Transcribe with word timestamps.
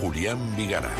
Julián 0.00 0.56
Vigara. 0.56 0.94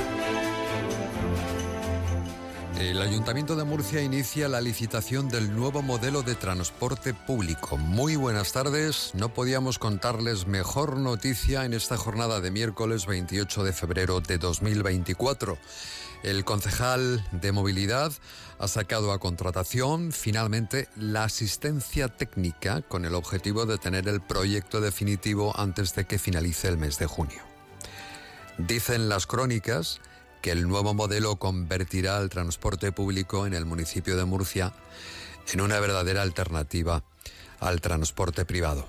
El 2.81 3.01
Ayuntamiento 3.01 3.55
de 3.55 3.65
Murcia 3.65 4.03
inicia 4.03 4.49
la 4.49 4.61
licitación 4.61 5.29
del 5.29 5.55
nuevo 5.55 5.83
modelo 5.83 6.23
de 6.23 6.35
transporte 6.35 7.15
público. 7.15 7.77
Muy 7.77 8.17
buenas 8.17 8.53
tardes. 8.53 9.13
No 9.15 9.33
podíamos 9.33 9.79
contarles 9.79 10.47
mejor 10.47 10.97
noticia 10.97 11.65
en 11.65 11.75
esta 11.75 11.97
jornada 11.97 12.41
de 12.41 12.51
miércoles 12.51 13.07
28 13.07 13.65
de 13.65 13.73
febrero 13.73 14.21
de 14.21 14.39
2024. 14.39 15.59
El 16.25 16.45
concejal 16.45 17.25
de 17.31 17.53
movilidad 17.53 18.13
ha 18.59 18.67
sacado 18.67 19.13
a 19.13 19.21
contratación 19.21 20.11
finalmente 20.11 20.89
la 20.97 21.25
asistencia 21.25 22.09
técnica 22.09 22.83
con 22.83 23.05
el 23.05 23.15
objetivo 23.15 23.65
de 23.65 23.79
tener 23.79 24.09
el 24.09 24.21
proyecto 24.21 24.81
definitivo 24.81 25.53
antes 25.57 25.95
de 25.95 26.05
que 26.05 26.19
finalice 26.19 26.67
el 26.67 26.79
mes 26.79 26.99
de 26.99 27.07
junio. 27.07 27.48
Dicen 28.59 29.09
las 29.09 29.27
crónicas 29.27 30.01
que 30.43 30.51
el 30.51 30.69
nuevo 30.69 30.93
modelo 30.93 31.37
convertirá 31.37 32.19
el 32.19 32.29
transporte 32.29 32.93
público 32.93 33.47
en 33.47 33.55
el 33.55 33.65
municipio 33.65 34.17
de 34.17 34.25
Murcia 34.25 34.73
en 35.53 35.61
una 35.61 35.81
verdadera 35.81 36.23
alternativa 36.23 37.05
al 37.61 37.81
transporte 37.81 38.45
privado. 38.45 38.87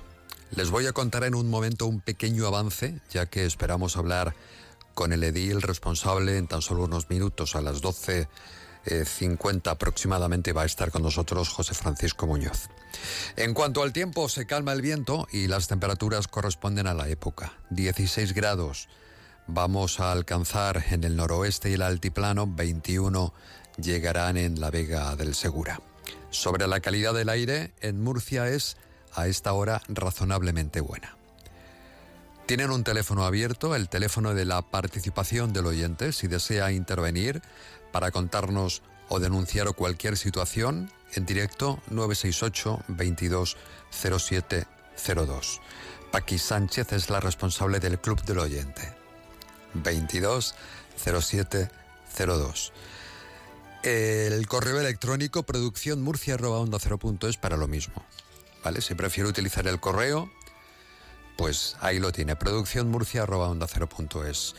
Les 0.52 0.72
voy 0.72 0.88
a 0.88 0.94
contar 0.94 1.24
en 1.24 1.36
un 1.36 1.50
momento 1.50 1.86
un 1.86 2.02
pequeño 2.02 2.48
avance, 2.48 3.00
ya 3.12 3.28
que 3.28 3.46
esperamos 3.46 3.98
hablar 3.98 4.34
con 4.96 5.14
el 5.14 5.24
edil 5.24 5.62
responsable 5.62 6.38
en 6.38 6.48
tan 6.48 6.62
solo 6.62 6.86
unos 6.86 7.10
minutos, 7.10 7.56
a 7.56 7.62
las 7.62 7.82
12.50 7.84 8.28
eh, 8.88 9.70
aproximadamente, 9.70 10.52
va 10.52 10.64
a 10.64 10.66
estar 10.66 10.92
con 10.92 11.04
nosotros 11.04 11.50
José 11.50 11.76
Francisco 11.76 12.26
Muñoz. 12.26 12.70
En 13.36 13.54
cuanto 13.54 13.84
al 13.84 13.94
tiempo, 13.94 14.28
se 14.28 14.48
calma 14.48 14.74
el 14.74 14.82
viento 14.82 15.28
y 15.32 15.48
las 15.48 15.68
temperaturas 15.68 16.28
corresponden 16.28 16.88
a 16.88 16.96
la 16.96 17.08
época. 17.08 17.54
16 17.70 18.34
grados. 18.34 18.90
Vamos 19.52 20.00
a 20.00 20.12
alcanzar 20.12 20.86
en 20.92 21.04
el 21.04 21.16
noroeste 21.16 21.72
y 21.72 21.74
el 21.74 21.82
altiplano 21.82 22.46
21 22.46 23.34
llegarán 23.82 24.38
en 24.38 24.62
la 24.62 24.70
Vega 24.70 25.16
del 25.16 25.34
Segura. 25.34 25.82
Sobre 26.30 26.68
la 26.68 26.82
calidad 26.82 27.16
del 27.16 27.30
aire, 27.30 27.74
en 27.82 28.00
Murcia 28.00 28.48
es 28.48 28.78
a 29.12 29.26
esta 29.26 29.54
hora 29.54 29.82
razonablemente 29.88 30.82
buena. 30.82 31.18
Tienen 32.46 32.70
un 32.70 32.84
teléfono 32.84 33.26
abierto, 33.26 33.76
el 33.76 33.90
teléfono 33.90 34.36
de 34.36 34.46
la 34.46 34.62
participación 34.62 35.52
del 35.52 35.66
oyente, 35.66 36.14
si 36.14 36.28
desea 36.28 36.72
intervenir 36.72 37.42
para 37.92 38.12
contarnos 38.12 38.84
o 39.08 39.20
denunciar 39.20 39.74
cualquier 39.74 40.16
situación, 40.16 40.92
en 41.16 41.26
directo 41.26 41.82
968 41.90 42.84
22 42.88 43.58
02. 45.16 45.62
Paqui 46.12 46.38
Sánchez 46.38 46.94
es 46.94 47.10
la 47.10 47.20
responsable 47.20 47.80
del 47.80 48.00
Club 48.00 48.22
del 48.26 48.38
Oyente. 48.38 48.99
22 49.74 50.56
02. 52.18 52.74
El 53.84 54.48
correo 54.48 54.80
electrónico 54.80 55.44
producción 55.44 56.02
murcia 56.02 56.38
es 56.38 57.38
para 57.38 57.56
lo 57.56 57.68
mismo. 57.68 58.04
¿Vale? 58.64 58.82
Si 58.82 58.94
prefiere 58.94 59.30
utilizar 59.30 59.66
el 59.68 59.80
correo, 59.80 60.30
pues 61.38 61.78
ahí 61.80 62.00
lo 62.00 62.12
tiene, 62.12 62.36
producciónmurcia.onda0.es. 62.36 64.56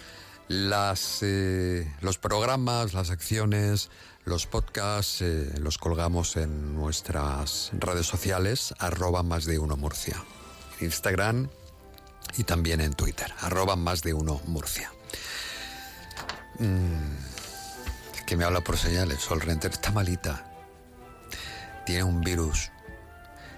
Las, 0.49 1.19
eh, 1.21 1.95
los 2.01 2.17
programas, 2.17 2.95
las 2.95 3.11
acciones, 3.11 3.91
los 4.25 4.47
podcasts 4.47 5.21
eh, 5.21 5.53
los 5.59 5.77
colgamos 5.77 6.37
en 6.37 6.75
nuestras 6.75 7.73
redes 7.75 8.07
sociales, 8.07 8.75
arroba 8.79 9.23
más 9.23 9.45
de 9.45 9.59
uno 9.59 9.77
Murcia. 9.77 10.25
Instagram 10.81 11.51
y 12.39 12.45
también 12.45 12.81
en 12.81 12.95
Twitter, 12.95 13.31
arroba 13.41 13.77
más 13.77 14.03
de 14.03 14.15
uno 14.15 14.41
Murcia. 14.47 14.91
Mm, 16.61 17.17
que 18.27 18.37
me 18.37 18.45
habla 18.45 18.61
por 18.61 18.77
señales, 18.77 19.21
Sol 19.21 19.41
Renter 19.41 19.73
está 19.73 19.91
malita. 19.93 20.45
Tiene 21.87 22.05
un 22.05 22.21
virus 22.21 22.71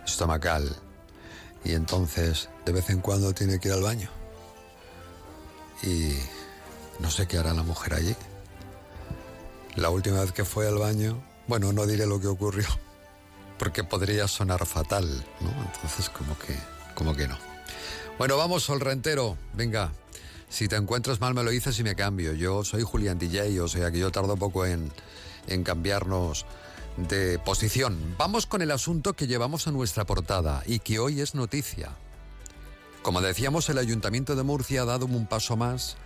estomacal 0.06 0.74
y 1.64 1.72
entonces 1.72 2.48
de 2.64 2.72
vez 2.72 2.90
en 2.90 3.00
cuando 3.00 3.34
tiene 3.34 3.58
que 3.58 3.68
ir 3.68 3.74
al 3.74 3.82
baño. 3.82 4.08
Y 5.82 6.16
no 7.00 7.10
sé 7.10 7.26
qué 7.26 7.38
hará 7.38 7.52
la 7.52 7.64
mujer 7.64 7.94
allí. 7.94 8.14
La 9.74 9.90
última 9.90 10.20
vez 10.20 10.30
que 10.30 10.44
fue 10.44 10.68
al 10.68 10.78
baño, 10.78 11.20
bueno, 11.48 11.72
no 11.72 11.86
diré 11.86 12.06
lo 12.06 12.20
que 12.20 12.28
ocurrió, 12.28 12.68
porque 13.58 13.82
podría 13.82 14.28
sonar 14.28 14.64
fatal, 14.64 15.24
¿no? 15.40 15.50
Entonces 15.74 16.08
como 16.08 16.38
que, 16.38 16.56
como 16.94 17.16
que 17.16 17.26
no. 17.26 17.36
Bueno, 18.16 18.36
vamos, 18.36 18.62
Sol 18.62 18.78
Rentero, 18.78 19.36
venga. 19.54 19.90
Si 20.52 20.68
te 20.68 20.76
encuentras 20.76 21.18
mal 21.18 21.32
me 21.32 21.42
lo 21.42 21.50
dices 21.50 21.78
y 21.78 21.82
me 21.82 21.96
cambio. 21.96 22.34
Yo 22.34 22.62
soy 22.62 22.82
Julián 22.82 23.18
DJ, 23.18 23.58
o 23.62 23.68
sea 23.68 23.90
que 23.90 23.98
yo 23.98 24.12
tardo 24.12 24.36
poco 24.36 24.66
en, 24.66 24.92
en 25.46 25.64
cambiarnos 25.64 26.44
de 26.98 27.38
posición. 27.38 28.16
Vamos 28.18 28.44
con 28.44 28.60
el 28.60 28.70
asunto 28.70 29.14
que 29.14 29.26
llevamos 29.26 29.66
a 29.66 29.70
nuestra 29.70 30.04
portada 30.04 30.62
y 30.66 30.80
que 30.80 30.98
hoy 30.98 31.22
es 31.22 31.34
noticia. 31.34 31.92
Como 33.00 33.22
decíamos, 33.22 33.70
el 33.70 33.78
Ayuntamiento 33.78 34.36
de 34.36 34.42
Murcia 34.42 34.82
ha 34.82 34.84
dado 34.84 35.06
un 35.06 35.26
paso 35.26 35.56
más 35.56 35.96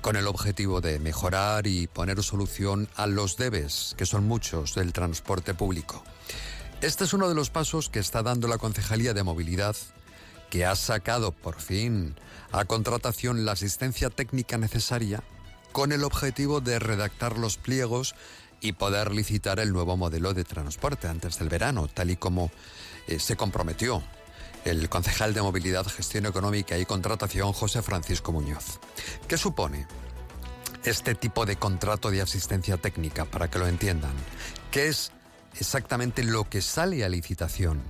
con 0.00 0.16
el 0.16 0.28
objetivo 0.28 0.80
de 0.80 0.98
mejorar 0.98 1.66
y 1.66 1.86
poner 1.86 2.22
solución 2.22 2.88
a 2.96 3.06
los 3.06 3.36
debes, 3.36 3.94
que 3.98 4.06
son 4.06 4.26
muchos, 4.26 4.74
del 4.74 4.94
transporte 4.94 5.52
público. 5.52 6.02
Este 6.80 7.04
es 7.04 7.12
uno 7.12 7.28
de 7.28 7.34
los 7.34 7.50
pasos 7.50 7.90
que 7.90 7.98
está 7.98 8.22
dando 8.22 8.48
la 8.48 8.56
Concejalía 8.56 9.12
de 9.12 9.24
Movilidad, 9.24 9.76
que 10.48 10.64
ha 10.64 10.74
sacado 10.74 11.32
por 11.32 11.60
fin 11.60 12.16
a 12.52 12.64
contratación 12.64 13.44
la 13.44 13.52
asistencia 13.52 14.10
técnica 14.10 14.58
necesaria 14.58 15.22
con 15.72 15.92
el 15.92 16.04
objetivo 16.04 16.60
de 16.60 16.78
redactar 16.78 17.38
los 17.38 17.56
pliegos 17.56 18.14
y 18.60 18.72
poder 18.72 19.12
licitar 19.12 19.60
el 19.60 19.72
nuevo 19.72 19.96
modelo 19.96 20.34
de 20.34 20.44
transporte 20.44 21.08
antes 21.08 21.38
del 21.38 21.48
verano, 21.48 21.88
tal 21.88 22.10
y 22.10 22.16
como 22.16 22.50
eh, 23.06 23.18
se 23.18 23.36
comprometió 23.36 24.02
el 24.64 24.88
concejal 24.88 25.32
de 25.32 25.42
Movilidad, 25.42 25.86
Gestión 25.86 26.26
Económica 26.26 26.76
y 26.76 26.84
Contratación, 26.84 27.52
José 27.52 27.82
Francisco 27.82 28.32
Muñoz. 28.32 28.78
¿Qué 29.26 29.38
supone 29.38 29.86
este 30.84 31.14
tipo 31.14 31.46
de 31.46 31.56
contrato 31.56 32.10
de 32.10 32.20
asistencia 32.20 32.76
técnica, 32.76 33.24
para 33.24 33.48
que 33.48 33.58
lo 33.58 33.66
entiendan? 33.66 34.12
¿Qué 34.70 34.88
es 34.88 35.12
exactamente 35.58 36.22
lo 36.22 36.48
que 36.48 36.60
sale 36.60 37.04
a 37.04 37.08
licitación? 37.08 37.80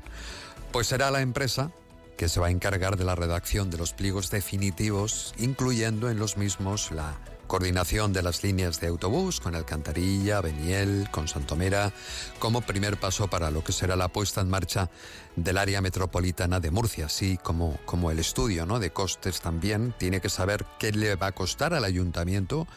Pues 0.71 0.87
será 0.87 1.11
la 1.11 1.23
empresa 1.23 1.73
que 2.21 2.29
se 2.29 2.39
va 2.39 2.49
a 2.49 2.51
encargar 2.51 2.99
de 2.99 3.05
la 3.05 3.15
redacción 3.15 3.71
de 3.71 3.79
los 3.79 3.95
pliegos 3.95 4.29
definitivos, 4.31 5.33
incluyendo 5.39 6.11
en 6.11 6.19
los 6.19 6.37
mismos 6.37 6.91
la 6.91 7.19
coordinación 7.47 8.13
de 8.13 8.23
las 8.23 8.43
líneas 8.43 8.79
de 8.79 8.89
autobús 8.89 9.41
con 9.41 9.55
Alcantarilla, 9.55 10.43
Beniel, 10.43 11.09
con 11.11 11.29
Santomera, 11.29 11.95
como 12.39 12.61
primer 12.61 13.01
paso 13.01 13.29
para 13.29 13.51
lo 13.51 13.65
que 13.65 13.73
será 13.73 13.97
la 13.97 14.09
puesta 14.09 14.43
en 14.43 14.51
marcha 14.51 14.91
del 15.35 15.57
área 15.57 15.81
metropolitana 15.81 16.61
de 16.61 16.71
Murcia, 16.71 17.07
así 17.07 17.39
como, 17.39 17.79
como 17.87 18.11
el 18.11 18.19
estudio 18.19 18.67
¿no? 18.67 18.81
de 18.81 18.91
costes 18.91 19.41
también. 19.41 19.95
Tiene 19.97 20.21
que 20.21 20.29
saber 20.29 20.67
qué 20.79 20.93
le 20.93 21.17
va 21.17 21.29
a 21.29 21.33
costar 21.33 21.73
al 21.73 21.85
ayuntamiento 21.85 22.69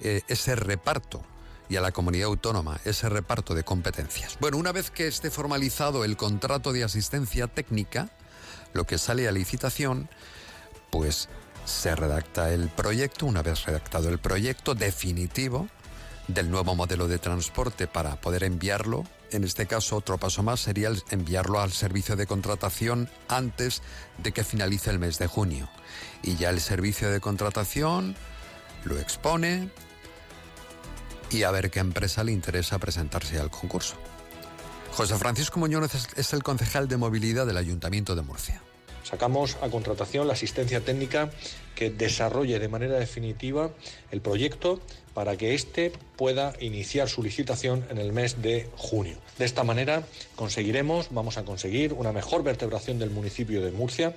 eh, 0.00 0.22
ese 0.26 0.56
reparto 0.56 1.22
y 1.68 1.76
a 1.76 1.80
la 1.80 1.92
comunidad 1.92 2.26
autónoma 2.26 2.80
ese 2.84 3.08
reparto 3.08 3.54
de 3.54 3.62
competencias. 3.62 4.36
Bueno, 4.40 4.56
una 4.56 4.72
vez 4.72 4.90
que 4.90 5.06
esté 5.06 5.30
formalizado 5.30 6.04
el 6.04 6.16
contrato 6.16 6.72
de 6.72 6.82
asistencia 6.82 7.46
técnica, 7.46 8.10
lo 8.72 8.84
que 8.84 8.98
sale 8.98 9.28
a 9.28 9.32
licitación, 9.32 10.08
pues 10.90 11.28
se 11.64 11.94
redacta 11.94 12.52
el 12.52 12.68
proyecto, 12.68 13.26
una 13.26 13.42
vez 13.42 13.64
redactado 13.64 14.08
el 14.08 14.18
proyecto 14.18 14.74
definitivo 14.74 15.68
del 16.28 16.50
nuevo 16.50 16.74
modelo 16.74 17.08
de 17.08 17.18
transporte 17.18 17.86
para 17.86 18.20
poder 18.20 18.44
enviarlo. 18.44 19.04
En 19.30 19.44
este 19.44 19.66
caso, 19.66 19.96
otro 19.96 20.18
paso 20.18 20.42
más 20.42 20.60
sería 20.60 20.90
enviarlo 21.10 21.60
al 21.60 21.72
servicio 21.72 22.16
de 22.16 22.26
contratación 22.26 23.08
antes 23.28 23.82
de 24.18 24.32
que 24.32 24.44
finalice 24.44 24.90
el 24.90 24.98
mes 24.98 25.18
de 25.18 25.26
junio. 25.26 25.68
Y 26.22 26.36
ya 26.36 26.50
el 26.50 26.60
servicio 26.60 27.10
de 27.10 27.20
contratación 27.20 28.16
lo 28.84 28.98
expone 28.98 29.70
y 31.30 31.44
a 31.44 31.50
ver 31.50 31.70
qué 31.70 31.80
empresa 31.80 32.24
le 32.24 32.32
interesa 32.32 32.78
presentarse 32.78 33.38
al 33.38 33.50
concurso. 33.50 33.96
José 34.92 35.16
Francisco 35.16 35.58
Muñoz 35.58 35.90
es 36.16 36.32
el 36.32 36.42
concejal 36.42 36.88
de 36.88 36.96
movilidad 36.96 37.46
del 37.46 37.56
Ayuntamiento 37.56 38.14
de 38.14 38.22
Murcia. 38.22 38.60
Sacamos 39.02 39.56
a 39.62 39.68
contratación 39.70 40.26
la 40.26 40.34
asistencia 40.34 40.84
técnica 40.84 41.30
que 41.74 41.90
desarrolle 41.90 42.58
de 42.58 42.68
manera 42.68 42.98
definitiva 42.98 43.70
el 44.10 44.20
proyecto 44.20 44.80
para 45.14 45.36
que 45.36 45.54
éste 45.54 45.92
pueda 46.20 46.52
iniciar 46.60 47.08
su 47.08 47.22
licitación 47.22 47.82
en 47.88 47.96
el 47.96 48.12
mes 48.12 48.42
de 48.42 48.68
junio. 48.76 49.16
De 49.38 49.46
esta 49.46 49.64
manera 49.64 50.02
conseguiremos, 50.36 51.06
vamos 51.12 51.38
a 51.38 51.46
conseguir 51.46 51.94
una 51.94 52.12
mejor 52.12 52.42
vertebración 52.42 52.98
del 52.98 53.08
municipio 53.08 53.64
de 53.64 53.70
Murcia, 53.70 54.14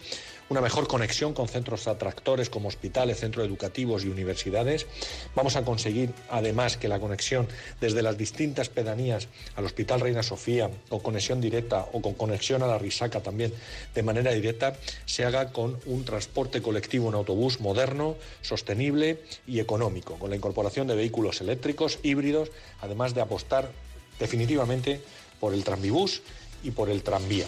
una 0.49 0.59
mejor 0.59 0.87
conexión 0.87 1.33
con 1.33 1.47
centros 1.47 1.87
atractores 1.87 2.49
como 2.49 2.67
hospitales, 2.67 3.19
centros 3.19 3.47
educativos 3.47 4.03
y 4.03 4.09
universidades. 4.09 4.85
Vamos 5.33 5.55
a 5.55 5.63
conseguir 5.63 6.11
además 6.29 6.77
que 6.77 6.87
la 6.87 6.99
conexión 6.99 7.47
desde 7.79 8.01
las 8.01 8.17
distintas 8.17 8.69
pedanías 8.69 9.29
al 9.55 9.65
Hospital 9.65 10.01
Reina 10.01 10.23
Sofía, 10.23 10.69
con 10.89 10.99
conexión 10.99 11.39
directa 11.39 11.87
o 11.93 12.01
con 12.01 12.13
conexión 12.13 12.61
a 12.63 12.67
la 12.67 12.77
Risaca 12.77 13.21
también 13.21 13.53
de 13.95 14.03
manera 14.03 14.31
directa, 14.31 14.75
se 15.05 15.25
haga 15.25 15.51
con 15.51 15.79
un 15.85 16.03
transporte 16.05 16.61
colectivo 16.61 17.09
en 17.09 17.15
autobús 17.15 17.61
moderno, 17.61 18.15
sostenible 18.41 19.21
y 19.47 19.59
económico, 19.59 20.19
con 20.19 20.29
la 20.29 20.35
incorporación 20.35 20.87
de 20.87 20.95
vehículos 20.95 21.41
eléctricos, 21.41 21.92
híbridos, 22.03 22.49
además 22.81 23.13
de 23.13 23.21
apostar 23.21 23.71
definitivamente 24.19 25.03
por 25.39 25.53
el 25.53 25.63
tranvibús 25.63 26.21
y 26.63 26.71
por 26.71 26.89
el 26.89 27.03
tranvía. 27.03 27.47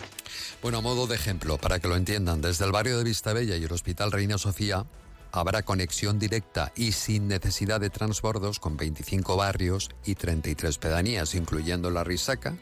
Bueno, 0.61 0.79
a 0.79 0.81
modo 0.81 1.07
de 1.07 1.15
ejemplo, 1.15 1.57
para 1.57 1.79
que 1.79 1.87
lo 1.87 1.95
entiendan, 1.95 2.41
desde 2.41 2.65
el 2.65 2.71
barrio 2.71 2.97
de 2.97 3.03
Vistabella 3.03 3.55
y 3.55 3.63
el 3.63 3.71
Hospital 3.71 4.11
Reina 4.11 4.37
Sofía 4.37 4.85
habrá 5.31 5.63
conexión 5.63 6.17
directa 6.17 6.71
y 6.75 6.93
sin 6.93 7.27
necesidad 7.27 7.79
de 7.79 7.89
transbordos 7.89 8.59
con 8.59 8.77
25 8.77 9.35
barrios 9.35 9.89
y 10.05 10.15
33 10.15 10.77
pedanías, 10.77 11.35
incluyendo 11.35 11.91
la 11.91 12.03
Risaca, 12.03 12.55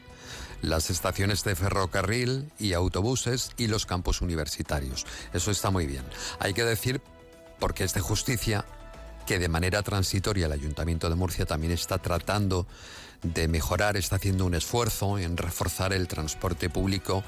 las 0.60 0.90
estaciones 0.90 1.44
de 1.44 1.54
ferrocarril 1.54 2.50
y 2.58 2.72
autobuses 2.72 3.50
y 3.56 3.68
los 3.68 3.86
campos 3.86 4.22
universitarios. 4.22 5.06
Eso 5.32 5.50
está 5.50 5.70
muy 5.70 5.86
bien. 5.86 6.04
Hay 6.40 6.54
que 6.54 6.64
decir, 6.64 7.00
porque 7.60 7.84
es 7.84 7.94
de 7.94 8.00
justicia, 8.00 8.64
que 9.26 9.38
de 9.38 9.48
manera 9.48 9.82
transitoria 9.82 10.46
el 10.46 10.52
Ayuntamiento 10.52 11.08
de 11.08 11.14
Murcia 11.16 11.46
también 11.46 11.72
está 11.72 11.98
tratando 11.98 12.66
de 13.22 13.48
mejorar, 13.48 13.96
está 13.96 14.16
haciendo 14.16 14.44
un 14.44 14.54
esfuerzo 14.54 15.18
en 15.18 15.36
reforzar 15.36 15.92
el 15.92 16.08
transporte 16.08 16.68
público 16.68 17.24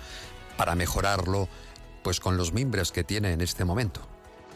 para 0.56 0.74
mejorarlo 0.74 1.48
pues 2.02 2.20
con 2.20 2.36
los 2.36 2.52
mimbres 2.52 2.92
que 2.92 3.02
tiene 3.02 3.32
en 3.32 3.40
este 3.40 3.64
momento. 3.64 4.00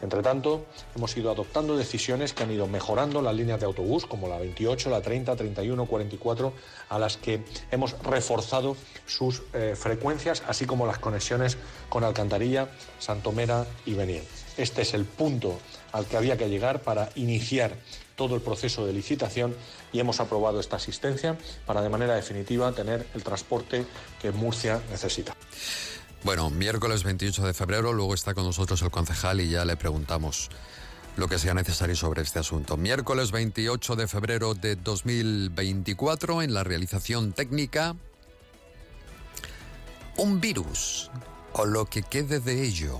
Entre 0.01 0.23
tanto, 0.23 0.65
hemos 0.95 1.15
ido 1.15 1.29
adoptando 1.29 1.77
decisiones 1.77 2.33
que 2.33 2.43
han 2.43 2.51
ido 2.51 2.65
mejorando 2.65 3.21
las 3.21 3.35
líneas 3.35 3.59
de 3.59 3.67
autobús, 3.67 4.07
como 4.07 4.27
la 4.27 4.39
28, 4.39 4.89
la 4.89 5.01
30, 5.01 5.35
31, 5.35 5.85
44, 5.85 6.53
a 6.89 6.97
las 6.97 7.17
que 7.17 7.43
hemos 7.69 7.99
reforzado 8.01 8.75
sus 9.05 9.43
eh, 9.53 9.75
frecuencias, 9.77 10.41
así 10.47 10.65
como 10.65 10.87
las 10.87 10.97
conexiones 10.97 11.57
con 11.89 12.03
Alcantarilla, 12.03 12.69
Santomera 12.97 13.67
y 13.85 13.93
Beniel. 13.93 14.23
Este 14.57 14.81
es 14.81 14.95
el 14.95 15.05
punto 15.05 15.59
al 15.91 16.05
que 16.05 16.17
había 16.17 16.37
que 16.37 16.49
llegar 16.49 16.81
para 16.81 17.09
iniciar 17.15 17.75
todo 18.15 18.35
el 18.35 18.41
proceso 18.41 18.85
de 18.85 18.93
licitación 18.93 19.55
y 19.91 19.99
hemos 19.99 20.19
aprobado 20.19 20.59
esta 20.59 20.75
asistencia 20.75 21.37
para 21.65 21.81
de 21.81 21.89
manera 21.89 22.15
definitiva 22.15 22.71
tener 22.71 23.05
el 23.15 23.23
transporte 23.23 23.85
que 24.21 24.31
Murcia 24.31 24.81
necesita. 24.89 25.35
Bueno, 26.23 26.51
miércoles 26.51 27.03
28 27.03 27.47
de 27.47 27.53
febrero, 27.53 27.93
luego 27.93 28.13
está 28.13 28.35
con 28.35 28.43
nosotros 28.43 28.81
el 28.83 28.91
concejal 28.91 29.41
y 29.41 29.49
ya 29.49 29.65
le 29.65 29.75
preguntamos 29.75 30.49
lo 31.15 31.27
que 31.27 31.39
sea 31.39 31.53
necesario 31.53 31.95
sobre 31.95 32.21
este 32.21 32.39
asunto. 32.39 32.77
Miércoles 32.77 33.31
28 33.31 33.95
de 33.95 34.07
febrero 34.07 34.53
de 34.53 34.75
2024, 34.75 36.41
en 36.43 36.53
la 36.53 36.63
realización 36.63 37.33
técnica, 37.33 37.95
un 40.17 40.39
virus 40.39 41.09
o 41.53 41.65
lo 41.65 41.85
que 41.85 42.03
quede 42.03 42.39
de 42.39 42.63
ello. 42.63 42.99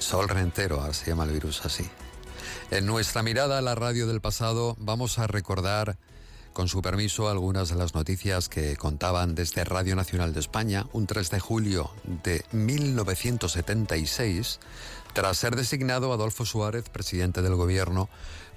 Sol 0.00 0.28
Rentero, 0.28 0.92
se 0.92 1.06
llama 1.06 1.24
el 1.24 1.30
virus 1.30 1.64
así. 1.64 1.88
En 2.70 2.86
nuestra 2.86 3.22
mirada 3.22 3.58
a 3.58 3.62
la 3.62 3.74
radio 3.74 4.06
del 4.06 4.20
pasado 4.20 4.76
vamos 4.80 5.18
a 5.18 5.26
recordar, 5.26 5.98
con 6.52 6.68
su 6.68 6.82
permiso, 6.82 7.28
algunas 7.28 7.68
de 7.68 7.76
las 7.76 7.94
noticias 7.94 8.48
que 8.48 8.76
contaban 8.76 9.34
desde 9.34 9.62
Radio 9.62 9.94
Nacional 9.94 10.32
de 10.32 10.40
España 10.40 10.86
un 10.92 11.06
3 11.06 11.30
de 11.30 11.40
julio 11.40 11.90
de 12.24 12.44
1976, 12.50 14.58
tras 15.12 15.36
ser 15.36 15.54
designado 15.54 16.12
Adolfo 16.12 16.46
Suárez 16.46 16.88
presidente 16.88 17.42
del 17.42 17.54
gobierno 17.54 18.08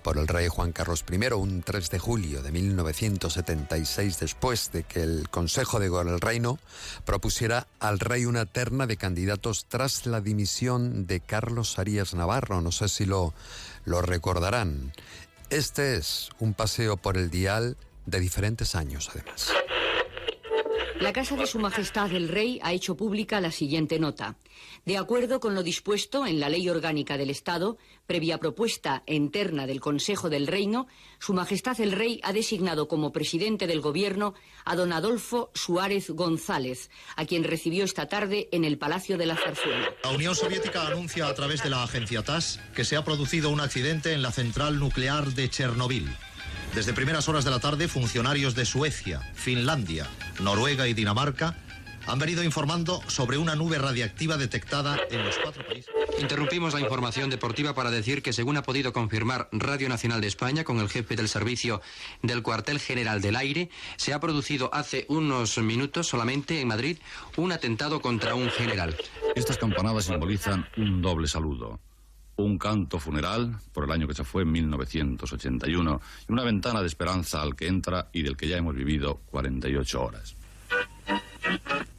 por 0.04 0.18
el 0.18 0.28
rey 0.28 0.48
Juan 0.50 0.74
Carlos 0.74 1.06
I 1.10 1.34
un 1.34 1.64
3 1.64 1.90
de 1.90 2.00
julio 2.00 2.44
de 2.44 2.52
1976 2.52 4.20
después 4.20 4.72
de 4.72 4.84
que 4.84 5.02
el 5.02 5.30
Consejo 5.30 5.80
de 5.80 5.88
el 5.88 6.20
Reino 6.20 6.60
propusiera 7.06 7.68
al 7.80 8.00
rey 8.00 8.26
una 8.26 8.46
terna 8.46 8.86
de 8.86 8.98
candidatos 8.98 9.66
tras 9.70 10.06
la 10.06 10.22
dimisión 10.22 11.08
de 11.08 11.22
Carlos 11.22 11.80
Arias 11.80 12.14
Navarro. 12.14 12.62
No 12.62 12.72
sé 12.72 12.90
si 12.90 13.06
lo, 13.06 13.34
lo 13.86 14.02
recordarán. 14.02 14.94
Este 15.50 15.96
es 15.96 16.30
un 16.40 16.54
paseo 16.54 16.98
por 16.98 17.18
el 17.18 17.30
dial 17.30 17.78
de 18.06 18.20
diferentes 18.20 18.76
años 18.76 19.10
además. 19.14 19.52
La 21.04 21.12
Casa 21.12 21.36
de 21.36 21.48
Su 21.48 21.60
Majestad 21.60 22.14
el 22.14 22.30
Rey 22.30 22.62
ha 22.64 22.72
hecho 22.72 22.96
pública 22.96 23.42
la 23.42 23.52
siguiente 23.52 24.00
nota. 24.00 24.38
De 24.86 24.98
acuerdo 24.98 25.42
con 25.42 25.54
lo 25.54 25.62
dispuesto 25.62 26.26
en 26.26 26.40
la 26.40 26.48
Ley 26.48 26.70
Orgánica 26.70 27.18
del 27.18 27.30
Estado, 27.30 27.78
previa 28.08 28.38
propuesta 28.38 29.04
interna 29.06 29.68
del 29.68 29.82
Consejo 29.82 30.30
del 30.30 30.48
Reino, 30.48 30.88
Su 31.20 31.34
Majestad 31.34 31.82
el 31.82 31.92
Rey 31.92 32.22
ha 32.24 32.32
designado 32.32 32.88
como 32.88 33.12
presidente 33.12 33.68
del 33.68 33.82
Gobierno 33.82 34.34
a 34.64 34.78
don 34.78 34.94
Adolfo 34.94 35.52
Suárez 35.54 36.10
González, 36.10 36.90
a 37.18 37.26
quien 37.26 37.44
recibió 37.44 37.84
esta 37.84 38.08
tarde 38.08 38.48
en 38.54 38.64
el 38.64 38.78
Palacio 38.78 39.18
de 39.18 39.26
la 39.26 39.36
Zarzuela. 39.36 39.94
La 40.06 40.12
Unión 40.12 40.36
Soviética 40.38 40.88
anuncia 40.88 41.28
a 41.28 41.34
través 41.34 41.62
de 41.64 41.70
la 41.70 41.84
agencia 41.84 42.24
TAS 42.24 42.62
que 42.74 42.86
se 42.86 42.96
ha 42.96 43.04
producido 43.04 43.50
un 43.50 43.60
accidente 43.60 44.14
en 44.14 44.22
la 44.22 44.32
central 44.32 44.80
nuclear 44.80 45.26
de 45.34 45.50
Chernobyl. 45.50 46.16
Desde 46.76 46.92
primeras 46.92 47.30
horas 47.30 47.46
de 47.46 47.52
la 47.52 47.60
tarde, 47.60 47.88
funcionarios 47.88 48.56
de 48.56 48.66
Suecia, 48.66 49.20
Finlandia, 49.36 50.08
Noruega 50.42 50.88
y 50.88 50.96
Dinamarca 50.96 51.56
han 52.08 52.18
venido 52.18 52.44
informando 52.44 53.00
sobre 53.08 53.38
una 53.38 53.56
nube 53.56 53.78
radiactiva 53.78 54.38
detectada 54.38 54.98
en 55.12 55.24
los 55.24 55.38
cuatro 55.38 55.66
países. 55.68 55.94
Interrumpimos 56.20 56.74
la 56.74 56.82
información 56.82 57.30
deportiva 57.30 57.76
para 57.76 57.92
decir 57.92 58.24
que, 58.24 58.34
según 58.34 58.58
ha 58.58 58.64
podido 58.64 58.92
confirmar 58.92 59.50
Radio 59.52 59.88
Nacional 59.88 60.20
de 60.20 60.28
España 60.28 60.64
con 60.64 60.80
el 60.80 60.90
jefe 60.90 61.16
del 61.16 61.30
servicio 61.30 61.80
del 62.24 62.42
cuartel 62.42 62.80
general 62.80 63.22
del 63.22 63.36
aire, 63.36 63.70
se 63.98 64.12
ha 64.12 64.20
producido 64.20 64.74
hace 64.74 65.06
unos 65.10 65.60
minutos 65.60 66.08
solamente 66.08 66.60
en 66.60 66.68
Madrid 66.68 66.98
un 67.38 67.52
atentado 67.52 68.02
contra 68.02 68.34
un 68.34 68.50
general. 68.50 68.98
Estas 69.36 69.60
campanadas 69.60 70.06
simbolizan 70.06 70.68
un 70.76 71.04
doble 71.04 71.28
saludo 71.28 71.80
un 72.36 72.58
canto 72.58 73.00
funeral 73.00 73.58
por 73.72 73.86
el 73.86 73.92
año 73.92 74.08
que 74.08 74.14
se 74.14 74.24
fue, 74.24 74.44
en 74.44 74.52
1981, 74.52 76.02
y 76.28 76.32
una 76.32 76.44
ventana 76.44 76.82
de 76.82 76.88
esperanza 76.88 77.42
al 77.42 77.56
que 77.56 77.68
entra 77.68 78.10
y 78.12 78.24
del 78.24 78.38
que 78.38 78.48
ya 78.48 78.58
hemos 78.58 78.76
vivido 78.76 79.22
48 79.28 80.04
horas. 80.04 80.36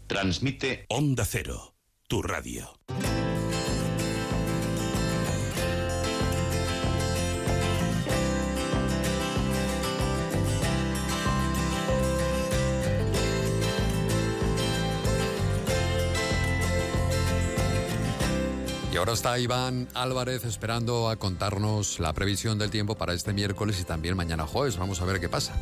Transmite 0.07 0.87
Onda 0.89 1.25
Cero, 1.25 1.75
tu 2.07 2.23
radio. 2.23 2.79
Y 18.95 18.97
ahora 18.97 19.13
está 19.13 19.37
Iván 19.41 19.89
Álvarez 19.93 20.45
esperando 20.45 21.09
a 21.11 21.17
contarnos 21.17 21.99
la 21.99 22.13
previsión 22.13 22.61
del 22.61 22.71
tiempo 22.71 22.95
para 22.95 23.13
este 23.13 23.33
miércoles 23.33 23.81
y 23.81 23.85
también 23.85 24.17
mañana 24.17 24.47
jueves. 24.47 24.77
Vamos 24.77 25.01
a 25.01 25.05
ver 25.05 25.19
qué 25.19 25.29
pasa. 25.29 25.53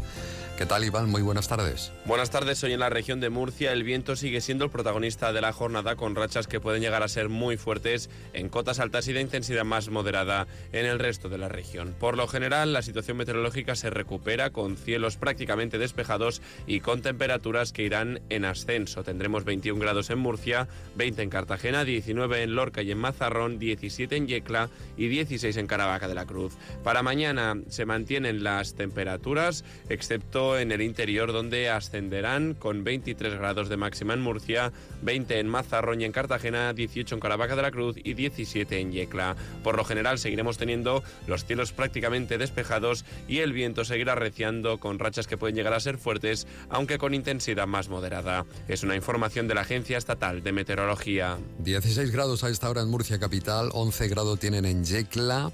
¿Qué 0.57 0.67
tal, 0.67 0.85
Iván? 0.85 1.09
Muy 1.09 1.23
buenas 1.23 1.49
tardes. 1.49 1.93
Buenas 2.05 2.31
tardes. 2.31 2.63
Hoy 2.63 2.75
en 2.75 2.81
la 2.81 2.91
región 2.91 3.21
de 3.21 3.31
Murcia 3.31 3.73
el 3.73 3.85
viento 3.85 4.17
sigue 4.17 4.43
siendo 4.43 4.67
el 4.67 4.71
protagonista 4.71 5.33
de 5.33 5.41
la 5.41 5.53
jornada 5.53 5.97
con 5.97 6.15
rachas 6.15 6.47
que 6.47 6.61
pueden 6.61 6.83
llegar 6.83 7.03
a 7.03 7.09
ser 7.09 7.31
muy 7.31 7.57
fuertes 7.57 8.11
en 8.35 8.51
cotas 8.51 8.79
altas 8.79 9.09
y 9.09 9.15
de 9.15 9.23
intensidad 9.23 9.65
más 9.65 9.89
moderada 9.89 10.47
en 10.73 10.85
el 10.85 10.99
resto 10.99 11.31
de 11.31 11.39
la 11.39 11.49
región. 11.49 11.95
Por 11.99 12.19
lo 12.19 12.29
general, 12.29 12.75
la 12.75 12.83
situación 12.83 13.17
meteorológica 13.17 13.75
se 13.75 13.89
recupera 13.89 14.51
con 14.51 14.77
cielos 14.77 15.17
prácticamente 15.17 15.79
despejados 15.79 16.43
y 16.67 16.81
con 16.81 17.01
temperaturas 17.01 17.73
que 17.73 17.85
irán 17.85 18.21
en 18.29 18.45
ascenso. 18.45 19.03
Tendremos 19.03 19.45
21 19.45 19.81
grados 19.81 20.11
en 20.11 20.19
Murcia, 20.19 20.69
20 20.97 21.23
en 21.23 21.31
Cartagena, 21.31 21.85
19 21.85 22.43
en 22.43 22.55
Lorca 22.55 22.83
y 22.83 22.91
en 22.91 22.99
Mazarrón, 22.99 23.59
17 23.59 24.17
en 24.17 24.29
Yecla 24.29 24.69
y 24.99 25.09
16 25.09 25.57
en 25.57 25.67
Caravaca 25.67 26.09
de 26.09 26.15
la 26.15 26.27
Cruz. 26.27 26.53
Para 26.85 27.03
mañana 27.03 27.57
se 27.69 27.87
mantienen 27.87 28.45
las 28.45 28.75
temperaturas, 28.75 29.65
excepto 29.89 30.42
en 30.59 30.73
el 30.73 30.83
interior 30.83 31.33
donde 31.33 31.71
ascenderán 31.71 32.55
con 32.55 32.85
23 32.85 33.35
grados 33.35 33.69
de 33.69 33.77
máxima 33.77 34.15
en 34.15 34.21
Murcia, 34.21 34.73
20 35.03 35.39
en 35.39 35.49
Mazarrón 35.49 36.01
y 36.01 36.05
en 36.05 36.13
Cartagena, 36.13 36.73
18 36.73 37.15
en 37.15 37.21
Caravaca 37.21 37.57
de 37.57 37.63
la 37.63 37.71
Cruz 37.71 37.97
y 38.03 38.15
17 38.15 38.79
en 38.81 38.93
Yecla. 38.93 39.37
Por 39.63 39.77
lo 39.77 39.85
general 39.85 40.19
seguiremos 40.19 40.59
teniendo 40.59 41.03
los 41.27 41.45
cielos 41.45 41.73
prácticamente 41.73 42.39
despejados 42.39 43.05
y 43.29 43.39
el 43.39 43.53
viento 43.53 43.85
seguirá 43.85 44.15
reciando 44.15 44.79
con 44.79 44.99
rachas 44.99 45.27
que 45.27 45.37
pueden 45.37 45.57
llegar 45.57 45.75
a 45.75 45.81
ser 45.81 45.99
fuertes, 45.99 46.47
aunque 46.69 46.99
con 46.99 47.15
intensidad 47.15 47.67
más 47.67 47.89
moderada. 47.89 48.45
Es 48.69 48.83
una 48.83 48.97
información 48.97 49.49
de 49.49 49.55
la 49.55 49.63
Agencia 49.63 49.99
Estatal 49.99 50.43
de 50.43 50.53
Meteorología. 50.53 51.39
16 51.61 52.11
grados 52.11 52.45
a 52.45 52.49
esta 52.49 52.69
hora 52.69 52.83
en 52.83 52.89
Murcia 52.89 53.19
capital, 53.19 53.71
11 53.73 54.09
grados 54.09 54.39
tienen 54.39 54.65
en 54.65 54.85
Yecla. 54.85 55.53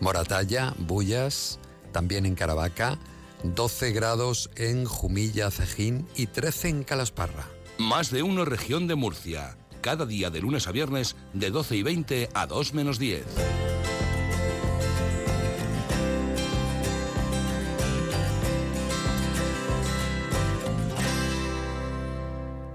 Moratalla, 0.00 0.74
Bullas, 0.78 1.60
también 1.92 2.26
en 2.26 2.34
Caravaca, 2.34 2.98
12 3.44 3.92
grados 3.92 4.50
en 4.56 4.84
Jumilla, 4.84 5.50
Cejín 5.50 6.06
y 6.16 6.26
13 6.26 6.68
en 6.68 6.84
Calasparra. 6.84 7.48
Más 7.78 8.10
de 8.10 8.22
uno 8.22 8.44
región 8.44 8.86
de 8.86 8.94
Murcia. 8.94 9.56
Cada 9.80 10.06
día 10.06 10.30
de 10.30 10.40
lunes 10.40 10.68
a 10.68 10.72
viernes 10.72 11.16
de 11.32 11.50
12 11.50 11.76
y 11.76 11.82
20 11.82 12.28
a 12.32 12.46
2 12.46 12.74
menos 12.74 12.98
10. 12.98 13.24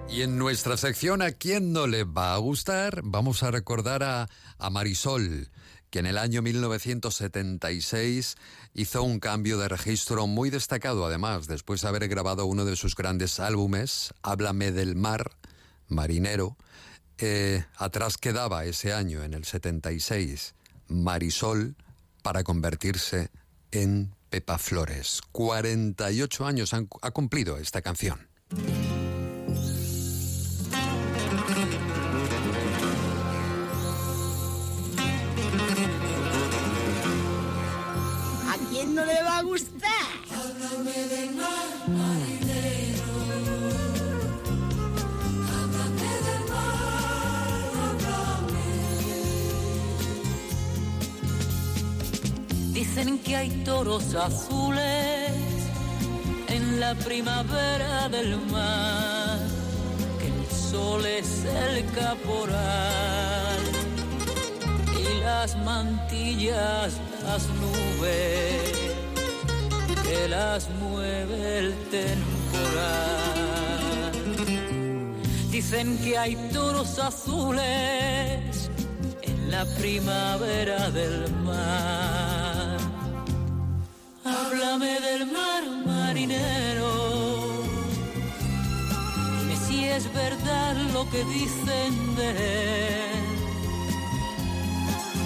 Y 0.10 0.24
en 0.24 0.40
nuestra 0.40 0.78
sección 0.78 1.22
¿A 1.22 1.32
quién 1.32 1.72
no 1.72 1.86
le 1.86 2.04
va 2.04 2.34
a 2.34 2.38
gustar? 2.38 3.02
Vamos 3.04 3.44
a 3.44 3.52
recordar 3.52 4.02
a, 4.02 4.28
a 4.58 4.70
Marisol, 4.72 5.50
que 5.90 6.00
en 6.00 6.06
el 6.06 6.18
año 6.18 6.42
1976 6.42 8.36
hizo 8.74 9.04
un 9.04 9.20
cambio 9.20 9.58
de 9.58 9.70
registro 9.70 10.28
muy 10.28 10.50
destacado, 10.50 11.06
además, 11.06 11.48
después 11.48 11.82
de 11.82 11.88
haber 11.88 12.08
grabado 12.08 12.46
uno 12.46 12.66
de 12.66 12.76
sus 12.76 12.96
grandes 12.96 13.40
álbumes, 13.40 14.14
Háblame 14.22 14.72
del 14.72 14.96
mar, 14.96 15.32
Marinero. 15.88 16.58
Eh, 17.18 17.64
atrás 17.78 18.18
quedaba 18.18 18.66
ese 18.66 18.94
año, 18.94 19.24
en 19.24 19.34
el 19.34 19.46
76, 19.46 20.54
Marisol, 20.88 21.76
para 22.22 22.44
convertirse 22.44 23.32
en 23.72 24.14
Pepa 24.30 24.58
Flores. 24.58 25.22
48 25.32 26.46
años 26.46 26.74
ha 26.74 27.12
cumplido 27.12 27.58
esta 27.58 27.82
canción. 27.82 28.28
No 39.58 39.74
le 39.74 39.80
va 39.80 39.88
a 39.88 41.30
gustar? 41.30 41.48
Dicen 52.74 53.20
que 53.20 53.36
hay 53.36 53.50
toros 53.64 54.16
azules 54.16 55.32
en 56.48 56.80
la 56.80 56.94
primavera 56.96 58.10
del 58.10 58.38
mar, 58.52 59.40
que 60.20 60.28
el 60.28 60.46
sol 60.72 61.06
es 61.06 61.46
el 61.46 61.86
caporal 61.92 63.60
y 65.00 65.22
las 65.22 65.58
mantillas, 65.64 66.94
las 67.24 67.48
nubes, 67.50 68.97
que 70.08 70.28
las 70.30 70.70
mueve 70.70 71.60
el 71.60 71.74
temporal. 71.90 73.28
Dicen 75.52 75.98
que 75.98 76.18
hay 76.18 76.36
toros 76.54 76.98
azules 77.00 78.70
en 79.22 79.52
la 79.52 79.66
primavera 79.80 80.90
del 80.92 81.30
mar. 81.44 82.78
Háblame 84.24 85.00
del 85.08 85.26
mar 85.38 85.64
marinero. 85.86 86.94
Dime 89.40 89.56
si 89.68 89.86
es 89.86 90.14
verdad 90.14 90.76
lo 90.94 91.10
que 91.10 91.24
dicen 91.26 92.16
de 92.16 92.30
él. 92.30 93.28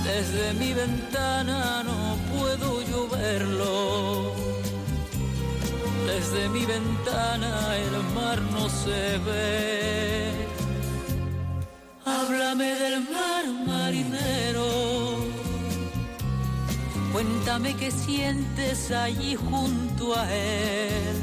Desde 0.03 0.53
mi 0.53 0.73
ventana 0.73 1.83
no 1.83 2.17
puedo 2.33 2.81
yo 2.89 3.07
verlo. 3.09 4.50
Desde 6.13 6.49
mi 6.49 6.65
ventana 6.65 7.77
el 7.77 7.95
mar 8.13 8.41
no 8.53 8.67
se 8.69 9.17
ve. 9.25 10.29
Háblame 12.05 12.69
del 12.83 12.97
mar 13.15 13.45
marinero. 13.65 14.69
Cuéntame 17.13 17.75
qué 17.77 17.89
sientes 17.91 18.91
allí 18.91 19.35
junto 19.35 20.13
a 20.13 20.23
él. 20.29 21.17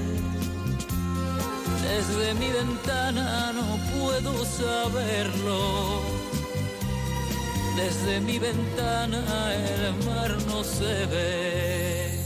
Desde 1.88 2.35
mi 2.40 2.49
ventana 2.61 3.52
no 3.52 3.68
puedo 3.92 4.33
saberlo. 4.47 6.00
Desde 7.76 8.21
mi 8.21 8.38
ventana 8.38 9.21
el 9.54 10.04
mar 10.07 10.30
no 10.49 10.64
se 10.64 11.07
ve. 11.12 12.18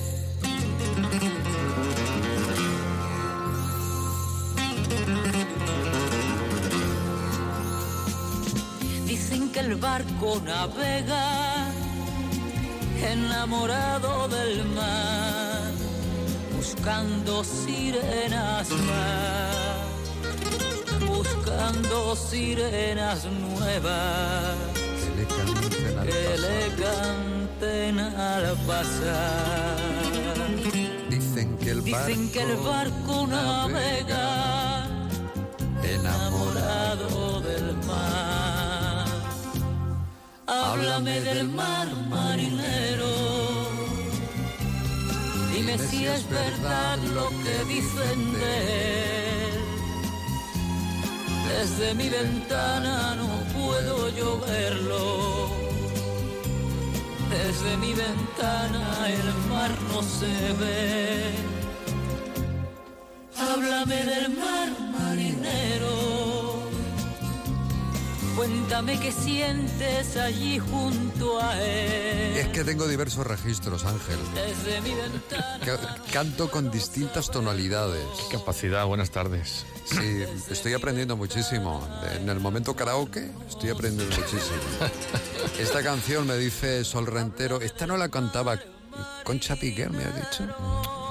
Dicen 9.33 9.51
que 9.51 9.61
el 9.61 9.77
barco 9.77 10.43
navega 10.45 11.71
enamorado 13.03 14.29
del 14.29 14.62
mar, 14.75 15.73
buscando 16.55 17.43
sirenas 17.43 18.69
más, 18.69 19.57
buscando 21.09 22.15
sirenas 22.15 23.25
nuevas 23.25 24.55
que 26.05 26.39
le 26.39 26.69
canten 26.85 28.01
al 28.01 28.55
pasar. 28.67 29.79
Dicen 31.09 31.57
que 31.57 31.71
el 31.71 31.81
barco, 31.81 32.07
Dicen 32.07 32.31
que 32.33 32.43
el 32.43 32.57
barco 32.59 33.27
navega 33.27 34.87
enamorado 35.83 36.92
Háblame 40.53 41.19
del 41.23 41.49
mar 41.49 41.89
marinero. 42.11 43.15
Dime 45.51 45.79
si 45.79 46.05
es 46.05 46.29
verdad 46.29 46.99
lo 47.15 47.31
que 47.43 47.65
dicen 47.75 48.33
de 48.35 48.55
él. 49.49 49.61
Desde 51.49 51.95
mi 51.95 52.09
ventana 52.11 53.15
no 53.15 53.31
puedo 53.59 54.11
yo 54.11 54.39
verlo. 54.41 55.49
Desde 57.31 57.77
mi 57.79 57.95
ventana 57.95 59.09
el 59.09 59.29
mar 59.51 59.73
no 59.91 60.03
se 60.03 60.35
ve. 60.61 61.33
Háblame 63.39 64.05
del 64.05 64.29
mar 64.37 64.69
marinero. 64.99 66.02
Cuéntame 68.47 68.99
qué 68.99 69.13
sientes 69.13 70.17
allí 70.17 70.59
junto 70.59 71.41
a 71.41 71.63
él. 71.63 72.37
Es 72.39 72.49
que 72.49 72.65
tengo 72.65 72.89
diversos 72.89 73.25
registros, 73.25 73.85
Ángel. 73.85 74.19
Desde 74.35 74.81
mi 74.81 74.95
ventana. 74.97 75.61
Ca- 75.65 75.97
Canto 76.13 76.51
con 76.51 76.69
distintas 76.69 77.31
tonalidades. 77.31 78.05
Capacidad, 78.33 78.85
buenas 78.87 79.13
tardes. 79.13 79.65
Sí, 79.85 80.25
estoy 80.51 80.73
aprendiendo 80.75 81.17
muchísimo. 81.17 81.87
En 82.17 82.29
el 82.29 82.41
momento 82.41 82.75
karaoke 82.75 83.31
estoy 83.49 83.71
aprendiendo 83.71 84.13
muchísimo. 84.17 84.59
Esta 85.61 85.85
canción 85.85 86.27
me 86.27 86.37
dice 86.37 86.83
Sol 86.83 87.07
Rentero, 87.07 87.61
esta 87.61 87.87
no 87.87 87.97
la 87.97 88.09
cantaba 88.09 88.59
Concha 89.25 89.57
Piquer, 89.57 89.91
me 89.91 90.05
ha 90.05 90.11
dicho. 90.11 90.47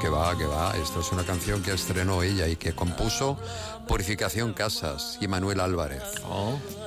Que 0.02 0.10
va, 0.10 0.36
que 0.38 0.46
va, 0.46 0.76
esto 0.78 1.02
es 1.02 1.12
una 1.12 1.24
canción 1.24 1.62
que 1.62 1.74
estrenó 1.74 2.24
ella 2.24 2.48
y 2.48 2.56
que 2.56 2.74
compuso 2.74 3.38
Purificación 3.88 4.54
Casas 4.54 5.18
y 5.22 5.28
Manuel 5.28 5.60
Álvarez 5.60 6.02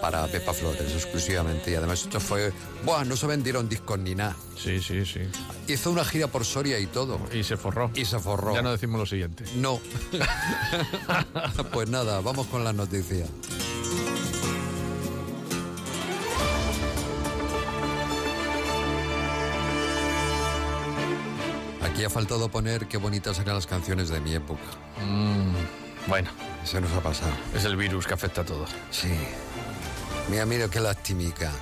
para 0.00 0.26
Pepa 0.26 0.52
Flores 0.52 0.92
exclusivamente. 0.92 1.70
Y 1.70 1.74
además 1.74 2.02
esto 2.02 2.18
fue, 2.18 2.52
buah, 2.84 3.04
no 3.04 3.16
se 3.16 3.26
vendieron 3.26 3.68
discos 3.68 3.98
ni 3.98 4.14
nada. 4.14 4.36
Sí, 4.56 4.80
sí, 4.80 5.04
sí. 5.04 5.20
Hizo 5.68 5.90
una 5.90 6.04
gira 6.04 6.26
por 6.28 6.44
Soria 6.44 6.78
y 6.78 6.86
todo. 6.86 7.20
Y 7.32 7.44
se 7.44 7.56
forró. 7.56 7.90
Y 7.94 8.04
se 8.04 8.18
forró. 8.18 8.54
Ya 8.54 8.62
no 8.62 8.72
decimos 8.72 8.98
lo 8.98 9.06
siguiente. 9.06 9.44
No. 9.56 9.80
pues 11.72 11.88
nada, 11.88 12.20
vamos 12.20 12.46
con 12.48 12.64
las 12.64 12.74
noticias. 12.74 13.28
Aquí 21.94 22.02
ha 22.04 22.10
faltado 22.10 22.48
poner 22.48 22.86
qué 22.88 22.96
bonitas 22.96 23.38
eran 23.38 23.54
las 23.54 23.66
canciones 23.68 24.08
de 24.08 24.20
mi 24.20 24.34
época. 24.34 24.62
Mm, 25.06 26.08
bueno. 26.08 26.28
Se 26.64 26.80
nos 26.80 26.90
ha 26.92 27.00
pasado. 27.00 27.30
Es 27.54 27.64
el 27.64 27.76
virus 27.76 28.06
que 28.06 28.14
afecta 28.14 28.40
a 28.40 28.44
todos. 28.44 28.70
Sí. 28.90 29.12
Mira, 30.28 30.44
mira 30.44 30.66
qué 30.68 30.80
lastimica. 30.80 31.52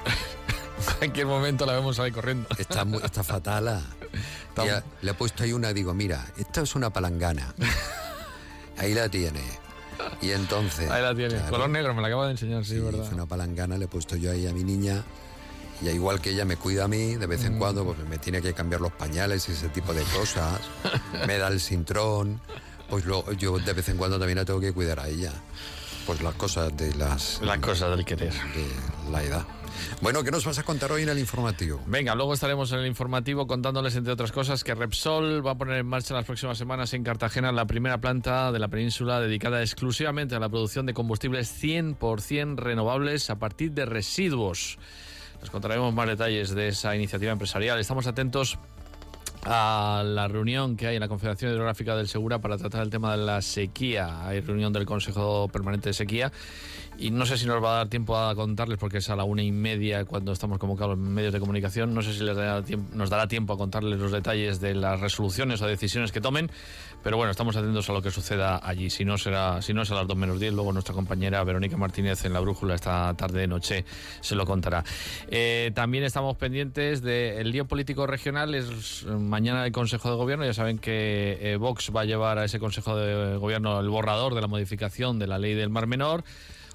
en 1.02 1.12
qué 1.12 1.26
momento 1.26 1.66
la 1.66 1.74
vemos 1.74 1.98
ahí 1.98 2.10
corriendo. 2.12 2.48
Está, 2.56 2.84
mu- 2.84 2.98
está 3.00 3.22
fatal. 3.22 3.80
Ya, 4.54 4.84
le 5.00 5.12
he 5.12 5.14
puesto 5.14 5.44
ahí 5.44 5.54
una, 5.54 5.72
digo, 5.72 5.94
mira, 5.94 6.26
esta 6.36 6.60
es 6.60 6.74
una 6.74 6.90
palangana. 6.90 7.54
Ahí 8.76 8.92
la 8.92 9.08
tiene. 9.08 9.40
Y 10.20 10.30
entonces... 10.32 10.90
Ahí 10.90 11.00
la 11.00 11.14
tiene. 11.14 11.36
claro, 11.36 11.50
Color 11.50 11.70
negro, 11.70 11.94
me 11.94 12.02
la 12.02 12.08
acaba 12.08 12.26
de 12.26 12.32
enseñar, 12.32 12.62
sí, 12.66 12.72
Sí, 12.74 12.80
verdad. 12.80 13.02
fue 13.04 13.14
una 13.14 13.24
palangana, 13.24 13.78
le 13.78 13.86
he 13.86 13.88
puesto 13.88 14.14
yo 14.16 14.30
ahí 14.30 14.46
a 14.46 14.52
mi 14.52 14.62
niña 14.62 15.04
Y 15.82 15.88
igual 15.88 16.20
que 16.20 16.30
ella 16.30 16.44
me 16.44 16.56
cuida 16.56 16.84
a 16.84 16.88
mí, 16.88 17.16
de 17.16 17.26
vez 17.26 17.44
en 17.44 17.56
Mm. 17.56 17.58
cuando 17.58 17.84
pues 17.84 17.98
me 18.08 18.18
tiene 18.18 18.40
que 18.40 18.52
cambiar 18.54 18.80
los 18.80 18.92
pañales 18.92 19.48
y 19.48 19.52
ese 19.52 19.68
tipo 19.68 19.92
de 19.92 20.02
cosas, 20.04 20.60
me 21.26 21.38
da 21.38 21.48
el 21.48 21.60
cintrón, 21.60 22.40
pues 22.88 23.04
lo- 23.04 23.30
yo 23.32 23.58
de 23.58 23.72
vez 23.72 23.88
en 23.88 23.96
cuando 23.96 24.18
también 24.18 24.38
la 24.38 24.44
tengo 24.44 24.60
que 24.60 24.72
cuidar 24.72 25.00
a 25.00 25.08
ella. 25.08 25.32
Pues 26.06 26.20
las 26.20 26.34
cosas 26.34 26.76
de 26.76 26.92
las... 26.96 27.40
Las 27.42 27.58
cosas 27.58 27.96
del 27.96 28.04
querer. 28.04 28.32
De 28.32 29.10
la 29.12 29.22
edad. 29.22 29.46
Bueno, 30.00 30.22
¿qué 30.24 30.30
nos 30.32 30.44
vas 30.44 30.58
a 30.58 30.64
contar 30.64 30.90
hoy 30.90 31.02
en 31.04 31.08
el 31.08 31.18
informativo? 31.18 31.80
Venga, 31.86 32.14
luego 32.16 32.34
estaremos 32.34 32.72
en 32.72 32.80
el 32.80 32.86
informativo 32.88 33.46
contándoles, 33.46 33.94
entre 33.94 34.12
otras 34.12 34.32
cosas, 34.32 34.64
que 34.64 34.74
Repsol 34.74 35.46
va 35.46 35.52
a 35.52 35.54
poner 35.54 35.78
en 35.78 35.86
marcha 35.86 36.12
en 36.12 36.16
las 36.16 36.26
próximas 36.26 36.58
semanas 36.58 36.92
en 36.94 37.04
Cartagena 37.04 37.52
la 37.52 37.66
primera 37.66 37.98
planta 37.98 38.50
de 38.50 38.58
la 38.58 38.66
península 38.68 39.20
dedicada 39.20 39.60
exclusivamente 39.62 40.34
a 40.34 40.40
la 40.40 40.48
producción 40.48 40.86
de 40.86 40.92
combustibles 40.94 41.52
100% 41.62 42.56
renovables 42.56 43.30
a 43.30 43.38
partir 43.38 43.70
de 43.72 43.86
residuos. 43.86 44.78
Les 45.42 45.50
contaremos 45.50 45.92
más 45.92 46.06
detalles 46.06 46.54
de 46.54 46.68
esa 46.68 46.94
iniciativa 46.94 47.32
empresarial. 47.32 47.80
Estamos 47.80 48.06
atentos 48.06 48.58
a 49.44 50.02
la 50.06 50.28
reunión 50.28 50.76
que 50.76 50.86
hay 50.86 50.96
en 50.96 51.00
la 51.00 51.08
Confederación 51.08 51.52
Hidrográfica 51.52 51.96
del 51.96 52.08
Segura 52.08 52.40
para 52.40 52.56
tratar 52.58 52.82
el 52.82 52.90
tema 52.90 53.16
de 53.16 53.24
la 53.24 53.42
sequía. 53.42 54.26
Hay 54.26 54.40
reunión 54.40 54.72
del 54.72 54.86
Consejo 54.86 55.48
Permanente 55.48 55.88
de 55.90 55.94
Sequía 55.94 56.32
y 56.98 57.10
no 57.10 57.26
sé 57.26 57.36
si 57.38 57.46
nos 57.46 57.62
va 57.62 57.74
a 57.74 57.76
dar 57.78 57.88
tiempo 57.88 58.16
a 58.16 58.34
contarles 58.34 58.78
porque 58.78 58.98
es 58.98 59.10
a 59.10 59.16
la 59.16 59.24
una 59.24 59.42
y 59.42 59.50
media 59.50 60.04
cuando 60.04 60.32
estamos 60.32 60.58
convocados 60.58 60.96
en 60.96 61.12
medios 61.12 61.32
de 61.32 61.40
comunicación. 61.40 61.94
No 61.94 62.02
sé 62.02 62.12
si 62.12 62.22
les 62.22 62.36
dará 62.36 62.62
tiemp- 62.62 62.90
nos 62.92 63.10
dará 63.10 63.26
tiempo 63.26 63.54
a 63.54 63.56
contarles 63.58 63.98
los 63.98 64.12
detalles 64.12 64.60
de 64.60 64.74
las 64.74 65.00
resoluciones 65.00 65.60
o 65.62 65.66
decisiones 65.66 66.12
que 66.12 66.20
tomen, 66.20 66.50
pero 67.02 67.16
bueno, 67.16 67.30
estamos 67.32 67.56
atentos 67.56 67.88
a 67.90 67.92
lo 67.94 68.02
que 68.02 68.10
suceda 68.12 68.60
allí. 68.62 68.90
Si 68.90 69.04
no 69.04 69.18
será, 69.18 69.60
si 69.62 69.72
no 69.74 69.82
es 69.82 69.90
a 69.90 69.94
las 69.94 70.06
dos 70.06 70.16
menos 70.16 70.38
10, 70.38 70.52
luego 70.52 70.72
nuestra 70.72 70.94
compañera 70.94 71.42
Verónica 71.42 71.76
Martínez 71.76 72.24
en 72.24 72.32
la 72.34 72.40
brújula 72.40 72.74
esta 72.76 73.12
tarde 73.14 73.48
noche 73.48 73.84
se 74.20 74.36
lo 74.36 74.46
contará. 74.46 74.84
Eh, 75.28 75.72
también 75.74 76.04
estamos 76.04 76.36
pendientes 76.36 77.02
del 77.02 77.50
lío 77.50 77.64
político 77.66 78.06
regional. 78.06 78.54
Es 78.54 79.02
eh, 79.08 79.10
mañana 79.32 79.64
el 79.64 79.72
Consejo 79.72 80.10
de 80.10 80.16
Gobierno. 80.16 80.44
Ya 80.44 80.52
saben 80.52 80.78
que 80.78 81.38
eh, 81.40 81.56
Vox 81.56 81.90
va 81.96 82.02
a 82.02 82.04
llevar 82.04 82.38
a 82.38 82.44
ese 82.44 82.60
Consejo 82.60 82.94
de 82.96 83.38
Gobierno 83.38 83.80
el 83.80 83.88
borrador 83.88 84.34
de 84.34 84.42
la 84.42 84.46
modificación 84.46 85.18
de 85.18 85.26
la 85.26 85.38
ley 85.38 85.54
del 85.54 85.70
Mar 85.70 85.86
Menor. 85.86 86.22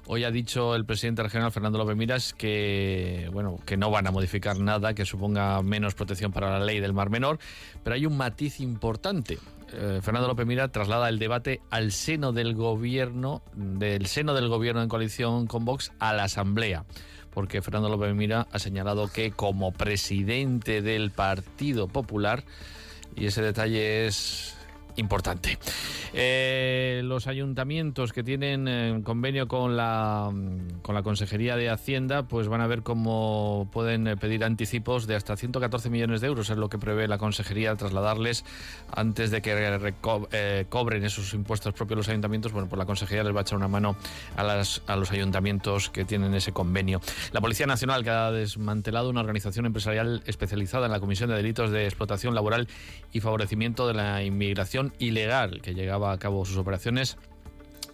Hoy 0.06 0.24
ha 0.24 0.32
dicho 0.32 0.74
el 0.74 0.84
presidente 0.84 1.22
regional 1.22 1.52
Fernando 1.52 1.78
López 1.78 1.96
Miras 1.96 2.32
que 2.32 3.28
bueno 3.32 3.60
que 3.64 3.76
no 3.76 3.90
van 3.90 4.08
a 4.08 4.10
modificar 4.10 4.58
nada 4.58 4.92
que 4.94 5.04
suponga 5.04 5.62
menos 5.62 5.94
protección 5.94 6.32
para 6.32 6.58
la 6.58 6.64
ley 6.64 6.80
del 6.80 6.94
Mar 6.94 7.10
Menor, 7.10 7.38
pero 7.84 7.94
hay 7.94 8.06
un 8.06 8.16
matiz 8.16 8.58
importante. 8.58 9.38
Eh, 9.72 10.00
Fernando 10.02 10.26
López 10.26 10.46
Mira 10.46 10.66
traslada 10.68 11.08
el 11.08 11.20
debate 11.20 11.60
al 11.70 11.92
seno 11.92 12.32
del 12.32 12.54
gobierno, 12.54 13.42
del 13.54 14.06
seno 14.06 14.34
del 14.34 14.48
gobierno 14.48 14.82
en 14.82 14.88
coalición 14.88 15.46
con 15.46 15.64
Vox 15.64 15.92
a 16.00 16.12
la 16.12 16.24
Asamblea 16.24 16.84
porque 17.32 17.62
Fernando 17.62 17.88
López 17.88 18.14
Mira 18.14 18.46
ha 18.52 18.58
señalado 18.58 19.08
que 19.08 19.30
como 19.30 19.72
presidente 19.72 20.82
del 20.82 21.10
Partido 21.10 21.88
Popular, 21.88 22.44
y 23.16 23.26
ese 23.26 23.42
detalle 23.42 24.06
es 24.06 24.57
importante. 24.98 25.58
Eh, 26.12 27.00
los 27.04 27.26
ayuntamientos 27.26 28.12
que 28.12 28.22
tienen 28.22 28.66
eh, 28.68 29.00
convenio 29.04 29.48
con 29.48 29.76
la, 29.76 30.30
mm, 30.32 30.80
con 30.82 30.94
la 30.94 31.02
Consejería 31.02 31.56
de 31.56 31.70
Hacienda, 31.70 32.24
pues 32.24 32.48
van 32.48 32.60
a 32.60 32.66
ver 32.66 32.82
cómo 32.82 33.68
pueden 33.72 34.06
eh, 34.06 34.16
pedir 34.16 34.44
anticipos 34.44 35.06
de 35.06 35.16
hasta 35.16 35.36
114 35.36 35.90
millones 35.90 36.20
de 36.20 36.26
euros, 36.26 36.50
es 36.50 36.56
lo 36.56 36.68
que 36.68 36.78
prevé 36.78 37.08
la 37.08 37.18
Consejería 37.18 37.74
trasladarles 37.76 38.44
antes 38.92 39.30
de 39.30 39.42
que 39.42 39.58
cobren 40.68 41.04
esos 41.04 41.34
impuestos 41.34 41.74
propios 41.74 41.98
los 41.98 42.08
ayuntamientos. 42.08 42.52
Bueno, 42.52 42.68
pues 42.68 42.78
la 42.78 42.86
Consejería 42.86 43.24
les 43.24 43.34
va 43.34 43.40
a 43.40 43.42
echar 43.42 43.56
una 43.56 43.68
mano 43.68 43.96
a, 44.36 44.42
las, 44.42 44.82
a 44.86 44.96
los 44.96 45.10
ayuntamientos 45.12 45.90
que 45.90 46.04
tienen 46.04 46.34
ese 46.34 46.52
convenio. 46.52 47.00
La 47.32 47.40
Policía 47.40 47.66
Nacional, 47.66 48.04
que 48.04 48.10
ha 48.10 48.30
desmantelado 48.30 49.10
una 49.10 49.20
organización 49.20 49.66
empresarial 49.66 50.22
especializada 50.26 50.86
en 50.86 50.92
la 50.92 51.00
comisión 51.00 51.30
de 51.30 51.36
delitos 51.36 51.70
de 51.70 51.84
explotación 51.84 52.34
laboral 52.34 52.68
y 53.12 53.20
favorecimiento 53.20 53.86
de 53.86 53.94
la 53.94 54.22
inmigración 54.22 54.87
ilegal, 54.98 55.60
que 55.62 55.74
llegaba 55.74 56.12
a 56.12 56.18
cabo 56.18 56.44
sus 56.44 56.56
operaciones 56.56 57.16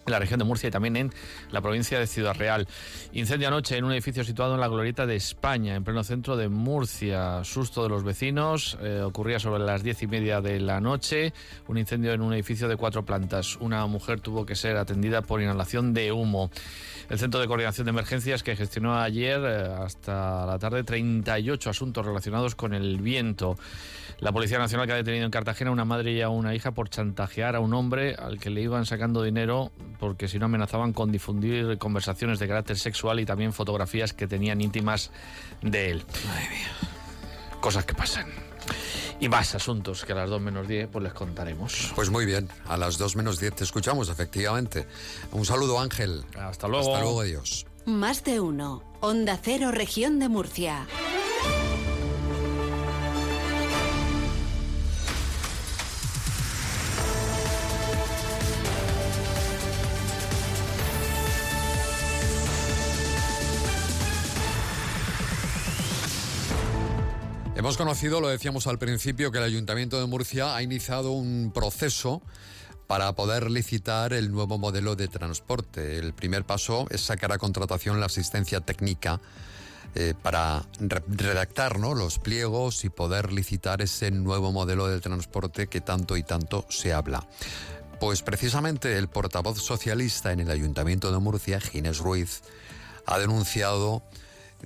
la 0.07 0.19
región 0.19 0.38
de 0.38 0.45
Murcia 0.45 0.69
y 0.69 0.71
también 0.71 0.97
en 0.97 1.12
la 1.51 1.61
provincia 1.61 1.99
de 1.99 2.07
Ciudad 2.07 2.35
Real. 2.37 2.67
Incendio 3.12 3.49
anoche 3.49 3.77
en 3.77 3.85
un 3.85 3.93
edificio 3.93 4.25
situado 4.25 4.55
en 4.55 4.61
la 4.61 4.69
Glorieta 4.69 5.07
de 5.07 5.17
España, 5.17 5.75
en 5.75 5.85
pleno 5.85 6.05
centro 6.05 6.37
de 6.37 6.49
Murcia. 6.49 7.43
Susto 7.45 7.83
de 7.83 7.88
los 7.88 8.05
vecinos. 8.05 8.79
eh, 8.81 9.03
ocurría 9.03 9.38
sobre 9.38 9.64
las 9.64 9.83
diez 9.83 10.03
y 10.03 10.07
media 10.07 10.40
de 10.40 10.61
la 10.61 10.81
noche. 10.81 11.33
Un 11.69 11.79
incendio 11.79 12.12
en 12.12 12.21
un 12.21 12.33
edificio 12.33 12.69
de 12.69 12.77
cuatro 12.77 13.05
plantas. 13.05 13.57
Una 13.57 13.87
mujer 13.87 14.21
tuvo 14.21 14.45
que 14.47 14.55
ser 14.55 14.77
atendida 14.77 15.23
por 15.23 15.40
inhalación 15.40 15.95
de 15.95 16.12
humo. 16.12 16.51
El 17.09 17.19
Centro 17.19 17.40
de 17.40 17.47
Coordinación 17.47 17.85
de 17.85 17.90
Emergencias 17.90 18.43
que 18.43 18.57
gestionó 18.57 18.99
ayer 18.99 19.40
eh, 19.45 19.75
hasta 19.79 20.47
la 20.47 20.59
tarde 20.59 20.85
38 20.85 21.71
asuntos 21.71 22.05
relacionados 22.05 22.55
con 22.55 22.75
el 22.75 23.01
viento. 23.01 23.57
La 24.21 24.33
Policía 24.33 24.59
Nacional 24.59 24.87
que 24.87 24.93
ha 24.93 24.97
detenido 24.97 25.25
en 25.25 25.31
Cartagena 25.31 25.71
una 25.71 25.85
madre 25.85 26.12
y 26.12 26.23
a 26.23 26.29
una 26.29 26.55
hija 26.55 26.71
por 26.71 26.88
chantajear 26.88 27.57
a 27.57 27.61
un 27.61 27.75
hombre 27.75 28.14
al 28.14 28.38
que 28.38 28.49
le 28.49 28.62
iban 28.62 28.87
sacando 28.87 29.23
dinero 29.23 29.73
porque 29.99 30.29
si 30.29 30.39
no 30.39 30.47
amenazaban 30.47 30.93
con 30.93 31.13
difundir 31.13 31.79
conversaciones 31.79 32.39
de 32.39 32.49
carácter 32.49 32.79
sexual 32.79 33.21
y 33.21 33.27
también 33.27 33.53
fotografías 33.53 34.13
que 34.13 34.27
tenían 34.27 34.61
íntimas 34.61 35.11
de 35.63 35.91
él. 35.91 36.05
Cosas 37.61 37.85
que 37.85 37.95
pasan. 37.95 38.27
Y 39.21 39.29
más 39.29 39.55
asuntos 39.55 40.05
que 40.05 40.13
a 40.13 40.17
las 40.17 40.31
2 40.31 40.41
menos 40.41 40.69
10 40.69 40.89
pues 40.89 41.03
les 41.05 41.13
contaremos. 41.13 41.93
Pues 41.95 42.11
muy 42.11 42.27
bien, 42.27 42.49
a 42.67 42.77
las 42.77 42.99
2 42.99 43.17
menos 43.17 43.39
10 43.39 43.55
te 43.55 43.65
escuchamos, 43.65 44.09
efectivamente. 44.09 44.87
Un 45.33 45.45
saludo, 45.45 45.81
Ángel. 45.81 46.25
Hasta 46.39 46.69
luego. 46.69 46.93
Hasta 46.93 47.05
luego, 47.05 47.21
adiós. 47.21 47.67
Más 47.87 48.25
de 48.25 48.41
uno. 48.41 48.83
Onda 49.01 49.39
Cero, 49.43 49.71
Región 49.71 50.19
de 50.19 50.29
Murcia. 50.29 50.87
Hemos 67.64 67.79
conocido, 67.79 68.20
lo 68.20 68.29
decíamos 68.29 68.66
al 68.66 68.79
principio, 68.79 69.33
que 69.33 69.38
el 69.38 69.44
Ayuntamiento 69.44 69.98
de 69.98 70.05
Murcia 70.05 70.55
ha 70.55 70.62
iniciado 70.62 71.12
un 71.12 71.50
proceso 71.50 72.20
para 72.87 73.11
poder 73.14 73.50
licitar 73.50 74.12
el 74.12 74.31
nuevo 74.31 74.59
modelo 74.59 74.96
de 74.96 75.09
transporte. 75.09 75.96
El 75.96 76.12
primer 76.12 76.44
paso 76.44 76.87
es 76.90 77.00
sacar 77.00 77.33
a 77.33 77.38
contratación 77.38 78.00
la 78.00 78.05
asistencia 78.05 78.61
técnica 78.61 79.18
eh, 79.94 80.12
para 80.22 80.66
re- 80.79 81.03
redactar 81.09 81.79
¿no? 81.79 81.94
los 81.94 82.18
pliegos 82.18 82.85
y 82.85 82.90
poder 82.90 83.33
licitar 83.33 83.81
ese 83.81 84.11
nuevo 84.11 84.53
modelo 84.53 84.87
de 84.87 85.00
transporte 85.00 85.66
que 85.66 85.81
tanto 85.81 86.18
y 86.18 86.22
tanto 86.22 86.66
se 86.68 86.92
habla. 86.92 87.27
Pues 87.98 88.20
precisamente 88.20 88.98
el 88.98 89.09
portavoz 89.09 89.59
socialista 89.59 90.33
en 90.33 90.40
el 90.40 90.50
Ayuntamiento 90.50 91.11
de 91.11 91.18
Murcia, 91.18 91.62
Ginés 91.62 91.96
Ruiz, 91.96 92.42
ha 93.07 93.18
denunciado, 93.18 94.03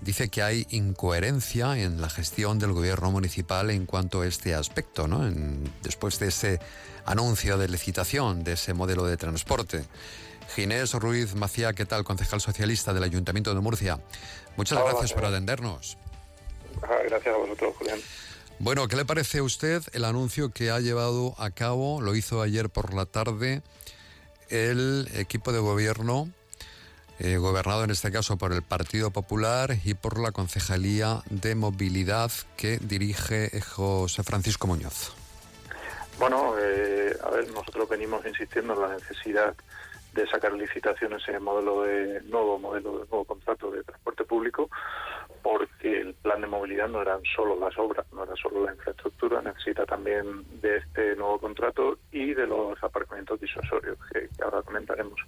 dice 0.02 0.28
que 0.28 0.42
hay 0.42 0.66
incoherencia 0.70 1.78
en 1.78 2.00
la 2.00 2.08
gestión 2.11 2.58
del 2.58 2.72
gobierno 2.72 3.11
municipal 3.11 3.70
en 3.70 3.87
cuanto 3.87 4.22
a 4.22 4.26
este 4.26 4.54
aspecto, 4.54 5.08
¿no? 5.08 5.26
En- 5.26 5.70
después 5.82 6.18
de 6.18 6.28
ese 6.28 6.61
anuncio 7.04 7.56
de 7.58 7.68
licitación 7.68 8.44
de 8.44 8.52
ese 8.52 8.74
modelo 8.74 9.04
de 9.04 9.16
transporte. 9.16 9.84
Ginés 10.54 10.92
Ruiz 10.94 11.34
Macía, 11.34 11.72
¿qué 11.72 11.84
tal? 11.84 12.04
Concejal 12.04 12.40
socialista 12.40 12.92
del 12.94 13.02
Ayuntamiento 13.04 13.54
de 13.54 13.61
Murcia. 13.61 14.00
Muchas 14.56 14.78
Hola, 14.78 14.90
gracias 14.92 15.12
por 15.12 15.24
atendernos. 15.26 15.98
Ah, 16.82 16.96
Gracias 17.08 17.34
a 17.34 17.38
vosotros, 17.38 17.74
Julián. 17.76 17.98
Bueno, 18.61 18.88
¿qué 18.88 18.96
le 18.96 19.04
parece 19.04 19.38
a 19.38 19.42
usted 19.42 19.82
el 19.92 20.04
anuncio 20.04 20.50
que 20.50 20.70
ha 20.70 20.80
llevado 20.80 21.34
a 21.38 21.50
cabo, 21.50 22.00
lo 22.00 22.16
hizo 22.16 22.42
ayer 22.42 22.70
por 22.70 22.92
la 22.94 23.06
tarde, 23.06 23.62
el 24.48 25.08
equipo 25.14 25.52
de 25.52 25.58
gobierno, 25.61 26.28
eh, 27.18 27.37
gobernado 27.37 27.85
en 27.85 27.90
este 27.90 28.12
caso 28.12 28.37
por 28.37 28.52
el 28.52 28.62
Partido 28.62 29.11
Popular 29.11 29.76
y 29.85 29.94
por 29.94 30.20
la 30.20 30.33
Concejalía 30.33 31.22
de 31.31 31.54
Movilidad 31.54 32.31
que 32.57 32.78
dirige 32.78 33.61
José 33.61 34.22
Francisco 34.22 34.66
Muñoz? 34.66 35.14
Bueno, 36.18 36.54
eh, 36.61 37.16
a 37.24 37.31
ver, 37.31 37.50
nosotros 37.52 37.88
venimos 37.88 38.24
insistiendo 38.26 38.74
en 38.74 38.81
la 38.81 38.88
necesidad 38.94 39.54
de 40.14 40.26
sacar 40.28 40.52
licitaciones 40.52 41.22
en 41.28 41.37
el 41.37 41.40
modelo 41.40 41.83
de 41.83 42.20
nuevo 42.22 42.59
modelo 42.59 42.92
de 42.92 43.07
nuevo 43.09 43.24
contrato 43.24 43.70
de 43.70 43.85
transporte 43.85 44.24
público 44.24 44.68
porque 45.42 46.00
el 46.00 46.14
plan 46.14 46.40
de 46.40 46.46
movilidad 46.46 46.88
no 46.88 47.02
eran 47.02 47.20
solo 47.37 47.59
las 47.59 47.76
obras, 47.78 48.04
no 48.12 48.24
era 48.24 48.35
solo 48.37 48.64
la 48.64 48.72
infraestructura, 48.72 49.40
necesita 49.42 49.87
también 49.87 50.44
de 50.61 50.78
este 50.78 51.14
nuevo 51.16 51.38
contrato 51.38 51.98
y 52.11 52.35
de 52.35 52.46
los 52.46 52.83
aparcamientos 52.83 53.40
disuasorios 53.40 53.96
que, 54.12 54.28
que 54.28 54.44
ahora 54.44 54.62
comentaremos. 54.62 55.20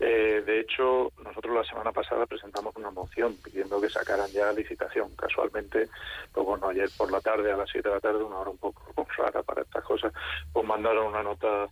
Eh, 0.00 0.42
de 0.44 0.60
hecho, 0.60 1.12
nosotros 1.22 1.54
la 1.54 1.64
semana 1.64 1.92
pasada 1.92 2.26
presentamos 2.26 2.74
una 2.76 2.90
moción 2.90 3.36
pidiendo 3.42 3.80
que 3.80 3.88
sacaran 3.88 4.28
ya 4.30 4.52
licitación. 4.52 5.14
Casualmente, 5.16 5.88
pues 6.32 6.46
bueno, 6.46 6.68
ayer 6.68 6.88
por 6.96 7.10
la 7.10 7.20
tarde, 7.20 7.52
a 7.52 7.56
las 7.56 7.70
7 7.70 7.88
de 7.88 7.94
la 7.94 8.00
tarde, 8.00 8.22
una 8.22 8.38
hora 8.38 8.50
un 8.50 8.58
poco 8.58 9.06
rara 9.16 9.42
para 9.42 9.62
estas 9.62 9.84
cosas, 9.84 10.12
pues 10.52 10.66
mandaron 10.66 11.06
una 11.06 11.22
nota 11.22 11.68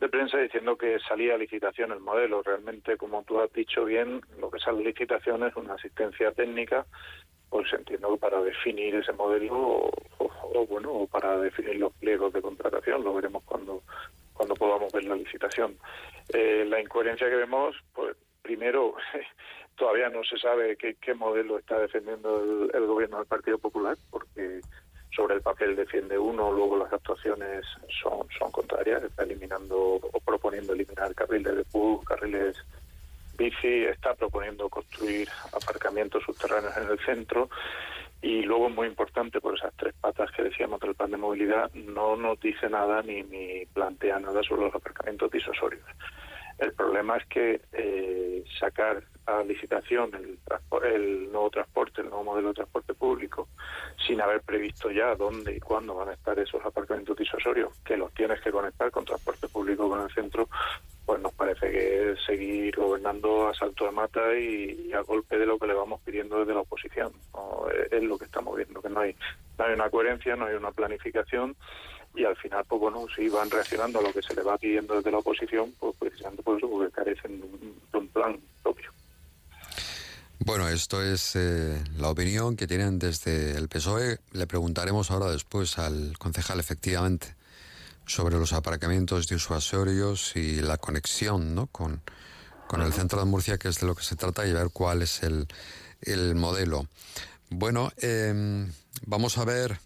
de 0.00 0.08
prensa 0.08 0.38
diciendo 0.38 0.76
que 0.76 0.98
salía 1.00 1.38
licitación 1.38 1.92
el 1.92 2.00
modelo. 2.00 2.42
Realmente, 2.42 2.96
como 2.96 3.22
tú 3.22 3.40
has 3.40 3.52
dicho 3.52 3.84
bien, 3.84 4.20
lo 4.38 4.50
que 4.50 4.58
sale 4.58 4.84
licitación 4.84 5.44
es 5.44 5.56
una 5.56 5.74
asistencia 5.74 6.32
técnica 6.32 6.84
pues 7.54 7.72
entiendo 7.72 8.12
que 8.12 8.18
para 8.18 8.42
definir 8.42 8.96
ese 8.96 9.12
modelo 9.12 9.88
o, 10.18 10.66
bueno 10.68 10.90
o 10.90 11.06
para 11.06 11.38
definir 11.38 11.76
los 11.76 11.92
pliegos 11.92 12.32
de 12.32 12.42
contratación 12.42 13.04
lo 13.04 13.14
veremos 13.14 13.44
cuando 13.44 13.80
cuando 14.32 14.56
podamos 14.56 14.92
ver 14.92 15.04
la 15.04 15.14
licitación 15.14 15.76
eh, 16.32 16.64
la 16.68 16.80
incoherencia 16.80 17.28
que 17.28 17.36
vemos 17.36 17.76
pues 17.94 18.16
primero 18.42 18.94
todavía 19.76 20.08
no 20.08 20.22
se 20.24 20.38
sabe 20.38 20.76
qué, 20.76 21.14
modelo 21.14 21.58
está 21.58 21.78
defendiendo 21.78 22.42
el, 22.42 22.70
el, 22.74 22.86
gobierno 22.86 23.18
del 23.18 23.26
Partido 23.26 23.58
Popular 23.58 23.96
porque 24.10 24.60
sobre 25.14 25.34
el 25.34 25.42
papel 25.42 25.76
defiende 25.76 26.18
uno 26.18 26.52
luego 26.52 26.78
las 26.78 26.92
actuaciones 26.92 27.64
son 28.02 28.26
son 28.38 28.50
contrarias 28.50 29.02
está 29.02 29.22
eliminando 29.22 29.76
o 29.78 30.20
proponiendo 30.20 30.72
eliminar 30.72 31.14
carriles 31.14 31.56
de 31.56 31.64
bus 31.72 32.04
carriles 32.04 32.56
Bici 33.36 33.84
está 33.84 34.14
proponiendo 34.14 34.68
construir 34.68 35.28
aparcamientos 35.52 36.22
subterráneos 36.24 36.76
en 36.76 36.88
el 36.88 36.98
centro 37.00 37.48
y 38.24 38.40
luego 38.40 38.70
muy 38.70 38.86
importante 38.86 39.38
por 39.38 39.54
esas 39.54 39.74
tres 39.76 39.94
patas 40.00 40.30
que 40.30 40.44
decíamos 40.44 40.80
del 40.80 40.94
plan 40.94 41.10
de 41.10 41.18
movilidad 41.18 41.70
no 41.74 42.16
nos 42.16 42.40
dice 42.40 42.70
nada 42.70 43.02
ni, 43.02 43.22
ni 43.22 43.66
plantea 43.66 44.18
nada 44.18 44.42
sobre 44.42 44.62
los 44.62 44.74
aparcamientos 44.74 45.30
disosorios. 45.30 45.84
El 46.56 46.72
problema 46.72 47.18
es 47.18 47.26
que 47.26 47.60
eh, 47.72 48.42
sacar 48.58 49.02
a 49.26 49.42
licitación 49.42 50.14
el, 50.14 50.38
el 50.90 51.30
nuevo 51.30 51.50
transporte, 51.50 52.00
el 52.00 52.08
nuevo 52.08 52.24
modelo 52.24 52.48
de 52.48 52.54
transporte 52.54 52.94
público, 52.94 53.48
sin 54.06 54.22
haber 54.22 54.40
previsto 54.40 54.90
ya 54.90 55.14
dónde 55.16 55.56
y 55.56 55.60
cuándo 55.60 55.94
van 55.94 56.08
a 56.08 56.14
estar 56.14 56.38
esos 56.38 56.64
aparcamientos 56.64 57.18
disosorios, 57.18 57.78
que 57.84 57.98
los 57.98 58.10
tienes 58.14 58.40
que 58.40 58.50
conectar 58.50 58.90
con 58.90 59.04
transporte 59.04 59.48
público 59.48 59.86
con 59.86 60.00
el 60.00 60.10
centro, 60.14 60.48
pues 61.06 61.20
nos 61.20 61.32
parece 61.34 61.70
que 61.70 62.12
es 62.12 62.24
seguir 62.24 62.74
gobernando 62.76 63.48
a 63.48 63.54
salto 63.54 63.84
de 63.84 63.90
mata 63.90 64.36
y, 64.36 64.92
a 64.92 65.00
golpe 65.00 65.38
de 65.38 65.46
lo 65.46 65.58
que 65.58 65.66
le 65.66 65.74
vamos 65.74 66.00
pidiendo 66.04 66.40
desde 66.40 66.54
la 66.54 66.60
oposición. 66.60 67.12
¿no? 67.34 67.66
Es, 67.90 68.02
lo 68.02 68.18
que 68.18 68.24
estamos 68.24 68.56
viendo, 68.56 68.80
que 68.80 68.88
no 68.88 69.00
hay, 69.00 69.14
no 69.58 69.64
hay 69.64 69.74
una 69.74 69.90
coherencia, 69.90 70.36
no 70.36 70.46
hay 70.46 70.54
una 70.54 70.72
planificación 70.72 71.56
y 72.14 72.24
al 72.24 72.36
final, 72.36 72.64
pues 72.68 72.80
bueno, 72.80 73.06
si 73.14 73.28
van 73.28 73.50
reaccionando 73.50 73.98
a 73.98 74.02
lo 74.02 74.12
que 74.12 74.22
se 74.22 74.34
le 74.34 74.42
va 74.42 74.56
pidiendo 74.56 74.94
desde 74.94 75.10
la 75.10 75.18
oposición, 75.18 75.72
pues 75.78 75.94
precisamente 75.98 76.42
por 76.42 76.56
eso, 76.56 76.70
porque 76.70 76.92
carecen 76.92 77.40
de 77.40 77.46
un, 77.46 77.80
un 77.92 78.08
plan 78.08 78.38
propio. 78.62 78.90
Bueno, 80.38 80.68
esto 80.68 81.02
es 81.02 81.36
eh, 81.36 81.82
la 81.96 82.10
opinión 82.10 82.56
que 82.56 82.66
tienen 82.66 82.98
desde 82.98 83.56
el 83.56 83.68
PSOE. 83.68 84.18
Le 84.32 84.46
preguntaremos 84.46 85.10
ahora 85.10 85.30
después 85.30 85.78
al 85.78 86.18
concejal, 86.18 86.60
efectivamente, 86.60 87.34
sobre 88.06 88.36
los 88.36 88.52
aparcamientos 88.52 89.28
disuasorios 89.28 90.36
y 90.36 90.60
la 90.60 90.78
conexión 90.78 91.54
¿no? 91.54 91.66
con, 91.68 92.02
con 92.68 92.82
el 92.82 92.92
centro 92.92 93.18
de 93.18 93.26
Murcia, 93.26 93.58
que 93.58 93.68
es 93.68 93.80
de 93.80 93.86
lo 93.86 93.94
que 93.94 94.04
se 94.04 94.16
trata, 94.16 94.46
y 94.46 94.52
ver 94.52 94.70
cuál 94.72 95.02
es 95.02 95.22
el, 95.22 95.48
el 96.00 96.34
modelo. 96.34 96.86
Bueno, 97.50 97.92
eh, 97.98 98.66
vamos 99.06 99.38
a 99.38 99.44
ver 99.44 99.78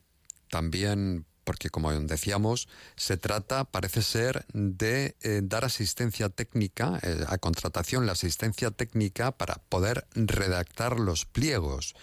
también 0.50 1.26
porque 1.48 1.70
como 1.70 1.90
decíamos, 1.98 2.68
se 2.94 3.16
trata, 3.16 3.64
parece 3.64 4.02
ser, 4.02 4.44
de 4.52 5.16
eh, 5.22 5.40
dar 5.42 5.64
asistencia 5.64 6.28
técnica, 6.28 7.00
eh, 7.02 7.24
a 7.26 7.38
contratación, 7.38 8.04
la 8.04 8.12
asistencia 8.12 8.70
técnica 8.70 9.32
para 9.32 9.54
poder 9.54 10.06
redactar 10.14 11.00
los 11.00 11.24
pliegos 11.24 11.94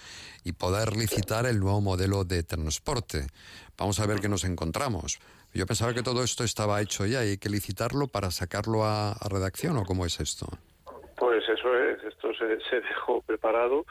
y 0.43 0.53
poder 0.53 0.97
licitar 0.97 1.45
el 1.45 1.59
nuevo 1.59 1.79
modelo 1.79 2.23
de 2.23 2.41
transporte. 2.41 3.27
Vamos 3.77 3.99
a 3.99 4.07
ver 4.07 4.19
qué 4.19 4.29
nos 4.29 4.45
encontramos. 4.45 5.19
Yo 5.55 5.65
pensaba 5.65 5.93
que 5.93 6.03
todo 6.03 6.21
esto 6.21 6.43
estaba 6.43 6.81
hecho 6.81 7.05
ya 7.05 7.23
y 7.23 7.29
hay 7.29 7.37
que 7.37 7.47
licitarlo 7.47 8.09
para 8.09 8.29
sacarlo 8.29 8.83
a, 8.83 9.13
a 9.13 9.29
redacción, 9.29 9.77
¿o 9.77 9.85
cómo 9.85 10.05
es 10.05 10.19
esto? 10.19 10.47
Pues 11.15 11.47
eso 11.47 11.73
es, 11.79 12.03
esto 12.03 12.24
se, 12.37 12.59
se 12.69 12.81
dejó 12.81 13.21
preparado 13.21 13.85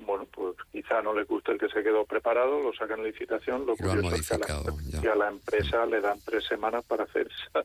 bueno, 0.00 0.26
pues 0.32 0.54
quizá 0.70 1.02
no 1.02 1.12
le 1.12 1.24
guste 1.24 1.50
el 1.50 1.58
que 1.58 1.68
se 1.68 1.82
quedó 1.82 2.04
preparado, 2.04 2.60
lo 2.62 2.72
sacan 2.72 3.00
en 3.00 3.06
licitación, 3.06 3.66
lo, 3.66 3.74
lo 3.78 3.90
han 3.90 3.96
curioso 4.00 4.14
es 4.14 4.28
que 4.28 4.34
a 4.34 4.38
la, 4.38 4.46
modificado, 4.70 5.02
y 5.02 5.06
a 5.08 5.14
la 5.16 5.28
empresa 5.28 5.86
le 5.86 6.00
dan 6.00 6.20
tres 6.24 6.44
semanas 6.44 6.84
para 6.84 7.02
hacer 7.02 7.26
esa- 7.50 7.64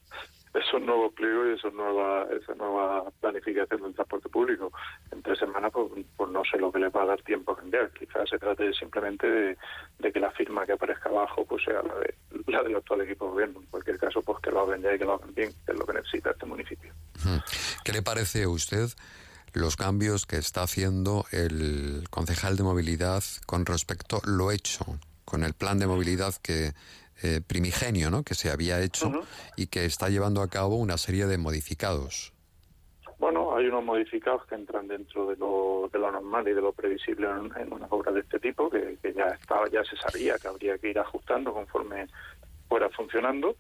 esos 0.59 0.81
nuevos 0.81 1.13
pliegos 1.13 1.47
y 1.47 1.51
esa 1.59 1.69
nueva, 1.69 2.27
esa 2.31 2.53
nueva 2.55 3.03
planificación 3.21 3.81
del 3.83 3.93
transporte 3.95 4.29
público. 4.29 4.71
En 5.11 5.21
tres 5.23 5.39
semanas, 5.39 5.71
pues, 5.73 6.05
pues 6.15 6.29
no 6.31 6.43
sé 6.45 6.57
lo 6.59 6.71
que 6.71 6.77
les 6.79 6.91
va 6.95 7.03
a 7.03 7.05
dar 7.07 7.21
tiempo 7.23 7.53
a 7.53 7.57
cambiar. 7.57 7.91
Quizás 7.91 8.29
se 8.29 8.37
trate 8.37 8.71
simplemente 8.73 9.27
de, 9.27 9.57
de 9.99 10.11
que 10.11 10.19
la 10.19 10.29
firma 10.31 10.63
que 10.65 10.73
aparezca 10.73 11.09
abajo 11.09 11.43
pues 11.45 11.63
sea 11.63 11.81
la, 11.81 11.95
de, 11.95 12.15
la 12.47 12.61
del 12.61 12.75
actual 12.75 13.01
equipo 13.01 13.25
de 13.25 13.31
gobierno. 13.31 13.59
En 13.61 13.65
cualquier 13.67 13.97
caso, 13.97 14.21
pues 14.21 14.39
que 14.41 14.51
lo 14.51 14.61
hagan 14.61 14.81
ya 14.83 14.93
y 14.93 14.99
que 14.99 15.05
lo 15.05 15.13
hagan 15.13 15.33
bien, 15.33 15.51
que 15.65 15.71
es 15.71 15.77
lo 15.79 15.85
que 15.87 15.93
necesita 15.93 16.29
este 16.31 16.45
municipio. 16.45 16.93
¿Qué 17.83 17.91
le 17.91 18.01
parece 18.03 18.43
a 18.43 18.49
usted 18.49 18.89
los 19.53 19.75
cambios 19.75 20.25
que 20.25 20.37
está 20.37 20.63
haciendo 20.63 21.25
el 21.31 22.05
concejal 22.09 22.57
de 22.57 22.63
movilidad 22.63 23.23
con 23.45 23.65
respecto 23.65 24.17
a 24.17 24.29
lo 24.29 24.51
hecho, 24.51 24.85
con 25.25 25.43
el 25.43 25.53
plan 25.53 25.79
de 25.79 25.87
movilidad 25.87 26.33
que 26.41 26.73
eh, 27.21 27.41
primigenio, 27.45 28.09
¿no? 28.09 28.23
que 28.23 28.33
se 28.33 28.49
había 28.49 28.81
hecho 28.81 29.11
y 29.55 29.67
que 29.67 29.85
está 29.85 30.09
llevando 30.09 30.41
a 30.41 30.49
cabo 30.49 30.75
una 30.75 30.97
serie 30.97 31.27
de 31.27 31.37
modificados? 31.37 32.33
Bueno, 33.19 33.55
hay 33.55 33.67
unos 33.67 33.85
modificados 33.85 34.45
que 34.47 34.55
entran 34.55 34.87
dentro 34.87 35.27
de 35.27 35.37
lo, 35.37 35.89
de 35.93 35.99
lo 35.99 36.11
normal 36.11 36.45
y 36.47 36.53
de 36.53 36.61
lo 36.61 36.73
previsible 36.73 37.29
en, 37.29 37.51
en 37.55 37.71
una 37.71 37.85
obra 37.89 38.11
de 38.11 38.19
este 38.19 38.39
tipo, 38.39 38.69
que, 38.69 38.97
que 39.01 39.13
ya 39.13 39.27
estaba, 39.27 39.69
ya 39.69 39.83
se 39.85 39.95
sabía 39.95 40.37
que 40.37 40.49
habría 40.49 40.77
que 40.77 40.89
ir 40.89 40.99
ajustando 40.99 41.53
conforme 41.53 42.07
fuera 42.73 42.89
funcionando. 42.89 43.55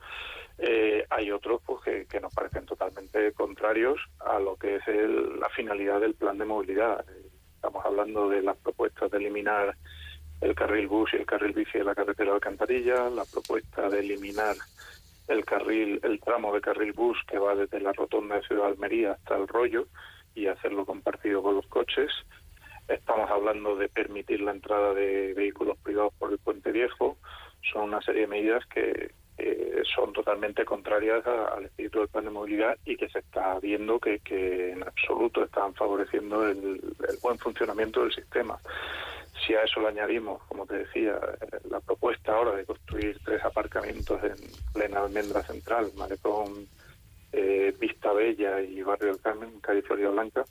Eh, 0.57 1.05
hay 1.11 1.29
otros 1.29 1.61
pues 1.63 2.07
que, 2.09 2.19
nos 2.19 2.33
parecen 2.33 2.65
totalmente 2.65 3.31
contrarios 3.33 3.99
a 4.19 4.39
lo 4.39 4.55
que 4.55 4.77
es 4.77 4.87
el, 4.87 5.39
la 5.39 5.49
finalidad 5.49 6.01
del 6.01 6.15
plan 6.15 6.39
de 6.39 6.45
movilidad. 6.45 7.05
Estamos 7.53 7.85
hablando 7.85 8.27
de 8.27 8.41
las 8.41 8.57
propuestas 8.57 9.11
de 9.11 9.19
eliminar 9.19 9.75
el 10.41 10.55
carril 10.55 10.87
bus 10.87 11.13
y 11.13 11.17
el 11.17 11.27
carril 11.27 11.53
bici 11.53 11.77
de 11.77 11.83
la 11.83 11.93
carretera 11.93 12.31
de 12.31 12.35
Alcantarilla, 12.37 13.07
la 13.11 13.23
propuesta 13.25 13.87
de 13.87 13.99
eliminar 13.99 14.55
el 15.27 15.45
carril, 15.45 15.99
el 16.01 16.19
tramo 16.19 16.51
de 16.51 16.61
carril 16.61 16.93
bus 16.93 17.19
que 17.27 17.37
va 17.37 17.53
desde 17.53 17.79
la 17.81 17.93
rotonda 17.93 18.37
de 18.37 18.47
Ciudad 18.47 18.65
Almería 18.65 19.11
hasta 19.11 19.37
el 19.37 19.47
rollo 19.47 19.85
y 20.33 20.47
hacerlo 20.47 20.87
compartido 20.87 21.43
con 21.43 21.53
los 21.53 21.67
coches. 21.67 22.09
Estamos 22.87 23.29
hablando 23.29 23.75
de 23.75 23.89
permitir 23.89 24.41
la 24.41 24.53
entrada 24.53 24.95
de 24.95 25.35
vehículos 25.35 25.77
privados 25.83 26.15
por 26.17 26.31
el 26.31 26.39
puente 26.39 26.71
viejo. 26.71 27.19
Son 27.71 27.83
una 27.83 28.01
serie 28.01 28.21
de 28.21 28.27
medidas 28.27 28.65
que, 28.67 29.11
eh, 29.37 29.81
son 29.95 30.13
totalmente 30.13 30.63
contrarias 30.63 31.25
a, 31.25 31.55
al 31.55 31.65
espíritu 31.65 31.99
del 31.99 32.07
plan 32.07 32.25
de 32.25 32.29
movilidad 32.29 32.77
y 32.85 32.95
que 32.95 33.09
se 33.09 33.19
está 33.19 33.59
viendo 33.59 33.99
que, 33.99 34.19
que 34.19 34.71
en 34.71 34.83
absoluto 34.83 35.43
están 35.43 35.73
favoreciendo 35.73 36.47
el, 36.47 36.79
el, 37.09 37.17
buen 37.21 37.39
funcionamiento 37.39 38.01
del 38.01 38.13
sistema. 38.13 38.59
Si 39.45 39.55
a 39.55 39.63
eso 39.63 39.81
le 39.81 39.87
añadimos, 39.87 40.43
como 40.43 40.67
te 40.67 40.75
decía, 40.75 41.19
la 41.69 41.79
propuesta 41.79 42.33
ahora 42.35 42.55
de 42.55 42.65
construir 42.65 43.19
tres 43.25 43.43
aparcamientos 43.43 44.23
en 44.23 44.35
plena 44.71 45.01
almendra 45.01 45.41
central, 45.41 45.91
Malecón, 45.97 46.67
eh, 47.31 47.73
Vista 47.79 48.13
Bella 48.13 48.61
y 48.61 48.83
Barrio 48.83 49.07
del 49.07 49.21
Carmen, 49.21 49.59
calle 49.59 49.81
Florida 49.81 50.09
Blanca, 50.09 50.45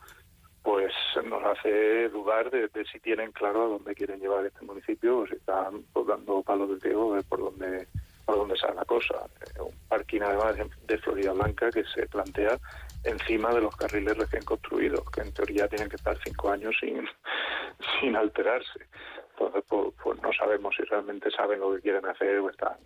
pues 0.62 0.92
nos 1.25 1.42
hace 1.44 2.09
dudar 2.09 2.51
de, 2.51 2.68
si 2.90 3.01
tienen 3.01 3.33
claro 3.33 3.62
a 3.62 3.68
dónde 3.68 3.94
quieren 3.94 4.20
llevar 4.20 4.46
este 4.46 4.64
municipio 4.64 5.18
o 5.18 5.27
si 5.27 5.35
están 5.35 5.85
pues, 5.92 6.07
dando 6.07 6.42
palos 6.42 6.70
de 6.70 6.81
ciego 6.81 7.14
de 7.14 7.22
por 7.22 7.40
dónde 7.40 7.88
por 8.25 8.37
dónde 8.37 8.57
sale 8.57 8.75
la 8.75 8.85
cosa. 8.85 9.14
Eh, 9.40 9.61
un 9.61 9.77
parking 9.88 10.20
además 10.20 10.57
de 10.87 10.98
Florida 10.98 11.33
Blanca 11.33 11.70
que 11.70 11.85
se 11.85 12.07
plantea 12.07 12.59
encima 13.05 13.53
de 13.53 13.61
los 13.61 13.75
carriles 13.77 14.16
recién 14.16 14.44
construidos, 14.44 15.09
que 15.11 15.22
en 15.22 15.33
teoría 15.33 15.68
tienen 15.68 15.88
que 15.88 15.96
estar 15.96 16.16
cinco 16.25 16.51
años 16.51 16.75
sin, 16.81 17.05
sin 18.01 18.16
alterarse. 18.16 18.87
Entonces, 19.31 19.64
pues, 19.68 19.88
pues, 20.03 20.22
no 20.22 20.33
sabemos 20.33 20.75
si 20.77 20.85
realmente 20.85 21.31
saben 21.31 21.61
lo 21.61 21.75
que 21.75 21.81
quieren 21.81 22.07
hacer 22.07 22.38
o 22.38 22.51
están, 22.51 22.77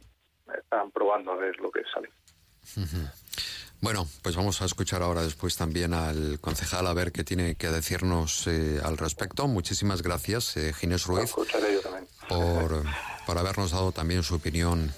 están 0.57 0.91
probando 0.91 1.33
a 1.33 1.37
ver 1.37 1.57
lo 1.59 1.71
que 1.71 1.83
sale. 1.93 2.09
Bueno, 3.87 4.09
pues 4.21 4.35
vamos 4.35 4.61
a 4.63 4.65
escuchar 4.65 5.01
ahora 5.01 5.23
después 5.23 5.55
también 5.55 5.95
al 5.95 6.41
concejal 6.41 6.89
a 6.89 6.93
ver 6.93 7.13
qué 7.13 7.23
tiene 7.23 7.55
que 7.55 7.69
decirnos 7.69 8.49
eh, 8.49 8.81
al 8.83 8.99
respecto. 8.99 9.47
Muchísimas 9.47 10.03
gracias, 10.03 10.57
eh, 10.57 10.73
Ginés 10.73 11.05
Ruiz, 11.07 11.31
por, 12.29 12.85
por 13.27 13.39
habernos 13.39 13.71
dado 13.71 13.93
también 13.93 14.25
su 14.25 14.35
opinión 14.35 14.93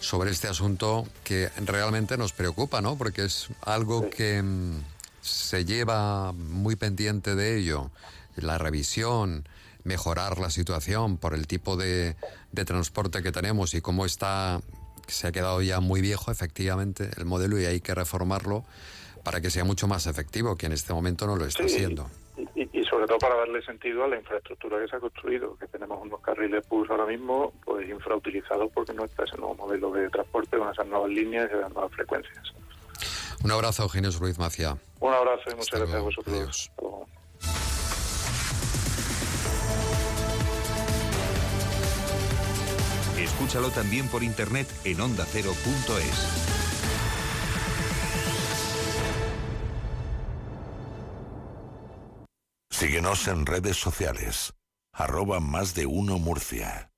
sobre 0.00 0.30
este 0.30 0.46
asunto 0.46 1.08
que 1.24 1.48
realmente 1.64 2.18
nos 2.18 2.34
preocupa, 2.34 2.82
¿no? 2.82 2.98
Porque 2.98 3.24
es 3.24 3.48
algo 3.62 4.10
que 4.10 4.42
mm, 4.42 4.82
se 5.22 5.64
lleva 5.64 6.32
muy 6.32 6.76
pendiente 6.76 7.34
de 7.34 7.56
ello, 7.56 7.90
la 8.36 8.58
revisión, 8.58 9.48
mejorar 9.84 10.38
la 10.38 10.50
situación 10.50 11.16
por 11.16 11.32
el 11.32 11.46
tipo 11.46 11.78
de, 11.78 12.14
de 12.52 12.64
transporte 12.66 13.22
que 13.22 13.32
tenemos 13.32 13.72
y 13.72 13.80
cómo 13.80 14.04
está, 14.04 14.60
se 15.08 15.26
ha 15.26 15.32
quedado 15.32 15.60
ya 15.62 15.80
muy 15.80 16.00
viejo 16.00 16.30
efectivamente 16.30 17.10
el 17.16 17.24
modelo 17.24 17.60
y 17.60 17.66
hay 17.66 17.80
que 17.80 17.94
reformarlo 17.94 18.64
para 19.24 19.40
que 19.40 19.50
sea 19.50 19.64
mucho 19.64 19.88
más 19.88 20.06
efectivo, 20.06 20.56
que 20.56 20.66
en 20.66 20.72
este 20.72 20.92
momento 20.92 21.26
no 21.26 21.36
lo 21.36 21.44
está 21.44 21.64
sí, 21.64 21.70
siendo. 21.70 22.08
Y, 22.54 22.62
y, 22.72 22.84
sobre 22.84 23.06
todo 23.06 23.18
para 23.18 23.34
darle 23.36 23.60
sentido 23.62 24.04
a 24.04 24.08
la 24.08 24.16
infraestructura 24.16 24.78
que 24.80 24.88
se 24.88 24.96
ha 24.96 25.00
construido, 25.00 25.56
que 25.56 25.66
tenemos 25.66 25.98
unos 26.00 26.20
carriles 26.20 26.66
bus 26.68 26.88
ahora 26.88 27.04
mismo 27.06 27.52
pues 27.64 27.88
infrautilizados 27.88 28.70
porque 28.72 28.94
no 28.94 29.04
está 29.04 29.24
ese 29.24 29.36
nuevo 29.36 29.54
modelo 29.56 29.90
de 29.90 30.08
transporte 30.08 30.56
con 30.56 30.70
esas 30.70 30.86
nuevas 30.86 31.10
líneas 31.10 31.50
y 31.52 31.56
esas 31.56 31.72
nuevas 31.72 31.92
frecuencias. 31.92 32.52
Un 33.42 33.50
abrazo, 33.50 33.84
Eugenio 33.84 34.10
Ruiz 34.18 34.38
Macia. 34.38 34.78
Un 35.00 35.12
abrazo 35.12 35.42
y 35.46 35.54
muchas 35.54 35.74
Hasta 35.74 35.78
gracias 35.78 35.90
luego. 35.90 35.98
a 35.98 36.10
vosotros. 36.10 36.70
Adiós. 36.78 37.77
Escúchalo 43.18 43.70
también 43.70 44.06
por 44.08 44.22
internet 44.22 44.68
en 44.84 45.00
ondacero.es. 45.00 46.58
Síguenos 52.70 53.26
en 53.26 53.44
redes 53.44 53.76
sociales. 53.76 54.54
Arroba 54.92 55.40
más 55.40 55.74
de 55.74 55.86
uno 55.86 56.18
Murcia. 56.18 56.92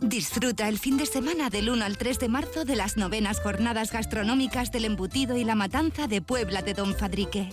Disfruta 0.00 0.68
el 0.68 0.78
fin 0.78 0.98
de 0.98 1.06
semana 1.06 1.50
del 1.50 1.70
1 1.70 1.84
al 1.84 1.98
3 1.98 2.18
de 2.20 2.28
marzo 2.28 2.64
de 2.64 2.76
las 2.76 2.96
novenas 2.96 3.40
jornadas 3.40 3.90
gastronómicas 3.90 4.70
del 4.70 4.84
embutido 4.84 5.36
y 5.36 5.44
la 5.44 5.54
matanza 5.54 6.06
de 6.06 6.22
Puebla 6.22 6.62
de 6.62 6.74
Don 6.74 6.94
Fadrique. 6.94 7.48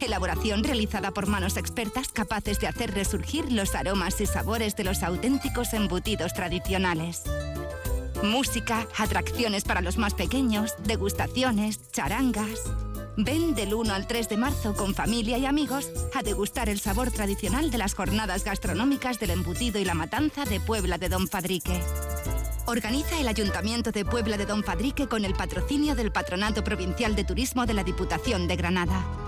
Elaboración 0.00 0.62
realizada 0.62 1.10
por 1.10 1.26
manos 1.26 1.56
expertas 1.56 2.08
capaces 2.08 2.60
de 2.60 2.68
hacer 2.68 2.94
resurgir 2.94 3.50
los 3.50 3.74
aromas 3.74 4.20
y 4.20 4.26
sabores 4.26 4.76
de 4.76 4.84
los 4.84 5.02
auténticos 5.02 5.72
embutidos 5.74 6.32
tradicionales. 6.34 7.24
Música, 8.22 8.86
atracciones 8.96 9.64
para 9.64 9.80
los 9.80 9.98
más 9.98 10.14
pequeños, 10.14 10.74
degustaciones, 10.84 11.90
charangas. 11.92 12.62
Ven 13.16 13.56
del 13.56 13.74
1 13.74 13.92
al 13.92 14.06
3 14.06 14.28
de 14.28 14.36
marzo 14.36 14.74
con 14.74 14.94
familia 14.94 15.38
y 15.38 15.46
amigos 15.46 15.90
a 16.14 16.22
degustar 16.22 16.68
el 16.68 16.78
sabor 16.78 17.10
tradicional 17.10 17.70
de 17.72 17.78
las 17.78 17.94
jornadas 17.94 18.44
gastronómicas 18.44 19.18
del 19.18 19.30
embutido 19.30 19.80
y 19.80 19.84
la 19.84 19.94
matanza 19.94 20.44
de 20.44 20.60
Puebla 20.60 20.98
de 20.98 21.08
Don 21.08 21.26
Fadrique. 21.26 21.80
Organiza 22.66 23.18
el 23.18 23.26
Ayuntamiento 23.26 23.90
de 23.90 24.04
Puebla 24.04 24.36
de 24.36 24.46
Don 24.46 24.62
Fadrique 24.62 25.08
con 25.08 25.24
el 25.24 25.34
patrocinio 25.34 25.96
del 25.96 26.12
Patronato 26.12 26.62
Provincial 26.62 27.16
de 27.16 27.24
Turismo 27.24 27.66
de 27.66 27.74
la 27.74 27.82
Diputación 27.82 28.46
de 28.46 28.56
Granada. 28.56 29.27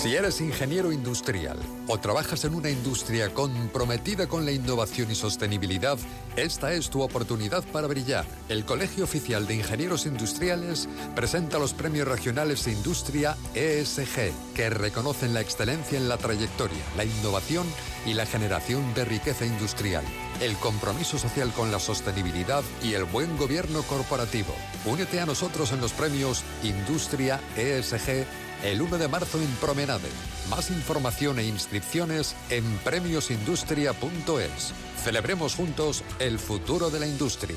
Si 0.00 0.16
eres 0.16 0.40
ingeniero 0.40 0.92
industrial 0.92 1.58
o 1.86 1.98
trabajas 1.98 2.46
en 2.46 2.54
una 2.54 2.70
industria 2.70 3.34
comprometida 3.34 4.28
con 4.28 4.46
la 4.46 4.50
innovación 4.50 5.10
y 5.10 5.14
sostenibilidad, 5.14 5.98
esta 6.36 6.72
es 6.72 6.88
tu 6.88 7.02
oportunidad 7.02 7.62
para 7.64 7.86
brillar. 7.86 8.24
El 8.48 8.64
Colegio 8.64 9.04
Oficial 9.04 9.46
de 9.46 9.56
Ingenieros 9.56 10.06
Industriales 10.06 10.88
presenta 11.14 11.58
los 11.58 11.74
premios 11.74 12.08
regionales 12.08 12.64
de 12.64 12.72
Industria 12.72 13.36
ESG, 13.54 14.32
que 14.54 14.70
reconocen 14.70 15.34
la 15.34 15.42
excelencia 15.42 15.98
en 15.98 16.08
la 16.08 16.16
trayectoria, 16.16 16.82
la 16.96 17.04
innovación 17.04 17.66
y 18.06 18.14
la 18.14 18.24
generación 18.24 18.94
de 18.94 19.04
riqueza 19.04 19.44
industrial, 19.44 20.04
el 20.40 20.56
compromiso 20.56 21.18
social 21.18 21.52
con 21.52 21.70
la 21.70 21.78
sostenibilidad 21.78 22.62
y 22.82 22.94
el 22.94 23.04
buen 23.04 23.36
gobierno 23.36 23.82
corporativo. 23.82 24.54
Únete 24.86 25.20
a 25.20 25.26
nosotros 25.26 25.72
en 25.72 25.82
los 25.82 25.92
premios 25.92 26.42
Industria 26.62 27.38
ESG 27.58 28.24
el 28.62 28.82
1 28.82 28.98
de 28.98 29.08
marzo 29.08 29.40
en 29.40 29.50
Promenade. 29.56 30.08
Más 30.48 30.70
información 30.70 31.38
e 31.38 31.44
inscripciones 31.44 32.36
en 32.50 32.64
premiosindustria.es. 32.84 34.72
Celebremos 35.02 35.54
juntos 35.54 36.04
el 36.18 36.38
futuro 36.38 36.90
de 36.90 37.00
la 37.00 37.06
industria. 37.06 37.56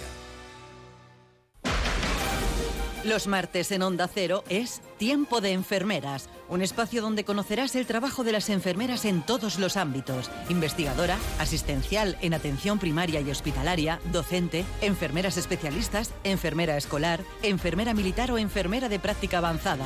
Los 3.04 3.28
martes 3.28 3.74
en 3.74 3.82
Onda 3.82 4.08
Cero 4.08 4.46
es 4.48 4.82
Tiempo 4.98 5.42
de 5.42 5.52
Enfermeras, 5.52 6.30
un 6.48 6.62
espacio 6.62 7.02
donde 7.02 7.26
conocerás 7.26 7.76
el 7.76 7.86
trabajo 7.86 8.24
de 8.24 8.32
las 8.32 8.50
enfermeras 8.50 9.04
en 9.04 9.26
todos 9.26 9.60
los 9.60 9.76
ámbitos. 9.76 10.32
Investigadora, 10.48 11.18
asistencial 11.38 12.18
en 12.22 12.34
atención 12.34 12.80
primaria 12.80 13.20
y 13.20 13.30
hospitalaria, 13.30 14.00
docente, 14.13 14.63
enfermeras 14.80 15.36
especialistas, 15.36 16.13
enfermera 16.24 16.78
escolar, 16.78 17.26
enfermera 17.42 17.94
militar 17.94 18.32
o 18.32 18.38
enfermera 18.38 18.88
de 18.88 19.00
práctica 19.00 19.39
avanzada 19.39 19.86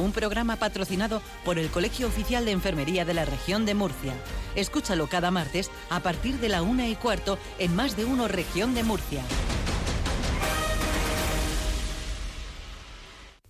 un 0.00 0.12
programa 0.12 0.56
patrocinado 0.56 1.22
por 1.44 1.58
el 1.58 1.68
Colegio 1.70 2.06
Oficial 2.06 2.44
de 2.44 2.52
Enfermería 2.52 3.04
de 3.04 3.14
la 3.14 3.24
región 3.24 3.66
de 3.66 3.74
Murcia. 3.74 4.14
Escúchalo 4.54 5.08
cada 5.08 5.30
martes 5.30 5.70
a 5.90 6.00
partir 6.00 6.38
de 6.38 6.48
la 6.48 6.62
una 6.62 6.88
y 6.88 6.96
cuarto 6.96 7.38
en 7.58 7.74
Más 7.74 7.96
de 7.96 8.04
Uno 8.04 8.28
Región 8.28 8.74
de 8.74 8.82
Murcia. 8.82 9.22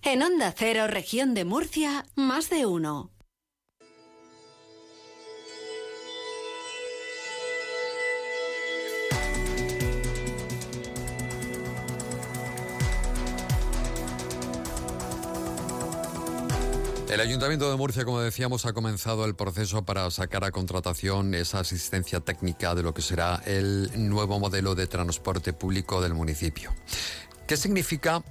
En 0.01 0.23
Onda 0.23 0.53
Cero, 0.57 0.87
Región 0.87 1.33
de 1.33 1.45
Murcia, 1.45 2.05
Más 2.15 2.49
de 2.49 2.65
Uno. 2.65 3.11
El 17.09 17.21
Ayuntamiento 17.21 17.71
de 17.71 17.75
Murcia, 17.75 18.05
como 18.05 18.21
decíamos, 18.21 18.67
ha 18.67 18.73
comenzado 18.73 19.25
el 19.25 19.33
proceso 19.33 19.83
para 19.83 20.11
sacar 20.11 20.43
a 20.43 20.51
contratación 20.51 21.33
esa 21.33 21.59
asistencia 21.59 22.19
técnica 22.19 22.75
de 22.75 22.83
lo 22.83 22.93
que 22.93 23.01
será 23.01 23.41
el 23.47 23.89
nuevo 23.95 24.39
modelo 24.39 24.75
de 24.75 24.85
transporte 24.85 25.51
público 25.51 26.03
del 26.03 26.13
municipio. 26.13 26.71
¿Qué 27.47 27.57
significa 27.57 28.23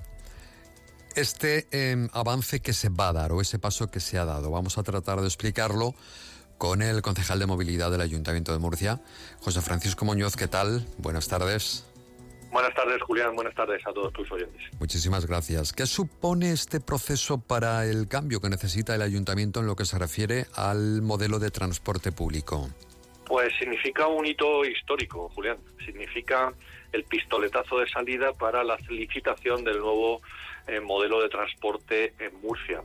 este 1.16 1.66
em, 1.72 2.08
avance 2.12 2.60
que 2.60 2.72
se 2.72 2.88
va 2.88 3.08
a 3.08 3.12
dar 3.12 3.32
o 3.32 3.40
ese 3.40 3.58
paso 3.58 3.90
que 3.90 3.98
se 3.98 4.16
ha 4.16 4.24
dado? 4.24 4.52
Vamos 4.52 4.78
a 4.78 4.84
tratar 4.84 5.20
de 5.20 5.26
explicarlo 5.26 5.96
con 6.56 6.80
el 6.80 7.02
concejal 7.02 7.40
de 7.40 7.46
movilidad 7.46 7.90
del 7.90 8.00
Ayuntamiento 8.00 8.52
de 8.52 8.60
Murcia, 8.60 9.00
José 9.40 9.60
Francisco 9.60 10.04
Muñoz. 10.04 10.36
¿Qué 10.36 10.46
tal? 10.46 10.86
Buenas 10.98 11.26
tardes. 11.26 11.87
Buenas 12.50 12.74
tardes, 12.74 13.02
Julián. 13.02 13.34
Buenas 13.36 13.54
tardes 13.54 13.86
a 13.86 13.92
todos 13.92 14.12
tus 14.12 14.30
oyentes. 14.32 14.62
Muchísimas 14.80 15.26
gracias. 15.26 15.72
¿Qué 15.72 15.86
supone 15.86 16.50
este 16.52 16.80
proceso 16.80 17.38
para 17.38 17.84
el 17.84 18.08
cambio 18.08 18.40
que 18.40 18.48
necesita 18.48 18.94
el 18.94 19.02
ayuntamiento 19.02 19.60
en 19.60 19.66
lo 19.66 19.76
que 19.76 19.84
se 19.84 19.98
refiere 19.98 20.46
al 20.54 21.02
modelo 21.02 21.38
de 21.38 21.50
transporte 21.50 22.10
público? 22.10 22.68
Pues 23.26 23.52
significa 23.58 24.06
un 24.06 24.24
hito 24.24 24.64
histórico, 24.64 25.28
Julián. 25.34 25.58
Significa 25.84 26.54
el 26.92 27.04
pistoletazo 27.04 27.78
de 27.80 27.88
salida 27.88 28.32
para 28.32 28.64
la 28.64 28.78
licitación 28.88 29.62
del 29.62 29.80
nuevo 29.80 30.22
eh, 30.66 30.80
modelo 30.80 31.20
de 31.20 31.28
transporte 31.28 32.14
en 32.18 32.40
Murcia. 32.40 32.80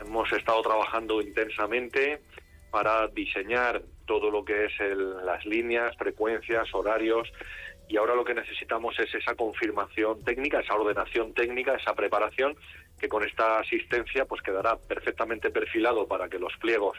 Hemos 0.00 0.32
estado 0.32 0.62
trabajando 0.62 1.20
intensamente 1.20 2.22
para 2.70 3.06
diseñar 3.08 3.82
todo 4.06 4.30
lo 4.30 4.44
que 4.44 4.64
es 4.64 4.72
las 5.24 5.44
líneas, 5.44 5.94
frecuencias, 5.96 6.74
horarios 6.74 7.30
y 7.88 7.96
ahora 7.96 8.14
lo 8.14 8.24
que 8.24 8.34
necesitamos 8.34 8.98
es 8.98 9.14
esa 9.14 9.34
confirmación 9.34 10.22
técnica, 10.24 10.60
esa 10.60 10.74
ordenación 10.74 11.34
técnica, 11.34 11.74
esa 11.74 11.94
preparación 11.94 12.56
que 12.98 13.08
con 13.08 13.24
esta 13.24 13.58
asistencia 13.58 14.24
pues 14.24 14.42
quedará 14.42 14.76
perfectamente 14.76 15.50
perfilado 15.50 16.06
para 16.06 16.28
que 16.28 16.38
los 16.38 16.56
pliegos 16.58 16.96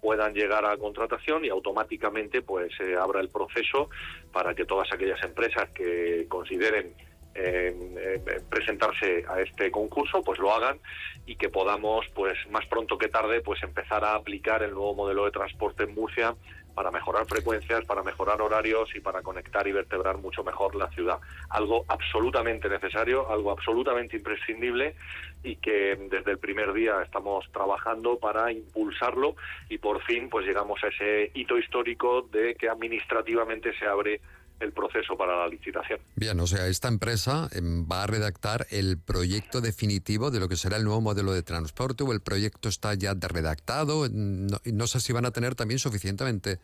puedan 0.00 0.32
llegar 0.32 0.64
a 0.64 0.76
contratación 0.76 1.44
y 1.44 1.48
automáticamente 1.48 2.42
pues 2.42 2.74
se 2.76 2.96
abra 2.96 3.20
el 3.20 3.28
proceso 3.28 3.90
para 4.32 4.54
que 4.54 4.64
todas 4.64 4.90
aquellas 4.92 5.22
empresas 5.22 5.68
que 5.70 6.26
consideren 6.28 6.94
eh, 7.34 8.20
presentarse 8.48 9.24
a 9.28 9.40
este 9.40 9.70
concurso 9.70 10.22
pues 10.22 10.38
lo 10.38 10.52
hagan 10.52 10.80
y 11.26 11.36
que 11.36 11.48
podamos 11.48 12.06
pues 12.14 12.36
más 12.50 12.66
pronto 12.66 12.98
que 12.98 13.08
tarde 13.08 13.40
pues 13.40 13.62
empezar 13.62 14.04
a 14.04 14.14
aplicar 14.14 14.62
el 14.62 14.72
nuevo 14.72 14.94
modelo 14.94 15.26
de 15.26 15.30
transporte 15.30 15.84
en 15.84 15.94
Murcia 15.94 16.34
para 16.74 16.90
mejorar 16.90 17.26
frecuencias, 17.26 17.84
para 17.84 18.02
mejorar 18.02 18.40
horarios 18.40 18.94
y 18.94 19.00
para 19.00 19.22
conectar 19.22 19.66
y 19.66 19.72
vertebrar 19.72 20.18
mucho 20.18 20.42
mejor 20.44 20.74
la 20.74 20.88
ciudad. 20.88 21.18
Algo 21.50 21.84
absolutamente 21.88 22.68
necesario, 22.68 23.30
algo 23.30 23.50
absolutamente 23.50 24.16
imprescindible 24.16 24.94
y 25.42 25.56
que 25.56 25.96
desde 26.10 26.32
el 26.32 26.38
primer 26.38 26.72
día 26.72 27.02
estamos 27.02 27.50
trabajando 27.52 28.18
para 28.18 28.52
impulsarlo 28.52 29.36
y 29.68 29.78
por 29.78 30.02
fin 30.02 30.28
pues 30.28 30.46
llegamos 30.46 30.82
a 30.84 30.88
ese 30.88 31.30
hito 31.34 31.58
histórico 31.58 32.22
de 32.30 32.54
que 32.54 32.68
administrativamente 32.68 33.72
se 33.78 33.86
abre 33.86 34.20
el 34.60 34.72
proceso 34.72 35.16
para 35.16 35.36
la 35.36 35.48
licitación. 35.48 36.00
Bien, 36.16 36.38
o 36.38 36.46
sea, 36.46 36.66
esta 36.66 36.88
empresa 36.88 37.48
em, 37.52 37.86
va 37.90 38.04
a 38.04 38.06
redactar 38.06 38.66
el 38.70 38.98
proyecto 38.98 39.60
definitivo 39.60 40.30
de 40.30 40.40
lo 40.40 40.48
que 40.48 40.56
será 40.56 40.76
el 40.76 40.84
nuevo 40.84 41.00
modelo 41.00 41.32
de 41.32 41.42
transporte 41.42 42.04
o 42.04 42.12
el 42.12 42.20
proyecto 42.20 42.68
está 42.68 42.94
ya 42.94 43.14
redactado. 43.14 44.08
No, 44.10 44.58
no 44.64 44.86
sé 44.86 45.00
si 45.00 45.12
van 45.12 45.26
a 45.26 45.30
tener 45.30 45.54
también 45.54 45.78
suficientemente 45.78 46.58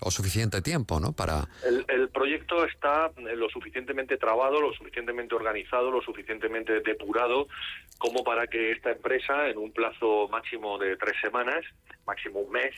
o 0.00 0.10
suficiente 0.10 0.62
tiempo, 0.62 1.00
¿no? 1.00 1.12
Para 1.12 1.48
el, 1.66 1.84
el 1.88 2.08
proyecto 2.08 2.64
está 2.64 3.10
eh, 3.16 3.36
lo 3.36 3.48
suficientemente 3.48 4.16
trabado, 4.16 4.60
lo 4.60 4.72
suficientemente 4.72 5.34
organizado, 5.34 5.90
lo 5.90 6.02
suficientemente 6.02 6.80
depurado 6.80 7.48
como 7.98 8.24
para 8.24 8.46
que 8.46 8.72
esta 8.72 8.90
empresa, 8.90 9.48
en 9.48 9.58
un 9.58 9.72
plazo 9.72 10.28
máximo 10.28 10.78
de 10.78 10.96
tres 10.96 11.14
semanas, 11.20 11.64
máximo 12.04 12.40
un 12.40 12.50
mes, 12.50 12.74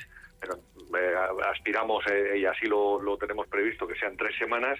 eh, 0.53 1.15
aspiramos, 1.51 2.05
eh, 2.11 2.39
y 2.39 2.45
así 2.45 2.67
lo, 2.67 3.17
tenemos 3.19 3.47
previsto, 3.49 3.87
que 3.87 3.97
sean 3.97 4.17
tres 4.17 4.37
semanas, 4.39 4.79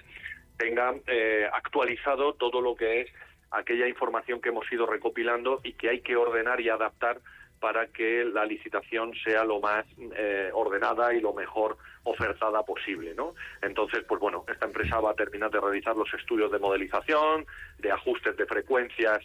tengan 0.57 1.01
eh, 1.07 1.47
actualizado 1.51 2.33
todo 2.33 2.61
lo 2.61 2.75
que 2.75 3.01
es 3.01 3.09
aquella 3.51 3.87
información 3.87 4.41
que 4.41 4.49
hemos 4.49 4.71
ido 4.71 4.85
recopilando 4.85 5.61
y 5.63 5.73
que 5.73 5.89
hay 5.89 6.01
que 6.01 6.15
ordenar 6.15 6.61
y 6.61 6.69
adaptar 6.69 7.19
para 7.59 7.87
que 7.87 8.25
la 8.25 8.45
licitación 8.45 9.13
sea 9.23 9.43
lo 9.43 9.59
más 9.59 9.85
ordenada 10.53 11.13
y 11.13 11.21
lo 11.21 11.33
mejor 11.33 11.77
ofertada 12.03 12.63
posible, 12.63 13.15
¿no? 13.15 13.33
Entonces, 13.61 14.03
pues 14.07 14.19
bueno, 14.19 14.43
esta 14.51 14.65
empresa 14.65 14.99
va 14.99 15.11
a 15.11 15.15
terminar 15.15 15.49
de 15.49 15.61
realizar 15.61 15.95
los 15.95 16.13
estudios 16.13 16.51
de 16.51 16.59
modelización, 16.59 17.45
de 17.79 17.91
ajustes 17.91 18.35
de 18.35 18.45
frecuencias, 18.45 19.19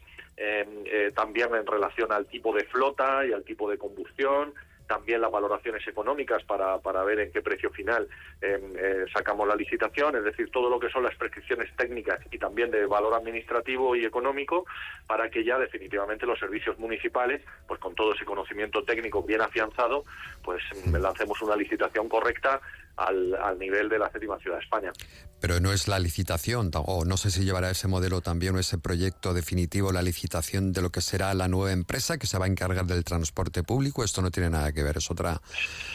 también 1.15 1.55
en 1.55 1.67
relación 1.67 2.13
al 2.13 2.27
tipo 2.29 2.55
de 2.55 2.65
flota 2.65 3.27
y 3.27 3.33
al 3.33 3.45
tipo 3.45 3.69
de 3.69 3.77
combustión, 3.77 4.55
también 4.91 5.21
las 5.21 5.31
valoraciones 5.31 5.87
económicas 5.87 6.43
para, 6.43 6.79
para 6.79 7.05
ver 7.05 7.21
en 7.21 7.31
qué 7.31 7.41
precio 7.43 7.71
final 7.71 8.09
em, 8.41 8.61
eh, 8.77 9.05
sacamos 9.15 9.47
la 9.47 9.55
licitación, 9.55 10.17
es 10.17 10.25
decir, 10.25 10.51
todo 10.51 10.69
lo 10.69 10.81
que 10.81 10.91
son 10.91 11.05
las 11.05 11.15
prescripciones 11.15 11.71
técnicas 11.77 12.19
y 12.33 12.39
también 12.39 12.73
de 12.73 12.87
valor 12.87 13.15
administrativo 13.15 13.95
y 13.95 14.05
económico 14.05 14.67
para 15.07 15.31
que 15.31 15.45
ya 15.45 15.61
definitivamente 15.61 16.27
los 16.27 16.41
servicios 16.41 16.77
municipales, 16.81 17.41
pues 17.69 17.79
con 17.79 17.95
todo 17.95 18.15
ese 18.15 18.25
conocimiento 18.25 18.83
técnico 18.83 19.23
bien 19.23 19.43
afianzado, 19.43 20.03
pues 20.43 20.61
lancemos 20.93 21.41
una 21.41 21.55
licitación 21.55 22.09
correcta 22.09 22.61
al, 23.07 23.35
al, 23.35 23.59
nivel 23.59 23.89
de 23.89 23.99
la 23.99 24.11
séptima 24.11 24.39
ciudad 24.39 24.57
de 24.57 24.63
España. 24.63 24.93
Pero 25.41 25.61
no 25.61 25.73
es 25.73 25.89
la 25.89 25.99
licitación, 25.99 26.71
o 26.75 27.05
no 27.05 27.17
sé 27.17 27.31
si 27.31 27.45
llevará 27.45 27.71
ese 27.71 27.89
modelo 27.89 28.21
también 28.21 28.55
o 28.55 28.59
ese 28.59 28.79
proyecto 28.79 29.33
definitivo, 29.33 29.93
la 29.93 30.03
licitación 30.03 30.73
de 30.73 30.83
lo 30.83 30.91
que 30.91 31.01
será 31.01 31.33
la 31.35 31.49
nueva 31.49 31.73
empresa 31.73 32.19
que 32.19 32.27
se 32.27 32.39
va 32.39 32.45
a 32.45 32.49
encargar 32.49 32.85
del 32.85 33.05
transporte 33.05 33.63
público. 33.63 34.05
Esto 34.05 34.23
no 34.23 34.31
tiene 34.31 34.51
nada 34.51 34.73
que 34.73 34.83
ver, 34.83 34.99
es 34.99 35.11
otra. 35.11 35.41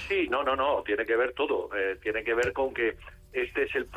Sí, 0.08 0.28
no, 0.30 0.44
no, 0.44 0.56
no, 0.56 0.84
tiene 0.84 1.06
que 1.06 1.16
ver 1.16 1.34
todo. 1.34 1.70
Eh, 1.76 1.98
tiene 2.02 2.24
que 2.24 2.34
ver 2.34 2.54
con 2.54 2.74
que 2.74 2.98
este 3.34 3.64
es 3.64 3.76
el, 3.76 3.88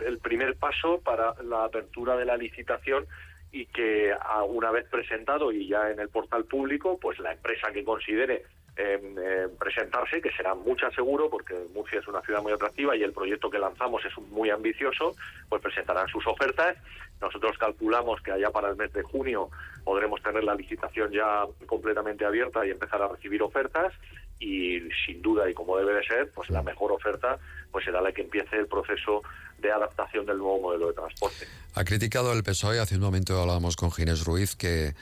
el, 0.00 0.18
primer 0.18 0.56
paso 0.56 1.00
para 1.04 1.34
la 1.42 1.64
apertura 1.64 2.16
de 2.16 2.24
la 2.24 2.36
licitación 2.36 3.06
y 3.52 3.66
que 3.66 4.12
una 4.48 4.70
vez 4.70 4.86
presentado 4.90 5.52
y 5.52 5.68
ya 5.68 5.90
en 5.90 6.00
el 6.00 6.08
portal 6.08 6.44
público, 6.44 6.98
pues 7.00 7.18
la 7.18 7.32
empresa 7.32 7.70
que 7.72 7.84
considere 7.84 8.44
eh, 8.80 9.48
presentarse, 9.58 10.20
que 10.20 10.30
será 10.30 10.54
mucha 10.54 10.88
seguro, 10.92 11.28
porque 11.28 11.54
Murcia 11.74 11.98
es 11.98 12.06
una 12.06 12.22
ciudad 12.22 12.40
muy 12.42 12.52
atractiva 12.52 12.96
y 12.96 13.02
el 13.02 13.12
proyecto 13.12 13.50
que 13.50 13.58
lanzamos 13.58 14.04
es 14.04 14.16
muy 14.30 14.50
ambicioso, 14.50 15.16
pues 15.48 15.60
presentarán 15.60 16.06
sus 16.06 16.24
ofertas. 16.28 16.76
Nosotros 17.20 17.58
calculamos 17.58 18.22
que 18.22 18.30
allá 18.30 18.50
para 18.50 18.68
el 18.70 18.76
mes 18.76 18.92
de 18.92 19.02
junio 19.02 19.50
podremos 19.82 20.22
tener 20.22 20.44
la 20.44 20.54
licitación 20.54 21.10
ya 21.10 21.44
completamente 21.66 22.24
abierta 22.24 22.64
y 22.64 22.70
empezar 22.70 23.02
a 23.02 23.08
recibir 23.08 23.42
ofertas 23.42 23.92
y 24.38 24.80
sin 25.04 25.20
duda 25.22 25.50
y 25.50 25.54
como 25.54 25.76
debe 25.76 25.94
de 25.94 26.04
ser, 26.04 26.30
pues 26.30 26.48
la 26.50 26.62
mejor 26.62 26.92
oferta 26.92 27.38
pues 27.72 27.84
será 27.84 28.00
la 28.00 28.12
que 28.12 28.22
empiece 28.22 28.56
el 28.56 28.66
proceso 28.66 29.22
de 29.58 29.72
adaptación 29.72 30.24
del 30.24 30.38
nuevo 30.38 30.60
modelo 30.60 30.88
de 30.88 30.94
transporte. 30.94 31.46
Ha 31.74 31.84
criticado 31.84 32.32
el 32.32 32.42
PSOE, 32.44 32.78
hace 32.78 32.94
un 32.94 33.00
momento 33.00 33.40
hablábamos 33.40 33.76
con 33.76 33.90
Ginés 33.90 34.24
Ruiz, 34.24 34.54
que 34.54 34.94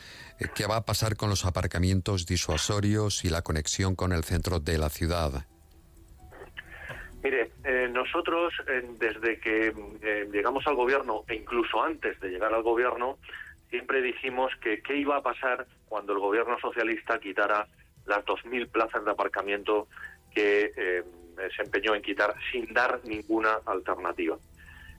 qué 0.54 0.66
va 0.66 0.76
a 0.76 0.84
pasar 0.84 1.16
con 1.16 1.30
los 1.30 1.44
aparcamientos 1.44 2.26
disuasorios 2.26 3.24
y 3.24 3.30
la 3.30 3.42
conexión 3.42 3.96
con 3.96 4.12
el 4.12 4.24
centro 4.24 4.60
de 4.60 4.78
la 4.78 4.88
ciudad. 4.88 5.46
Mire, 7.22 7.50
eh, 7.64 7.88
nosotros 7.90 8.52
eh, 8.68 8.88
desde 8.98 9.40
que 9.40 9.74
eh, 10.02 10.28
llegamos 10.32 10.66
al 10.66 10.76
gobierno 10.76 11.24
e 11.26 11.34
incluso 11.34 11.82
antes 11.82 12.20
de 12.20 12.28
llegar 12.28 12.54
al 12.54 12.62
gobierno, 12.62 13.18
siempre 13.70 14.00
dijimos 14.00 14.52
que 14.60 14.80
qué 14.80 14.96
iba 14.96 15.16
a 15.16 15.22
pasar 15.22 15.66
cuando 15.88 16.12
el 16.12 16.20
gobierno 16.20 16.58
socialista 16.60 17.18
quitara 17.18 17.66
las 18.04 18.24
2.000 18.24 18.68
plazas 18.68 19.04
de 19.04 19.10
aparcamiento 19.10 19.88
que 20.32 21.02
se 21.56 21.62
empeñó 21.62 21.94
en 21.94 22.02
quitar 22.02 22.34
sin 22.52 22.72
dar 22.72 23.00
ninguna 23.04 23.58
alternativa. 23.66 24.38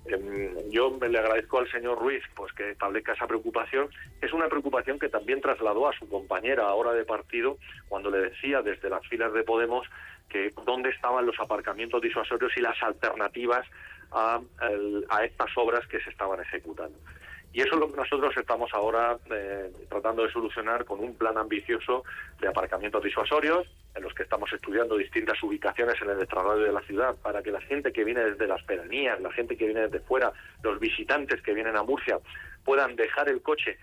Em, 0.07 0.69
yo 0.69 0.97
le 0.99 1.19
agradezco 1.19 1.59
al 1.59 1.69
señor 1.71 1.99
Ruiz 1.99 2.23
pues 2.35 2.53
que 2.53 2.71
establezca 2.71 3.13
esa 3.13 3.27
preocupación. 3.27 3.89
Es 4.21 4.33
una 4.33 4.47
preocupación 4.47 4.99
que 4.99 5.09
también 5.09 5.41
trasladó 5.41 5.87
a 5.87 5.93
su 5.93 6.07
compañera 6.07 6.67
ahora 6.67 6.93
de 6.93 7.05
partido 7.05 7.57
cuando 7.87 8.09
le 8.09 8.29
decía 8.29 8.61
desde 8.61 8.89
las 8.89 9.05
filas 9.07 9.33
de 9.33 9.43
Podemos 9.43 9.87
que 10.29 10.53
dónde 10.65 10.89
estaban 10.89 11.25
los 11.25 11.39
aparcamientos 11.39 12.01
disuasorios 12.01 12.51
y 12.57 12.61
las 12.61 12.81
alternativas 12.83 13.65
a 14.11 14.39
estas 15.23 15.57
obras 15.57 15.85
que 15.87 15.99
se 15.99 16.09
estaban 16.09 16.39
ejecutando. 16.39 16.97
Y 17.53 17.61
eso 17.61 17.73
es 17.73 17.79
lo 17.79 17.89
que 17.89 17.97
nosotros 17.97 18.35
estamos 18.37 18.71
ahora 18.73 19.17
eh, 19.31 19.71
tratando 19.89 20.23
de 20.23 20.31
solucionar 20.31 20.85
con 20.85 20.99
un 20.99 21.15
plan 21.15 21.37
ambicioso 21.37 22.03
de 22.39 22.47
aparcamientos 22.47 23.03
disuasorios, 23.03 23.67
en 23.95 24.03
los 24.03 24.13
que 24.13 24.23
estamos 24.23 24.51
estudiando 24.53 24.95
distintas 24.95 25.41
ubicaciones 25.41 25.95
en 26.01 26.11
el 26.11 26.19
extrarradio 26.19 26.63
de 26.65 26.71
la 26.71 26.81
ciudad, 26.81 27.15
para 27.21 27.41
que 27.41 27.51
la 27.51 27.61
gente 27.61 27.91
que 27.91 28.03
viene 28.03 28.23
desde 28.23 28.47
las 28.47 28.61
pedanías, 28.63 29.19
la 29.21 29.31
gente 29.31 29.57
que 29.57 29.65
viene 29.65 29.87
desde 29.87 30.01
fuera, 30.01 30.31
los 30.61 30.79
visitantes 30.79 31.41
que 31.41 31.53
vienen 31.53 31.75
a 31.75 31.83
Murcia, 31.83 32.19
puedan 32.63 32.95
dejar 32.95 33.29
el 33.29 33.41
coche 33.41 33.77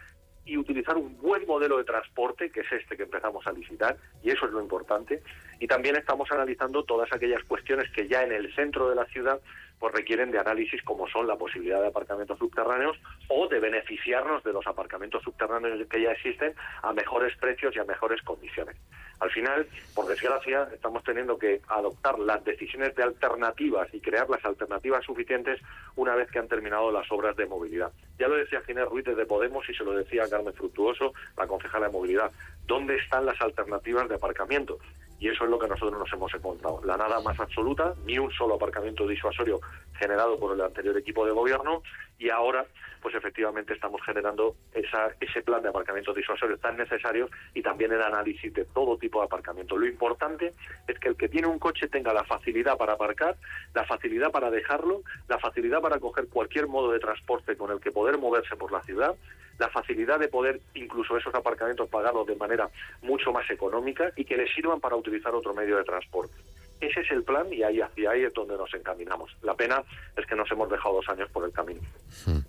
y 0.44 0.56
utilizar 0.56 0.96
un 0.96 1.16
buen 1.18 1.46
modelo 1.46 1.78
de 1.78 1.84
transporte, 1.84 2.50
que 2.50 2.60
es 2.60 2.72
este 2.72 2.96
que 2.96 3.04
empezamos 3.04 3.46
a 3.46 3.52
licitar, 3.52 3.96
y 4.22 4.30
eso 4.30 4.46
es 4.46 4.52
lo 4.52 4.60
importante. 4.60 5.22
Y 5.58 5.66
también 5.66 5.96
estamos 5.96 6.30
analizando 6.30 6.84
todas 6.84 7.10
aquellas 7.12 7.42
cuestiones 7.44 7.90
que 7.90 8.06
ya 8.06 8.22
en 8.22 8.32
el 8.32 8.54
centro 8.54 8.90
de 8.90 8.94
la 8.94 9.06
ciudad 9.06 9.40
pues 9.78 9.92
requieren 9.92 10.30
de 10.30 10.38
análisis 10.38 10.82
como 10.82 11.08
son 11.08 11.26
la 11.26 11.36
posibilidad 11.36 11.80
de 11.80 11.88
aparcamientos 11.88 12.38
subterráneos 12.38 12.96
o 13.28 13.48
de 13.48 13.60
beneficiarnos 13.60 14.42
de 14.44 14.52
los 14.52 14.66
aparcamientos 14.66 15.22
subterráneos 15.22 15.86
que 15.88 16.02
ya 16.02 16.12
existen 16.12 16.54
a 16.82 16.92
mejores 16.92 17.36
precios 17.36 17.74
y 17.76 17.78
a 17.78 17.84
mejores 17.84 18.22
condiciones. 18.22 18.76
Al 19.20 19.30
final, 19.30 19.66
por 19.94 20.06
desgracia, 20.06 20.68
estamos 20.74 21.02
teniendo 21.04 21.38
que 21.38 21.60
adoptar 21.68 22.18
las 22.18 22.44
decisiones 22.44 22.94
de 22.94 23.04
alternativas 23.04 23.88
y 23.94 24.00
crear 24.00 24.28
las 24.28 24.44
alternativas 24.44 25.04
suficientes 25.04 25.60
una 25.96 26.14
vez 26.14 26.30
que 26.30 26.38
han 26.38 26.48
terminado 26.48 26.90
las 26.90 27.10
obras 27.12 27.36
de 27.36 27.46
movilidad. 27.46 27.92
Ya 28.18 28.28
lo 28.28 28.36
decía 28.36 28.60
Ginés 28.62 28.88
Ruiz 28.88 29.04
de 29.04 29.26
Podemos 29.26 29.68
y 29.68 29.74
se 29.74 29.84
lo 29.84 29.92
decía 29.92 30.28
Carmen 30.28 30.54
Fructuoso, 30.54 31.12
la 31.36 31.46
concejala 31.46 31.86
de 31.86 31.92
movilidad. 31.92 32.32
¿Dónde 32.66 32.96
están 32.96 33.26
las 33.26 33.40
alternativas 33.40 34.08
de 34.08 34.16
aparcamiento? 34.16 34.78
Y 35.24 35.28
eso 35.28 35.44
es 35.44 35.50
lo 35.50 35.58
que 35.58 35.66
nosotros 35.66 35.98
nos 35.98 36.12
hemos 36.12 36.34
encontrado. 36.34 36.82
La 36.84 36.98
nada 36.98 37.18
más 37.22 37.40
absoluta, 37.40 37.94
ni 38.04 38.18
un 38.18 38.30
solo 38.30 38.56
aparcamiento 38.56 39.08
disuasorio 39.08 39.58
generado 39.98 40.38
por 40.38 40.54
el 40.54 40.60
anterior 40.60 40.98
equipo 40.98 41.24
de 41.24 41.32
gobierno 41.32 41.82
y 42.18 42.28
ahora 42.28 42.66
pues 43.00 43.14
efectivamente 43.14 43.72
estamos 43.72 44.02
generando 44.02 44.54
esa, 44.74 45.14
ese 45.20 45.40
plan 45.40 45.62
de 45.62 45.70
aparcamiento 45.70 46.12
disuasorio 46.12 46.58
tan 46.58 46.76
necesario 46.76 47.30
y 47.54 47.62
también 47.62 47.92
el 47.92 48.02
análisis 48.02 48.52
de 48.52 48.66
todo 48.66 48.98
tipo 48.98 49.20
de 49.20 49.24
aparcamiento. 49.24 49.78
Lo 49.78 49.86
importante 49.86 50.52
es 50.86 50.98
que 50.98 51.08
el 51.08 51.16
que 51.16 51.30
tiene 51.30 51.46
un 51.46 51.58
coche 51.58 51.88
tenga 51.88 52.12
la 52.12 52.24
facilidad 52.24 52.76
para 52.76 52.92
aparcar, 52.92 53.36
la 53.74 53.84
facilidad 53.86 54.30
para 54.30 54.50
dejarlo, 54.50 55.02
la 55.28 55.38
facilidad 55.38 55.80
para 55.80 56.00
coger 56.00 56.28
cualquier 56.28 56.66
modo 56.66 56.92
de 56.92 56.98
transporte 56.98 57.56
con 57.56 57.70
el 57.70 57.80
que 57.80 57.92
poder 57.92 58.18
moverse 58.18 58.56
por 58.56 58.72
la 58.72 58.82
ciudad, 58.82 59.14
la 59.58 59.68
facilidad 59.68 60.18
de 60.18 60.28
poder 60.28 60.60
incluso 60.74 61.16
esos 61.16 61.34
aparcamientos 61.34 61.88
pagarlos 61.88 62.26
de 62.26 62.36
manera 62.36 62.68
mucho 63.02 63.32
más 63.32 63.48
económica 63.50 64.12
y 64.16 64.24
que 64.24 64.36
le 64.36 64.52
sirvan 64.52 64.80
para 64.80 64.96
utilizar 64.96 65.34
otro 65.34 65.54
medio 65.54 65.76
de 65.76 65.84
transporte. 65.84 66.34
Ese 66.80 67.00
es 67.00 67.10
el 67.10 67.22
plan 67.22 67.52
y 67.52 67.62
ahí 67.62 67.80
hacia 67.80 68.10
ahí 68.10 68.22
es 68.22 68.34
donde 68.34 68.56
nos 68.56 68.72
encaminamos. 68.74 69.36
La 69.42 69.54
pena 69.54 69.82
es 70.16 70.26
que 70.26 70.34
nos 70.34 70.50
hemos 70.50 70.68
dejado 70.70 70.96
dos 70.96 71.08
años 71.08 71.30
por 71.30 71.44
el 71.44 71.52
camino. 71.52 71.80
Hmm. 72.26 72.40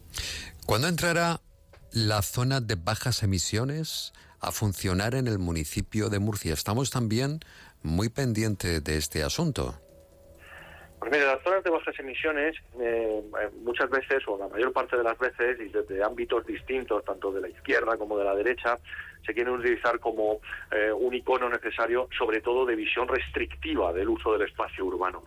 ¿Cuándo 0.66 0.88
entrará 0.88 1.42
la 1.92 2.22
zona 2.22 2.60
de 2.60 2.76
bajas 2.76 3.24
emisiones 3.24 4.14
a 4.40 4.52
funcionar 4.52 5.16
en 5.16 5.28
el 5.28 5.40
municipio 5.40 6.10
de 6.10 6.20
Murcia? 6.20 6.54
Estamos 6.54 6.90
también 6.90 7.40
muy 7.84 8.10
pendientes 8.10 8.84
de 8.84 8.98
este 8.98 9.24
asunto. 9.24 9.80
Pues 11.00 11.12
mire, 11.12 11.26
las 11.26 11.42
zonas 11.44 11.64
de 11.64 11.70
bajas 11.70 12.00
emisiones 12.00 12.56
eh, 12.80 13.22
muchas 13.64 13.90
veces, 13.90 14.24
o 14.28 14.38
la 14.38 14.48
mayor 14.48 14.72
parte 14.72 14.98
de 14.98 15.04
las 15.04 15.18
veces, 15.20 15.60
y 15.60 15.70
desde 15.70 16.04
ámbitos 16.04 16.46
distintos, 16.46 17.04
tanto 17.04 17.32
de 17.32 17.42
la 17.42 17.50
izquierda 17.50 17.98
como 17.98 18.18
de 18.18 18.26
la 18.26 18.36
derecha, 18.36 18.78
se 19.26 19.34
quieren 19.34 19.54
utilizar 19.54 20.00
como 20.00 20.40
eh, 20.72 20.92
un 20.92 21.14
icono 21.14 21.50
necesario, 21.50 22.08
sobre 22.18 22.42
todo 22.42 22.66
de 22.66 22.76
visión 22.76 23.08
restrictiva 23.08 23.92
del 23.92 24.10
uso 24.10 24.34
del 24.34 24.48
espacio 24.48 24.86
urbano. 24.86 25.24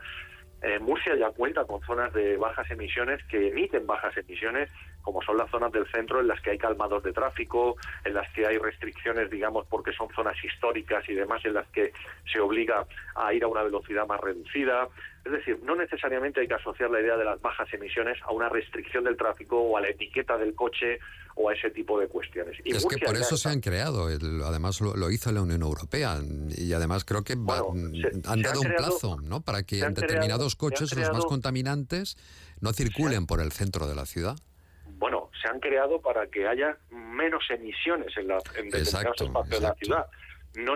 Eh, 0.60 0.78
Murcia 0.80 1.14
ya 1.14 1.30
cuenta 1.30 1.64
con 1.64 1.80
zonas 1.82 2.12
de 2.12 2.36
bajas 2.36 2.68
emisiones 2.70 3.22
que 3.24 3.48
emiten 3.48 3.86
bajas 3.86 4.16
emisiones, 4.16 4.68
como 5.02 5.22
son 5.22 5.36
las 5.36 5.48
zonas 5.50 5.70
del 5.70 5.86
centro 5.86 6.20
en 6.20 6.26
las 6.26 6.40
que 6.40 6.50
hay 6.50 6.58
calmados 6.58 7.02
de 7.04 7.12
tráfico, 7.12 7.76
en 8.04 8.14
las 8.14 8.28
que 8.32 8.44
hay 8.44 8.58
restricciones, 8.58 9.30
digamos, 9.30 9.66
porque 9.66 9.92
son 9.92 10.08
zonas 10.14 10.36
históricas 10.42 11.08
y 11.08 11.14
demás, 11.14 11.44
en 11.44 11.54
las 11.54 11.66
que 11.68 11.92
se 12.30 12.40
obliga 12.40 12.84
a 13.14 13.32
ir 13.32 13.44
a 13.44 13.48
una 13.48 13.62
velocidad 13.62 14.06
más 14.06 14.20
reducida. 14.20 14.88
Es 15.24 15.32
decir, 15.32 15.58
no 15.62 15.76
necesariamente 15.76 16.40
hay 16.40 16.48
que 16.48 16.54
asociar 16.54 16.90
la 16.90 17.00
idea 17.00 17.16
de 17.16 17.24
las 17.24 17.40
bajas 17.40 17.72
emisiones 17.72 18.18
a 18.22 18.32
una 18.32 18.48
restricción 18.48 19.04
del 19.04 19.16
tráfico 19.16 19.60
o 19.60 19.76
a 19.76 19.80
la 19.80 19.88
etiqueta 19.88 20.36
del 20.36 20.54
coche 20.54 20.98
o 21.38 21.48
a 21.48 21.54
ese 21.54 21.70
tipo 21.70 21.98
de 22.00 22.08
cuestiones. 22.08 22.56
Y 22.64 22.74
es 22.74 22.84
que 22.84 22.98
por 22.98 23.16
eso 23.16 23.36
se 23.36 23.48
han 23.48 23.60
creado, 23.60 24.08
además 24.44 24.80
lo, 24.80 25.10
hizo 25.10 25.30
la 25.30 25.40
Unión 25.40 25.62
Europea 25.62 26.18
y 26.56 26.72
además 26.72 27.04
creo 27.04 27.22
que 27.22 27.34
han 27.34 27.46
dado 28.42 28.60
un 28.60 28.74
plazo 28.76 29.20
¿no? 29.22 29.40
para 29.40 29.62
que 29.62 29.80
en 29.80 29.94
determinados 29.94 30.56
coches, 30.56 30.94
los 30.94 31.12
más 31.12 31.24
contaminantes, 31.26 32.16
no 32.60 32.72
circulen 32.72 33.26
por 33.26 33.40
el 33.40 33.52
centro 33.52 33.86
de 33.86 33.94
la 33.94 34.04
ciudad. 34.04 34.36
Bueno, 34.98 35.30
se 35.40 35.48
han 35.48 35.60
creado 35.60 36.00
para 36.00 36.26
que 36.26 36.48
haya 36.48 36.76
menos 36.90 37.44
emisiones 37.50 38.16
en, 38.16 38.26
la, 38.26 38.38
en 38.56 38.68
determinados 38.68 39.20
espacios 39.20 39.48
de 39.48 39.60
la 39.60 39.74
ciudad 39.74 40.06
no, 40.56 40.74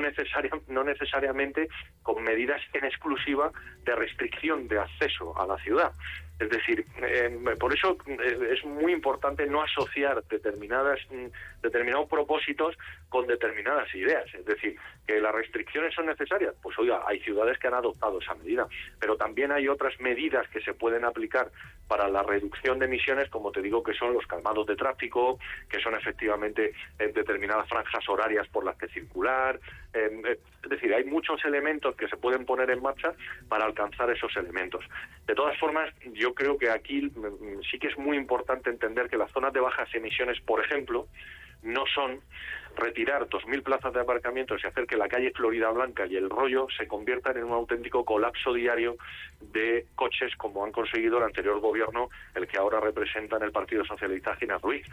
no 0.68 0.84
necesariamente 0.84 1.68
con 2.02 2.22
medidas 2.22 2.60
en 2.72 2.84
exclusiva 2.84 3.50
de 3.84 3.94
restricción 3.96 4.68
de 4.68 4.78
acceso 4.78 5.36
a 5.38 5.46
la 5.46 5.56
ciudad. 5.58 5.92
Es 6.38 6.50
decir, 6.50 6.84
eh, 7.00 7.38
por 7.58 7.72
eso 7.72 7.96
eh, 8.06 8.48
es 8.52 8.64
muy 8.64 8.92
importante 8.92 9.46
no 9.46 9.62
asociar 9.62 10.24
determinadas 10.24 10.98
mm, 11.10 11.26
determinados 11.62 12.08
propósitos 12.08 12.76
con 13.08 13.26
determinadas 13.26 13.94
ideas. 13.94 14.24
Es 14.34 14.44
decir, 14.44 14.76
que 15.06 15.20
las 15.20 15.32
restricciones 15.32 15.94
son 15.94 16.06
necesarias. 16.06 16.54
Pues 16.60 16.76
oiga, 16.78 17.02
hay 17.06 17.20
ciudades 17.20 17.58
que 17.58 17.68
han 17.68 17.74
adoptado 17.74 18.18
esa 18.18 18.34
medida, 18.34 18.66
pero 18.98 19.16
también 19.16 19.52
hay 19.52 19.68
otras 19.68 19.98
medidas 20.00 20.48
que 20.48 20.60
se 20.62 20.74
pueden 20.74 21.04
aplicar 21.04 21.50
para 21.86 22.08
la 22.08 22.22
reducción 22.22 22.78
de 22.78 22.86
emisiones, 22.86 23.28
como 23.28 23.52
te 23.52 23.60
digo, 23.60 23.82
que 23.82 23.92
son 23.94 24.14
los 24.14 24.26
calmados 24.26 24.66
de 24.66 24.76
tráfico, 24.76 25.38
que 25.68 25.80
son 25.80 25.94
efectivamente 25.94 26.72
eh, 26.98 27.12
determinadas 27.14 27.68
franjas 27.68 28.08
horarias 28.08 28.48
por 28.48 28.64
las 28.64 28.76
que 28.76 28.88
circular. 28.88 29.60
es 29.92 30.70
decir, 30.70 30.94
hay 30.94 31.04
muchos 31.04 31.44
elementos 31.44 31.94
que 31.96 32.08
se 32.08 32.16
pueden 32.16 32.46
poner 32.46 32.70
en 32.70 32.80
marcha 32.80 33.12
para 33.48 33.66
alcanzar 33.66 34.10
esos 34.10 34.34
elementos. 34.36 34.84
De 35.26 35.34
todas 35.34 35.58
formas, 35.58 35.92
yo 36.14 36.31
creo 36.34 36.58
que 36.58 36.70
aquí 36.70 37.10
sí 37.70 37.78
que 37.78 37.88
es 37.88 37.98
muy 37.98 38.16
importante 38.16 38.70
entender 38.70 39.08
que 39.08 39.16
las 39.16 39.30
zonas 39.32 39.52
de 39.52 39.60
bajas 39.60 39.88
emisiones, 39.94 40.40
por 40.40 40.64
ejemplo, 40.64 41.08
no 41.62 41.84
son 41.94 42.20
retirar 42.76 43.28
2.000 43.28 43.62
plazas 43.62 43.92
de 43.92 44.00
aparcamiento 44.00 44.56
y 44.56 44.66
hacer 44.66 44.86
que 44.86 44.96
la 44.96 45.08
calle 45.08 45.32
Florida 45.32 45.70
Blanca 45.70 46.06
y 46.06 46.16
el 46.16 46.30
rollo 46.30 46.66
se 46.76 46.86
conviertan 46.86 47.36
en 47.36 47.44
un 47.44 47.52
auténtico 47.52 48.04
colapso 48.04 48.52
diario 48.52 48.96
de 49.40 49.86
coches 49.94 50.34
como 50.36 50.64
han 50.64 50.72
conseguido 50.72 51.18
el 51.18 51.24
anterior 51.24 51.60
gobierno, 51.60 52.08
el 52.34 52.46
que 52.46 52.58
ahora 52.58 52.80
representa 52.80 53.36
en 53.36 53.42
el 53.42 53.52
Partido 53.52 53.84
Socialista 53.84 54.34
Gina 54.36 54.58
Ruiz. 54.58 54.86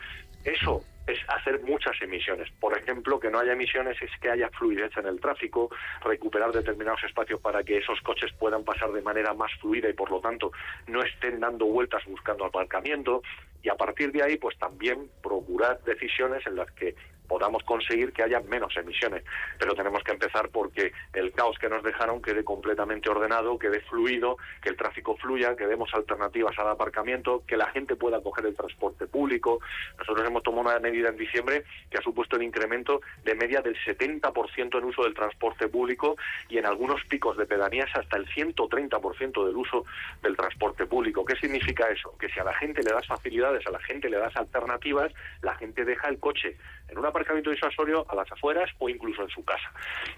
Eso 0.44 0.84
es 1.08 1.18
hacer 1.28 1.62
muchas 1.62 2.00
emisiones. 2.02 2.50
Por 2.60 2.78
ejemplo, 2.78 3.20
que 3.20 3.30
no 3.30 3.40
haya 3.40 3.54
emisiones 3.54 4.00
es 4.02 4.12
que 4.22 4.30
haya 4.30 4.50
fluidez 4.50 4.96
en 4.98 5.08
el 5.08 5.20
tráfico, 5.20 5.70
recuperar 6.04 6.52
determinados 6.52 7.04
espacios 7.04 7.40
para 7.40 7.64
que 7.64 7.78
esos 7.78 8.00
coches 8.02 8.32
puedan 8.34 8.64
pasar 8.64 8.92
de 8.92 9.02
manera 9.02 9.34
más 9.34 9.52
fluida 9.60 9.90
y 9.90 9.94
por 9.94 10.12
lo 10.12 10.20
tanto 10.20 10.52
no 10.88 11.02
estén 11.02 11.40
dando 11.40 11.66
vueltas 11.66 12.04
buscando 12.06 12.46
aparcamiento 12.46 13.22
y 13.62 13.70
a 13.70 13.76
partir 13.76 14.12
de 14.12 14.24
ahí 14.24 14.38
pues 14.38 14.58
también 14.58 15.10
procurar 15.22 15.84
decisiones 15.84 16.46
en 16.48 16.56
las 16.56 16.72
que 16.72 16.96
podamos 17.30 17.64
conseguir 17.64 18.12
que 18.12 18.24
haya 18.24 18.42
menos 18.42 18.76
emisiones. 18.76 19.24
Pero 19.58 19.76
tenemos 19.76 20.04
que 20.04 20.12
empezar 20.12 20.50
porque 20.50 20.92
el 21.14 21.32
caos 21.32 21.58
que 21.60 21.70
nos 21.70 21.84
dejaron 21.84 22.22
quede 22.22 22.44
completamente 22.44 23.10
ordenado, 23.10 23.58
quede 23.58 23.80
fluido, 23.82 24.38
que 24.62 24.70
el 24.70 24.76
tráfico 24.76 25.16
fluya, 25.16 25.56
que 25.56 25.68
demos 25.68 25.94
alternativas 25.94 26.58
al 26.58 26.70
aparcamiento, 26.70 27.44
que 27.48 27.56
la 27.56 27.68
gente 27.68 27.96
pueda 27.96 28.22
coger 28.22 28.48
el 28.48 28.56
transporte 28.56 29.06
público. 29.08 29.60
Nosotros 30.00 30.28
hemos 30.28 30.44
tomado 30.44 30.70
una 30.70 30.80
medida 30.80 31.10
en 31.10 31.18
diciembre 31.18 31.64
que 31.90 32.00
ha 32.00 32.02
supuesto 32.02 32.36
un 32.36 32.44
incremento 32.44 33.02
de 33.24 33.36
media 33.36 33.62
del 33.62 33.78
70% 33.78 34.78
en 34.78 34.84
uso 34.84 35.04
del 35.04 35.14
transporte 35.14 35.68
público 35.68 36.18
y 36.50 36.58
en 36.58 36.66
algunos 36.66 37.04
picos 37.06 37.38
de 37.38 37.46
pedanías 37.46 37.90
hasta 37.94 38.18
el 38.18 38.28
130% 38.28 39.46
del 39.46 39.56
uso 39.56 39.86
del 40.24 40.36
transporte 40.36 40.88
público. 40.88 41.24
¿Qué 41.24 41.36
significa 41.36 41.88
eso? 41.90 42.18
Que 42.18 42.30
si 42.30 42.40
a 42.40 42.44
la 42.44 42.56
gente 42.56 42.82
le 42.82 42.92
das 42.92 43.06
facilidades, 43.06 43.66
a 43.68 43.72
la 43.72 43.80
gente 43.80 44.10
le 44.10 44.18
das 44.18 44.36
alternativas, 44.36 45.14
la 45.44 45.54
gente 45.56 45.86
deja 45.86 46.10
el 46.10 46.20
coche 46.20 46.58
en 46.90 46.98
un 46.98 47.06
aparcamiento 47.06 47.52
disuasorio 47.52 48.06
a 48.10 48.16
las 48.16 48.32
afueras 48.32 48.70
o 48.80 48.90
incluso 48.90 49.24
en 49.24 49.30
su 49.30 49.44
casa. 49.44 49.72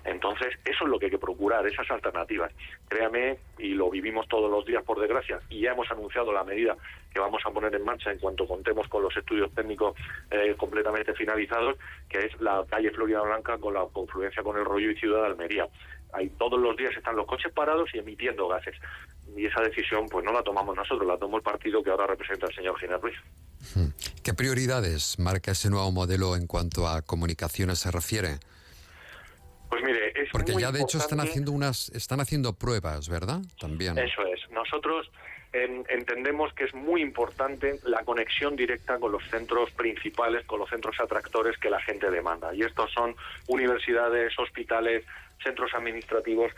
Entonces, 0.06 0.58
eso 0.66 0.84
es 0.84 0.90
lo 0.90 1.00
que 1.00 1.06
hay 1.06 1.12
que 1.12 1.18
procurar, 1.18 1.66
esas 1.68 1.90
alternativas. 1.92 2.52
Créame, 2.88 3.38
y 3.58 3.70
lo 3.70 3.90
vivimos 3.90 4.28
todos 4.28 4.50
los 4.50 4.66
días 4.66 4.84
por 4.84 5.00
desgracia, 5.00 5.40
y 5.50 5.62
ya 5.62 5.72
hemos 5.72 5.90
anunciado 5.92 6.32
la 6.32 6.44
medida 6.44 6.76
que 7.14 7.20
vamos 7.20 7.42
a 7.46 7.52
poner 7.52 7.76
en 7.76 7.84
marcha 7.84 8.12
en 8.12 8.20
cuanto 8.20 8.48
contemos 8.48 8.88
con 8.88 9.04
los 9.04 9.16
estudios 9.16 9.54
técnicos 9.54 9.96
eh, 10.30 10.56
completamente 10.58 11.14
finalizados, 11.14 11.78
que 12.10 12.20
es 12.20 12.42
la 12.42 12.66
calle 12.70 12.92
Florida 12.92 13.22
Blanca 13.22 13.58
con 13.58 13.74
la 13.74 13.86
confluencia 13.92 14.44
con 14.44 14.58
el 14.58 14.66
Rollo 14.66 14.92
y 14.92 14.96
Ciudad 14.96 15.22
de 15.22 15.28
Almería. 15.28 15.68
Ahí 16.14 16.30
todos 16.38 16.60
los 16.60 16.76
días 16.76 16.96
están 16.96 17.16
los 17.16 17.26
coches 17.26 17.52
parados 17.54 17.90
y 17.94 18.00
emitiendo 18.00 18.48
gases. 18.48 18.76
Y 19.36 19.46
esa 19.46 19.62
decisión 19.62 20.08
pues 20.10 20.26
no 20.26 20.34
la 20.34 20.44
tomamos 20.44 20.76
nosotros, 20.76 21.08
la 21.08 21.18
tomó 21.18 21.38
el 21.38 21.44
partido 21.44 21.84
que 21.84 21.90
ahora 21.90 22.08
representa 22.08 22.48
el 22.48 22.56
señor 22.56 22.78
Ginés 22.80 23.02
Ruiz. 23.02 23.18
¿Qué 24.24 24.34
prioridades 24.34 25.20
marca 25.20 25.52
ese 25.52 25.70
nuevo 25.70 25.92
modelo 25.92 26.36
en 26.36 26.48
cuanto 26.48 26.88
a 26.88 27.02
comunicaciones 27.02 27.80
se 27.80 27.92
refiere? 27.92 28.40
Pues 29.70 29.84
mire, 29.84 30.12
es 30.22 30.30
Porque 30.32 30.54
ya 30.60 30.72
de 30.72 30.82
hecho 30.82 30.98
están 30.98 31.22
haciendo 31.22 31.52
unas 31.52 31.90
están 31.90 32.20
haciendo 32.20 32.54
pruebas, 32.54 33.08
¿verdad? 33.08 33.40
También. 33.60 33.98
Eso 33.98 34.22
es. 34.26 34.40
Nosotros 34.52 35.10
entendemos 35.54 36.54
que 36.54 36.66
es 36.66 36.74
muy 36.74 37.02
importante 37.02 37.80
la 37.84 38.04
conexión 38.04 38.56
directa 38.56 39.00
con 39.00 39.12
los 39.12 39.24
centros 39.30 39.70
principales, 39.72 40.46
con 40.46 40.60
los 40.60 40.70
centros 40.70 41.00
atractores 41.00 41.58
que 41.58 41.70
la 41.70 41.82
gente 41.82 42.10
demanda. 42.10 42.54
Y 42.54 42.64
estos 42.64 42.92
son 42.92 43.16
universidades, 43.48 44.38
hospitales, 44.40 45.06
centros 45.44 45.74
administrativos. 45.74 46.52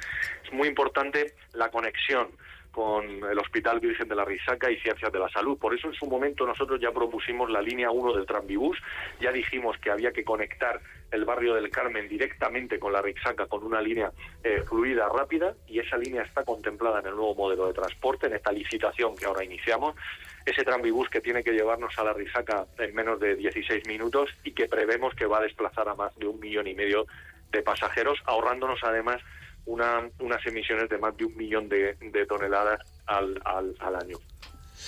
Es 0.46 0.54
muy 0.54 0.68
importante 0.68 1.36
la 1.54 1.70
conexión 1.70 2.30
con 2.74 3.06
el 3.06 3.38
Hospital 3.38 3.80
Virgen 3.80 4.10
de 4.10 4.16
la 4.16 4.26
Risaca 4.26 4.70
y 4.70 4.80
Ciencias 4.80 5.12
de 5.12 5.20
la 5.20 5.30
Salud. 5.30 5.60
Por 5.60 5.76
eso 5.76 5.88
en 5.88 5.94
su 5.94 6.08
momento 6.08 6.46
nosotros 6.46 6.82
ya 6.82 6.92
propusimos 6.92 7.50
la 7.52 7.62
línea 7.62 7.92
1 7.92 8.14
del 8.14 8.26
Tranvibús, 8.26 8.80
ya 9.22 9.32
dijimos 9.32 9.78
que 9.78 9.92
había 9.92 10.12
que 10.12 10.24
conectar 10.24 10.82
el 11.12 11.24
barrio 11.24 11.54
del 11.54 11.70
Carmen 11.70 12.10
directamente 12.10 12.80
con 12.80 12.92
la 12.92 13.04
Risaca 13.04 13.46
con 13.46 13.64
una 13.64 13.80
línea 13.80 14.12
eh, 14.44 14.64
fluida, 14.68 15.08
rápida, 15.08 15.54
y 15.68 15.78
esa 15.78 15.98
línea 15.98 16.24
está 16.24 16.44
contemplada 16.44 17.00
en 17.00 17.06
el 17.06 17.16
nuevo 17.16 17.36
modelo 17.36 17.68
de 17.68 17.74
transporte, 17.74 18.26
en 18.26 18.34
esta 18.34 18.52
licitación 18.52 19.16
que 19.16 19.26
ahora 19.26 19.44
iniciamos. 19.44 19.96
Ese 20.44 20.64
tranvibús 20.64 21.10
que 21.10 21.22
tiene 21.22 21.44
que 21.44 21.52
llevarnos 21.52 21.98
a 22.00 22.04
la 22.04 22.14
Risaca 22.14 22.66
en 22.80 22.96
menos 22.96 23.20
de 23.20 23.36
16 23.36 23.88
minutos 23.88 24.32
y 24.44 24.52
que 24.52 24.68
prevemos 24.68 25.14
que 25.14 25.28
va 25.28 25.38
a 25.38 25.42
desplazar 25.42 25.88
a 25.90 25.94
más 25.94 26.16
de 26.18 26.26
un 26.26 26.40
millón 26.40 26.66
y 26.66 26.74
medio 26.74 27.06
de 27.52 27.62
pasajeros, 27.62 28.20
ahorrándonos 28.26 28.84
además 28.84 29.22
una, 29.66 30.10
unas 30.20 30.46
emisiones 30.46 30.90
de 30.90 30.98
más 30.98 31.16
de 31.18 31.26
un 31.26 31.36
millón 31.36 31.70
de, 31.70 31.96
toneladas 32.28 32.80
al, 33.06 33.40
al, 33.46 33.76
al 33.80 33.96
año. 33.96 34.18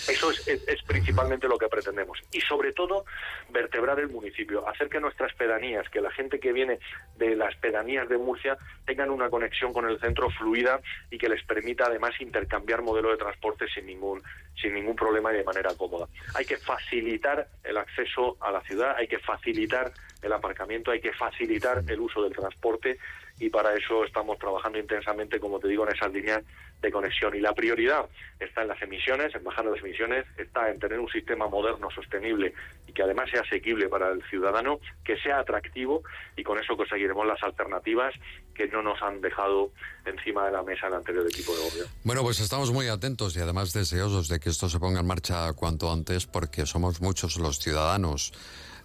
Eso 0.08 0.30
es, 0.30 0.48
es, 0.48 0.84
principalmente 0.84 1.48
lo 1.48 1.58
que 1.58 1.68
pretendemos. 1.68 2.20
Y 2.32 2.42
sobre 2.42 2.74
todo, 2.74 3.06
vertebrar 3.50 4.00
el 4.00 4.10
municipio, 4.10 4.68
hacer 4.68 4.90
que 4.90 5.00
nuestras 5.00 5.34
pedanías, 5.34 5.90
que 5.90 6.02
la 6.02 6.12
gente 6.12 6.40
que 6.40 6.54
viene 6.54 6.80
de 7.18 7.36
las 7.36 7.56
pedanías 7.56 8.08
de 8.10 8.18
Murcia 8.18 8.58
tengan 8.86 9.10
una 9.10 9.30
conexión 9.30 9.74
con 9.74 9.90
el 9.90 10.00
centro 10.00 10.30
fluida 10.30 10.82
y 11.10 11.18
que 11.18 11.30
les 11.30 11.44
permita 11.44 11.86
además 11.86 12.20
intercambiar 12.20 12.82
modelo 12.82 13.10
de 13.10 13.18
transporte 13.18 13.66
sin 13.74 13.86
ningún, 13.86 14.22
sin 14.62 14.74
ningún 14.74 14.96
problema 14.96 15.34
y 15.34 15.38
de 15.38 15.44
manera 15.44 15.74
cómoda. 15.76 16.08
Hay 16.36 16.46
que 16.46 16.58
facilitar 16.58 17.48
el 17.64 17.78
acceso 17.78 18.38
a 18.42 18.52
la 18.52 18.62
ciudad, 18.62 18.96
hay 18.98 19.08
que 19.08 19.20
facilitar 19.20 19.92
el 20.22 20.34
aparcamiento, 20.34 20.92
hay 20.92 21.02
que 21.02 21.14
facilitar 21.14 21.84
el 21.88 22.00
uso 22.00 22.24
del 22.24 22.34
transporte 22.34 22.98
y 23.40 23.50
para 23.50 23.74
eso 23.74 24.06
estamos 24.06 24.40
trabajando 24.40 24.80
intensamente, 24.80 25.40
como 25.40 25.60
te 25.60 25.68
digo, 25.68 25.86
en 25.88 25.96
esas 25.96 26.12
líneas 26.12 26.44
de 26.82 26.92
conexión. 26.92 27.36
Y 27.36 27.40
la 27.40 27.54
prioridad 27.54 28.06
está 28.40 28.62
en 28.62 28.70
las 28.70 28.82
emisiones, 28.82 29.34
en 29.36 29.44
bajar 29.44 29.66
las 29.66 29.80
emisiones, 29.80 30.26
está 30.38 30.70
en 30.70 30.80
tener 30.80 31.00
un 31.00 31.10
sistema 31.10 31.48
moderno, 31.48 31.90
sostenible 31.92 32.54
y 32.88 32.94
que 32.94 33.04
además 33.04 33.30
sea 33.30 33.42
asequible 33.42 33.90
para 33.90 34.12
el 34.12 34.24
ciudadano, 34.30 34.80
que 35.04 35.18
sea 35.18 35.40
atractivo 35.40 36.04
y 36.38 36.44
con 36.44 36.60
eso 36.60 36.78
conseguiremos 36.78 37.26
las 37.26 37.42
alternativas 37.44 38.14
que 38.54 38.68
no 38.68 38.82
nos 38.82 39.02
han 39.02 39.20
dejado 39.20 39.72
encima 40.06 40.46
de 40.46 40.52
la 40.54 40.64
mesa 40.64 40.88
el 40.88 40.94
anterior 40.94 41.26
equipo 41.28 41.54
de 41.56 41.64
gobierno. 41.70 41.92
Bueno, 42.04 42.22
pues 42.22 42.40
estamos 42.40 42.72
muy 42.72 42.88
atentos 42.88 43.36
y 43.36 43.42
además 43.42 43.74
deseosos 43.74 44.30
de 44.30 44.40
que 44.40 44.50
esto 44.50 44.70
se 44.70 44.80
ponga 44.80 45.02
en 45.02 45.08
marcha 45.08 45.52
cuanto 45.54 45.92
antes 45.92 46.26
porque 46.26 46.66
somos 46.66 47.02
muchos 47.02 47.38
los 47.38 47.60
ciudadanos 47.60 48.32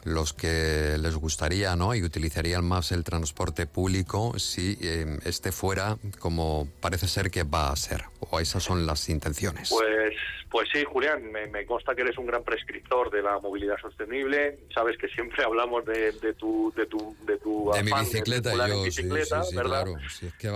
los 0.05 0.33
que 0.33 0.97
les 0.99 1.15
gustaría 1.15 1.77
¿no? 1.77 1.95
y 1.95 2.03
utilizarían 2.03 2.65
más 2.65 2.93
el 2.93 3.05
transporte 3.05 3.67
público 3.67 4.39
si 4.39 4.79
eh, 4.81 5.19
este 5.25 5.53
fuera 5.53 5.99
como 6.19 6.69
parece 6.81 7.09
ser 7.09 7.31
que 7.31 7.43
va 7.43 7.71
a 7.71 7.77
ser, 7.77 8.05
o 8.21 8.41
esas 8.41 8.63
son 8.63 8.87
las 8.87 9.09
intenciones. 9.09 9.71
Pues, 9.71 10.15
pues 10.51 10.69
sí, 10.73 10.85
Julián, 10.85 11.31
me, 11.31 11.65
consta 11.65 11.95
que 11.95 12.03
eres 12.03 12.19
un 12.19 12.27
gran 12.27 12.43
prescriptor 12.43 13.11
de 13.11 13.23
la 13.23 13.39
movilidad 13.39 13.77
sostenible, 13.81 14.59
sabes 14.75 14.99
que 14.99 15.09
siempre 15.09 15.45
hablamos 15.45 15.85
de, 15.85 16.13
tu... 16.39 16.73
De, 16.77 16.87
tu, 16.87 17.17
de, 17.25 17.39
tu 17.39 17.71
de 17.73 17.83
mi 17.83 17.93
bicicleta, 17.93 18.69
yo, 18.69 18.83
bicicleta, 18.83 19.43
¿verdad? 19.55 19.87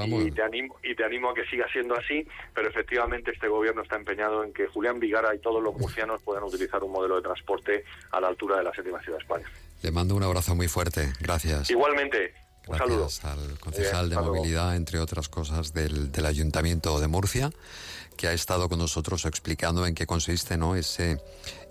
Y, 0.06 0.30
te 0.32 0.42
animo, 0.42 0.76
y 0.82 0.94
te 0.94 1.04
animo 1.04 1.30
a 1.30 1.34
que 1.34 1.44
siga 1.46 1.66
siendo 1.72 1.94
así, 1.94 2.26
pero 2.54 2.68
efectivamente 2.68 3.30
este 3.30 3.48
gobierno 3.48 3.82
está 3.82 3.96
empeñado 3.96 4.42
en 4.42 4.52
que 4.52 4.66
Julián 4.66 4.98
Vigara 4.98 5.34
y 5.34 5.38
todos 5.38 5.62
los 5.62 5.74
murcianos 5.76 6.20
puedan 6.22 6.42
utilizar 6.42 6.82
un 6.82 6.92
modelo 6.92 7.16
de 7.16 7.22
transporte 7.22 7.84
a 8.10 8.20
la 8.20 8.28
altura 8.28 8.58
de 8.58 8.64
la 8.64 8.74
séptima 8.74 9.00
ciudad 9.00 9.18
de 9.18 9.22
España. 9.22 9.46
Le 9.82 9.90
mando 9.90 10.16
un 10.16 10.22
abrazo 10.22 10.54
muy 10.54 10.66
fuerte. 10.66 11.12
Gracias. 11.20 11.70
Igualmente. 11.70 12.32
Un 12.66 12.78
Gracias 12.78 13.24
al 13.26 13.58
concejal 13.58 14.08
de 14.08 14.16
movilidad, 14.16 14.74
entre 14.76 14.98
otras 14.98 15.28
cosas, 15.28 15.74
del, 15.74 16.10
Ayuntamiento 16.24 16.98
de 16.98 17.08
Murcia, 17.08 17.50
que 18.16 18.28
ha 18.28 18.32
estado 18.32 18.68
con 18.68 18.78
nosotros 18.78 19.24
explicando 19.24 19.86
en 19.86 19.94
qué 19.94 20.06
consiste 20.06 20.56
¿no? 20.56 20.76
ese 20.76 21.20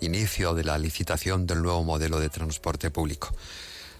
inicio 0.01 0.53
de 0.53 0.63
la 0.63 0.77
licitación 0.77 1.47
del 1.47 1.61
nuevo 1.61 1.83
modelo 1.83 2.19
de 2.19 2.29
transporte 2.29 2.91
público. 2.91 3.35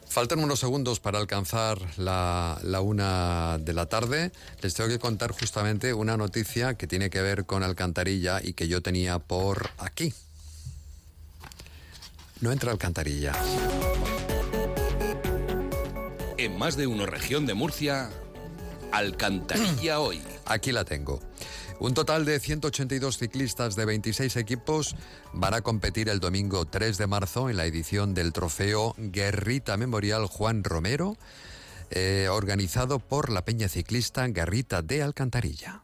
Faltan 0.07 0.39
unos 0.39 0.59
segundos 0.59 0.99
para 0.99 1.17
alcanzar 1.17 1.79
la, 1.97 2.59
la, 2.61 2.81
una 2.81 3.57
de 3.59 3.73
la 3.73 3.87
tarde. 3.87 4.31
Les 4.61 4.73
tengo 4.75 4.89
que 4.89 4.99
contar 4.99 5.31
justamente 5.31 5.93
una 5.93 6.17
noticia 6.17 6.75
que 6.75 6.85
tiene 6.85 7.09
que 7.09 7.21
ver 7.21 7.45
con 7.45 7.63
Alcantarilla 7.63 8.39
y 8.43 8.53
que 8.53 8.67
yo 8.67 8.81
tenía 8.81 9.17
por 9.17 9.71
aquí 9.79 10.13
no 12.43 12.51
entra 12.51 12.73
alcantarilla. 12.73 13.31
En 16.37 16.57
más 16.57 16.75
de 16.75 16.87
una 16.87 17.05
región 17.05 17.45
de 17.45 17.53
Murcia, 17.53 18.09
Alcantarilla 18.91 19.99
hoy. 20.01 20.21
Aquí 20.45 20.73
la 20.73 20.83
tengo. 20.83 21.21
Un 21.80 21.93
total 21.93 22.24
de 22.24 22.39
182 22.39 23.17
ciclistas 23.17 23.76
de 23.76 23.86
26 23.86 24.38
equipos 24.38 24.95
van 25.34 25.53
a 25.53 25.61
competir 25.61 26.07
el 26.07 26.19
domingo 26.19 26.65
3 26.65 26.97
de 26.97 27.07
marzo 27.07 27.49
en 27.49 27.57
la 27.57 27.65
edición 27.65 28.13
del 28.13 28.32
trofeo 28.32 28.95
Guerrita 28.97 29.76
Memorial 29.76 30.28
Juan 30.28 30.63
Romero, 30.63 31.17
eh, 31.89 32.28
organizado 32.32 32.99
por 32.99 33.30
la 33.30 33.43
Peña 33.43 33.67
Ciclista 33.67 34.26
Guerrita 34.28 34.82
de 34.82 35.03
Alcantarilla. 35.03 35.84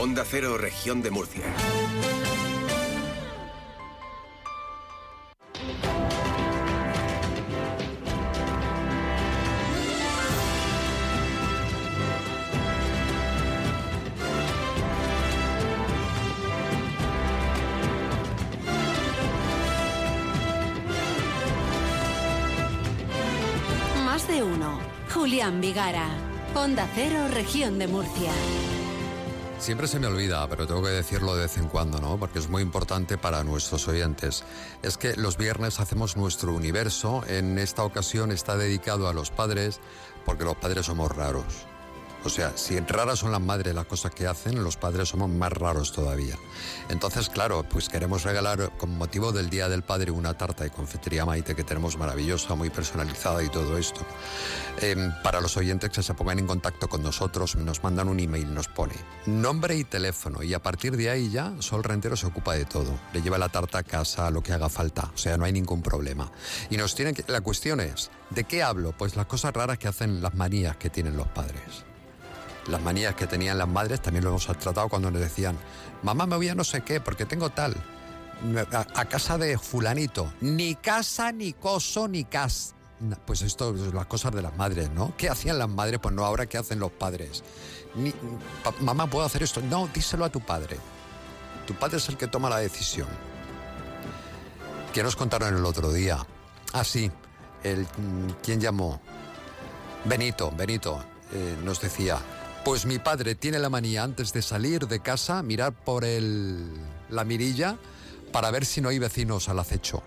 Onda 0.00 0.24
Cero, 0.24 0.56
región 0.56 1.02
de 1.02 1.10
Murcia. 1.10 1.44
De 24.30 24.42
uno. 24.44 24.78
Julián 25.12 25.60
Vigara. 25.60 26.08
Onda 26.54 26.88
Cero, 26.94 27.26
región 27.32 27.78
de 27.78 27.88
Murcia. 27.88 28.30
Siempre 29.58 29.88
se 29.88 29.98
me 29.98 30.06
olvida, 30.06 30.48
pero 30.48 30.66
tengo 30.66 30.82
que 30.82 30.88
decirlo 30.88 31.34
de 31.34 31.42
vez 31.42 31.58
en 31.58 31.68
cuando, 31.68 32.00
¿no? 32.00 32.16
Porque 32.16 32.38
es 32.38 32.48
muy 32.48 32.62
importante 32.62 33.18
para 33.18 33.44
nuestros 33.44 33.88
oyentes. 33.88 34.44
Es 34.82 34.96
que 34.96 35.16
los 35.16 35.36
viernes 35.36 35.80
hacemos 35.80 36.16
nuestro 36.16 36.54
universo. 36.54 37.22
En 37.26 37.58
esta 37.58 37.82
ocasión 37.82 38.30
está 38.30 38.56
dedicado 38.56 39.08
a 39.08 39.12
los 39.12 39.30
padres, 39.30 39.80
porque 40.24 40.44
los 40.44 40.56
padres 40.56 40.86
somos 40.86 41.14
raros. 41.14 41.69
O 42.22 42.28
sea, 42.28 42.52
si 42.56 42.78
raras 42.80 43.20
son 43.20 43.32
las 43.32 43.40
madres 43.40 43.74
las 43.74 43.86
cosas 43.86 44.14
que 44.14 44.26
hacen, 44.26 44.62
los 44.62 44.76
padres 44.76 45.08
somos 45.08 45.30
más 45.30 45.50
raros 45.52 45.92
todavía. 45.92 46.36
Entonces, 46.90 47.30
claro, 47.30 47.64
pues 47.68 47.88
queremos 47.88 48.24
regalar 48.24 48.76
con 48.76 48.96
motivo 48.98 49.32
del 49.32 49.48
Día 49.48 49.70
del 49.70 49.82
Padre 49.82 50.10
una 50.10 50.34
tarta 50.34 50.64
de 50.64 50.70
confitería 50.70 51.24
Maite 51.24 51.54
que 51.54 51.64
tenemos 51.64 51.96
maravillosa, 51.96 52.54
muy 52.54 52.68
personalizada 52.68 53.42
y 53.42 53.48
todo 53.48 53.78
esto. 53.78 54.04
Em, 54.82 55.12
para 55.22 55.40
los 55.40 55.56
oyentes 55.56 55.90
que 55.90 56.02
se 56.02 56.12
pongan 56.12 56.38
en 56.38 56.46
contacto 56.46 56.88
con 56.88 57.02
nosotros, 57.02 57.56
nos 57.56 57.82
mandan 57.82 58.08
un 58.08 58.20
email, 58.20 58.52
nos 58.52 58.68
pone 58.68 58.94
nombre 59.26 59.76
y 59.76 59.84
teléfono 59.84 60.42
y 60.42 60.52
a 60.52 60.62
partir 60.62 60.96
de 60.96 61.08
ahí 61.08 61.30
ya 61.30 61.54
Sol 61.60 61.82
Rentero 61.82 62.16
se 62.16 62.26
ocupa 62.26 62.54
de 62.54 62.66
todo. 62.66 62.98
Le 63.14 63.22
lleva 63.22 63.38
la 63.38 63.48
tarta 63.48 63.78
a 63.78 63.82
casa, 63.82 64.30
lo 64.30 64.42
que 64.42 64.52
haga 64.52 64.68
falta. 64.68 65.10
O 65.14 65.18
sea, 65.18 65.38
no 65.38 65.46
hay 65.46 65.52
ningún 65.52 65.82
problema. 65.82 66.30
Y 66.68 66.76
nos 66.76 66.94
tienen 66.94 67.14
que... 67.14 67.24
La 67.28 67.40
cuestión 67.40 67.80
es, 67.80 68.10
¿de 68.28 68.44
qué 68.44 68.62
hablo? 68.62 68.92
Pues 68.96 69.16
las 69.16 69.26
cosas 69.26 69.54
raras 69.54 69.78
que 69.78 69.88
hacen 69.88 70.20
las 70.20 70.34
manías 70.34 70.76
que 70.76 70.90
tienen 70.90 71.16
los 71.16 71.28
padres 71.28 71.89
las 72.68 72.82
manías 72.82 73.14
que 73.14 73.26
tenían 73.26 73.58
las 73.58 73.68
madres 73.68 74.00
también 74.00 74.24
lo 74.24 74.30
hemos 74.30 74.46
tratado 74.46 74.88
cuando 74.88 75.10
nos 75.10 75.20
decían, 75.20 75.56
mamá 76.02 76.26
me 76.26 76.36
voy 76.36 76.48
a 76.48 76.54
no 76.54 76.64
sé 76.64 76.82
qué 76.82 77.00
porque 77.00 77.24
tengo 77.24 77.50
tal, 77.50 77.74
a, 78.72 79.04
casa 79.04 79.38
de 79.38 79.58
fulanito, 79.58 80.32
ni 80.40 80.74
casa, 80.74 81.32
ni 81.32 81.52
coso, 81.52 82.08
ni 82.08 82.24
cas. 82.24 82.74
Pues 83.24 83.40
esto, 83.42 83.72
las 83.72 84.06
cosas 84.06 84.32
de 84.32 84.42
las 84.42 84.54
madres, 84.56 84.90
¿no? 84.90 85.14
¿Qué 85.16 85.30
hacían 85.30 85.58
las 85.58 85.68
madres? 85.68 86.00
Pues 86.02 86.14
no, 86.14 86.24
ahora 86.24 86.46
¿qué 86.46 86.58
hacen 86.58 86.78
los 86.78 86.90
padres? 86.90 87.42
Mamá, 88.80 89.06
¿puedo 89.08 89.24
hacer 89.24 89.42
esto? 89.42 89.62
No, 89.62 89.88
díselo 89.92 90.24
a 90.24 90.28
tu 90.28 90.40
padre. 90.40 90.78
Tu 91.66 91.74
padre 91.74 91.96
es 91.96 92.08
el 92.10 92.18
que 92.18 92.26
toma 92.26 92.50
la 92.50 92.58
decisión. 92.58 93.08
¿Qué 94.92 95.02
nos 95.02 95.16
contaron 95.16 95.56
el 95.56 95.64
otro 95.64 95.92
día? 95.92 96.18
Ah, 96.72 96.84
sí, 96.84 97.10
el, 97.62 97.82
mm, 97.82 98.32
¿quién 98.42 98.60
llamó? 98.60 99.00
Benito, 100.04 100.52
Benito, 100.56 101.02
eh, 101.32 101.56
nos 101.62 101.80
decía, 101.80 102.18
pues 102.64 102.86
mi 102.86 102.98
padre 102.98 103.34
tiene 103.34 103.58
la 103.58 103.68
manía 103.68 104.02
antes 104.02 104.32
de 104.32 104.42
salir 104.42 104.86
de 104.86 105.00
casa 105.00 105.42
mirar 105.42 105.72
por 105.72 106.04
el, 106.04 106.70
la 107.08 107.24
mirilla 107.24 107.76
para 108.32 108.50
ver 108.50 108.64
si 108.64 108.80
no 108.80 108.88
hay 108.88 108.98
vecinos 108.98 109.48
al 109.48 109.58
acecho, 109.58 110.02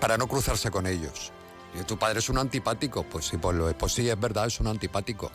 para 0.00 0.18
no 0.18 0.28
cruzarse 0.28 0.70
con 0.70 0.86
ellos. 0.86 1.32
Y 1.78 1.84
tu 1.84 1.98
padre 1.98 2.20
es 2.20 2.28
un 2.28 2.38
antipático, 2.38 3.04
pues 3.04 3.26
sí, 3.26 3.36
pues, 3.36 3.56
pues 3.78 3.92
sí, 3.92 4.08
es 4.08 4.18
verdad, 4.18 4.46
es 4.46 4.60
un 4.60 4.66
antipático. 4.66 5.30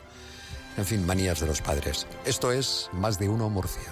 En 0.78 0.86
fin, 0.86 1.06
manías 1.06 1.40
de 1.40 1.48
los 1.48 1.62
padres. 1.62 2.08
Esto 2.26 2.52
es 2.52 2.90
Más 2.94 3.20
de 3.20 3.30
Uno 3.30 3.50
Murcia. 3.50 3.92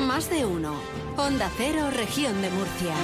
Más 0.00 0.30
de 0.30 0.46
uno. 0.46 0.74
Onda 1.16 1.50
Cero, 1.56 1.90
región 1.90 2.40
de 2.40 2.50
Murcia. 2.50 2.94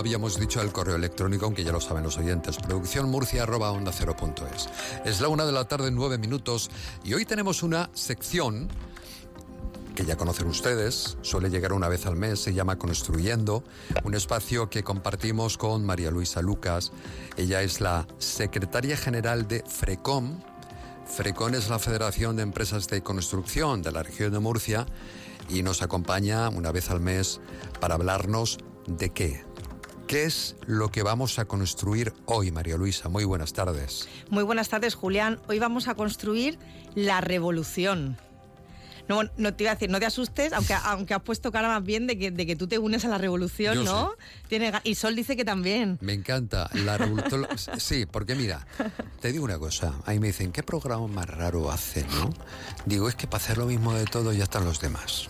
Habíamos 0.00 0.40
dicho 0.40 0.60
el 0.60 0.72
correo 0.72 0.96
electrónico, 0.96 1.44
aunque 1.44 1.62
ya 1.62 1.72
lo 1.72 1.80
saben 1.80 2.02
los 2.02 2.18
oyentes. 2.18 2.56
Producción 2.56 3.08
murcia 3.08 3.44
arroba 3.44 3.70
onda 3.70 3.92
cero 3.92 4.16
punto 4.16 4.46
es. 4.54 4.68
Es 5.04 5.20
la 5.20 5.28
una 5.28 5.44
de 5.44 5.52
la 5.52 5.66
tarde, 5.66 5.90
nueve 5.90 6.18
minutos, 6.18 6.70
y 7.04 7.14
hoy 7.14 7.24
tenemos 7.24 7.62
una 7.62 7.90
sección 7.94 8.68
que 9.94 10.04
ya 10.06 10.16
conocen 10.16 10.46
ustedes, 10.46 11.18
suele 11.20 11.50
llegar 11.50 11.74
una 11.74 11.88
vez 11.88 12.06
al 12.06 12.16
mes, 12.16 12.40
se 12.40 12.54
llama 12.54 12.76
Construyendo, 12.76 13.62
un 14.02 14.14
espacio 14.14 14.70
que 14.70 14.82
compartimos 14.82 15.58
con 15.58 15.84
María 15.84 16.10
Luisa 16.10 16.40
Lucas. 16.40 16.92
Ella 17.36 17.60
es 17.60 17.80
la 17.80 18.06
secretaria 18.18 18.96
general 18.96 19.46
de 19.46 19.62
FRECOM. 19.66 20.40
FRECOM 21.06 21.54
es 21.54 21.68
la 21.68 21.78
Federación 21.78 22.36
de 22.36 22.42
Empresas 22.42 22.88
de 22.88 23.02
Construcción 23.02 23.82
de 23.82 23.92
la 23.92 24.02
región 24.02 24.32
de 24.32 24.38
Murcia 24.38 24.86
y 25.50 25.62
nos 25.62 25.82
acompaña 25.82 26.48
una 26.48 26.72
vez 26.72 26.90
al 26.90 27.00
mes 27.00 27.40
para 27.80 27.96
hablarnos 27.96 28.58
de 28.86 29.10
qué. 29.10 29.49
¿Qué 30.10 30.24
es 30.24 30.56
lo 30.66 30.90
que 30.90 31.04
vamos 31.04 31.38
a 31.38 31.44
construir 31.44 32.12
hoy, 32.26 32.50
María 32.50 32.76
Luisa? 32.76 33.08
Muy 33.08 33.22
buenas 33.22 33.52
tardes. 33.52 34.08
Muy 34.28 34.42
buenas 34.42 34.68
tardes, 34.68 34.96
Julián. 34.96 35.38
Hoy 35.46 35.60
vamos 35.60 35.86
a 35.86 35.94
construir 35.94 36.58
la 36.96 37.20
revolución. 37.20 38.18
No, 39.08 39.22
no 39.36 39.54
te 39.54 39.62
iba 39.62 39.70
a 39.70 39.76
decir, 39.76 39.88
no 39.88 40.00
te 40.00 40.06
asustes, 40.06 40.52
aunque, 40.52 40.74
aunque 40.84 41.14
has 41.14 41.22
puesto 41.22 41.52
cara 41.52 41.68
más 41.68 41.84
bien 41.84 42.08
de 42.08 42.18
que, 42.18 42.32
de 42.32 42.44
que 42.44 42.56
tú 42.56 42.66
te 42.66 42.80
unes 42.80 43.04
a 43.04 43.08
la 43.08 43.18
revolución, 43.18 43.76
Yo 43.76 43.84
¿no? 43.84 44.14
Tiene, 44.48 44.72
y 44.82 44.96
Sol 44.96 45.14
dice 45.14 45.36
que 45.36 45.44
también. 45.44 45.96
Me 46.00 46.12
encanta 46.12 46.68
la 46.72 46.98
revolución. 46.98 47.46
Sí, 47.78 48.04
porque 48.04 48.34
mira, 48.34 48.66
te 49.20 49.30
digo 49.30 49.44
una 49.44 49.60
cosa. 49.60 49.94
Ahí 50.06 50.18
me 50.18 50.26
dicen, 50.26 50.50
¿qué 50.50 50.64
programa 50.64 51.06
más 51.06 51.30
raro 51.30 51.70
hacen, 51.70 52.08
no? 52.08 52.34
Digo, 52.84 53.08
es 53.08 53.14
que 53.14 53.28
para 53.28 53.44
hacer 53.44 53.58
lo 53.58 53.66
mismo 53.66 53.94
de 53.94 54.06
todo 54.06 54.32
ya 54.32 54.42
están 54.42 54.64
los 54.64 54.80
demás. 54.80 55.28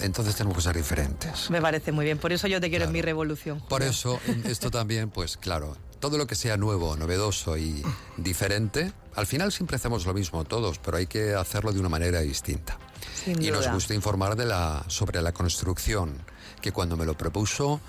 Entonces 0.00 0.36
tenemos 0.36 0.56
que 0.56 0.62
ser 0.62 0.76
diferentes. 0.76 1.50
Me 1.50 1.60
parece 1.60 1.90
muy 1.92 2.04
bien, 2.04 2.18
por 2.18 2.32
eso 2.32 2.46
yo 2.46 2.60
te 2.60 2.70
quiero 2.70 2.84
en 2.84 2.92
mi 2.92 3.02
revolución. 3.02 3.60
Por 3.68 3.82
eso, 3.82 4.20
esto 4.44 4.70
también, 4.70 5.10
pues 5.10 5.36
claro, 5.36 5.76
todo 6.00 6.18
lo 6.18 6.26
que 6.26 6.34
sea 6.36 6.56
nuevo, 6.56 6.96
novedoso 6.96 7.56
y 7.56 7.82
diferente, 8.16 8.92
al 9.16 9.26
final 9.26 9.50
siempre 9.52 9.76
hacemos 9.76 10.06
lo 10.06 10.14
mismo 10.14 10.44
todos, 10.44 10.78
pero 10.78 10.96
hay 10.98 11.06
que 11.08 11.34
hacerlo 11.34 11.72
de 11.72 11.80
una 11.80 11.88
manera 11.88 12.20
distinta. 12.20 12.78
Sin 13.24 13.42
y 13.42 13.50
nos 13.50 13.68
gusta 13.72 13.94
informar 13.94 14.36
de 14.36 14.46
la, 14.46 14.84
sobre 14.86 15.20
la 15.20 15.32
construcción, 15.32 16.22
que 16.60 16.70
cuando 16.72 16.96
me 16.96 17.04
lo 17.04 17.16
propuso 17.16 17.80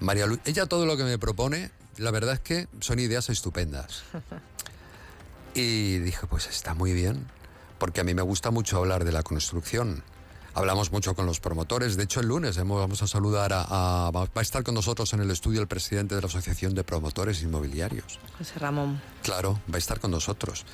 María 0.00 0.26
Lu- 0.26 0.38
ella 0.46 0.64
todo 0.66 0.86
lo 0.86 0.96
que 0.96 1.04
me 1.04 1.18
propone, 1.18 1.70
la 1.98 2.10
verdad 2.10 2.34
es 2.34 2.40
que 2.40 2.68
son 2.80 2.98
ideas 2.98 3.28
estupendas. 3.28 4.02
Y 5.54 5.98
dije, 5.98 6.26
pues 6.28 6.46
está 6.46 6.74
muy 6.74 6.92
bien, 6.92 7.26
porque 7.78 8.00
a 8.00 8.04
mí 8.04 8.14
me 8.14 8.22
gusta 8.22 8.50
mucho 8.50 8.76
hablar 8.78 9.04
de 9.04 9.12
la 9.12 9.22
construcción. 9.22 10.04
Hablamos 10.58 10.90
mucho 10.90 11.14
con 11.14 11.24
los 11.24 11.38
promotores. 11.38 11.96
De 11.96 12.02
hecho, 12.02 12.18
el 12.18 12.26
lunes 12.26 12.56
vamos 12.58 13.00
a 13.00 13.06
saludar 13.06 13.52
a, 13.52 13.62
a- 13.62 14.10
Va 14.10 14.28
a 14.34 14.40
estar 14.40 14.64
con 14.64 14.74
nosotros 14.74 15.12
en 15.12 15.20
el 15.20 15.30
estudio 15.30 15.60
el 15.60 15.68
presidente 15.68 16.16
de 16.16 16.20
la 16.20 16.26
Asociación 16.26 16.74
de 16.74 16.82
Promotores 16.82 17.42
Inmobiliarios. 17.44 18.18
José 18.38 18.58
Ramón. 18.58 19.00
Claro, 19.22 19.60
va 19.72 19.76
a 19.76 19.78
estar 19.78 20.00
con 20.00 20.10
nosotros. 20.10 20.66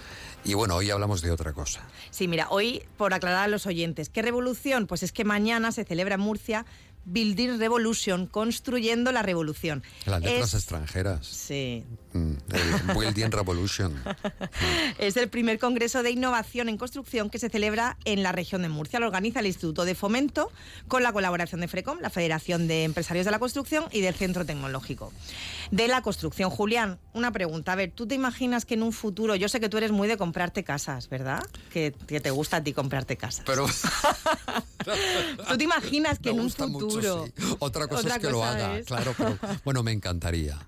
Y 0.43 0.55
bueno, 0.55 0.77
hoy 0.77 0.91
hablamos 0.91 1.21
de 1.21 1.31
otra 1.33 1.53
cosa. 1.53 1.83
Sí, 2.11 2.29
mira, 2.29 2.47
hoy, 2.49 2.83
por 2.97 3.13
aclarar 3.13 3.45
a 3.45 3.49
los 3.49 3.67
oyentes, 3.67 4.09
¿qué 4.09 4.23
revolución? 4.23 4.87
Pues 4.87 5.03
es 5.03 5.13
que 5.13 5.27
mañana 5.27 5.71
se 5.71 5.85
celebra 5.85 6.15
en 6.15 6.23
Murcia 6.23 6.65
Building 7.05 7.59
Revolution, 7.59 8.27
construyendo 8.27 9.13
la 9.13 9.23
revolución. 9.23 9.83
Las 10.07 10.23
letras 10.23 10.49
Es- 10.49 10.55
extranjeras. 10.55 11.27
Sí. 11.27 11.85
Mm, 12.13 12.33
el 12.53 12.95
Building 12.97 13.31
Revolution. 13.31 13.95
Es 14.99 15.17
el 15.17 15.29
primer 15.29 15.59
Congreso 15.59 16.03
de 16.03 16.11
Innovación 16.11 16.69
en 16.69 16.77
Construcción 16.79 17.29
que 17.31 17.39
se 17.39 17.49
celebra 17.49 17.97
en 18.05 18.23
la 18.23 18.33
región 18.33 18.63
de 18.63 18.69
Murcia. 18.69 19.01
Lo 19.01 19.07
organiza 19.07 19.41
el 19.41 19.47
Instituto 19.47 19.85
de 19.85 19.95
Fomento 19.95 20.51
con 20.89 21.03
la 21.03 21.13
colaboración 21.13 21.61
de 21.61 21.69
FRECOM, 21.69 21.99
la 22.01 22.11
Federación 22.11 22.69
de 22.69 22.85
Empresarios 22.85 23.25
de 23.25 23.33
la 23.33 23.39
Construcción 23.39 23.85
y 23.91 24.01
del 24.01 24.15
Centro 24.15 24.45
Tecnológico 24.47 25.13
de 25.71 25.89
la 25.89 26.03
Construcción. 26.03 26.51
Julián, 26.51 26.99
una 27.13 27.33
pregunta. 27.33 27.73
A 27.73 27.77
ver, 27.77 27.91
¿tú 27.91 28.07
te 28.07 28.15
imaginas 28.15 28.65
que 28.65 28.75
en 28.75 28.83
un 28.83 28.93
futuro, 28.93 29.35
yo 29.35 29.49
sé 29.49 29.61
que 29.61 29.69
tú 29.69 29.77
eres 29.79 29.91
muy 29.93 30.07
de 30.09 30.17
comprarte 30.17 30.63
casas, 30.63 31.09
¿verdad? 31.09 31.43
Que, 31.73 31.93
que 32.07 32.21
te 32.21 32.31
gusta 32.31 32.59
a 32.59 32.65
ti 32.65 32.73
comprarte 32.73 33.17
casas. 33.17 33.45
Pero 33.47 33.67
¿Tú 35.49 35.57
te 35.59 35.65
imaginas 35.65 36.19
que 36.19 36.31
Me 36.33 36.37
en 36.39 36.45
un 36.45 36.51
futuro 36.51 36.94
seguro. 37.03 37.27
sí. 37.37 37.57
Otra 37.59 37.87
cosa 37.89 38.01
Otra 38.03 38.17
es 38.17 38.21
que 38.23 38.31
lo 38.31 38.39
cosa 38.39 38.51
haga, 38.53 38.79
es- 38.79 38.87
claro, 38.87 39.15
pero 39.17 39.39
bueno, 39.65 39.83
me 39.83 39.93
encantaría. 39.93 40.59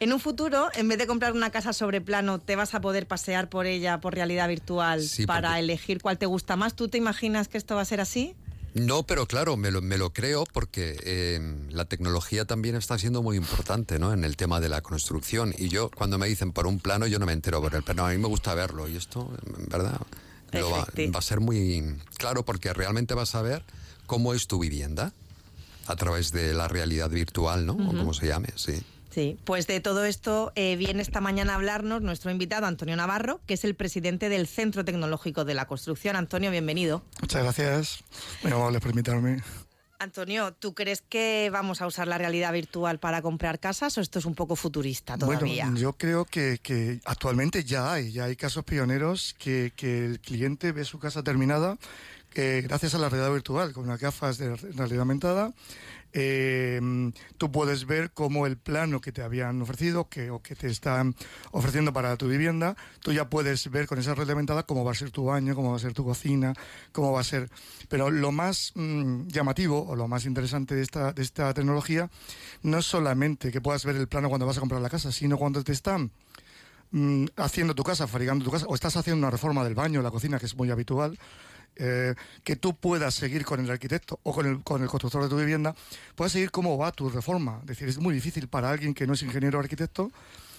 En 0.00 0.12
un 0.12 0.18
futuro, 0.18 0.68
en 0.74 0.88
vez 0.88 0.98
de 0.98 1.06
comprar 1.06 1.32
una 1.32 1.50
casa 1.50 1.72
sobre 1.72 2.00
plano, 2.00 2.40
te 2.40 2.56
vas 2.56 2.74
a 2.74 2.80
poder 2.80 3.06
pasear 3.06 3.48
por 3.48 3.66
ella 3.66 4.00
por 4.00 4.14
realidad 4.14 4.48
virtual 4.48 5.00
Sí, 5.02 5.26
para 5.26 5.50
porque- 5.50 5.60
elegir 5.60 6.02
cuál 6.02 6.18
te 6.18 6.26
gusta 6.26 6.56
más. 6.56 6.74
¿Tú 6.74 6.88
te 6.88 6.98
imaginas 6.98 7.46
que 7.46 7.56
esto 7.58 7.76
va 7.76 7.82
a 7.82 7.84
ser 7.84 8.00
así? 8.00 8.34
No, 8.74 9.02
pero 9.04 9.26
claro, 9.26 9.56
me 9.58 9.70
lo, 9.70 9.82
me 9.82 9.98
lo 9.98 10.12
creo 10.14 10.44
porque 10.50 10.96
eh, 11.04 11.40
la 11.70 11.84
tecnología 11.84 12.46
también 12.46 12.74
está 12.74 12.98
siendo 12.98 13.22
muy 13.22 13.36
importante 13.36 13.98
¿no? 13.98 14.14
en 14.14 14.24
el 14.24 14.34
tema 14.36 14.60
de 14.60 14.70
la 14.70 14.80
construcción. 14.80 15.54
Y 15.58 15.68
yo, 15.68 15.90
cuando 15.90 16.16
me 16.18 16.26
dicen 16.26 16.52
por 16.52 16.66
un 16.66 16.80
plano, 16.80 17.06
yo 17.06 17.18
no 17.18 17.26
me 17.26 17.32
entero 17.34 17.60
por 17.60 17.74
el 17.74 17.82
plano. 17.82 18.06
A 18.06 18.10
mí 18.10 18.16
me 18.18 18.28
gusta 18.28 18.54
verlo. 18.54 18.88
Y 18.88 18.96
esto, 18.96 19.30
en 19.56 19.66
verdad, 19.68 20.00
lo 20.52 20.70
va, 20.70 20.86
va 21.14 21.18
a 21.18 21.22
ser 21.22 21.40
muy 21.40 21.96
claro 22.16 22.44
porque 22.46 22.72
realmente 22.72 23.12
vas 23.14 23.34
a 23.34 23.42
ver 23.42 23.62
cómo 24.06 24.32
es 24.34 24.46
tu 24.48 24.58
vivienda 24.58 25.12
a 25.86 25.96
través 25.96 26.32
de 26.32 26.54
la 26.54 26.68
realidad 26.68 27.10
virtual, 27.10 27.66
¿no? 27.66 27.72
O 27.74 27.76
Ujú. 27.76 27.96
como 27.98 28.14
se 28.14 28.26
llame, 28.26 28.48
sí. 28.56 28.82
Sí, 29.10 29.36
pues 29.44 29.66
de 29.66 29.80
todo 29.80 30.06
esto 30.06 30.52
eh, 30.54 30.74
viene 30.76 31.02
esta 31.02 31.20
mañana 31.20 31.52
a 31.52 31.56
hablarnos 31.56 32.00
nuestro 32.00 32.30
invitado 32.30 32.66
Antonio 32.66 32.96
Navarro, 32.96 33.40
que 33.46 33.54
es 33.54 33.64
el 33.64 33.74
presidente 33.74 34.30
del 34.30 34.46
Centro 34.46 34.86
Tecnológico 34.86 35.44
de 35.44 35.52
la 35.52 35.66
Construcción. 35.66 36.16
Antonio, 36.16 36.50
bienvenido. 36.50 37.02
Muchas 37.20 37.42
gracias. 37.42 38.04
Muy 38.42 38.52
amables 38.52 38.80
por 38.80 38.90
invitarme. 38.90 39.42
Antonio, 39.98 40.52
¿tú 40.52 40.74
crees 40.74 41.00
que 41.00 41.48
vamos 41.52 41.80
a 41.80 41.86
usar 41.86 42.08
la 42.08 42.18
realidad 42.18 42.52
virtual 42.52 42.98
para 42.98 43.22
comprar 43.22 43.60
casas 43.60 43.96
o 43.98 44.00
esto 44.00 44.18
es 44.18 44.24
un 44.24 44.34
poco 44.34 44.56
futurista 44.56 45.16
todavía? 45.16 45.64
Bueno, 45.66 45.78
yo 45.78 45.92
creo 45.92 46.24
que, 46.24 46.58
que 46.60 46.98
actualmente 47.04 47.62
ya 47.62 47.92
hay, 47.92 48.10
ya 48.10 48.24
hay 48.24 48.34
casos 48.34 48.64
pioneros 48.64 49.36
que, 49.38 49.72
que 49.76 50.06
el 50.06 50.20
cliente 50.20 50.72
ve 50.72 50.84
su 50.84 50.98
casa 50.98 51.22
terminada 51.22 51.76
eh, 52.34 52.62
gracias 52.64 52.94
a 52.94 52.98
la 52.98 53.08
realidad 53.08 53.32
virtual, 53.32 53.72
con 53.72 53.84
unas 53.84 54.00
gafas 54.00 54.38
de 54.38 54.56
realidad 54.56 55.00
aumentada. 55.00 55.52
eh, 56.14 56.80
tú 57.38 57.50
puedes 57.50 57.86
ver 57.86 58.10
cómo 58.12 58.46
el 58.46 58.58
plano 58.58 59.00
que 59.00 59.12
te 59.12 59.22
habían 59.22 59.62
ofrecido 59.62 60.08
que, 60.08 60.30
o 60.30 60.42
que 60.42 60.54
te 60.54 60.66
están 60.66 61.14
ofreciendo 61.52 61.92
para 61.92 62.16
tu 62.16 62.28
vivienda, 62.28 62.76
tú 63.00 63.12
ya 63.12 63.30
puedes 63.30 63.70
ver 63.70 63.86
con 63.86 63.98
esa 63.98 64.14
realidad 64.14 64.32
aumentada 64.32 64.64
cómo 64.64 64.84
va 64.84 64.92
a 64.92 64.94
ser 64.94 65.10
tu 65.10 65.24
baño, 65.24 65.54
cómo 65.54 65.70
va 65.70 65.76
a 65.76 65.80
ser 65.80 65.94
tu 65.94 66.04
cocina, 66.04 66.52
cómo 66.92 67.12
va 67.12 67.20
a 67.20 67.24
ser... 67.24 67.48
Pero 67.88 68.10
lo 68.10 68.30
más 68.30 68.72
mm, 68.74 69.28
llamativo 69.28 69.86
o 69.86 69.96
lo 69.96 70.06
más 70.06 70.26
interesante 70.26 70.74
de 70.74 70.82
esta, 70.82 71.12
de 71.12 71.22
esta 71.22 71.54
tecnología 71.54 72.10
no 72.62 72.78
es 72.78 72.84
solamente 72.84 73.50
que 73.50 73.60
puedas 73.60 73.84
ver 73.84 73.96
el 73.96 74.08
plano 74.08 74.28
cuando 74.28 74.46
vas 74.46 74.58
a 74.58 74.60
comprar 74.60 74.82
la 74.82 74.90
casa, 74.90 75.12
sino 75.12 75.38
cuando 75.38 75.64
te 75.64 75.72
están 75.72 76.10
mm, 76.90 77.26
haciendo 77.36 77.74
tu 77.74 77.84
casa, 77.84 78.06
fabricando 78.06 78.44
tu 78.44 78.50
casa, 78.50 78.66
o 78.68 78.74
estás 78.74 78.96
haciendo 78.96 79.18
una 79.18 79.30
reforma 79.30 79.64
del 79.64 79.74
baño, 79.74 80.02
la 80.02 80.10
cocina, 80.10 80.38
que 80.38 80.46
es 80.46 80.54
muy 80.56 80.70
habitual, 80.70 81.18
eh, 81.76 82.14
que 82.44 82.56
tú 82.56 82.74
puedas 82.74 83.14
seguir 83.14 83.44
con 83.44 83.60
el 83.60 83.70
arquitecto 83.70 84.20
o 84.22 84.32
con 84.32 84.46
el, 84.46 84.62
con 84.62 84.82
el 84.82 84.88
constructor 84.88 85.22
de 85.22 85.28
tu 85.28 85.36
vivienda, 85.36 85.74
puedas 86.14 86.32
seguir 86.32 86.50
cómo 86.50 86.76
va 86.76 86.92
tu 86.92 87.08
reforma. 87.08 87.58
Es 87.62 87.68
decir, 87.68 87.88
es 87.88 87.98
muy 87.98 88.14
difícil 88.14 88.48
para 88.48 88.70
alguien 88.70 88.94
que 88.94 89.06
no 89.06 89.14
es 89.14 89.22
ingeniero 89.22 89.58
o 89.58 89.62
arquitecto 89.62 90.10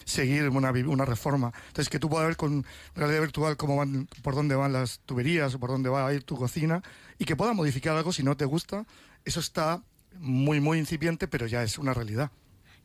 seguir 0.06 0.50
una, 0.50 0.72
una 0.72 1.06
reforma. 1.06 1.54
Entonces, 1.68 1.90
que 1.90 2.00
tú 2.00 2.10
puedas 2.10 2.28
ver 2.28 2.38
con 2.38 2.66
realidad 2.96 3.22
virtual 3.22 3.58
cómo 3.58 3.78
van, 3.78 4.08
por 4.22 4.36
dónde 4.36 4.56
van 4.56 4.74
las 4.74 5.00
tuberías 5.06 5.54
o 5.56 5.60
por 5.60 5.70
dónde 5.70 5.90
va 5.90 6.08
a 6.08 6.14
ir 6.14 6.24
tu 6.24 6.36
cocina 6.36 6.82
y 7.20 7.26
que 7.26 7.36
puedas 7.36 7.56
modificar 7.56 7.96
algo 7.96 8.12
si 8.12 8.24
no 8.24 8.36
te 8.36 8.46
gusta, 8.46 8.86
eso 9.26 9.40
está 9.40 9.82
muy, 10.20 10.60
muy 10.60 10.78
incipiente, 10.78 11.28
pero 11.28 11.48
ya 11.48 11.64
es 11.64 11.78
una 11.78 11.94
realidad. 11.94 12.32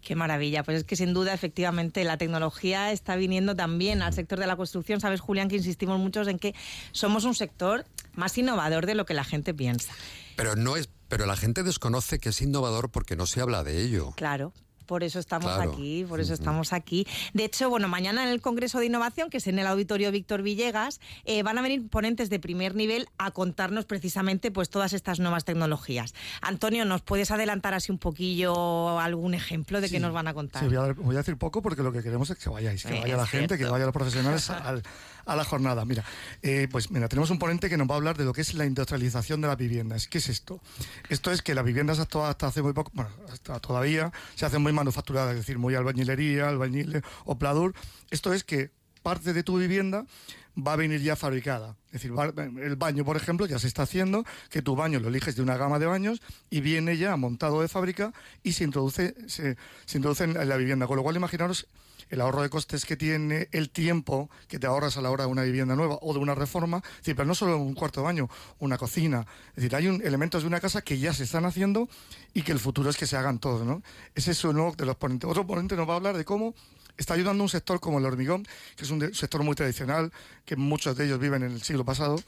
Qué 0.01 0.15
maravilla. 0.15 0.63
Pues 0.63 0.79
es 0.79 0.85
que 0.85 0.97
sin 0.97 1.13
duda, 1.13 1.35
efectivamente, 1.35 2.05
la 2.05 2.17
tecnología 2.17 2.93
está 2.93 3.17
viniendo 3.17 3.57
también 3.57 4.01
al 4.01 4.15
sector 4.15 4.39
de 4.39 4.47
la 4.47 4.57
construcción. 4.57 5.01
Sabes, 5.01 5.21
Julián, 5.21 5.49
que 5.49 5.57
insistimos 5.57 5.99
muchos 5.99 6.29
en 6.29 6.39
que 6.39 6.55
somos 6.93 7.25
un 7.25 7.35
sector 7.35 7.85
más 8.19 8.37
innovador 8.37 8.85
de 8.85 8.95
lo 8.95 9.07
que 9.07 9.15
la 9.15 9.25
gente 9.25 9.55
piensa. 9.55 9.93
Pero 10.37 10.57
no 10.57 10.77
es, 10.77 10.91
pero 11.09 11.25
la 11.25 11.37
gente 11.37 11.63
desconoce 11.63 12.19
que 12.19 12.29
es 12.31 12.43
innovador 12.43 12.91
porque 12.91 13.17
no 13.17 13.27
se 13.27 13.41
habla 13.41 13.65
de 13.65 13.81
ello. 13.83 14.13
Claro. 14.17 14.53
Por 14.87 15.05
eso 15.05 15.19
estamos 15.19 15.53
Claro. 15.53 15.71
aquí, 15.73 16.07
por 16.09 16.19
eso 16.19 16.33
estamos 16.33 16.73
aquí. 16.73 17.07
De 17.35 17.45
hecho, 17.45 17.69
bueno, 17.69 17.89
mañana 17.89 18.23
en 18.23 18.31
el 18.31 18.41
Congreso 18.41 18.79
de 18.79 18.87
Innovación, 18.87 19.29
que 19.29 19.37
es 19.37 19.47
en 19.47 19.59
el 19.59 19.67
Auditorio 19.67 20.11
Víctor 20.11 20.41
Villegas, 20.41 20.99
eh, 21.27 21.43
van 21.43 21.59
a 21.59 21.61
venir 21.63 21.87
ponentes 21.91 22.31
de 22.31 22.41
primer 22.41 22.75
nivel 22.75 23.07
a 23.19 23.31
contarnos 23.33 23.85
precisamente 23.85 24.51
pues 24.51 24.71
todas 24.71 24.95
estas 24.95 25.21
nuevas 25.21 25.45
tecnologías. 25.45 26.15
Antonio, 26.41 26.87
¿nos 26.87 27.03
puedes 27.03 27.31
adelantar 27.31 27.75
así 27.75 27.93
un 27.93 27.99
poquillo 27.99 28.99
algún 28.99 29.35
ejemplo 29.35 29.83
de 29.83 29.91
qué 29.91 30.01
nos 30.01 30.15
van 30.15 30.27
a 30.27 30.33
contar? 30.33 30.63
Sí, 30.63 30.69
voy, 30.69 30.77
a, 30.79 30.81
dar- 30.81 30.95
voy 30.95 31.15
a 31.17 31.19
decir 31.19 31.37
poco 31.37 31.61
porque 31.61 31.83
lo 31.83 31.93
que 31.93 32.03
queremos 32.03 32.31
es 32.31 32.39
que 32.39 32.49
vayáis, 32.49 32.83
que 32.83 32.97
Eh, 32.97 33.01
vaya 33.03 33.17
la 33.19 33.27
gente, 33.27 33.59
que 33.59 33.67
vayan 33.67 33.87
los 33.89 33.95
profesionales 33.95 34.49
al- 34.51 34.83
a 35.29 35.37
la 35.37 35.45
jornada. 35.45 35.85
Mira, 35.85 36.05
eh, 36.43 36.67
pues 36.71 36.91
mira, 36.91 37.09
tenemos 37.09 37.31
un 37.31 37.39
ponente 37.39 37.69
que 37.69 37.77
nos 37.77 37.89
va 37.89 37.95
a 37.95 37.99
hablar 37.99 38.17
de 38.17 38.25
lo 38.25 38.33
que 38.33 38.41
es 38.41 38.55
la 38.55 38.65
industrialización 38.65 39.41
de 39.41 39.49
las 39.49 39.57
viviendas. 39.57 40.09
¿Qué 40.09 40.19
es 40.19 40.29
esto? 40.29 40.61
Esto 41.09 41.31
es 41.31 41.43
que 41.43 41.55
las 41.55 41.65
viviendas 41.65 41.99
hasta, 41.99 42.29
hasta 42.29 42.47
hace 42.49 42.63
muy 42.63 42.73
poco, 42.73 42.91
bueno, 42.95 43.11
hasta 43.31 43.61
todavía 43.61 44.11
se 44.35 44.47
hacen 44.47 44.63
muy 44.63 44.73
manufacturadas, 44.73 45.33
es 45.33 45.41
decir, 45.41 45.59
muy 45.59 45.75
albañilería, 45.75 46.49
albañil 46.49 47.03
o 47.27 47.39
pladur. 47.39 47.75
Esto 48.11 48.33
es 48.33 48.43
que 48.43 48.71
parte 49.03 49.33
de 49.33 49.43
tu 49.43 49.59
vivienda 49.59 50.07
va 50.57 50.73
a 50.73 50.77
venir 50.77 51.01
ya 51.03 51.15
fabricada. 51.15 51.77
Es 51.93 52.03
decir, 52.03 52.13
el 52.63 52.77
baño, 52.77 53.05
por 53.05 53.17
ejemplo, 53.17 53.47
ya 53.47 53.59
se 53.59 53.67
está 53.67 53.83
haciendo, 53.83 54.25
que 54.51 54.63
tu 54.63 54.77
baño 54.77 54.99
lo 54.99 55.09
eliges 55.09 55.37
de 55.37 55.43
una 55.43 55.57
gama 55.57 55.79
de 55.79 55.87
baños 55.87 56.21
y 56.51 56.63
viene 56.63 56.97
ya 56.97 57.17
montado 57.17 57.61
de 57.61 57.69
fábrica 57.69 58.13
y 58.43 58.53
se 58.53 58.65
introduce, 58.65 59.15
se, 59.29 59.57
se 59.85 59.99
introduce 59.99 60.25
en 60.25 60.49
la 60.49 60.57
vivienda. 60.57 60.87
Con 60.87 60.97
lo 60.97 61.03
cual, 61.03 61.17
imaginaros 61.17 61.69
el 62.11 62.21
ahorro 62.21 62.43
de 62.43 62.51
costes 62.51 62.85
que 62.85 62.97
tiene, 62.97 63.49
el 63.53 63.71
tiempo 63.71 64.31
que 64.49 64.59
te 64.59 64.67
ahorras 64.67 64.97
a 64.97 65.03
la 65.03 65.11
hora 65.11 65.25
de 65.25 65.31
una 65.31 65.43
vivienda 65.43 65.77
nueva 65.77 65.99
o 66.01 66.13
de 66.13 66.19
una 66.19 66.35
reforma. 66.35 66.83
Pero 67.05 67.25
no 67.25 67.35
solo 67.35 67.59
un 67.59 67.75
cuarto 67.75 68.01
de 68.01 68.05
baño, 68.05 68.29
una 68.59 68.79
cocina. 68.79 69.27
Es 69.51 69.57
decir, 69.57 69.75
hay 69.75 69.89
un, 69.89 70.03
elementos 70.03 70.43
de 70.43 70.49
una 70.49 70.61
casa 70.61 70.83
que 70.83 70.99
ya 70.99 71.13
se 71.13 71.25
están 71.25 71.45
haciendo 71.45 71.89
y 72.35 72.43
que 72.43 72.53
el 72.53 72.59
futuro 72.59 72.91
es 72.91 72.97
que 72.97 73.07
se 73.07 73.17
hagan 73.17 73.39
todos, 73.39 73.67
¿no? 73.67 73.83
Ese 74.15 74.33
es 74.33 74.45
uno 74.45 74.73
de 74.77 74.87
los 74.87 74.97
ponentes. 74.97 75.29
Otro 75.29 75.47
ponente 75.47 75.77
nos 75.77 75.89
va 75.89 75.95
a 75.95 75.97
hablar 75.97 76.17
de 76.17 76.25
cómo 76.25 76.55
está 76.99 77.15
ayudando 77.15 77.43
un 77.43 77.49
sector 77.49 77.81
como 77.81 77.99
el 77.99 78.05
hormigón, 78.05 78.47
que 78.77 78.85
es 78.85 78.91
un 78.91 79.15
sector 79.15 79.43
muy 79.43 79.55
tradicional, 79.55 80.13
que 80.45 80.57
muchos 80.57 80.97
de 80.97 81.07
ellos 81.07 81.19
viven 81.19 81.43
en 81.45 81.53
el 81.53 81.63
siglo 81.63 81.85
pasado. 81.85 82.21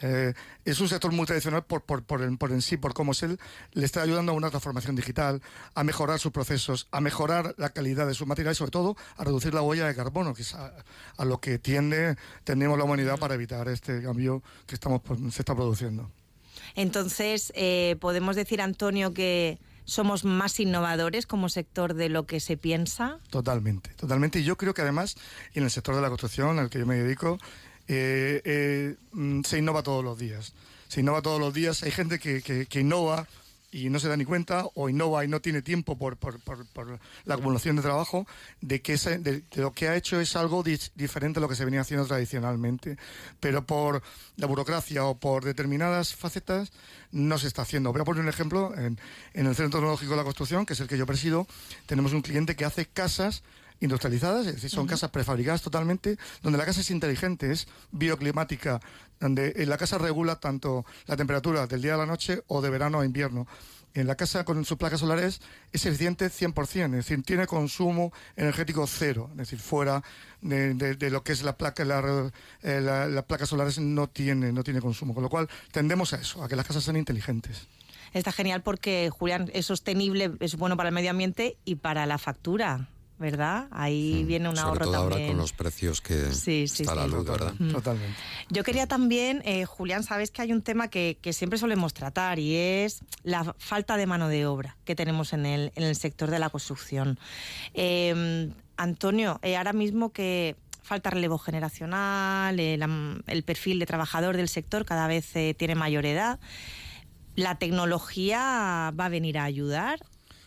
Eh, 0.00 0.32
es 0.64 0.80
un 0.80 0.88
sector 0.88 1.12
muy 1.12 1.26
tradicional 1.26 1.64
por, 1.64 1.82
por, 1.82 2.02
por, 2.04 2.22
en, 2.22 2.62
sí, 2.62 2.76
por 2.76 2.94
cómo 2.94 3.12
es 3.12 3.22
él, 3.22 3.38
le 3.72 3.84
está 3.84 4.02
ayudando 4.02 4.32
a 4.32 4.34
una 4.34 4.48
transformación 4.48 4.96
digital, 4.96 5.42
a 5.74 5.84
mejorar 5.84 6.18
sus 6.18 6.32
procesos, 6.32 6.88
a 6.92 7.00
mejorar 7.00 7.54
la 7.58 7.70
calidad 7.70 8.06
de 8.06 8.14
sus 8.14 8.26
materiales 8.26 8.56
y 8.56 8.60
sobre 8.60 8.70
todo 8.70 8.96
a 9.16 9.24
reducir 9.24 9.52
la 9.52 9.62
huella 9.62 9.86
de 9.86 9.94
carbono, 9.94 10.34
que 10.34 10.42
es 10.42 10.54
a, 10.54 10.72
a 11.16 11.24
lo 11.24 11.40
que 11.40 11.58
tiende, 11.58 12.16
tendemos 12.44 12.78
la 12.78 12.84
humanidad 12.84 13.18
para 13.18 13.34
evitar 13.34 13.68
este 13.68 14.02
cambio 14.02 14.42
que 14.66 14.74
estamos, 14.74 15.02
se 15.30 15.42
está 15.42 15.54
produciendo. 15.54 16.10
Entonces, 16.74 17.52
eh, 17.54 17.96
podemos 18.00 18.36
decir, 18.36 18.60
Antonio, 18.60 19.12
que 19.12 19.58
somos 19.84 20.24
más 20.24 20.58
innovadores 20.60 21.26
como 21.26 21.48
sector 21.48 21.94
de 21.94 22.08
lo 22.08 22.26
que 22.26 22.40
se 22.40 22.56
piensa. 22.56 23.18
Totalmente, 23.30 23.90
totalmente. 23.96 24.40
Y 24.40 24.44
yo 24.44 24.56
creo 24.56 24.74
que 24.74 24.82
además, 24.82 25.16
en 25.54 25.64
el 25.64 25.70
sector 25.70 25.94
de 25.94 26.00
la 26.02 26.08
construcción 26.08 26.58
al 26.58 26.70
que 26.70 26.78
yo 26.78 26.86
me 26.86 26.96
dedico, 26.96 27.38
eh, 27.88 28.40
eh, 28.44 28.96
mm, 29.12 29.42
se 29.42 29.58
innova 29.58 29.82
todos 29.82 30.04
los 30.04 30.18
días. 30.18 30.52
Se 30.88 31.00
innova 31.00 31.22
todos 31.22 31.40
los 31.40 31.52
días. 31.54 31.82
Hay 31.82 31.90
gente 31.90 32.18
que, 32.18 32.42
que- 32.42 32.66
que 32.66 32.80
innova 32.80 33.26
y 33.72 33.88
no 33.90 33.98
se 33.98 34.06
da 34.08 34.16
ni 34.16 34.24
cuenta, 34.26 34.66
o 34.74 34.88
innova 34.88 35.24
y 35.24 35.28
no 35.28 35.40
tiene 35.40 35.62
tiempo 35.62 35.96
por, 35.98 36.18
por- 36.18 36.38
por- 36.40 36.66
por 36.66 37.00
la 37.24 37.34
acumulación 37.34 37.74
de 37.76 37.82
trabajo, 37.82 38.26
de 38.60 38.82
que 38.82 38.92
ese- 38.92 39.18
de, 39.18 39.40
de 39.40 39.60
lo 39.62 39.72
que 39.72 39.88
ha 39.88 39.96
hecho 39.96 40.20
es 40.20 40.36
algo 40.36 40.62
dis- 40.62 40.92
diferente 40.94 41.38
a 41.38 41.40
lo 41.40 41.48
que 41.48 41.56
se 41.56 41.64
venía 41.64 41.80
haciendo 41.80 42.06
tradicionalmente. 42.06 42.98
Pero 43.40 43.64
por 43.66 44.02
la 44.36 44.46
burocracia 44.46 45.04
o 45.06 45.18
por 45.18 45.44
determinadas 45.44 46.14
facetas 46.14 46.70
no 47.12 47.38
se 47.38 47.46
está 47.48 47.62
haciendo. 47.62 47.92
Voy 47.92 48.02
a 48.02 48.04
poner 48.04 48.22
un 48.22 48.28
ejemplo. 48.28 48.72
En, 48.76 48.98
en 49.32 49.46
el 49.46 49.54
Centro 49.56 49.80
Tecnológico 49.80 50.10
de 50.12 50.16
la 50.18 50.24
Construcción, 50.24 50.66
que 50.66 50.74
es 50.74 50.80
el 50.80 50.86
que 50.88 50.98
yo 50.98 51.06
presido, 51.06 51.46
tenemos 51.86 52.12
un 52.12 52.20
cliente 52.22 52.54
que 52.54 52.66
hace 52.66 52.84
casas 52.86 53.42
industrializadas, 53.80 54.46
es 54.46 54.54
decir, 54.54 54.70
son 54.70 54.86
casas 54.86 55.10
prefabricadas 55.10 55.60
totalmente, 55.62 56.16
donde 56.42 56.56
la 56.56 56.64
casa 56.64 56.82
es 56.82 56.90
inteligente, 56.92 57.50
es 57.50 57.66
bioclimática, 57.90 58.80
donde 59.22 59.54
eh, 59.56 59.66
la 59.66 59.78
casa 59.78 59.96
regula 59.98 60.36
tanto 60.36 60.84
la 61.06 61.16
temperatura 61.16 61.66
del 61.66 61.80
día 61.80 61.94
a 61.94 61.98
la 61.98 62.06
noche 62.06 62.42
o 62.48 62.60
de 62.60 62.70
verano 62.70 63.00
a 63.00 63.04
invierno. 63.06 63.46
En 63.94 64.06
la 64.06 64.14
casa 64.14 64.44
con 64.44 64.64
sus 64.64 64.78
placas 64.78 65.00
solares 65.00 65.40
es 65.70 65.84
eficiente 65.84 66.26
100%, 66.30 66.84
es 66.86 66.90
decir, 66.92 67.22
tiene 67.22 67.46
consumo 67.46 68.10
energético 68.36 68.86
cero, 68.86 69.28
es 69.32 69.36
decir, 69.36 69.58
fuera 69.58 70.02
de, 70.40 70.72
de- 70.74 71.10
lo 71.10 71.22
que 71.22 71.32
es 71.32 71.42
la 71.42 71.58
placa, 71.58 71.84
la, 71.84 72.30
eh, 72.62 72.80
la- 72.80 73.06
las 73.06 73.24
placas 73.24 73.50
solares 73.50 73.78
no 73.78 74.08
tiene, 74.08 74.50
no 74.50 74.64
tiene 74.64 74.80
consumo, 74.80 75.12
con 75.12 75.22
lo 75.22 75.28
cual 75.28 75.46
tendemos 75.72 76.14
a 76.14 76.16
eso, 76.16 76.42
a 76.42 76.48
que 76.48 76.56
las 76.56 76.66
casas 76.66 76.84
sean 76.84 76.96
inteligentes. 76.96 77.68
Está 78.14 78.32
genial 78.32 78.62
porque, 78.62 79.10
Julián, 79.10 79.50
es 79.52 79.66
sostenible, 79.66 80.32
es 80.40 80.56
bueno 80.56 80.76
para 80.78 80.88
el 80.88 80.94
medio 80.94 81.10
ambiente 81.10 81.58
y 81.66 81.74
para 81.76 82.06
la 82.06 82.16
factura, 82.16 82.88
¿verdad? 83.22 83.68
Ahí 83.70 84.24
viene 84.24 84.50
un 84.50 84.56
Sobre 84.56 84.68
ahorro 84.68 84.84
todo 84.84 84.96
ahora 84.96 85.10
también. 85.14 85.30
con 85.32 85.38
los 85.38 85.52
precios 85.54 86.02
que 86.02 86.30
Sí, 86.34 86.68
sí, 86.68 86.82
está 86.82 86.94
la 86.94 87.04
sí. 87.04 87.10
luz, 87.10 87.24
¿verdad? 87.24 87.54
Mm. 87.58 87.70
Totalmente. 87.72 88.18
Yo 88.50 88.62
quería 88.64 88.86
también, 88.86 89.40
eh, 89.46 89.64
Julián, 89.64 90.02
sabes 90.02 90.30
que 90.30 90.42
hay 90.42 90.52
un 90.52 90.60
tema 90.60 90.88
que, 90.88 91.16
que 91.22 91.32
siempre 91.32 91.58
solemos 91.58 91.94
tratar 91.94 92.38
y 92.38 92.54
es 92.56 93.00
la 93.22 93.54
falta 93.56 93.96
de 93.96 94.04
mano 94.06 94.28
de 94.28 94.44
obra 94.44 94.76
que 94.84 94.94
tenemos 94.94 95.32
en 95.32 95.46
el, 95.46 95.72
en 95.76 95.84
el 95.84 95.96
sector 95.96 96.30
de 96.30 96.38
la 96.38 96.50
construcción. 96.50 97.18
Eh, 97.72 98.50
Antonio, 98.76 99.38
eh, 99.42 99.56
ahora 99.56 99.72
mismo 99.72 100.12
que 100.12 100.56
falta 100.82 101.08
relevo 101.10 101.38
generacional, 101.38 102.58
eh, 102.58 102.76
la- 102.76 103.20
el 103.28 103.44
perfil 103.44 103.78
de 103.78 103.86
trabajador 103.86 104.36
del 104.36 104.48
sector 104.48 104.84
cada 104.84 105.06
vez 105.06 105.34
eh, 105.36 105.54
tiene 105.56 105.74
mayor 105.76 106.04
edad. 106.04 106.40
¿La 107.36 107.54
tecnología 107.58 108.92
va 108.98 109.06
a 109.06 109.08
venir 109.08 109.38
a 109.38 109.44
ayudar? 109.44 110.00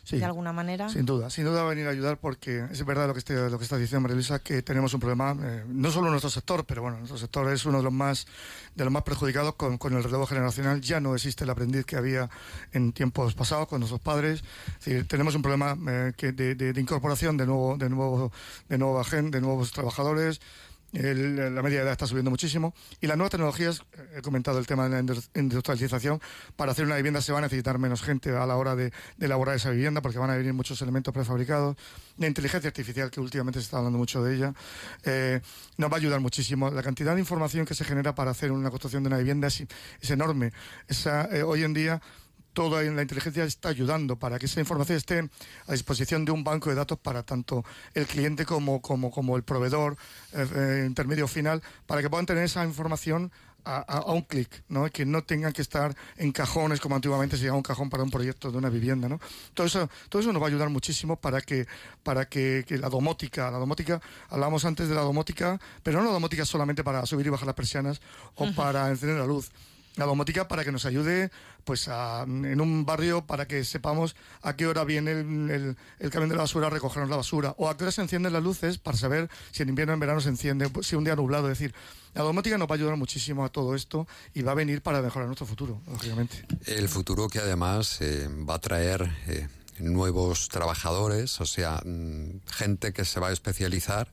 Sí, 0.05 0.19
de 0.19 0.25
alguna 0.25 0.53
manera. 0.53 0.87
Sin 0.87 1.03
duda, 1.03 1.31
sin 1.31 1.45
duda 1.45 1.63
va 1.63 1.67
a 1.67 1.73
venir 1.73 1.87
a 1.87 1.89
ayudar 1.89 2.17
porque 2.17 2.63
es 2.71 2.85
verdad 2.85 3.07
lo 3.07 3.13
que, 3.13 3.19
este, 3.19 3.49
lo 3.49 3.57
que 3.57 3.63
está 3.63 3.75
diciendo 3.75 4.01
María 4.01 4.13
Luisa, 4.13 4.37
que 4.37 4.61
tenemos 4.61 4.93
un 4.93 4.99
problema, 4.99 5.35
eh, 5.41 5.63
no 5.67 5.89
solo 5.89 6.05
en 6.07 6.11
nuestro 6.11 6.29
sector, 6.29 6.63
pero 6.63 6.83
bueno, 6.83 6.99
nuestro 6.99 7.17
sector 7.17 7.51
es 7.51 7.65
uno 7.65 7.79
de 7.79 7.83
los 7.85 7.91
más, 7.91 8.27
de 8.75 8.83
los 8.83 8.93
más 8.93 9.01
perjudicados 9.01 9.55
con, 9.55 9.79
con 9.79 9.95
el 9.95 10.03
relevo 10.03 10.27
generacional. 10.27 10.79
Ya 10.79 10.99
no 10.99 11.15
existe 11.15 11.43
el 11.43 11.49
aprendiz 11.49 11.85
que 11.85 11.95
había 11.95 12.29
en 12.71 12.93
tiempos 12.93 13.33
pasados 13.33 13.67
con 13.67 13.79
nuestros 13.79 13.99
padres. 13.99 14.43
Es 14.79 14.85
decir, 14.85 15.07
tenemos 15.07 15.33
un 15.33 15.41
problema 15.41 15.75
eh, 15.89 16.13
que 16.15 16.33
de, 16.33 16.53
de, 16.53 16.71
de, 16.71 16.81
incorporación 16.81 17.35
de 17.35 17.47
nuevo, 17.47 17.75
de 17.75 17.89
nuevo, 17.89 18.31
de 18.69 18.77
nueva 18.77 19.03
gente, 19.03 19.37
de 19.37 19.41
nuevos 19.41 19.71
trabajadores 19.71 20.39
el, 20.93 21.53
la 21.53 21.61
media 21.61 21.79
de 21.79 21.83
edad 21.83 21.91
está 21.91 22.07
subiendo 22.07 22.31
muchísimo 22.31 22.73
y 23.01 23.07
las 23.07 23.17
nuevas 23.17 23.31
tecnologías, 23.31 23.83
he 24.15 24.21
comentado 24.21 24.59
el 24.59 24.67
tema 24.67 24.87
de 24.87 25.03
la 25.03 25.15
industrialización, 25.35 26.21
para 26.55 26.71
hacer 26.71 26.85
una 26.85 26.95
vivienda 26.95 27.21
se 27.21 27.31
va 27.31 27.39
a 27.39 27.41
necesitar 27.41 27.77
menos 27.79 28.01
gente 28.01 28.35
a 28.35 28.45
la 28.45 28.55
hora 28.55 28.75
de, 28.75 28.91
elaborar 29.19 29.55
esa 29.55 29.71
vivienda 29.71 30.01
porque 30.01 30.19
van 30.19 30.29
a 30.29 30.37
venir 30.37 30.53
muchos 30.53 30.81
elementos 30.81 31.13
prefabricados. 31.13 31.75
La 32.17 32.27
inteligencia 32.27 32.67
artificial, 32.67 33.11
que 33.11 33.19
últimamente 33.19 33.59
se 33.59 33.65
está 33.65 33.77
hablando 33.77 33.97
mucho 33.97 34.23
de 34.23 34.35
ella, 34.35 34.53
eh, 35.03 35.41
nos 35.77 35.91
va 35.91 35.95
a 35.95 35.99
ayudar 35.99 36.19
muchísimo. 36.19 36.69
La 36.69 36.83
cantidad 36.83 37.13
de 37.13 37.19
información 37.19 37.65
que 37.65 37.75
se 37.75 37.83
genera 37.83 38.15
para 38.15 38.31
hacer 38.31 38.51
una 38.51 38.69
construcción 38.69 39.03
de 39.03 39.07
una 39.07 39.17
vivienda 39.17 39.47
es, 39.47 39.63
es 40.01 40.09
enorme. 40.09 40.51
Eh, 41.31 41.43
hoy 41.43 41.63
en 41.63 41.73
día 41.73 42.01
toda 42.55 42.81
la 42.81 43.01
inteligencia 43.01 43.43
está 43.43 43.69
ayudando 43.69 44.15
para 44.15 44.39
que 44.39 44.47
esa 44.47 44.61
información 44.61 44.97
esté 44.97 45.29
a 45.67 45.73
disposición 45.73 46.23
de 46.23 46.31
un 46.31 46.43
banco 46.43 46.69
de 46.69 46.75
datos 46.75 46.97
para 46.97 47.21
tanto 47.21 47.65
el 47.93 48.07
cliente 48.07 48.45
como, 48.45 48.81
como, 48.81 49.11
como 49.11 49.35
el 49.35 49.43
proveedor 49.43 49.97
eh, 50.31 50.47
eh, 50.55 50.83
intermedio 50.87 51.27
final, 51.27 51.61
para 51.85 52.01
que 52.01 52.09
puedan 52.09 52.25
tener 52.25 52.45
esa 52.45 52.63
información 52.63 53.31
a, 53.65 54.13
un 54.13 54.21
clic, 54.21 54.63
¿no? 54.69 54.87
que 54.91 55.05
no 55.07 55.23
tengan 55.23 55.51
que 55.51 55.63
estar 55.63 55.95
en 56.17 56.31
cajones 56.31 56.79
como 56.79 56.95
antiguamente 56.95 57.35
se 57.35 57.41
llegaba 57.41 57.57
un 57.57 57.63
cajón 57.63 57.89
para 57.89 58.03
un 58.03 58.11
proyecto 58.11 58.51
de 58.51 58.59
una 58.59 58.69
vivienda. 58.69 59.09
¿no? 59.09 59.19
Todo, 59.55 59.65
eso, 59.65 59.89
todo 60.07 60.21
eso 60.21 60.31
nos 60.31 60.39
va 60.39 60.45
a 60.45 60.49
ayudar 60.49 60.69
muchísimo 60.69 61.15
para 61.15 61.41
que, 61.41 61.65
para 62.03 62.25
que, 62.29 62.63
que 62.67 62.77
la 62.77 62.89
domótica, 62.89 63.49
la 63.49 63.57
domótica, 63.57 63.99
hablábamos 64.29 64.65
antes 64.65 64.87
de 64.87 64.93
la 64.93 65.01
domótica, 65.01 65.59
pero 65.81 65.97
no 65.99 66.05
la 66.05 66.13
domótica 66.13 66.45
solamente 66.45 66.83
para 66.83 67.05
subir 67.07 67.25
y 67.25 67.29
bajar 67.29 67.47
las 67.47 67.55
persianas 67.55 68.01
o 68.35 68.51
para 68.53 68.87
encender 68.89 69.17
la 69.17 69.25
luz 69.25 69.49
la 69.97 70.05
domótica 70.05 70.47
para 70.47 70.63
que 70.63 70.71
nos 70.71 70.85
ayude 70.85 71.31
pues 71.63 71.87
a, 71.87 72.23
en 72.23 72.61
un 72.61 72.85
barrio 72.85 73.25
para 73.25 73.47
que 73.47 73.63
sepamos 73.63 74.15
a 74.41 74.55
qué 74.55 74.67
hora 74.67 74.83
viene 74.83 75.11
el, 75.11 75.49
el, 75.49 75.77
el, 75.99 76.09
camión 76.09 76.29
de 76.29 76.35
la 76.35 76.43
basura 76.43 76.67
a 76.67 76.69
recogernos 76.69 77.09
la 77.09 77.17
basura 77.17 77.55
o 77.57 77.69
a 77.69 77.77
qué 77.77 77.85
hora 77.85 77.91
se 77.91 78.01
encienden 78.01 78.33
las 78.33 78.43
luces 78.43 78.77
para 78.77 78.97
saber 78.97 79.29
si 79.51 79.63
en 79.63 79.69
invierno 79.69 79.93
o 79.93 79.95
en 79.95 79.99
verano 79.99 80.21
se 80.21 80.29
enciende, 80.29 80.69
si 80.81 80.95
un 80.95 81.03
día 81.03 81.15
nublado. 81.15 81.49
Es 81.49 81.57
decir, 81.57 81.73
la 82.13 82.23
domótica 82.23 82.57
nos 82.57 82.67
va 82.67 82.73
a 82.73 82.77
ayudar 82.77 82.97
muchísimo 82.97 83.45
a 83.45 83.49
todo 83.49 83.75
esto 83.75 84.07
y 84.33 84.41
va 84.41 84.51
a 84.51 84.55
venir 84.55 84.81
para 84.81 85.01
mejorar 85.01 85.27
nuestro 85.27 85.47
futuro, 85.47 85.81
lógicamente. 85.87 86.45
El 86.65 86.87
futuro 86.87 87.27
que 87.27 87.39
además 87.39 87.99
eh, 88.01 88.27
va 88.47 88.55
a 88.55 88.59
traer... 88.59 89.09
Eh, 89.27 89.47
nuevos 89.77 90.47
trabajadores, 90.47 91.41
o 91.41 91.45
sea, 91.45 91.81
mmm, 91.83 92.39
gente 92.47 92.93
que 92.93 93.03
se 93.03 93.19
va 93.19 93.27
a 93.27 93.31
especializar 93.33 94.07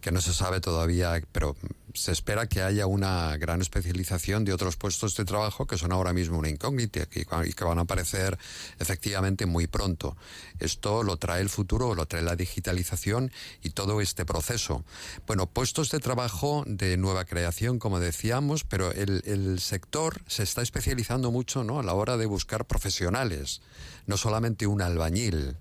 que 0.00 0.12
no 0.12 0.20
se 0.20 0.32
sabe 0.32 0.60
todavía, 0.60 1.22
pero 1.32 1.56
se 1.94 2.12
espera 2.12 2.46
que 2.46 2.62
haya 2.62 2.86
una 2.86 3.36
gran 3.36 3.60
especialización 3.60 4.44
de 4.44 4.52
otros 4.52 4.76
puestos 4.76 5.16
de 5.16 5.24
trabajo 5.24 5.66
que 5.66 5.78
son 5.78 5.92
ahora 5.92 6.12
mismo 6.12 6.38
una 6.38 6.48
incógnita 6.48 7.06
y 7.44 7.52
que 7.52 7.64
van 7.64 7.78
a 7.78 7.82
aparecer 7.82 8.38
efectivamente 8.78 9.46
muy 9.46 9.66
pronto. 9.66 10.16
Esto 10.58 11.02
lo 11.02 11.16
trae 11.16 11.40
el 11.40 11.48
futuro, 11.48 11.94
lo 11.94 12.06
trae 12.06 12.22
la 12.22 12.36
digitalización 12.36 13.32
y 13.62 13.70
todo 13.70 14.00
este 14.00 14.24
proceso. 14.24 14.84
Bueno, 15.26 15.46
puestos 15.46 15.90
de 15.90 16.00
trabajo 16.00 16.64
de 16.66 16.96
nueva 16.96 17.24
creación, 17.24 17.78
como 17.78 18.00
decíamos, 18.00 18.64
pero 18.64 18.92
el, 18.92 19.22
el 19.26 19.60
sector 19.60 20.22
se 20.26 20.42
está 20.42 20.62
especializando 20.62 21.30
mucho 21.30 21.64
¿no? 21.64 21.80
a 21.80 21.82
la 21.82 21.94
hora 21.94 22.16
de 22.16 22.26
buscar 22.26 22.66
profesionales, 22.66 23.60
no 24.06 24.16
solamente 24.16 24.66
un 24.66 24.82
albañil 24.82 25.56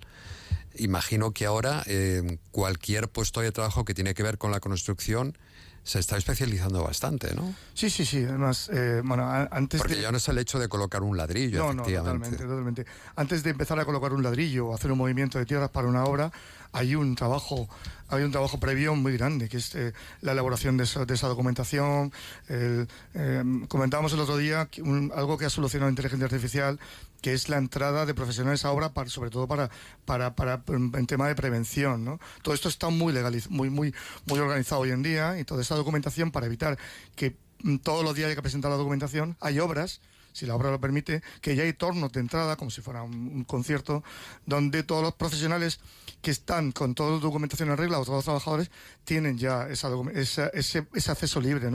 imagino 0.80 1.32
que 1.32 1.46
ahora 1.46 1.84
eh, 1.86 2.40
cualquier 2.52 3.10
puesto 3.10 3.42
de 3.42 3.52
trabajo 3.52 3.86
que 3.86 3.94
tiene 3.94 4.14
que 4.14 4.24
ver 4.24 4.38
con 4.38 4.52
la 4.52 4.60
construcción 4.60 5.38
se 5.84 6.00
está 6.00 6.18
especializando 6.18 6.84
bastante, 6.84 7.34
¿no? 7.34 7.56
Sí, 7.74 7.90
sí, 7.90 8.06
sí. 8.06 8.24
Además, 8.24 8.70
eh, 8.72 9.02
bueno, 9.04 9.28
antes 9.30 9.80
Porque 9.80 9.96
de... 9.96 10.02
ya 10.02 10.12
no 10.12 10.18
es 10.18 10.28
el 10.28 10.38
hecho 10.38 10.60
de 10.60 10.68
colocar 10.68 11.02
un 11.04 11.18
ladrillo, 11.18 11.74
no, 11.74 11.82
efectivamente. 11.82 12.30
No, 12.30 12.38
totalmente, 12.38 12.44
totalmente. 12.44 12.86
Antes 13.16 13.44
de 13.44 13.50
empezar 13.52 13.80
a 13.80 13.86
colocar 13.86 14.14
un 14.14 14.22
ladrillo 14.22 14.68
o 14.68 14.76
hacer 14.76 14.92
un 14.92 14.98
movimiento 14.98 15.40
de 15.40 15.46
tierras 15.46 15.70
para 15.70 15.88
una 15.88 16.04
obra, 16.04 16.32
hay 16.74 16.96
un 16.96 17.16
trabajo 17.16 17.68
hay 18.10 18.24
un 18.24 18.32
trabajo 18.32 18.60
previo 18.60 18.96
muy 18.96 19.16
grande, 19.18 19.48
que 19.48 19.58
es 19.58 19.76
eh, 19.76 19.94
la 20.22 20.32
elaboración 20.32 20.78
de 20.78 20.84
esa, 20.84 21.06
de 21.06 21.14
esa 21.14 21.28
documentación. 21.28 22.12
El, 22.48 22.88
eh, 23.14 23.44
comentábamos 23.68 24.14
el 24.14 24.20
otro 24.20 24.38
día 24.38 24.66
que 24.66 24.82
un, 24.82 25.12
algo 25.16 25.38
que 25.38 25.46
ha 25.46 25.50
solucionado 25.50 25.88
la 25.88 25.92
inteligencia 25.92 26.26
artificial, 26.26 26.80
que 27.22 27.34
es 27.34 27.50
la 27.50 27.58
entrada 27.58 28.06
de 28.06 28.14
profesionales 28.14 28.66
a 28.66 28.72
obra, 28.72 28.94
para, 28.94 29.10
sobre 29.10 29.30
todo 29.30 29.48
para, 29.48 29.70
para, 30.06 30.36
para 30.36 30.64
en 30.68 31.08
tema 31.08 31.28
de 31.28 31.36
prevención. 31.36 32.06
¿no? 32.06 32.20
Todo 32.42 32.54
esto 32.54 32.70
está 32.70 32.90
muy, 32.90 33.14
legaliz 33.14 33.50
muy, 33.50 33.70
muy, 33.70 33.94
muy 34.26 34.40
organizado 34.40 34.82
hoy 34.82 34.92
en 34.92 35.04
día 35.04 35.40
y 35.40 35.44
toda 35.44 35.62
esa 35.62 35.76
documentación 35.76 36.32
para 36.32 36.46
evitar 36.46 36.78
que 37.16 37.36
todos 37.84 38.04
los 38.04 38.16
días 38.16 38.30
hay 38.30 38.36
que 38.36 38.42
presentar 38.42 38.72
la 38.72 38.78
documentación, 38.78 39.36
hay 39.42 39.60
obras 39.60 40.02
si 40.34 40.46
la 40.46 40.56
obra 40.56 40.72
lo 40.72 40.80
permite, 40.80 41.22
que 41.42 41.56
ya 41.56 41.64
hay 41.64 41.74
tornos 41.74 42.12
de 42.12 42.20
entrada, 42.20 42.56
como 42.56 42.72
si 42.72 42.82
fuera 42.82 43.04
un, 43.04 43.44
concierto, 43.44 44.04
donde 44.46 44.84
todos 44.84 45.02
los 45.04 45.14
profesionales 45.14 45.80
que 46.22 46.32
están 46.32 46.72
con 46.72 46.96
toda 46.96 47.12
la 47.12 47.20
documentación 47.20 47.70
en 47.70 47.78
regla 47.78 48.00
o 48.00 48.04
todos 48.04 48.18
los 48.18 48.26
trabajadores 48.26 48.72
tienen 49.04 49.38
ya 49.38 49.68
esa, 49.70 49.90
ese, 50.14 50.88
acceso 51.10 51.42
libre. 51.42 51.70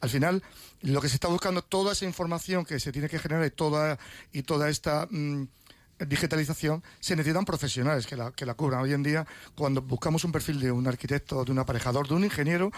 Al 0.00 0.10
final, 0.10 0.42
lo 0.82 1.00
que 1.00 1.08
se 1.08 1.16
está 1.16 1.28
buscando, 1.28 1.62
toda 1.62 1.92
esa 1.92 2.04
información 2.04 2.64
que 2.64 2.80
se 2.80 2.92
tiene 2.92 3.08
que 3.08 3.18
generar 3.18 3.46
y 3.46 3.50
toda, 4.42 4.68
esta... 4.68 5.06
Mmm, 5.10 5.44
digitalización, 5.98 6.82
se 7.00 7.14
necesitan 7.16 7.44
profesionales 7.44 8.06
que 8.06 8.16
la, 8.16 8.32
que 8.32 8.46
la 8.46 8.54
cubran. 8.54 8.80
Hoy 8.80 8.92
en 8.92 9.02
día, 9.02 9.26
cuando 9.54 9.82
buscamos 9.82 10.24
un 10.24 10.32
perfil 10.32 10.60
de 10.60 10.72
un 10.72 10.86
arquitecto, 10.86 11.44
de 11.44 11.52
un 11.52 11.58
aparejador, 11.58 12.08
de 12.08 12.14
un 12.14 12.24
ingeniero, 12.24 12.70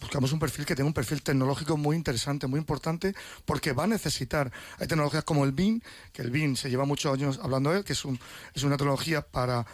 buscamos 0.00 0.32
un 0.32 0.38
perfil 0.38 0.64
que 0.64 0.74
tenga 0.74 0.86
un 0.86 0.94
perfil 0.94 1.22
tecnológico 1.22 1.76
muy 1.76 1.96
interesante, 1.96 2.46
muy 2.46 2.58
importante, 2.58 3.14
porque 3.44 3.72
va 3.72 3.84
a 3.84 3.86
necesitar. 3.86 4.50
Hay 4.78 4.86
tecnologías 4.86 5.24
como 5.24 5.44
el 5.44 5.52
BIM, 5.52 5.80
que 6.12 6.22
el 6.22 6.30
BIM 6.30 6.56
se 6.56 6.70
lleva 6.70 6.84
muchos 6.84 7.12
años 7.12 7.38
hablando 7.42 7.70
de 7.70 7.78
él, 7.78 7.84
que 7.84 7.92
es, 7.92 8.04
un, 8.04 8.18
es 8.54 8.62
una 8.62 8.76
tecnología 8.76 9.22
para 9.22 9.66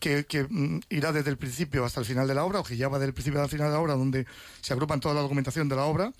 que, 0.00 0.24
que 0.24 0.44
mm, 0.48 0.80
irá 0.90 1.12
desde 1.12 1.30
el 1.30 1.36
principio 1.36 1.84
hasta 1.84 2.00
el 2.00 2.06
final 2.06 2.26
de 2.28 2.34
la 2.34 2.44
obra, 2.44 2.60
o 2.60 2.64
que 2.64 2.76
ya 2.76 2.88
va 2.88 2.98
desde 2.98 3.08
el 3.08 3.14
principio 3.14 3.42
el 3.42 3.48
final 3.48 3.68
de 3.68 3.72
la 3.74 3.80
obra, 3.80 3.94
donde 3.94 4.26
se 4.60 4.72
agrupan 4.72 5.00
toda 5.00 5.14
la 5.14 5.20
documentación 5.20 5.68
de 5.68 5.76
la 5.76 5.84
obra. 5.84 6.12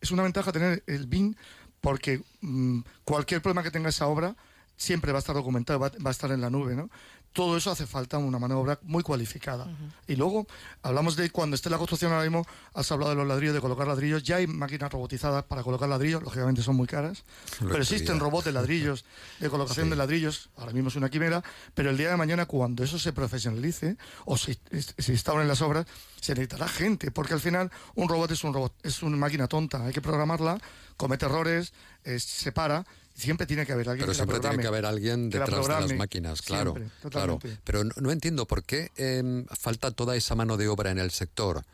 Es 0.00 0.10
una 0.10 0.22
ventaja 0.22 0.50
tener 0.50 0.82
el 0.86 1.06
BIM 1.06 1.34
porque 1.80 2.22
mmm, 2.40 2.80
cualquier 3.04 3.42
problema 3.42 3.62
que 3.62 3.70
tenga 3.70 3.90
esa 3.90 4.06
obra 4.06 4.34
siempre 4.76 5.12
va 5.12 5.18
a 5.18 5.20
estar 5.20 5.34
documentado, 5.34 5.78
va, 5.78 5.90
va, 6.04 6.10
a 6.10 6.12
estar 6.12 6.30
en 6.32 6.40
la 6.40 6.50
nube, 6.50 6.74
¿no? 6.74 6.90
Todo 7.32 7.56
eso 7.56 7.70
hace 7.70 7.86
falta 7.86 8.18
una 8.18 8.38
mano 8.38 8.56
de 8.56 8.60
obra 8.60 8.78
muy 8.82 9.02
cualificada. 9.02 9.64
Uh 9.64 9.68
-huh. 9.68 9.92
Y 10.08 10.16
luego 10.16 10.46
hablamos 10.82 11.16
de 11.16 11.30
cuando 11.30 11.56
esté 11.56 11.70
la 11.70 11.78
construcción 11.78 12.12
ahora 12.12 12.24
mismo, 12.24 12.46
has 12.74 12.92
hablado 12.92 13.10
de 13.12 13.16
los 13.16 13.26
ladrillos, 13.26 13.54
de 13.54 13.60
colocar 13.60 13.86
ladrillos, 13.86 14.22
ya 14.22 14.36
hay 14.36 14.46
máquinas 14.46 14.92
robotizadas 14.92 15.44
para 15.44 15.62
colocar 15.62 15.88
ladrillos, 15.88 16.22
lógicamente 16.22 16.62
son 16.62 16.76
muy 16.76 16.86
caras, 16.86 17.24
Lo 17.60 17.68
pero 17.68 17.82
existen 17.82 18.20
robots 18.20 18.44
de 18.44 18.52
ladrillos, 18.52 19.06
de 19.40 19.48
colocación 19.48 19.86
sí. 19.86 19.90
de 19.90 19.96
ladrillos, 19.96 20.50
ahora 20.56 20.72
mismo 20.72 20.90
es 20.90 20.96
una 20.96 21.08
quimera, 21.08 21.42
pero 21.74 21.88
el 21.88 21.96
día 21.96 22.10
de 22.10 22.16
mañana 22.16 22.44
cuando 22.44 22.84
eso 22.84 22.98
se 22.98 23.14
profesionalice 23.14 23.96
o 24.26 24.36
se, 24.36 24.58
se 24.98 25.12
instauren 25.12 25.48
las 25.48 25.62
obras, 25.62 25.86
se 26.20 26.34
necesitará 26.34 26.68
gente, 26.68 27.10
porque 27.10 27.34
al 27.34 27.40
final 27.40 27.70
un 27.94 28.08
robot 28.08 28.30
es 28.30 28.44
un 28.44 28.52
robot, 28.52 28.74
es 28.82 29.02
una 29.02 29.16
máquina 29.16 29.48
tonta, 29.48 29.84
hay 29.84 29.92
que 29.92 30.02
programarla, 30.02 30.58
comete 30.96 31.26
errores, 31.26 31.72
eh, 32.04 32.18
se 32.20 32.52
para, 32.52 32.86
siempre 33.14 33.46
tiene 33.46 33.66
que 33.66 33.72
haber 33.72 33.88
alguien 33.88 34.06
pero 34.06 34.12
que 34.12 34.16
siempre 34.16 34.36
la 34.38 34.48
tiene 34.48 34.62
que 34.62 34.68
haber 34.68 34.86
alguien 34.86 35.30
detrás 35.30 35.66
de 35.66 35.68
las 35.68 35.94
máquinas 35.94 36.42
claro 36.42 36.72
siempre, 36.72 37.10
claro. 37.10 37.38
pero 37.64 37.84
no, 37.84 37.92
no, 38.00 38.10
entiendo 38.10 38.46
por 38.46 38.64
qué 38.64 38.90
eh, 38.96 39.44
falta 39.58 39.90
toda 39.90 40.16
esa 40.16 40.34
mano 40.34 40.56
de 40.56 40.68
obra 40.68 40.90
en 40.90 40.98
el 40.98 41.10
sector. 41.10 41.64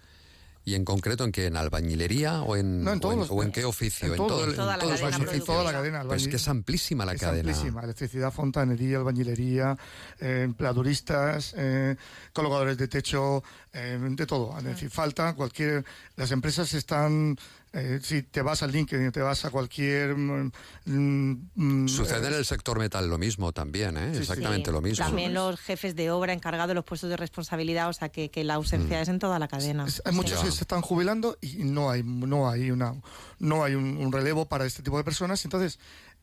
Y 0.64 0.74
en 0.74 0.84
concreto 0.84 1.24
en 1.24 1.32
qué 1.32 1.47
en 1.47 1.57
albañilería 1.57 2.43
o 2.43 2.55
en, 2.55 2.84
no, 2.84 2.93
en, 2.93 3.01
o, 3.03 3.12
en 3.12 3.18
los, 3.20 3.30
o, 3.30 3.43
en, 3.43 3.53
qué 3.53 3.64
oficio 3.64 4.09
en, 4.09 4.16
todo, 4.18 4.45
en 4.45 4.55
toda, 4.55 4.76
la 4.76 4.78
todo 4.78 4.91
cadena 4.91 5.32
en 5.32 5.45
toda 5.45 5.64
la 5.64 5.72
cadena 5.72 6.05
pues 6.05 6.22
es 6.22 6.28
que 6.28 6.36
es 6.36 6.47
amplísima 6.47 7.07
la 7.07 7.14
es 7.14 7.20
cadena. 7.22 7.53
amplísima 7.53 7.82
electricidad 7.84 8.30
fontanería 8.30 8.99
albañilería 8.99 9.78
eh, 10.20 10.43
empleaduristas 10.45 11.55
eh, 11.57 11.97
colocadores 12.34 12.76
de 12.76 12.86
techo 12.86 13.43
eh, 13.72 13.99
de 13.99 14.26
todo. 14.26 14.59
Es 14.59 14.64
decir 14.64 14.91
falta 14.91 15.34
cualquier 15.34 15.86
las 16.16 16.30
empresas 16.32 16.74
están 16.74 17.39
eh, 17.73 18.01
si 18.03 18.23
te 18.23 18.41
vas 18.41 18.62
al 18.62 18.73
LinkedIn, 18.73 19.12
te 19.12 19.21
vas 19.21 19.45
a 19.45 19.51
cualquier... 19.51 20.16
Mm, 20.16 20.51
mm, 20.87 21.89
Sucede 21.89 22.27
eh, 22.27 22.29
en 22.29 22.35
el 22.35 22.45
sector 22.45 22.79
metal 22.79 23.09
lo 23.09 23.19
mismo 23.19 23.53
también, 23.53 23.97
¿eh? 23.97 24.11
sí, 24.12 24.21
exactamente 24.21 24.71
sí. 24.71 24.73
lo 24.73 24.81
mismo. 24.81 25.05
También 25.05 25.35
los 25.35 25.61
jefes 25.61 25.95
de 25.95 26.11
obra 26.11 26.33
encargados 26.33 26.69
de 26.69 26.75
los 26.75 26.85
puestos 26.85 27.11
de 27.11 27.16
responsabilidad, 27.16 27.89
o 27.89 27.93
sea 27.93 28.09
que, 28.09 28.31
que 28.31 28.43
la 28.45 28.55
ausencia 28.55 28.99
mm. 28.99 29.03
es 29.03 29.09
en 29.09 29.19
toda 29.19 29.39
la 29.39 29.49
cadena. 29.49 29.87
Es, 29.87 30.01
hay 30.05 30.12
muchos 30.12 30.43
que 30.43 30.51
se 30.51 30.62
están 30.62 30.81
jubilando 30.81 31.37
y 31.41 31.64
no 31.64 31.91
hay, 31.91 32.03
no 32.03 32.49
hay, 32.49 32.71
una, 32.71 32.95
no 33.39 33.64
hay 33.64 33.75
un, 33.75 33.99
un, 33.99 34.12
relevo 34.12 34.47
para 34.47 34.64
este 34.64 34.83
tipo 34.83 34.97
de 34.97 35.05
personas, 35.05 35.45
entonces 35.45 35.79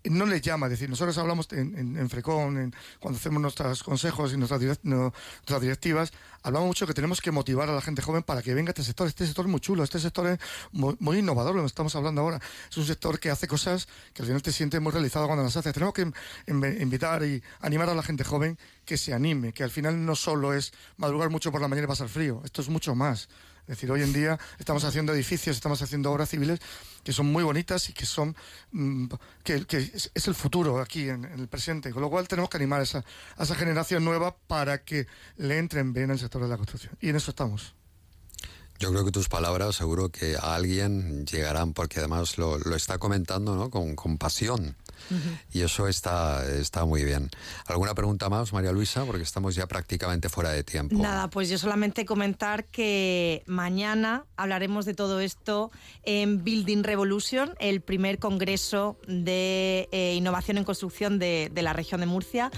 no 0.09 0.25
les 0.25 0.41
llama. 0.41 0.67
Es 0.67 0.71
decir, 0.71 0.89
nosotros 0.89 1.17
hablamos 1.17 1.47
en, 1.51 1.77
en, 1.77 1.97
en 1.97 2.73
cuando 2.99 3.17
hacemos 3.17 3.41
nuestros 3.41 3.83
consejos 3.83 4.33
y 4.33 4.37
nuestras, 4.37 4.61
direct- 4.61 5.13
directivas, 5.61 6.11
hablamos 6.43 6.67
mucho 6.67 6.87
que 6.87 6.93
tenemos 6.93 7.21
que 7.21 7.31
motivar 7.31 7.69
a 7.69 7.73
la 7.73 7.81
gente 7.81 8.01
joven 8.01 8.23
para 8.23 8.41
que 8.41 8.53
venga 8.53 8.69
a 8.69 8.71
este 8.71 8.83
sector. 8.83 9.07
Este 9.07 9.25
sector 9.25 9.45
es 9.45 9.51
muy 9.51 9.59
chulo, 9.59 9.83
este 9.83 9.99
sector 9.99 10.27
es 10.27 10.39
muy, 10.71 10.95
muy 10.99 11.19
innovador, 11.19 11.55
lo 11.55 11.61
que 11.61 11.67
estamos 11.67 11.95
hablando 11.95 12.21
ahora. 12.21 12.39
Es 12.69 12.77
un 12.77 12.85
sector 12.85 13.19
que 13.19 13.29
hace 13.29 13.47
cosas 13.47 13.87
que 14.13 14.21
al 14.21 14.27
final 14.27 14.41
te 14.41 14.51
sientes 14.51 14.81
muy 14.81 14.91
realizado 14.91 15.27
cuando 15.27 15.43
las 15.43 15.55
haces. 15.57 15.73
Tenemos 15.73 15.93
que 15.93 16.01
in- 16.47 16.81
invitar 16.81 17.23
y 17.23 17.41
animar 17.61 17.89
a 17.89 17.95
la 17.95 18.03
gente 18.03 18.23
joven 18.23 18.57
que 18.85 18.97
se 18.97 19.13
anime, 19.13 19.53
que 19.53 19.63
al 19.63 19.71
final 19.71 20.05
no 20.05 20.15
solo 20.15 20.53
es 20.53 20.73
madrugar 20.97 21.29
mucho 21.29 21.51
por 21.51 21.61
la 21.61 21.67
mañana 21.67 21.85
y 21.85 21.87
pasar 21.87 22.07
frío, 22.07 22.41
esto 22.45 22.61
es 22.61 22.69
mucho 22.69 22.95
más. 22.95 23.27
Es 23.67 23.77
decir, 23.77 23.91
hoy 23.91 24.03
en 24.03 24.13
día 24.13 24.39
estamos 24.59 24.83
haciendo 24.83 25.13
edificios, 25.13 25.55
estamos 25.55 25.81
haciendo 25.81 26.11
obras 26.11 26.29
civiles 26.29 26.59
que 27.03 27.13
son 27.13 27.27
muy 27.27 27.43
bonitas 27.43 27.89
y 27.89 27.93
que 27.93 28.05
son 28.05 28.35
mm, 28.71 29.07
que, 29.43 29.65
es 30.13 30.27
el 30.27 30.35
futuro 30.35 30.79
aquí 30.79 31.09
en, 31.09 31.25
en 31.25 31.39
el 31.39 31.47
presente. 31.47 31.91
Con 31.91 32.01
lo 32.01 32.09
cual 32.09 32.27
tenemos 32.27 32.49
que 32.49 32.57
animar 32.57 32.81
a 32.81 32.83
esa, 32.83 33.03
a 33.37 33.43
esa 33.43 33.55
generación 33.55 34.05
nueva 34.05 34.35
para 34.47 34.83
que 34.83 35.07
le 35.37 35.57
entren 35.57 35.93
bien 35.93 36.11
al 36.11 36.19
sector 36.19 36.41
de 36.41 36.47
la 36.47 36.57
construcción. 36.57 36.95
Y 37.01 37.09
en 37.09 37.15
eso 37.15 37.31
estamos. 37.31 37.73
Yo 38.77 38.91
creo 38.91 39.05
que 39.05 39.11
tus 39.11 39.29
palabras 39.29 39.75
seguro 39.75 40.09
que 40.09 40.35
a 40.35 40.53
alguien 40.53 41.25
llegarán 41.25 41.73
porque 41.73 41.99
además 41.99 42.37
lo, 42.37 42.59
lo 42.59 42.75
está 42.75 42.97
comentando 42.97 43.55
¿no? 43.55 43.69
con, 43.69 43.95
con 43.95 44.17
pasión. 44.17 44.75
Y 45.51 45.61
eso 45.61 45.87
está, 45.87 46.45
está 46.45 46.85
muy 46.85 47.03
bien. 47.03 47.29
¿Alguna 47.67 47.93
pregunta 47.93 48.29
más, 48.29 48.53
María 48.53 48.71
Luisa? 48.71 49.05
Porque 49.05 49.23
estamos 49.23 49.55
ya 49.55 49.67
prácticamente 49.67 50.29
fuera 50.29 50.51
de 50.51 50.63
tiempo. 50.63 50.95
Nada, 50.95 51.29
pues 51.29 51.49
yo 51.49 51.57
solamente 51.57 52.05
comentar 52.05 52.65
que 52.65 53.43
mañana 53.45 54.25
hablaremos 54.35 54.85
de 54.85 54.93
todo 54.93 55.19
esto 55.19 55.71
en 56.03 56.43
Building 56.43 56.83
Revolution, 56.83 57.53
el 57.59 57.81
primer 57.81 58.19
congreso 58.19 58.97
de 59.07 59.89
eh, 59.91 60.15
innovación 60.15 60.57
en 60.57 60.63
construcción 60.63 61.19
de, 61.19 61.49
de 61.53 61.61
la 61.61 61.73
región 61.73 62.01
de 62.01 62.07
Murcia. 62.07 62.51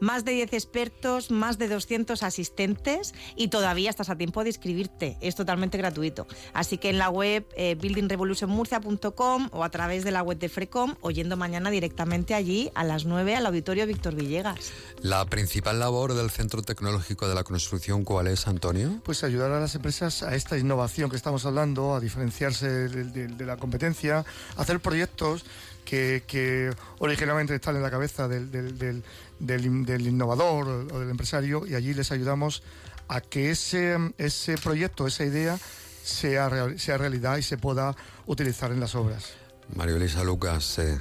Más 0.00 0.24
de 0.24 0.32
10 0.32 0.52
expertos, 0.52 1.30
más 1.30 1.58
de 1.58 1.68
200 1.68 2.22
asistentes 2.22 3.14
y 3.36 3.48
todavía 3.48 3.90
estás 3.90 4.10
a 4.10 4.16
tiempo 4.16 4.42
de 4.44 4.50
inscribirte. 4.50 5.16
Es 5.20 5.34
totalmente 5.34 5.76
gratuito. 5.78 6.26
Así 6.52 6.78
que 6.78 6.90
en 6.90 6.98
la 6.98 7.10
web 7.10 7.46
eh, 7.56 7.74
buildingrevolutionmurcia.com 7.74 9.48
o 9.52 9.64
a 9.64 9.70
través 9.70 10.04
de 10.04 10.10
la 10.10 10.22
web 10.22 10.38
de 10.38 10.48
Frecom 10.48 10.94
o 11.00 11.10
yendo 11.10 11.36
mañana 11.36 11.70
directamente 11.70 12.34
allí 12.34 12.70
a 12.74 12.84
las 12.84 13.04
9 13.04 13.36
al 13.36 13.46
auditorio 13.46 13.86
Víctor 13.86 14.14
Villegas. 14.14 14.72
La 15.02 15.24
principal 15.26 15.78
labor 15.78 16.14
del 16.14 16.30
Centro 16.30 16.62
Tecnológico 16.62 17.28
de 17.28 17.34
la 17.34 17.44
Construcción, 17.44 18.04
¿cuál 18.04 18.26
es, 18.28 18.46
Antonio? 18.46 19.00
Pues 19.04 19.24
ayudar 19.24 19.50
a 19.52 19.60
las 19.60 19.74
empresas 19.74 20.22
a 20.22 20.34
esta 20.34 20.58
innovación 20.58 21.10
que 21.10 21.16
estamos 21.16 21.44
hablando, 21.46 21.94
a 21.94 22.00
diferenciarse 22.00 22.68
de, 22.68 23.04
de- 23.04 23.28
de 23.28 23.46
la 23.46 23.56
competencia, 23.56 24.24
a 24.56 24.60
hacer 24.62 24.80
proyectos 24.80 25.44
que, 25.84 26.22
que 26.26 26.70
originalmente 26.98 27.54
están 27.54 27.76
en 27.76 27.82
la 27.82 27.90
cabeza 27.90 28.28
del, 28.28 28.50
del- 28.50 28.76
del- 28.78 29.02
del 29.38 29.84
del 29.84 30.06
innovador 30.06 30.68
o 30.92 30.98
del 31.00 31.10
empresario 31.10 31.66
y 31.66 31.74
allí 31.74 31.94
les 31.94 32.10
ayudamos 32.12 32.62
a 33.08 33.20
que 33.20 33.50
ese, 33.50 33.96
ese 34.18 34.56
proyecto, 34.58 35.06
esa 35.06 35.24
idea, 35.24 35.58
sea, 36.04 36.48
real- 36.48 36.78
sea 36.78 36.98
realidad 36.98 37.36
y 37.38 37.42
se 37.42 37.56
pueda 37.56 37.96
utilizar 38.26 38.70
en 38.72 38.80
las 38.80 38.94
obras. 38.94 39.30
María 39.74 39.96
Elisa 39.96 40.24
Lucas, 40.24 40.78
eh, 40.78 40.98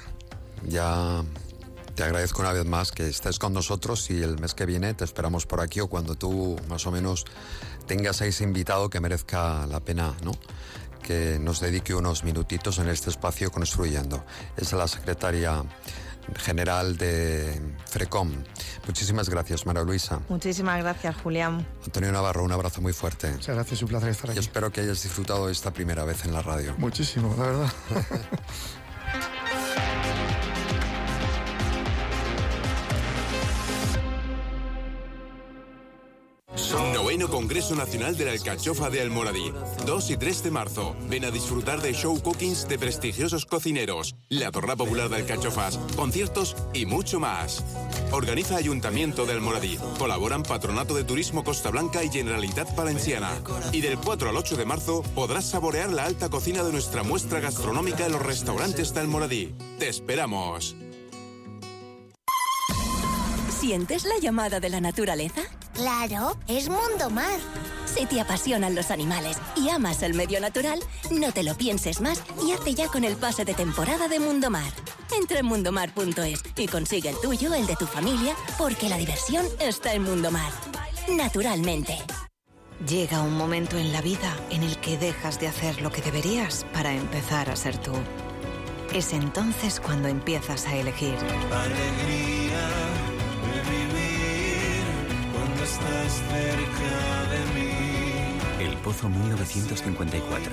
ya 0.67 1.23
te 1.95 2.03
agradezco 2.03 2.41
una 2.41 2.53
vez 2.53 2.65
más 2.65 2.91
que 2.91 3.07
estés 3.09 3.39
con 3.39 3.53
nosotros 3.53 4.09
y 4.11 4.21
el 4.21 4.39
mes 4.39 4.53
que 4.53 4.65
viene 4.65 4.93
te 4.93 5.03
esperamos 5.03 5.45
por 5.45 5.61
aquí 5.61 5.79
o 5.79 5.87
cuando 5.87 6.15
tú 6.15 6.57
más 6.69 6.85
o 6.85 6.91
menos 6.91 7.25
tengas 7.87 8.21
a 8.21 8.25
ese 8.25 8.43
invitado 8.43 8.89
que 8.89 8.99
merezca 8.99 9.65
la 9.67 9.79
pena, 9.79 10.13
¿no? 10.23 10.31
Que 11.01 11.39
nos 11.39 11.59
dedique 11.61 11.95
unos 11.95 12.23
minutitos 12.23 12.79
en 12.79 12.89
este 12.89 13.09
espacio 13.09 13.49
construyendo. 13.51 14.23
Es 14.57 14.73
la 14.73 14.87
secretaria 14.87 15.63
general 16.35 16.97
de 16.97 17.61
FRECOM. 17.89 18.31
Muchísimas 18.85 19.29
gracias, 19.29 19.65
María 19.65 19.83
Luisa. 19.83 20.19
Muchísimas 20.29 20.79
gracias, 20.81 21.15
Julián. 21.23 21.65
Antonio 21.85 22.11
Navarro, 22.11 22.43
un 22.43 22.51
abrazo 22.51 22.81
muy 22.81 22.93
fuerte. 22.93 23.31
Muchas 23.31 23.55
gracias, 23.55 23.81
un 23.81 23.87
placer 23.89 24.09
estar 24.09 24.29
Y 24.29 24.31
aquí. 24.31 24.39
espero 24.39 24.71
que 24.71 24.81
hayas 24.81 25.01
disfrutado 25.03 25.49
esta 25.49 25.71
primera 25.71 26.03
vez 26.05 26.25
en 26.25 26.33
la 26.33 26.41
radio. 26.41 26.75
Muchísimo, 26.77 27.33
la 27.37 27.43
verdad. 27.43 27.73
Noveno 36.93 37.29
Congreso 37.29 37.75
Nacional 37.75 38.17
de 38.17 38.25
la 38.25 38.31
Alcachofa 38.31 38.89
de 38.89 39.01
Almoradí. 39.01 39.53
2 39.85 40.09
y 40.09 40.17
3 40.17 40.43
de 40.43 40.51
marzo. 40.51 40.95
Ven 41.07 41.25
a 41.25 41.31
disfrutar 41.31 41.81
de 41.81 41.93
show 41.93 42.19
cookings 42.19 42.67
de 42.67 42.79
prestigiosos 42.79 43.45
cocineros, 43.45 44.15
la 44.29 44.51
torra 44.51 44.75
popular 44.75 45.07
de 45.09 45.17
alcachofas, 45.17 45.77
conciertos 45.95 46.55
y 46.73 46.87
mucho 46.87 47.19
más. 47.19 47.63
Organiza 48.11 48.57
Ayuntamiento 48.57 49.25
de 49.25 49.33
Almoradí. 49.33 49.77
Colaboran 49.99 50.41
Patronato 50.41 50.95
de 50.95 51.03
Turismo 51.03 51.43
Costa 51.43 51.69
Blanca 51.69 52.03
y 52.03 52.09
Generalitat 52.09 52.75
Valenciana. 52.75 53.29
Y 53.71 53.81
del 53.81 53.99
4 53.99 54.29
al 54.29 54.37
8 54.37 54.57
de 54.57 54.65
marzo 54.65 55.03
podrás 55.13 55.45
saborear 55.45 55.91
la 55.91 56.05
alta 56.05 56.29
cocina 56.29 56.63
de 56.63 56.71
nuestra 56.71 57.03
muestra 57.03 57.39
gastronómica 57.39 58.07
en 58.07 58.13
los 58.13 58.21
restaurantes 58.23 58.93
de 58.95 58.99
Almoradí. 58.99 59.55
¡Te 59.77 59.89
esperamos! 59.89 60.75
¿Sientes 63.59 64.05
la 64.05 64.17
llamada 64.19 64.59
de 64.59 64.69
la 64.69 64.81
naturaleza? 64.81 65.41
Claro, 65.77 66.35
es 66.47 66.69
Mundo 66.69 67.11
Mar. 67.11 67.39
Si 67.85 68.07
te 68.07 68.19
apasionan 68.19 68.73
los 68.73 68.89
animales 68.89 69.37
y 69.55 69.69
amas 69.69 70.01
el 70.01 70.15
medio 70.15 70.41
natural, 70.41 70.79
no 71.11 71.31
te 71.31 71.43
lo 71.43 71.55
pienses 71.55 72.01
más 72.01 72.23
y 72.43 72.51
hazte 72.51 72.73
ya 72.73 72.87
con 72.87 73.03
el 73.03 73.15
pase 73.15 73.45
de 73.45 73.53
temporada 73.53 74.07
de 74.07 74.19
Mundo 74.19 74.49
Mar. 74.49 74.73
Entra 75.15 75.37
en 75.37 75.45
mundomar.es 75.45 76.43
y 76.55 76.67
consigue 76.67 77.09
el 77.09 77.21
tuyo, 77.21 77.53
el 77.53 77.67
de 77.67 77.75
tu 77.75 77.85
familia, 77.85 78.35
porque 78.57 78.89
la 78.89 78.97
diversión 78.97 79.45
está 79.59 79.93
en 79.93 80.01
Mundo 80.01 80.31
Mar. 80.31 80.51
Naturalmente. 81.09 81.99
Llega 82.87 83.21
un 83.21 83.37
momento 83.37 83.77
en 83.77 83.93
la 83.93 84.01
vida 84.01 84.35
en 84.49 84.63
el 84.63 84.79
que 84.79 84.97
dejas 84.97 85.39
de 85.39 85.47
hacer 85.47 85.79
lo 85.83 85.91
que 85.91 86.01
deberías 86.01 86.65
para 86.73 86.91
empezar 86.91 87.51
a 87.51 87.55
ser 87.55 87.77
tú. 87.77 87.93
Es 88.95 89.13
entonces 89.13 89.79
cuando 89.79 90.07
empiezas 90.07 90.65
a 90.65 90.75
elegir. 90.75 91.17
Alegría 91.51 92.86
estás 95.77 96.13
cerca 96.13 97.23
de 97.31 97.59
mí. 97.59 98.71
El 98.71 98.77
Pozo 98.77 99.09
1954. 99.09 100.51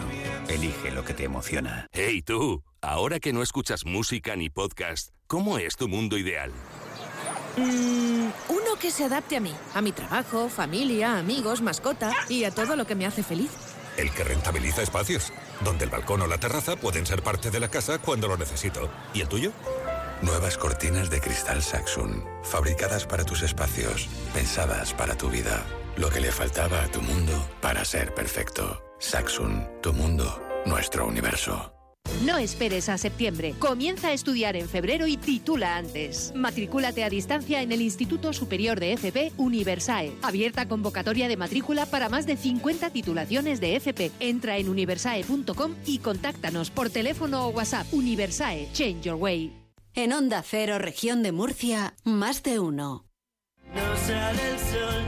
Elige 0.48 0.90
lo 0.90 1.04
que 1.04 1.14
te 1.14 1.24
emociona. 1.24 1.86
Hey 1.92 2.22
tú, 2.22 2.62
ahora 2.80 3.18
que 3.20 3.32
no 3.32 3.42
escuchas 3.42 3.84
música 3.84 4.36
ni 4.36 4.50
podcast, 4.50 5.10
¿cómo 5.26 5.58
es 5.58 5.76
tu 5.76 5.88
mundo 5.88 6.18
ideal? 6.18 6.52
Mm, 7.56 8.28
uno 8.48 8.76
que 8.80 8.90
se 8.90 9.04
adapte 9.04 9.36
a 9.36 9.40
mí, 9.40 9.54
a 9.74 9.80
mi 9.80 9.92
trabajo, 9.92 10.48
familia, 10.48 11.18
amigos, 11.18 11.62
mascota 11.62 12.12
y 12.28 12.44
a 12.44 12.50
todo 12.50 12.76
lo 12.76 12.86
que 12.86 12.94
me 12.94 13.06
hace 13.06 13.22
feliz. 13.22 13.50
El 13.96 14.10
que 14.10 14.24
rentabiliza 14.24 14.82
espacios, 14.82 15.32
donde 15.64 15.84
el 15.84 15.90
balcón 15.90 16.20
o 16.22 16.26
la 16.26 16.38
terraza 16.38 16.74
pueden 16.74 17.06
ser 17.06 17.22
parte 17.22 17.50
de 17.50 17.60
la 17.60 17.68
casa 17.68 17.98
cuando 17.98 18.26
lo 18.26 18.36
necesito. 18.36 18.90
¿Y 19.14 19.20
el 19.20 19.28
tuyo? 19.28 19.52
Nuevas 20.24 20.56
cortinas 20.56 21.10
de 21.10 21.20
cristal 21.20 21.62
Saxon, 21.62 22.24
fabricadas 22.42 23.06
para 23.06 23.24
tus 23.24 23.42
espacios, 23.42 24.08
pensadas 24.32 24.94
para 24.94 25.18
tu 25.18 25.28
vida. 25.28 25.62
Lo 25.96 26.08
que 26.08 26.20
le 26.20 26.32
faltaba 26.32 26.82
a 26.82 26.88
tu 26.88 27.02
mundo 27.02 27.46
para 27.60 27.84
ser 27.84 28.14
perfecto. 28.14 28.82
Saxon, 28.98 29.68
tu 29.82 29.92
mundo, 29.92 30.42
nuestro 30.64 31.06
universo. 31.06 31.72
No 32.24 32.38
esperes 32.38 32.88
a 32.88 32.96
septiembre. 32.96 33.54
Comienza 33.58 34.08
a 34.08 34.12
estudiar 34.14 34.56
en 34.56 34.66
febrero 34.66 35.06
y 35.06 35.18
titula 35.18 35.76
antes. 35.76 36.32
Matricúlate 36.34 37.04
a 37.04 37.10
distancia 37.10 37.60
en 37.60 37.70
el 37.72 37.82
Instituto 37.82 38.32
Superior 38.32 38.80
de 38.80 38.94
FP 38.94 39.32
Universae. 39.36 40.12
Abierta 40.22 40.66
convocatoria 40.66 41.28
de 41.28 41.36
matrícula 41.36 41.84
para 41.84 42.08
más 42.08 42.24
de 42.24 42.38
50 42.38 42.90
titulaciones 42.90 43.60
de 43.60 43.76
FP. 43.76 44.10
Entra 44.20 44.56
en 44.56 44.70
universae.com 44.70 45.74
y 45.84 45.98
contáctanos 45.98 46.70
por 46.70 46.88
teléfono 46.88 47.48
o 47.48 47.50
WhatsApp. 47.50 47.92
Universae, 47.92 48.68
change 48.72 49.02
your 49.02 49.16
way. 49.16 49.63
En 49.96 50.12
Onda 50.12 50.42
Cero, 50.42 50.80
región 50.80 51.22
de 51.22 51.30
Murcia, 51.30 51.94
más 52.02 52.42
de 52.42 52.58
uno. 52.58 53.06
No 53.72 53.96
sale 53.96 54.50
el 54.50 54.58
sol, 54.58 55.04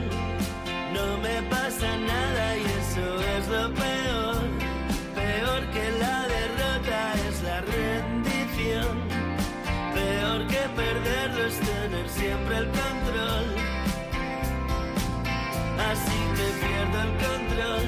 no 0.94 1.18
me 1.18 1.42
pasa 1.50 1.96
nada 1.96 2.56
y 2.56 2.62
eso 2.62 3.20
es 3.36 3.48
lo 3.48 3.74
peor. 3.74 4.42
Peor 5.16 5.70
que 5.72 5.90
la 5.98 6.28
derrota 6.28 7.14
es 7.28 7.42
la 7.42 7.60
rendición. 7.62 8.96
Peor 9.92 10.46
que 10.46 10.62
perderlo 10.76 11.46
es 11.46 11.58
tener 11.58 12.08
siempre 12.08 12.58
el 12.58 12.66
control. 12.66 13.46
Así 15.90 16.18
me 16.38 16.48
pierdo 16.62 16.98
el 17.02 17.12
control. 17.26 17.86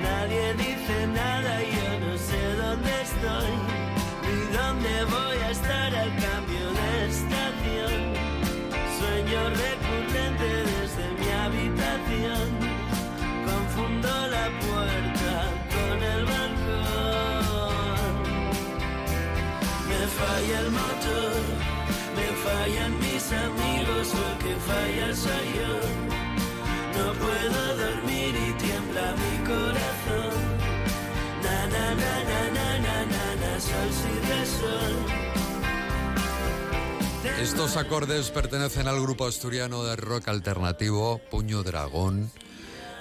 Nadie 0.00 0.54
dice 0.54 0.77
falla 20.18 20.60
el 20.60 20.70
motor, 20.70 21.42
me 22.16 22.28
fallan 22.44 22.92
mis 22.98 23.24
amigos, 23.46 24.06
lo 24.20 24.30
que 24.42 24.54
falla 24.68 25.08
soy 25.14 25.46
yo. 25.58 25.74
No 26.98 27.06
puedo 27.24 27.60
dormir 27.84 28.32
y 28.46 28.52
tiembla 28.62 29.14
mi 29.22 29.34
corazón. 29.50 30.36
Na 31.44 31.58
na 31.74 31.86
na 32.02 32.14
na 32.30 32.40
na 32.56 32.68
na 32.86 32.96
na, 33.12 33.24
na 33.42 33.60
sol 33.60 33.90
si. 34.00 34.18
Estos 37.40 37.76
acordes 37.76 38.30
pertenecen 38.30 38.88
al 38.88 39.00
grupo 39.00 39.26
asturiano 39.26 39.84
de 39.84 39.94
rock 39.94 40.28
alternativo 40.28 41.20
Puño 41.30 41.62
Dragón. 41.62 42.30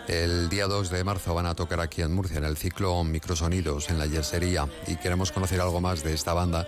El 0.07 0.47
día 0.49 0.67
2 0.67 0.91
de 0.91 1.03
marzo 1.03 1.33
van 1.33 1.47
a 1.47 1.55
tocar 1.55 1.81
aquí 1.81 2.01
en 2.01 2.13
Murcia 2.13 2.37
en 2.37 2.43
el 2.43 2.55
ciclo 2.55 3.03
Microsonidos 3.03 3.89
en 3.89 3.97
la 3.97 4.05
Yesería 4.05 4.67
y 4.85 4.95
queremos 4.97 5.31
conocer 5.31 5.59
algo 5.59 5.81
más 5.81 6.03
de 6.03 6.13
esta 6.13 6.33
banda 6.33 6.67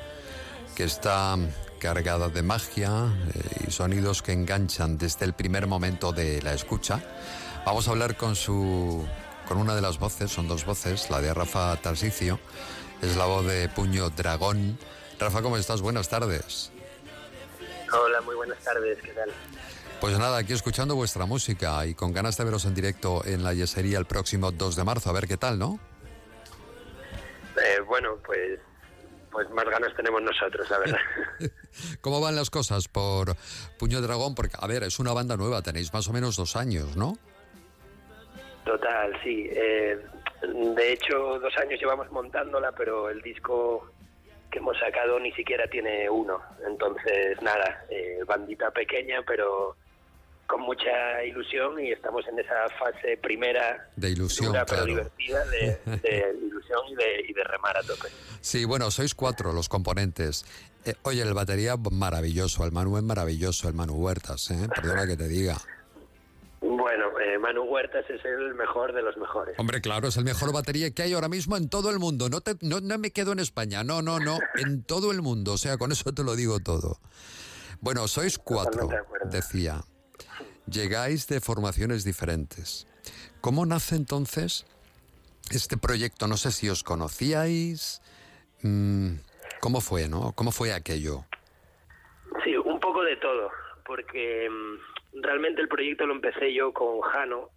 que 0.80 0.86
está 0.86 1.36
cargada 1.78 2.30
de 2.30 2.42
magia 2.42 2.90
eh, 3.36 3.66
y 3.68 3.72
sonidos 3.72 4.22
que 4.22 4.32
enganchan 4.32 4.98
desde 4.98 5.26
el 5.26 5.34
primer 5.34 5.68
momento 5.68 6.14
de 6.14 6.42
la 6.42 6.54
escucha. 6.54 7.04
Vamos 7.66 7.90
a 7.90 7.92
hablar 7.92 8.16
con 8.16 8.34
su 8.34 9.06
con 9.46 9.58
una 9.58 9.76
de 9.76 9.82
las 9.82 10.00
voces, 10.00 10.32
son 10.32 10.48
dos 10.48 10.64
voces, 10.64 11.10
la 11.10 11.20
de 11.20 11.34
Rafa 11.34 11.76
Tarsicio, 11.82 12.40
es 13.02 13.18
la 13.18 13.26
voz 13.26 13.46
de 13.46 13.68
Puño 13.68 14.10
Dragón. 14.12 14.80
Rafa, 15.20 15.42
¿cómo 15.42 15.58
estás? 15.58 15.82
Buenas 15.82 16.08
tardes. 16.08 16.72
Hola, 17.92 18.22
muy 18.22 18.36
buenas 18.36 18.60
tardes, 18.60 19.00
¿qué 19.02 19.12
tal? 19.12 19.32
Pues 20.00 20.18
nada, 20.18 20.38
aquí 20.38 20.54
escuchando 20.54 20.96
vuestra 20.96 21.26
música 21.26 21.86
y 21.88 21.94
con 21.94 22.14
ganas 22.14 22.38
de 22.38 22.46
veros 22.46 22.64
en 22.64 22.74
directo 22.74 23.22
en 23.26 23.44
la 23.44 23.54
Yesería 23.54 23.98
el 23.98 24.06
próximo 24.06 24.54
2 24.54 24.78
de 24.78 24.84
marzo, 24.86 25.10
a 25.10 25.14
ver 25.14 25.28
qué 25.28 25.36
tal, 25.36 25.60
¿no? 25.60 25.78
Eh, 27.58 27.82
bueno, 27.86 28.16
pues, 28.26 28.62
pues 29.40 29.52
más 29.52 29.70
ganas 29.70 29.96
tenemos 29.96 30.22
nosotros, 30.22 30.70
la 30.70 30.80
verdad. 30.80 31.00
¿Cómo 32.02 32.20
van 32.20 32.36
las 32.36 32.50
cosas 32.50 32.90
por 32.90 33.38
Puño 33.78 34.02
Dragón? 34.02 34.36
Porque, 34.36 34.58
a 34.60 34.68
ver, 34.68 34.84
es 34.84 35.00
una 35.00 35.14
banda 35.14 35.38
nueva, 35.38 35.62
tenéis 35.62 35.94
más 35.94 36.10
o 36.10 36.12
menos 36.12 36.36
dos 36.36 36.58
años, 36.58 36.98
¿no? 36.98 37.18
Total, 38.66 39.18
sí. 39.24 39.48
Eh, 39.50 39.98
de 40.76 40.92
hecho, 40.92 41.40
dos 41.40 41.58
años 41.58 41.80
llevamos 41.80 42.12
montándola, 42.12 42.74
pero 42.74 43.10
el 43.10 43.22
disco 43.22 43.90
que 44.52 44.60
hemos 44.60 44.78
sacado 44.78 45.18
ni 45.22 45.32
siquiera 45.32 45.68
tiene 45.68 46.10
uno. 46.10 46.42
Entonces, 46.68 47.42
nada, 47.42 47.86
eh, 47.90 48.20
bandita 48.28 48.72
pequeña, 48.72 49.22
pero 49.26 49.78
con 50.50 50.62
mucha 50.62 51.24
ilusión 51.24 51.80
y 51.80 51.92
estamos 51.92 52.28
en 52.28 52.40
esa 52.40 52.68
fase 52.80 53.18
primera 53.18 53.88
De 53.96 54.10
ilusión, 54.10 54.48
dura, 54.48 54.66
pero 54.66 54.84
divertida 54.84 55.46
de, 55.46 55.80
de 55.86 56.38
ilusión 56.42 56.80
y 56.90 56.96
de, 56.96 57.26
y 57.30 57.34
de 57.34 57.44
remar 57.44 57.78
a 57.78 57.84
tope. 57.84 58.08
Sí, 58.42 58.66
bueno, 58.66 58.90
sois 58.90 59.14
cuatro 59.14 59.54
los 59.54 59.70
componentes. 59.70 60.46
Eh, 60.86 60.96
oye, 61.04 61.22
el 61.22 61.36
batería 61.36 61.76
maravilloso, 61.78 62.66
el 62.66 62.72
Manu 62.72 62.98
es 62.98 63.04
maravilloso, 63.04 63.68
el 63.68 63.76
Manu 63.76 63.94
Huertas, 63.94 64.50
¿eh? 64.50 64.68
Perdona 64.74 65.06
que 65.06 65.16
te 65.16 65.28
diga. 65.28 65.56
Bueno, 66.62 67.20
eh, 67.20 67.38
Manu 67.38 67.64
Huertas 67.66 68.10
es 68.10 68.26
el 68.26 68.56
mejor 68.56 68.94
de 68.94 69.04
los 69.04 69.16
mejores. 69.18 69.54
Hombre, 69.60 69.82
claro, 69.82 70.08
es 70.08 70.18
el 70.18 70.26
mejor 70.26 70.52
batería 70.52 70.90
que 70.92 71.04
hay 71.04 71.14
ahora 71.14 71.30
mismo 71.30 71.58
en 71.58 71.70
todo 71.70 71.92
el 71.92 72.00
mundo. 72.00 72.28
No, 72.28 72.42
te, 72.42 72.56
no, 72.62 72.82
no 72.82 72.98
me 72.98 73.12
quedo 73.12 73.34
en 73.34 73.40
España, 73.40 73.84
no, 73.84 74.02
no, 74.02 74.20
no, 74.20 74.40
en 74.56 74.84
todo 74.84 75.12
el 75.12 75.22
mundo. 75.22 75.54
O 75.54 75.58
sea, 75.58 75.78
con 75.78 75.92
eso 75.92 76.12
te 76.12 76.24
lo 76.24 76.36
digo 76.36 76.60
todo. 76.60 76.98
Bueno, 77.82 78.08
sois 78.08 78.40
cuatro, 78.40 78.90
decía. 79.26 79.82
Llegáis 80.70 81.28
de 81.28 81.40
formaciones 81.40 82.04
diferentes. 82.04 82.88
¿Cómo 83.42 83.66
nace 83.66 83.96
entonces 83.96 84.66
este 85.52 85.78
proyecto? 85.78 86.28
No 86.28 86.38
sé 86.38 86.52
si 86.52 86.70
os 86.70 86.84
conocíais. 86.84 88.02
Mm, 88.62 89.16
¿Cómo 89.62 89.82
fue, 89.82 90.08
no? 90.08 90.34
¿Cómo 90.36 90.52
fue 90.52 90.74
aquello? 90.74 91.26
Sí, 92.44 92.56
un 92.56 92.80
poco 92.80 93.04
de 93.04 93.16
todo, 93.18 93.50
porque 93.86 94.50
mm, 94.50 95.22
realmente 95.22 95.62
el 95.62 95.68
proyecto 95.68 96.06
lo 96.06 96.14
empecé 96.14 96.54
yo 96.54 96.74
con 96.74 97.02
Jano. 97.02 97.50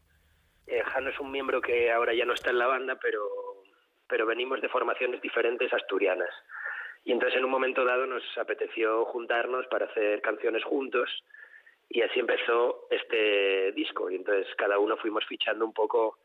Eh, 0.66 0.82
Jano 0.84 1.10
es 1.10 1.20
un 1.20 1.30
miembro 1.30 1.60
que 1.60 1.90
ahora 1.90 2.14
ya 2.14 2.24
no 2.24 2.34
está 2.34 2.50
en 2.50 2.58
la 2.58 2.66
banda, 2.66 2.98
pero, 3.00 3.20
pero 4.08 4.26
venimos 4.26 4.60
de 4.60 4.68
formaciones 4.68 5.20
diferentes 5.20 5.72
asturianas. 5.72 6.30
Y 7.04 7.12
entonces 7.12 7.38
en 7.38 7.44
un 7.44 7.50
momento 7.50 7.84
dado 7.84 8.06
nos 8.06 8.22
apeteció 8.38 9.04
juntarnos 9.06 9.66
para 9.66 9.86
hacer 9.86 10.22
canciones 10.22 10.62
juntos 10.64 11.10
y 11.94 12.02
así 12.02 12.20
empezó 12.20 12.86
este 12.90 13.72
disco. 13.72 14.10
Y 14.10 14.16
entonces 14.16 14.46
cada 14.56 14.78
uno 14.78 14.96
fuimos 14.96 15.24
fichando 15.26 15.64
un 15.64 15.72
poco 15.74 16.18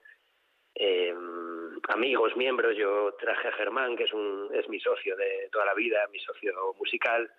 eh, 0.76 1.13
amigos, 1.89 2.36
miembros. 2.38 2.76
Yo 2.78 3.13
traje 3.20 3.49
a 3.49 3.51
Germán, 3.53 3.95
que 3.97 4.05
es, 4.05 4.13
un, 4.13 4.49
es 4.53 4.68
mi 4.70 4.80
socio 4.80 5.15
de 5.18 5.49
toda 5.51 5.65
la 5.65 5.74
vida, 5.74 5.99
mi 6.11 6.20
socio 6.20 6.53
musical. 6.80 7.30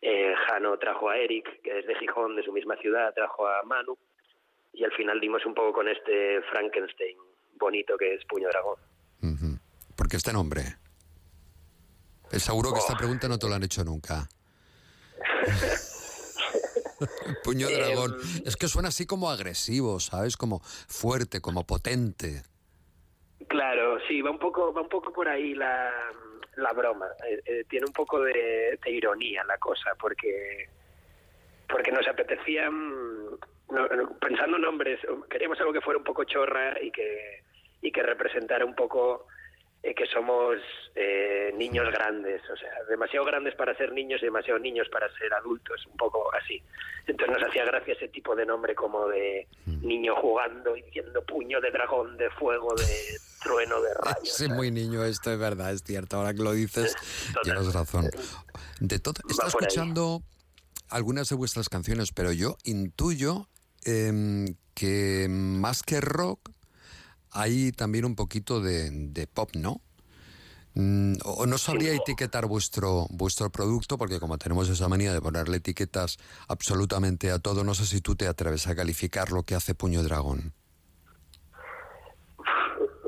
Eh, 0.00 0.34
Jano 0.46 0.78
trajo 0.78 1.08
a 1.10 1.18
Eric, 1.18 1.60
que 1.62 1.78
es 1.80 1.86
de 1.86 1.94
Gijón, 1.96 2.36
de 2.36 2.42
su 2.42 2.52
misma 2.52 2.76
ciudad, 2.76 3.12
trajo 3.14 3.46
a 3.46 3.62
Manu. 3.64 3.96
Y 4.72 4.84
al 4.84 4.92
final 4.92 5.20
dimos 5.20 5.44
un 5.46 5.54
poco 5.54 5.72
con 5.72 5.88
este 5.88 6.40
Frankenstein 6.50 7.16
bonito 7.58 7.96
que 7.96 8.14
es 8.14 8.24
Puño 8.26 8.48
Dragón. 8.48 8.76
¿Por 9.96 10.08
qué 10.08 10.16
este 10.16 10.32
nombre? 10.32 10.60
Es 12.30 12.42
seguro 12.42 12.72
que 12.72 12.78
esta 12.80 12.92
Oh. 12.94 12.98
pregunta 12.98 13.28
no 13.28 13.38
te 13.38 13.48
lo 13.48 13.54
han 13.54 13.62
hecho 13.62 13.82
nunca. 13.84 14.28
Puño 17.44 17.68
Eh, 17.68 17.74
dragón. 17.74 18.16
Es 18.44 18.56
que 18.56 18.68
suena 18.68 18.88
así 18.88 19.06
como 19.06 19.30
agresivo, 19.30 20.00
¿sabes? 20.00 20.36
Como 20.36 20.60
fuerte, 20.60 21.40
como 21.40 21.66
potente. 21.66 22.42
Claro, 23.48 23.98
sí, 24.08 24.22
va 24.22 24.30
un 24.30 24.38
poco, 24.38 24.72
va 24.72 24.82
un 24.82 24.88
poco 24.88 25.12
por 25.12 25.28
ahí 25.28 25.54
la, 25.54 25.90
la 26.56 26.72
broma. 26.72 27.06
Eh, 27.28 27.40
eh, 27.44 27.64
tiene 27.68 27.86
un 27.86 27.92
poco 27.92 28.20
de, 28.20 28.78
de 28.82 28.90
ironía 28.90 29.44
la 29.44 29.58
cosa, 29.58 29.90
porque 30.00 30.68
porque 31.68 31.90
nos 31.90 32.06
apetecía, 32.06 32.70
mm, 32.70 33.38
no- 33.70 33.88
no, 33.88 34.18
pensando 34.20 34.56
nombres, 34.58 35.00
queríamos 35.28 35.58
algo 35.60 35.72
que 35.72 35.80
fuera 35.80 35.98
un 35.98 36.04
poco 36.04 36.24
chorra 36.24 36.80
y 36.80 36.90
que 36.90 37.42
y 37.82 37.92
que 37.92 38.02
representara 38.02 38.64
un 38.64 38.74
poco 38.74 39.26
eh, 39.86 39.94
que 39.94 40.04
somos 40.06 40.56
eh, 40.96 41.54
niños 41.56 41.86
grandes, 41.92 42.42
o 42.50 42.56
sea, 42.56 42.70
demasiado 42.88 43.24
grandes 43.24 43.54
para 43.54 43.72
ser 43.76 43.92
niños 43.92 44.20
y 44.20 44.24
demasiado 44.24 44.58
niños 44.58 44.88
para 44.90 45.08
ser 45.16 45.32
adultos, 45.32 45.86
un 45.86 45.96
poco 45.96 46.28
así. 46.34 46.60
Entonces 47.06 47.38
nos 47.38 47.48
hacía 47.48 47.64
gracia 47.64 47.94
ese 47.94 48.08
tipo 48.08 48.34
de 48.34 48.44
nombre 48.44 48.74
como 48.74 49.06
de 49.06 49.46
niño 49.64 50.16
jugando 50.16 50.76
y 50.76 50.82
diciendo 50.82 51.22
puño 51.22 51.60
de 51.60 51.70
dragón, 51.70 52.16
de 52.16 52.28
fuego, 52.30 52.74
de 52.74 53.16
trueno, 53.44 53.80
de 53.80 53.94
rayos. 53.94 54.28
Sí, 54.36 54.48
muy 54.48 54.72
niño 54.72 55.04
esto, 55.04 55.30
es 55.30 55.38
verdad, 55.38 55.70
es 55.70 55.84
cierto. 55.84 56.16
Ahora 56.16 56.34
que 56.34 56.42
lo 56.42 56.50
dices, 56.50 56.96
tienes 57.44 57.72
razón. 57.72 58.10
De 58.80 58.98
todo, 58.98 59.14
ahí. 59.30 59.46
escuchando 59.46 60.22
algunas 60.90 61.28
de 61.28 61.36
vuestras 61.36 61.68
canciones, 61.68 62.10
pero 62.10 62.32
yo 62.32 62.56
intuyo 62.64 63.46
em, 63.84 64.56
que 64.74 65.28
más 65.30 65.84
que 65.84 66.00
rock 66.00 66.55
hay 67.36 67.72
también 67.72 68.04
un 68.04 68.14
poquito 68.16 68.60
de, 68.60 68.90
de 68.90 69.26
pop, 69.26 69.50
¿no? 69.54 69.80
Mm, 70.74 71.14
o 71.24 71.46
no 71.46 71.56
sabría 71.56 71.94
etiquetar 71.94 72.44
vuestro 72.46 73.06
vuestro 73.10 73.48
producto 73.50 73.96
porque 73.96 74.20
como 74.20 74.36
tenemos 74.36 74.68
esa 74.68 74.88
manía 74.88 75.12
de 75.14 75.22
ponerle 75.22 75.56
etiquetas 75.56 76.18
absolutamente 76.48 77.30
a 77.30 77.38
todo, 77.38 77.64
no 77.64 77.74
sé 77.74 77.86
si 77.86 78.00
tú 78.02 78.14
te 78.14 78.26
atreves 78.26 78.66
a 78.66 78.74
calificar 78.74 79.32
lo 79.32 79.42
que 79.42 79.54
hace 79.54 79.74
Puño 79.74 80.02
Dragón. 80.02 80.52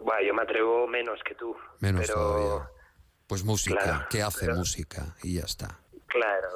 Bueno, 0.03 0.23
yo 0.27 0.35
me 0.35 0.43
atrevo 0.43 0.87
menos 0.87 1.21
que 1.27 1.35
tú. 1.35 1.55
Menos 1.81 2.03
pero, 2.07 2.15
todavía. 2.15 2.69
Pues 3.27 3.45
música, 3.45 3.79
Claro, 3.83 4.07
¿qué 4.11 4.23
hace 4.23 4.47
pero- 4.47 4.57
música? 4.57 5.15
Y 5.23 5.35
ya 5.35 5.43
está. 5.43 5.79
Claro, 6.07 6.49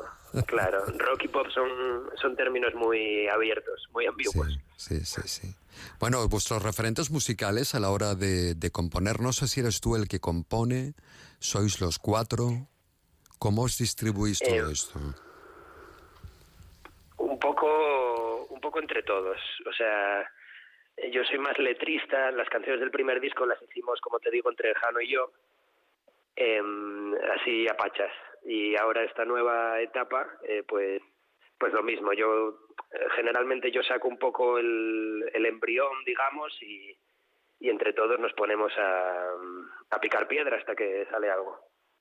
claro. 0.46 0.86
Rock 0.98 1.24
y 1.24 1.28
pop 1.28 1.46
son, 1.52 1.68
son 2.20 2.34
términos 2.36 2.74
muy 2.74 3.28
abiertos, 3.28 3.86
muy 3.92 4.06
ambiguos. 4.06 4.58
Sí, 4.76 5.04
sí, 5.04 5.20
sí. 5.26 5.54
Bueno, 6.00 6.26
vuestros 6.28 6.62
referentes 6.62 7.10
musicales 7.10 7.74
a 7.74 7.80
la 7.80 7.90
hora 7.90 8.14
de, 8.14 8.54
de 8.54 8.70
componer, 8.70 9.20
no 9.20 9.32
sé 9.32 9.46
si 9.48 9.60
eres 9.60 9.80
tú 9.80 9.96
el 9.96 10.08
que 10.08 10.20
compone, 10.20 10.94
sois 11.38 11.80
los 11.80 11.98
cuatro. 11.98 12.68
¿Cómo 13.38 13.62
os 13.62 13.76
distribuís 13.78 14.38
todo 14.38 14.68
Eh, 14.68 14.72
esto? 14.72 14.98
Un 17.18 17.38
poco, 17.38 18.46
un 18.50 18.60
poco 18.60 18.80
entre 18.80 19.02
todos. 19.02 19.38
O 19.68 19.72
sea, 19.72 20.22
eh, 20.96 21.10
yo 21.12 21.22
soy 21.24 21.38
más 21.38 21.58
letrista. 21.58 22.30
Las 22.30 22.48
canciones 22.48 22.80
del 22.80 22.90
primer 22.90 23.20
disco 23.20 23.46
las 23.46 23.60
hicimos, 23.62 24.00
como 24.00 24.18
te 24.20 24.30
digo, 24.30 24.50
entre 24.50 24.74
Jano 24.74 25.00
y 25.00 25.12
yo, 25.12 25.32
em, 26.36 27.14
así 27.40 27.66
a 27.68 27.76
pachas. 27.76 28.12
Y 28.44 28.76
ahora 28.76 29.04
esta 29.04 29.24
nueva 29.24 29.80
etapa, 29.80 30.26
eh, 30.48 30.62
pues, 30.66 31.00
pues 31.62 31.72
lo 31.74 31.82
mismo. 31.84 32.12
Yo 32.12 32.58
eh, 32.90 33.06
generalmente 33.14 33.70
yo 33.70 33.84
saco 33.84 34.08
un 34.08 34.18
poco 34.18 34.58
el, 34.58 35.30
el 35.32 35.46
embrión, 35.46 35.92
digamos, 36.04 36.52
y, 36.60 36.98
y 37.60 37.70
entre 37.70 37.92
todos 37.92 38.18
nos 38.18 38.32
ponemos 38.32 38.72
a, 38.76 39.28
a 39.90 40.00
picar 40.00 40.26
piedra 40.26 40.56
hasta 40.56 40.74
que 40.74 41.06
sale 41.08 41.30
algo. 41.30 41.56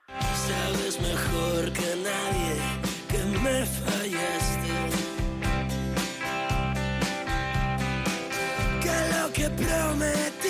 Sabes 0.08 1.00
mejor 1.00 1.72
que 1.78 1.96
nadie 2.02 2.58
que 3.12 3.22
me 3.46 3.64
fallaste. 3.86 4.74
Que 8.82 8.98
lo 9.14 9.26
que 9.32 9.48
prometiste 9.64 10.41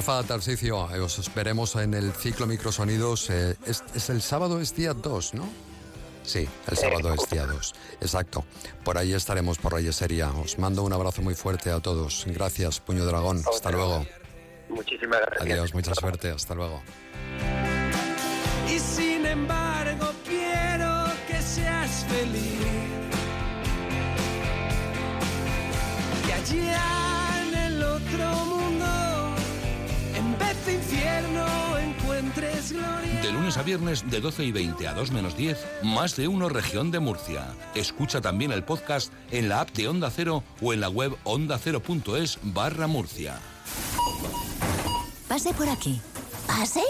Rafa 0.00 0.22
Tarsicio, 0.22 0.88
eh, 0.94 1.00
os 1.00 1.30
veremos 1.34 1.76
en 1.76 1.92
el 1.92 2.14
ciclo 2.14 2.46
Microsonidos. 2.46 3.28
eh, 3.28 3.54
es, 3.66 3.84
es 3.94 4.08
el 4.08 4.22
sábado, 4.22 4.58
es 4.58 4.74
día 4.74 4.94
2, 4.94 5.34
¿no? 5.34 5.46
Sí, 6.22 6.48
el 6.68 6.76
sábado 6.78 7.12
es 7.12 7.28
día 7.28 7.44
2. 7.44 7.74
Exacto. 8.00 8.46
Por 8.82 8.96
ahí 8.96 9.12
estaremos, 9.12 9.58
por 9.58 9.74
Rayesería. 9.74 10.30
Os 10.30 10.58
mando 10.58 10.84
un 10.84 10.94
abrazo 10.94 11.20
muy 11.20 11.34
fuerte 11.34 11.70
a 11.70 11.80
todos. 11.80 12.24
Gracias, 12.28 12.80
Puño 12.80 13.04
Dragón. 13.04 13.42
Hasta 13.46 13.70
luego. 13.70 14.06
Muchísimas 14.70 15.20
gracias. 15.20 15.42
Adiós, 15.42 15.74
mucha 15.74 15.94
suerte. 15.94 16.30
Hasta 16.30 16.54
luego. 16.54 16.82
Y 18.74 18.78
sin 18.78 19.26
embargo 19.26 20.10
quiero 20.24 21.12
que 21.28 21.42
seas 21.42 22.06
feliz. 22.06 22.56
Que 26.26 26.32
allá 26.32 27.42
en 27.48 27.54
el 27.54 27.82
otro 27.82 28.46
mundo, 28.46 28.59
de 31.20 31.28
infierno, 31.28 31.78
encuentres 31.78 32.72
gloria. 32.72 33.22
De 33.22 33.32
lunes 33.32 33.56
a 33.56 33.62
viernes 33.62 34.10
de 34.10 34.20
12 34.20 34.44
y 34.44 34.52
20 34.52 34.88
a 34.88 34.94
2 34.94 35.10
menos 35.10 35.36
10, 35.36 35.58
más 35.82 36.16
de 36.16 36.28
uno 36.28 36.48
región 36.48 36.90
de 36.90 37.00
Murcia. 37.00 37.54
Escucha 37.74 38.20
también 38.20 38.52
el 38.52 38.64
podcast 38.64 39.12
en 39.30 39.48
la 39.48 39.60
app 39.60 39.70
de 39.70 39.88
Onda 39.88 40.10
Cero 40.10 40.42
o 40.60 40.72
en 40.72 40.80
la 40.80 40.88
web 40.88 41.16
ondacero.es 41.24 42.38
barra 42.42 42.86
Murcia. 42.86 43.38
Pase 45.28 45.54
por 45.54 45.68
aquí. 45.68 46.00
¿Pase? 46.46 46.82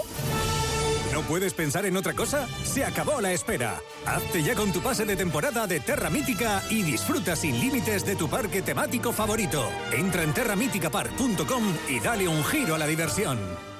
¿No 1.13 1.21
puedes 1.23 1.53
pensar 1.53 1.85
en 1.85 1.97
otra 1.97 2.13
cosa? 2.13 2.47
Se 2.63 2.85
acabó 2.85 3.19
la 3.19 3.33
espera. 3.33 3.79
Hazte 4.05 4.41
ya 4.43 4.55
con 4.55 4.71
tu 4.71 4.79
pase 4.79 5.05
de 5.05 5.15
temporada 5.15 5.67
de 5.67 5.79
Terra 5.81 6.09
Mítica 6.09 6.63
y 6.69 6.83
disfruta 6.83 7.35
sin 7.35 7.59
límites 7.59 8.05
de 8.05 8.15
tu 8.15 8.29
parque 8.29 8.61
temático 8.61 9.11
favorito. 9.11 9.69
Entra 9.91 10.23
en 10.23 10.33
terramíticapark.com 10.33 11.63
y 11.89 11.99
dale 11.99 12.27
un 12.27 12.43
giro 12.45 12.75
a 12.75 12.77
la 12.77 12.87
diversión. 12.87 13.70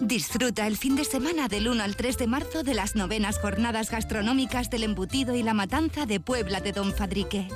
Disfruta 0.00 0.68
el 0.68 0.76
fin 0.76 0.94
de 0.94 1.04
semana 1.04 1.48
del 1.48 1.68
1 1.68 1.82
al 1.82 1.96
3 1.96 2.18
de 2.18 2.26
marzo 2.28 2.62
de 2.62 2.72
las 2.72 2.94
novenas 2.94 3.38
jornadas 3.40 3.90
gastronómicas 3.90 4.70
del 4.70 4.84
embutido 4.84 5.34
y 5.34 5.42
la 5.42 5.54
matanza 5.54 6.06
de 6.06 6.20
Puebla 6.20 6.60
de 6.60 6.70
Don 6.72 6.92
Fadrique. 6.94 7.48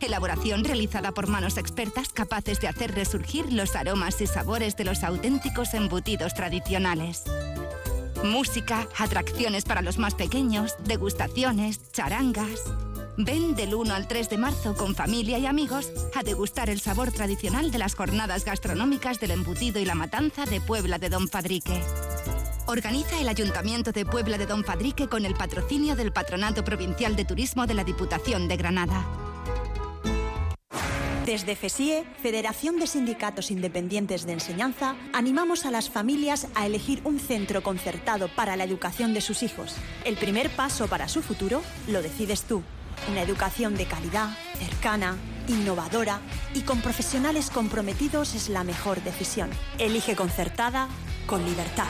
Elaboración 0.00 0.64
realizada 0.64 1.12
por 1.12 1.26
manos 1.26 1.56
expertas 1.56 2.10
capaces 2.10 2.60
de 2.60 2.68
hacer 2.68 2.94
resurgir 2.94 3.52
los 3.52 3.74
aromas 3.74 4.20
y 4.20 4.26
sabores 4.26 4.76
de 4.76 4.84
los 4.84 5.02
auténticos 5.02 5.74
embutidos 5.74 6.34
tradicionales. 6.34 7.24
Música, 8.22 8.86
atracciones 8.96 9.64
para 9.64 9.82
los 9.82 9.98
más 9.98 10.14
pequeños, 10.14 10.76
degustaciones, 10.84 11.90
charangas. 11.90 12.62
Ven 13.16 13.54
del 13.54 13.76
1 13.76 13.94
al 13.94 14.08
3 14.08 14.28
de 14.28 14.38
marzo 14.38 14.74
con 14.74 14.96
familia 14.96 15.38
y 15.38 15.46
amigos 15.46 15.92
a 16.16 16.24
degustar 16.24 16.68
el 16.68 16.80
sabor 16.80 17.12
tradicional 17.12 17.70
de 17.70 17.78
las 17.78 17.94
jornadas 17.94 18.44
gastronómicas 18.44 19.20
del 19.20 19.30
embutido 19.30 19.78
y 19.78 19.84
la 19.84 19.94
matanza 19.94 20.46
de 20.46 20.60
Puebla 20.60 20.98
de 20.98 21.10
Don 21.10 21.28
Fadrique. 21.28 21.80
Organiza 22.66 23.20
el 23.20 23.28
Ayuntamiento 23.28 23.92
de 23.92 24.04
Puebla 24.04 24.36
de 24.36 24.46
Don 24.46 24.64
Fadrique 24.64 25.06
con 25.06 25.24
el 25.24 25.34
patrocinio 25.34 25.94
del 25.94 26.12
Patronato 26.12 26.64
Provincial 26.64 27.14
de 27.14 27.24
Turismo 27.24 27.68
de 27.68 27.74
la 27.74 27.84
Diputación 27.84 28.48
de 28.48 28.56
Granada. 28.56 29.06
Desde 31.24 31.54
FESIE, 31.54 32.04
Federación 32.20 32.78
de 32.78 32.88
Sindicatos 32.88 33.50
Independientes 33.52 34.26
de 34.26 34.32
Enseñanza, 34.32 34.96
animamos 35.12 35.64
a 35.66 35.70
las 35.70 35.88
familias 35.88 36.48
a 36.54 36.66
elegir 36.66 37.00
un 37.04 37.20
centro 37.20 37.62
concertado 37.62 38.28
para 38.28 38.56
la 38.56 38.64
educación 38.64 39.14
de 39.14 39.20
sus 39.20 39.42
hijos. 39.42 39.76
El 40.04 40.16
primer 40.16 40.50
paso 40.50 40.88
para 40.88 41.08
su 41.08 41.22
futuro 41.22 41.62
lo 41.86 42.02
decides 42.02 42.42
tú. 42.42 42.62
Una 43.10 43.22
educación 43.22 43.76
de 43.76 43.84
calidad, 43.84 44.30
cercana, 44.58 45.18
innovadora 45.46 46.20
y 46.54 46.62
con 46.62 46.80
profesionales 46.80 47.50
comprometidos 47.50 48.34
es 48.34 48.48
la 48.48 48.64
mejor 48.64 49.02
decisión. 49.02 49.50
Elige 49.78 50.16
concertada 50.16 50.88
con 51.26 51.44
libertad. 51.44 51.84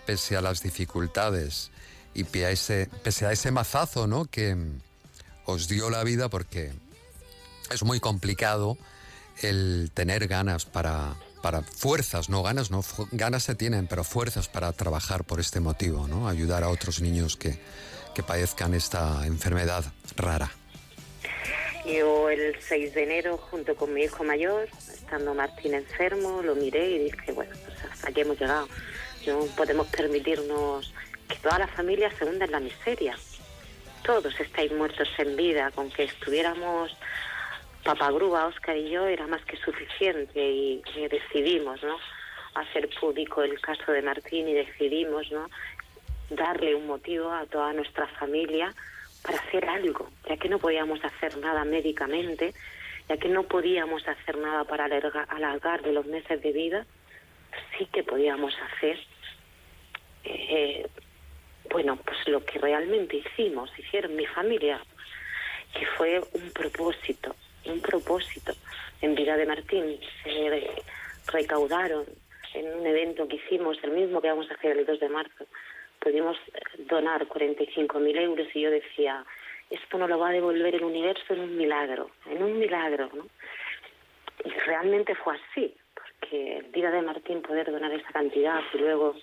pese 0.06 0.36
a 0.36 0.42
las 0.42 0.62
dificultades 0.62 1.70
y 2.14 2.24
pese 2.24 2.46
a 2.46 2.50
ese, 2.50 2.90
pese 3.02 3.26
a 3.26 3.32
ese 3.32 3.50
mazazo 3.50 4.06
¿no? 4.06 4.26
que 4.26 4.56
os 5.50 5.68
dio 5.68 5.90
la 5.90 6.04
vida, 6.04 6.28
porque 6.28 6.72
es 7.70 7.82
muy 7.82 8.00
complicado 8.00 8.78
el 9.42 9.90
tener 9.94 10.26
ganas 10.28 10.64
para, 10.64 11.14
para 11.42 11.62
fuerzas, 11.62 12.28
no 12.28 12.42
ganas, 12.42 12.70
no, 12.70 12.84
ganas 13.12 13.44
se 13.44 13.54
tienen, 13.54 13.86
pero 13.86 14.04
fuerzas 14.04 14.48
para 14.48 14.72
trabajar 14.72 15.24
por 15.24 15.40
este 15.40 15.60
motivo, 15.60 16.08
¿no? 16.08 16.28
Ayudar 16.28 16.64
a 16.64 16.68
otros 16.68 17.00
niños 17.00 17.36
que, 17.36 17.58
que 18.14 18.22
padezcan 18.22 18.74
esta 18.74 19.26
enfermedad 19.26 19.84
rara. 20.16 20.50
Yo 21.86 22.28
el 22.28 22.56
6 22.60 22.94
de 22.94 23.02
enero, 23.02 23.38
junto 23.38 23.74
con 23.74 23.94
mi 23.94 24.02
hijo 24.02 24.22
mayor, 24.22 24.68
estando 24.92 25.34
Martín 25.34 25.74
enfermo, 25.74 26.42
lo 26.42 26.54
miré 26.54 26.90
y 26.90 26.98
dije, 27.04 27.32
bueno, 27.32 27.52
pues 27.64 27.92
hasta 27.92 28.10
aquí 28.10 28.20
hemos 28.20 28.38
llegado. 28.38 28.68
No 29.26 29.40
podemos 29.56 29.86
permitirnos 29.88 30.92
que 31.28 31.36
toda 31.36 31.58
la 31.58 31.68
familia 31.68 32.10
se 32.18 32.24
hunda 32.24 32.44
en 32.44 32.52
la 32.52 32.60
miseria. 32.60 33.16
Todos 34.04 34.38
estáis 34.40 34.72
muertos 34.72 35.08
en 35.18 35.36
vida, 35.36 35.70
con 35.72 35.90
que 35.90 36.04
estuviéramos 36.04 36.96
Papagrúa, 37.84 38.46
Oscar 38.46 38.76
y 38.76 38.90
yo, 38.90 39.06
era 39.06 39.26
más 39.26 39.44
que 39.44 39.56
suficiente 39.56 40.40
y, 40.40 40.82
decidimos, 41.10 41.82
¿no? 41.82 41.96
Hacer 42.54 42.88
público 43.00 43.42
el 43.42 43.60
caso 43.60 43.92
de 43.92 44.02
Martín 44.02 44.48
y 44.48 44.52
decidimos, 44.54 45.30
¿no? 45.30 45.48
Darle 46.30 46.74
un 46.74 46.86
motivo 46.86 47.30
a 47.32 47.46
toda 47.46 47.72
nuestra 47.72 48.06
familia 48.06 48.74
para 49.22 49.38
hacer 49.38 49.68
algo, 49.68 50.10
ya 50.28 50.36
que 50.36 50.48
no 50.48 50.58
podíamos 50.58 51.02
hacer 51.04 51.36
nada 51.38 51.64
médicamente, 51.64 52.54
ya 53.08 53.16
que 53.16 53.28
no 53.28 53.44
podíamos 53.44 54.06
hacer 54.08 54.36
nada 54.38 54.64
para 54.64 54.86
alarga- 54.86 55.26
alargarle 55.28 55.92
los 55.92 56.06
meses 56.06 56.40
de 56.42 56.52
vida, 56.52 56.86
sí 57.76 57.86
que 57.86 58.02
podíamos 58.02 58.54
hacer, 58.58 58.98
eh, 60.24 60.86
bueno, 61.70 61.96
pues 62.04 62.18
lo 62.28 62.44
que 62.44 62.58
realmente 62.58 63.16
hicimos, 63.16 63.70
hicieron 63.78 64.16
mi 64.16 64.26
familia, 64.26 64.80
que 65.72 65.86
fue 65.96 66.20
un 66.32 66.50
propósito, 66.52 67.34
un 67.64 67.80
propósito. 67.80 68.52
En 69.00 69.14
vida 69.14 69.36
de 69.36 69.46
Martín 69.46 69.98
se 70.24 70.68
recaudaron 71.32 72.04
en 72.54 72.66
un 72.74 72.86
evento 72.86 73.28
que 73.28 73.36
hicimos, 73.36 73.78
el 73.82 73.92
mismo 73.92 74.20
que 74.20 74.28
vamos 74.28 74.50
a 74.50 74.54
hacer 74.54 74.76
el 74.76 74.84
2 74.84 75.00
de 75.00 75.08
marzo, 75.08 75.46
pudimos 76.00 76.36
donar 76.78 77.26
45.000 77.26 78.20
euros 78.20 78.48
y 78.54 78.62
yo 78.62 78.70
decía, 78.70 79.24
esto 79.70 79.98
no 79.98 80.08
lo 80.08 80.18
va 80.18 80.30
a 80.30 80.32
devolver 80.32 80.74
el 80.74 80.84
universo 80.84 81.34
en 81.34 81.40
un 81.40 81.56
milagro, 81.56 82.10
en 82.26 82.42
un 82.42 82.58
milagro, 82.58 83.08
¿no? 83.14 83.26
Y 84.44 84.50
realmente 84.50 85.14
fue 85.14 85.36
así, 85.36 85.76
porque 85.94 86.58
el 86.58 86.72
día 86.72 86.90
de 86.90 87.02
Martín 87.02 87.42
poder 87.42 87.70
donar 87.70 87.92
esa 87.92 88.10
cantidad 88.10 88.60
y 88.74 88.78
luego 88.78 89.14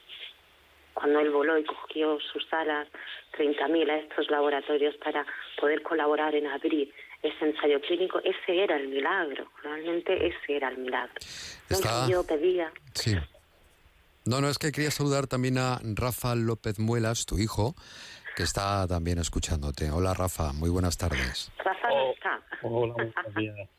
cuando 0.97 1.19
él 1.19 1.29
voló 1.29 1.59
y 1.59 1.63
cogió 1.63 2.17
sus 2.33 2.51
alas, 2.51 2.87
30.000 3.37 3.89
a 3.91 3.97
estos 3.97 4.31
laboratorios 4.31 4.95
para 4.95 5.23
poder 5.61 5.83
colaborar 5.83 6.33
en 6.33 6.47
abrir 6.47 6.91
ese 7.21 7.45
ensayo 7.45 7.79
clínico, 7.81 8.19
ese 8.23 8.63
era 8.63 8.77
el 8.77 8.87
milagro, 8.87 9.47
realmente 9.61 10.27
ese 10.27 10.57
era 10.57 10.69
el 10.69 10.79
milagro. 10.79 11.13
Entonces 11.69 12.09
yo 12.09 12.23
pedía... 12.25 12.71
Sí. 12.95 13.15
No, 14.25 14.41
no, 14.41 14.49
es 14.49 14.57
que 14.57 14.71
quería 14.71 14.89
saludar 14.89 15.27
también 15.27 15.59
a 15.59 15.79
Rafa 15.83 16.33
López 16.33 16.79
Muelas, 16.79 17.27
tu 17.27 17.37
hijo, 17.37 17.75
que 18.35 18.41
está 18.41 18.87
también 18.87 19.19
escuchándote. 19.19 19.91
Hola 19.91 20.15
Rafa, 20.15 20.51
muy 20.53 20.71
buenas 20.71 20.97
tardes. 20.97 21.51
Rafa 21.63 21.89
no 21.89 22.11
está. 22.11 22.41
Hola, 22.63 22.93
buenos 22.93 23.35
días. 23.35 23.69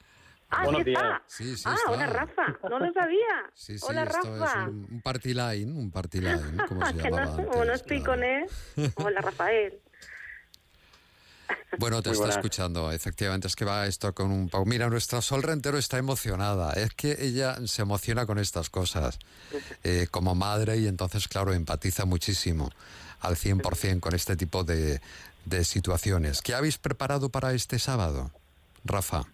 Ah, 0.51 0.65
Buenos 0.65 0.85
días. 0.85 1.03
Sí, 1.27 1.57
sí, 1.57 1.63
ah, 1.67 1.75
está. 1.75 1.91
hola 1.91 2.07
Rafa, 2.07 2.59
no 2.69 2.79
lo 2.79 2.93
sabía. 2.93 3.51
Sí, 3.55 3.79
sí, 3.79 3.85
hola 3.87 4.05
esto 4.05 4.39
Rafa. 4.39 4.63
es 4.63 4.69
un, 4.69 4.87
un 4.91 5.03
party 5.03 5.35
line, 5.35 5.73
un 5.73 5.91
party 5.91 6.21
line, 6.21 6.41
como 6.69 6.87
se 6.87 6.93
llamaba 6.95 7.25
no, 7.27 7.33
antes. 7.33 7.47
Hola 8.97 9.21
Rafael. 9.21 9.79
Bueno, 11.79 12.03
te 12.03 12.09
Muy 12.09 12.15
está 12.15 12.25
buenas. 12.25 12.37
escuchando, 12.37 12.93
efectivamente, 12.93 13.47
es 13.47 13.57
que 13.57 13.65
va 13.65 13.87
esto 13.87 14.15
con 14.15 14.31
un... 14.31 14.49
pau. 14.49 14.65
Mira, 14.67 14.89
nuestra 14.89 15.21
Sol 15.23 15.43
Rentero 15.43 15.77
está 15.79 15.99
emocionada, 15.99 16.73
es 16.73 16.93
que 16.95 17.17
ella 17.21 17.57
se 17.67 17.83
emociona 17.83 18.25
con 18.27 18.39
estas 18.39 18.71
cosas 18.71 19.19
eh, 19.85 20.07
como 20.11 20.35
madre 20.35 20.79
y 20.79 20.87
entonces, 20.87 21.29
claro, 21.29 21.53
empatiza 21.53 22.05
muchísimo 22.07 22.71
al 23.21 23.37
100% 23.37 24.01
con 24.01 24.15
este 24.15 24.37
tipo 24.37 24.65
de, 24.65 25.01
de 25.45 25.65
situaciones. 25.65 26.41
¿Qué 26.43 26.55
habéis 26.55 26.79
preparado 26.79 27.29
para 27.29 27.53
este 27.53 27.79
sábado, 27.79 28.31
Rafa? 28.85 29.25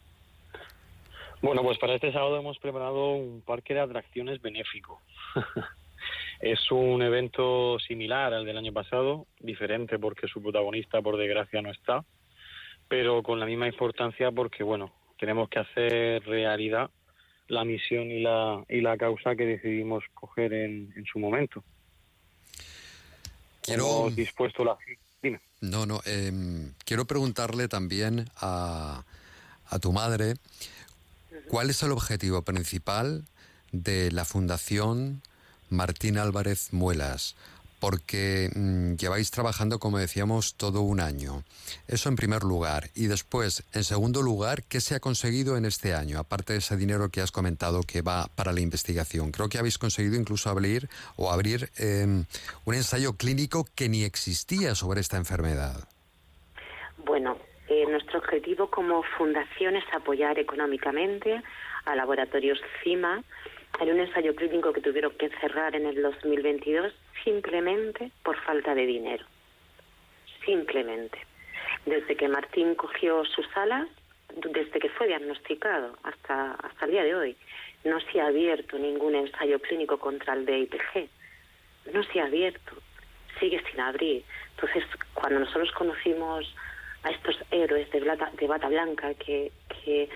Bueno, 1.44 1.62
pues 1.62 1.76
para 1.76 1.94
este 1.94 2.10
sábado 2.10 2.38
hemos 2.38 2.58
preparado 2.58 3.12
un 3.12 3.42
parque 3.42 3.74
de 3.74 3.80
atracciones 3.80 4.40
benéfico. 4.40 5.02
es 6.40 6.58
un 6.70 7.02
evento 7.02 7.78
similar 7.86 8.32
al 8.32 8.46
del 8.46 8.56
año 8.56 8.72
pasado, 8.72 9.26
diferente 9.40 9.98
porque 9.98 10.26
su 10.26 10.40
protagonista, 10.42 11.02
por 11.02 11.18
desgracia, 11.18 11.60
no 11.60 11.70
está, 11.70 12.02
pero 12.88 13.22
con 13.22 13.38
la 13.40 13.44
misma 13.44 13.66
importancia 13.68 14.32
porque, 14.32 14.62
bueno, 14.62 14.90
tenemos 15.18 15.50
que 15.50 15.58
hacer 15.58 16.24
realidad 16.24 16.88
la 17.48 17.62
misión 17.66 18.10
y 18.10 18.22
la, 18.22 18.64
y 18.70 18.80
la 18.80 18.96
causa 18.96 19.36
que 19.36 19.44
decidimos 19.44 20.02
coger 20.14 20.54
en, 20.54 20.94
en 20.96 21.04
su 21.04 21.18
momento. 21.18 21.62
Quiero- 23.60 23.84
Hemos 23.84 24.16
dispuesto 24.16 24.64
la... 24.64 24.78
Dime. 25.22 25.40
No, 25.60 25.84
no, 25.84 26.00
em, 26.06 26.72
quiero 26.86 27.04
preguntarle 27.04 27.68
también 27.68 28.24
a, 28.40 29.04
a 29.66 29.78
tu 29.78 29.92
madre 29.92 30.34
cuál 31.48 31.70
es 31.70 31.82
el 31.82 31.92
objetivo 31.92 32.42
principal 32.42 33.24
de 33.72 34.10
la 34.12 34.24
Fundación 34.24 35.22
Martín 35.70 36.18
Álvarez 36.18 36.72
Muelas, 36.72 37.34
porque 37.80 38.50
mm, 38.54 38.94
lleváis 38.94 39.30
trabajando, 39.30 39.78
como 39.78 39.98
decíamos, 39.98 40.54
todo 40.54 40.80
un 40.80 41.00
año. 41.00 41.44
Eso 41.86 42.08
en 42.08 42.16
primer 42.16 42.42
lugar. 42.42 42.88
Y 42.94 43.06
después, 43.08 43.64
en 43.72 43.84
segundo 43.84 44.22
lugar, 44.22 44.62
¿qué 44.62 44.80
se 44.80 44.94
ha 44.94 45.00
conseguido 45.00 45.56
en 45.56 45.66
este 45.66 45.94
año? 45.94 46.18
Aparte 46.18 46.54
de 46.54 46.60
ese 46.60 46.76
dinero 46.76 47.10
que 47.10 47.20
has 47.20 47.30
comentado 47.30 47.82
que 47.82 48.00
va 48.00 48.28
para 48.36 48.52
la 48.52 48.60
investigación. 48.60 49.32
Creo 49.32 49.48
que 49.48 49.58
habéis 49.58 49.76
conseguido 49.76 50.16
incluso 50.16 50.48
abrir 50.48 50.88
o 51.16 51.30
abrir 51.30 51.70
em, 51.76 52.24
un 52.64 52.74
ensayo 52.74 53.14
clínico 53.14 53.66
que 53.74 53.88
ni 53.88 54.04
existía 54.04 54.74
sobre 54.74 55.00
esta 55.00 55.18
enfermedad. 55.18 55.86
Bueno, 57.04 57.36
eh, 57.68 57.86
nuestro 57.88 58.18
objetivo 58.18 58.68
como 58.70 59.02
fundación 59.16 59.76
es 59.76 59.84
apoyar 59.92 60.38
económicamente 60.38 61.42
a 61.86 61.94
laboratorios 61.94 62.60
CIMA 62.82 63.22
en 63.80 63.90
un 63.90 64.00
ensayo 64.00 64.34
clínico 64.34 64.72
que 64.72 64.80
tuvieron 64.80 65.12
que 65.12 65.30
cerrar 65.40 65.74
en 65.74 65.86
el 65.86 66.02
2022 66.02 66.92
simplemente 67.24 68.10
por 68.22 68.36
falta 68.42 68.74
de 68.74 68.86
dinero. 68.86 69.24
Simplemente. 70.44 71.18
Desde 71.86 72.16
que 72.16 72.28
Martín 72.28 72.74
cogió 72.74 73.24
sus 73.24 73.46
alas, 73.56 73.88
desde 74.34 74.78
que 74.78 74.88
fue 74.90 75.06
diagnosticado 75.06 75.96
hasta, 76.02 76.52
hasta 76.52 76.84
el 76.84 76.90
día 76.90 77.04
de 77.04 77.14
hoy, 77.14 77.36
no 77.84 78.00
se 78.00 78.20
ha 78.20 78.26
abierto 78.26 78.78
ningún 78.78 79.14
ensayo 79.14 79.58
clínico 79.60 79.98
contra 79.98 80.34
el 80.34 80.46
DIPG. 80.46 81.08
No 81.92 82.02
se 82.04 82.20
ha 82.20 82.26
abierto. 82.26 82.76
Sigue 83.38 83.62
sin 83.70 83.80
abrir. 83.80 84.24
Entonces, 84.54 84.84
cuando 85.14 85.40
nosotros 85.40 85.70
conocimos 85.72 86.54
a 87.04 87.10
estos 87.10 87.36
héroes 87.50 87.90
de, 87.90 88.00
bata 88.00 88.68
blanca 88.68 89.14
que, 89.14 89.52
que, 89.68 90.08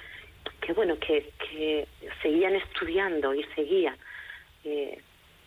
bueno, 0.74 0.98
que, 0.98 1.30
que 1.38 1.86
seguían 2.22 2.54
estudiando 2.54 3.34
y 3.34 3.44
seguían 3.54 3.96
eh, 4.64 4.98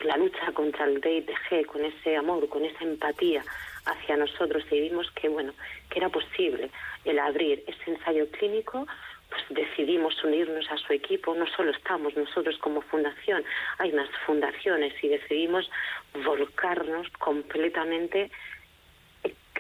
la 0.02 0.18
lucha 0.18 0.52
contra 0.54 0.86
el 0.86 1.02
DIPG 1.02 1.66
con 1.66 1.84
ese 1.84 2.16
amor, 2.16 2.48
con 2.50 2.64
esa 2.64 2.84
empatía 2.84 3.44
hacia 3.86 4.18
nosotros 4.18 4.64
y 4.72 4.80
vimos 4.82 5.10
que 5.12 5.30
bueno, 5.30 5.54
que 5.90 6.00
era 6.00 6.10
posible 6.10 6.70
el 7.06 7.20
abrir 7.20 7.64
ese 7.68 7.92
ensayo 7.92 8.30
clínico, 8.32 8.88
pues 9.30 9.42
decidimos 9.50 10.24
unirnos 10.24 10.70
a 10.70 10.78
su 10.78 10.94
equipo, 10.94 11.34
no 11.34 11.48
solo 11.48 11.72
estamos 11.72 12.16
nosotros 12.16 12.58
como 12.60 12.82
fundación, 12.82 13.44
hay 13.80 13.92
más 13.94 14.10
fundaciones 14.26 14.94
y 15.02 15.08
decidimos 15.08 15.70
volcarnos 16.26 17.10
completamente 17.20 18.30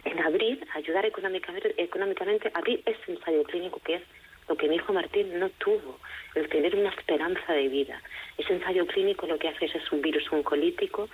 en 0.05 0.19
abrir, 0.19 0.65
ayudar 0.73 1.05
económicamente, 1.05 2.51
abrir 2.53 2.81
ese 2.85 3.11
ensayo 3.11 3.43
clínico 3.43 3.79
que 3.83 3.95
es 3.95 4.03
lo 4.47 4.57
que 4.57 4.67
mi 4.67 4.75
hijo 4.75 4.91
Martín 4.91 5.39
no 5.39 5.49
tuvo, 5.51 5.99
el 6.35 6.49
tener 6.49 6.75
una 6.75 6.89
esperanza 6.89 7.53
de 7.53 7.67
vida. 7.69 8.01
Ese 8.37 8.53
ensayo 8.53 8.85
clínico 8.87 9.27
lo 9.27 9.37
que 9.37 9.47
hace 9.47 9.65
es, 9.65 9.75
es 9.75 9.91
un 9.91 10.01
virus 10.01 10.31
oncolítico 10.31 11.09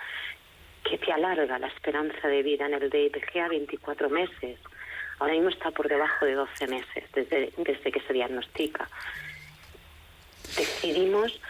que 0.82 0.98
te 0.98 1.12
alarga 1.12 1.58
la 1.58 1.68
esperanza 1.68 2.28
de 2.28 2.42
vida 2.42 2.66
en 2.66 2.74
el 2.74 2.90
DIPG 2.90 3.38
a 3.38 3.48
24 3.48 4.10
meses. 4.10 4.58
Ahora 5.18 5.34
mismo 5.34 5.50
está 5.50 5.70
por 5.70 5.88
debajo 5.88 6.24
de 6.24 6.34
12 6.34 6.66
meses 6.68 7.04
desde, 7.12 7.52
desde 7.58 7.92
que 7.92 8.00
se 8.00 8.12
diagnostica. 8.12 8.88
Decidimos 10.56 11.40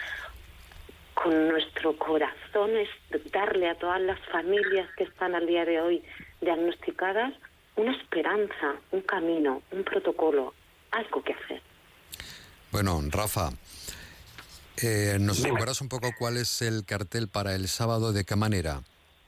con 1.14 1.48
nuestro 1.48 1.96
corazón 1.96 2.70
darle 3.32 3.68
a 3.68 3.74
todas 3.74 4.00
las 4.00 4.20
familias 4.26 4.88
que 4.96 5.04
están 5.04 5.34
al 5.34 5.46
día 5.46 5.64
de 5.64 5.80
hoy 5.80 6.02
diagnosticadas 6.40 7.34
una 7.78 7.92
esperanza, 7.92 8.74
un 8.90 9.00
camino, 9.02 9.62
un 9.70 9.84
protocolo, 9.84 10.52
algo 10.90 11.22
que 11.22 11.32
hacer. 11.32 11.62
Bueno, 12.72 13.00
Rafa, 13.08 13.50
eh, 14.82 15.16
¿nos 15.20 15.42
recuerdas 15.42 15.80
un 15.80 15.88
poco 15.88 16.10
cuál 16.18 16.36
es 16.36 16.60
el 16.60 16.84
cartel 16.84 17.28
para 17.28 17.54
el 17.54 17.68
sábado? 17.68 18.12
¿De 18.12 18.24
qué 18.24 18.36
manera? 18.36 18.82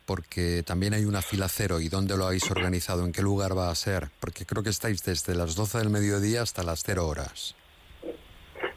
Porque 0.05 0.65
también 0.65 0.95
hay 0.95 1.05
una 1.05 1.23
fila 1.23 1.49
cero. 1.49 1.81
¿Y 1.81 1.89
dónde 1.89 2.16
lo 2.16 2.27
habéis 2.27 2.51
organizado? 2.51 3.05
¿En 3.05 3.12
qué 3.12 3.23
lugar 3.23 3.57
va 3.57 3.70
a 3.70 3.74
ser? 3.77 4.09
Porque 4.19 4.45
creo 4.45 4.65
que 4.65 4.70
estáis 4.70 5.05
desde 5.05 5.37
las 5.37 5.55
12 5.55 5.78
del 5.78 5.91
mediodía 5.91 6.43
hasta 6.43 6.65
las 6.65 6.82
0 6.82 7.07
horas. 7.07 7.55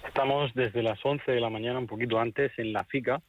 Estamos 0.07 0.53
desde 0.53 0.83
las 0.83 1.03
11 1.03 1.31
de 1.31 1.41
la 1.41 1.49
mañana, 1.49 1.79
un 1.79 1.87
poquito 1.87 2.19
antes, 2.19 2.51
en 2.57 2.71
la 2.71 2.83
FICA, 2.83 3.21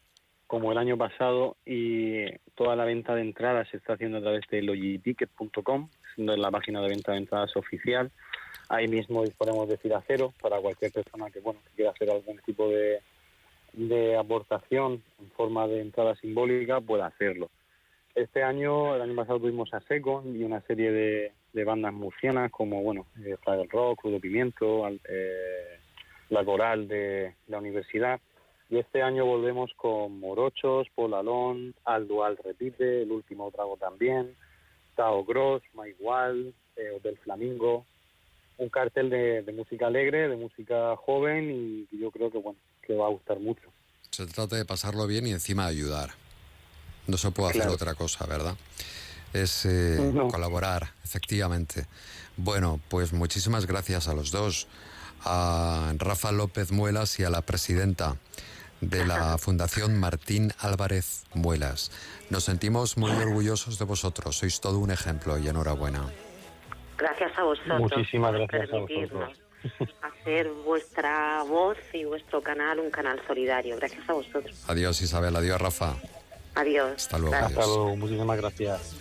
como 0.47 0.73
el 0.73 0.79
año 0.79 0.97
pasado, 0.97 1.57
y 1.65 2.27
toda 2.55 2.77
la 2.77 2.85
venta 2.85 3.15
de 3.15 3.23
entradas 3.23 3.69
se 3.71 3.79
está 3.79 3.95
haciendo 3.95 4.19
a 4.19 4.23
través 4.23 4.43
de 4.51 4.62
logiticket.com, 4.62 5.89
siendo 6.15 6.37
la 6.37 6.51
página 6.51 6.81
de 6.81 6.89
venta 6.89 7.12
de 7.12 7.19
entradas 7.19 7.57
oficial. 7.57 8.11
Ahí 8.69 8.89
mismo 8.89 9.25
disponemos 9.25 9.69
de 9.69 9.79
cero 10.07 10.33
para 10.41 10.59
cualquier 10.61 10.93
persona 10.93 11.31
que, 11.31 11.41
bueno, 11.41 11.61
que 11.65 11.77
quiera 11.77 11.91
hacer 11.91 12.11
algún 12.11 12.39
tipo 12.39 12.69
de, 12.69 13.01
de 13.73 14.16
aportación 14.16 15.03
en 15.21 15.31
forma 15.33 15.66
de 15.66 15.81
entrada 15.81 16.15
simbólica, 16.16 16.81
pueda 16.81 17.07
hacerlo. 17.07 17.51
Este 18.15 18.45
año, 18.45 18.95
el 18.95 19.03
año 19.03 19.16
pasado 19.16 19.41
tuvimos 19.41 19.75
a 19.75 19.81
Secon 19.81 20.37
y 20.37 20.45
una 20.45 20.61
serie 20.62 20.93
de, 20.93 21.33
de 21.53 21.65
bandas 21.65 21.93
murcianas 21.93 22.51
como, 22.53 22.83
bueno, 22.83 23.07
eh, 23.25 23.37
Rock, 23.71 24.03
Crudo 24.03 24.21
Pimiento, 24.21 24.89
eh, 25.09 25.79
la 26.31 26.45
coral 26.45 26.87
de 26.87 27.35
la 27.49 27.59
universidad. 27.59 28.21
Y 28.70 28.78
este 28.78 29.03
año 29.03 29.24
volvemos 29.27 29.70
con 29.77 30.19
Morochos, 30.19 30.86
Polalón, 30.95 31.74
Aldual 31.85 32.36
repite, 32.43 33.03
El 33.03 33.12
Último 33.12 33.51
Trago 33.51 33.77
también, 33.77 34.35
Tao 34.97 35.24
Gross, 35.24 35.62
Maigual, 35.74 36.55
eh, 36.77 36.91
Hotel 36.97 37.19
Flamingo. 37.23 37.85
Un 38.57 38.69
cartel 38.69 39.11
de, 39.11 39.43
de 39.43 39.53
música 39.53 39.89
alegre, 39.89 40.28
de 40.28 40.36
música 40.36 40.95
joven 40.97 41.51
y 41.91 41.99
yo 41.99 42.11
creo 42.12 42.31
que, 42.31 42.39
bueno, 42.39 42.59
que 42.82 42.95
va 42.95 43.07
a 43.07 43.11
gustar 43.11 43.39
mucho. 43.41 43.62
Se 44.11 44.27
trata 44.27 44.55
de 44.57 44.65
pasarlo 44.65 45.07
bien 45.09 45.27
y 45.27 45.32
encima 45.32 45.66
ayudar. 45.66 46.11
No 47.09 47.16
se 47.16 47.31
puede 47.32 47.51
hacer 47.51 47.62
Claro. 47.62 47.74
otra 47.74 47.95
cosa, 47.95 48.27
¿verdad? 48.27 48.55
Es 49.32 49.66
eh, 49.66 49.99
No. 50.15 50.28
colaborar, 50.28 50.91
efectivamente. 51.05 51.86
Bueno, 52.36 52.81
pues 52.89 53.12
muchísimas 53.12 53.66
gracias 53.66 54.07
a 54.09 54.15
los 54.15 54.31
dos, 54.31 54.69
a 55.24 55.93
Rafa 55.99 56.31
López 56.31 56.70
Muelas 56.70 57.19
y 57.19 57.24
a 57.24 57.31
la 57.31 57.43
presidenta 57.43 58.16
de 58.89 59.06
la 59.06 59.39
Fundación 59.44 59.98
Martín 59.98 60.52
Álvarez 60.59 61.24
Muelas. 61.35 61.90
Nos 62.31 62.44
sentimos 62.44 62.97
muy 62.97 63.11
orgullosos 63.11 63.78
de 63.78 63.85
vosotros, 63.85 64.36
sois 64.39 64.61
todo 64.61 64.78
un 64.78 64.90
ejemplo 64.90 65.39
y 65.39 65.48
enhorabuena. 65.48 66.11
Gracias 66.97 67.36
a 67.39 67.43
vosotros. 67.43 67.81
Muchísimas 67.81 68.32
por 68.32 68.47
gracias 68.47 68.73
a 68.73 68.78
vosotros. 68.78 69.40
hacer 70.02 70.51
vuestra 70.65 71.43
voz 71.43 71.78
y 71.93 72.05
vuestro 72.05 72.43
canal 72.43 72.78
un 72.81 72.90
canal 72.90 73.20
solidario. 73.27 73.77
Gracias 73.77 74.09
a 74.09 74.12
vosotros. 74.12 74.65
Adiós 74.69 75.01
Isabel, 75.02 75.35
adiós 75.36 75.61
Rafa. 75.61 75.97
Adiós. 76.55 76.93
Hasta 76.97 77.19
luego. 77.19 77.32
Gracias. 77.32 77.59
Hasta 77.59 77.66
luego, 77.66 77.97
muchísimas 77.97 78.36
gracias. 78.36 78.94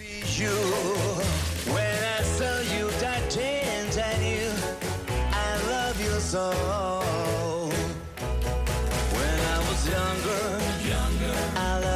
you. 6.33 7.02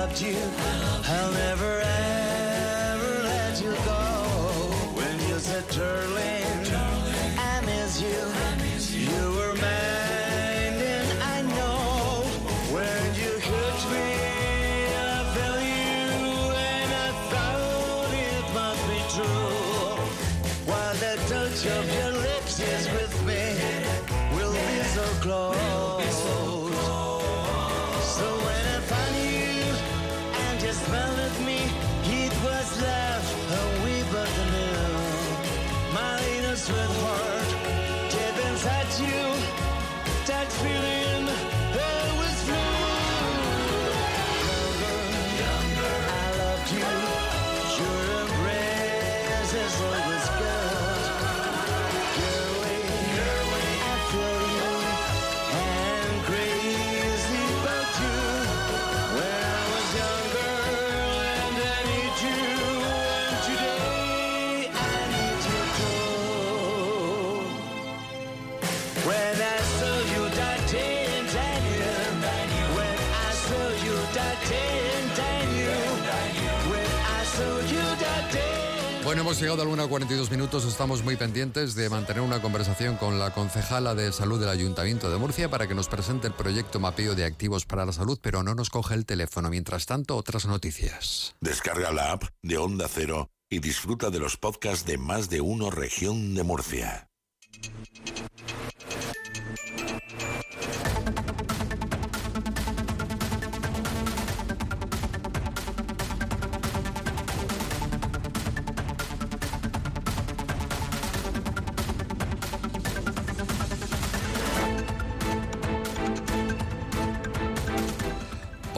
Loved 0.08 0.22
you. 0.22 0.38
I'll 1.06 1.32
never 1.32 1.82
ever 1.82 3.24
let 3.24 3.62
you 3.62 3.72
go. 3.86 4.02
When 4.96 5.20
you 5.28 5.40
said, 5.40 5.68
Darling, 5.70 6.17
hemos 79.38 79.44
llegado 79.44 79.62
a 79.62 79.66
la 79.66 79.72
1 79.74 79.84
a 79.84 79.88
42 79.88 80.32
minutos. 80.32 80.66
Estamos 80.66 81.04
muy 81.04 81.16
pendientes 81.16 81.76
de 81.76 81.92
mantener 81.92 82.24
una 82.24 82.42
conversación 82.42 82.96
con 82.98 83.20
la 83.20 83.36
concejala 83.36 83.94
de 83.94 84.12
salud 84.12 84.40
del 84.40 84.50
Ayuntamiento 84.50 85.12
de 85.12 85.18
Murcia 85.18 85.48
para 85.48 85.68
que 85.68 85.76
nos 85.76 85.88
presente 85.88 86.26
el 86.26 86.34
proyecto 86.34 86.80
Mapeo 86.80 87.14
de 87.14 87.26
Activos 87.26 87.66
para 87.66 87.86
la 87.86 87.92
Salud, 87.92 88.18
pero 88.20 88.42
no 88.42 88.56
nos 88.56 88.72
coge 88.72 88.96
el 88.96 89.06
teléfono. 89.06 89.52
Mientras 89.52 89.86
tanto, 89.86 90.16
otras 90.16 90.48
noticias. 90.48 91.36
Descarga 91.40 91.92
la 91.92 92.14
app 92.14 92.24
de 92.42 92.58
Onda 92.58 92.88
Cero 92.88 93.30
y 93.48 93.60
disfruta 93.60 94.10
de 94.10 94.18
los 94.18 94.38
podcasts 94.38 94.88
de 94.88 94.98
más 94.98 95.30
de 95.30 95.42
uno 95.42 95.70
región 95.70 96.34
de 96.34 96.44
Murcia. 96.44 97.08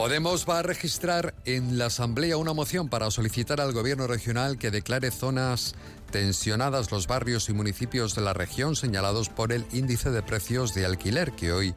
Podemos 0.00 0.46
va 0.48 0.60
a 0.60 0.62
registrar 0.62 1.34
en 1.44 1.76
la 1.76 1.84
Asamblea 1.84 2.38
una 2.38 2.54
moción 2.54 2.88
para 2.88 3.10
solicitar 3.10 3.60
al 3.60 3.74
Gobierno 3.74 4.06
regional 4.06 4.56
que 4.56 4.70
declare 4.70 5.10
zonas 5.10 5.74
tensionadas 6.10 6.90
los 6.90 7.06
barrios 7.06 7.50
y 7.50 7.52
municipios 7.52 8.14
de 8.14 8.22
la 8.22 8.32
región 8.32 8.76
señalados 8.76 9.28
por 9.28 9.52
el 9.52 9.66
índice 9.72 10.10
de 10.10 10.22
precios 10.22 10.72
de 10.72 10.86
alquiler 10.86 11.32
que 11.32 11.52
hoy 11.52 11.74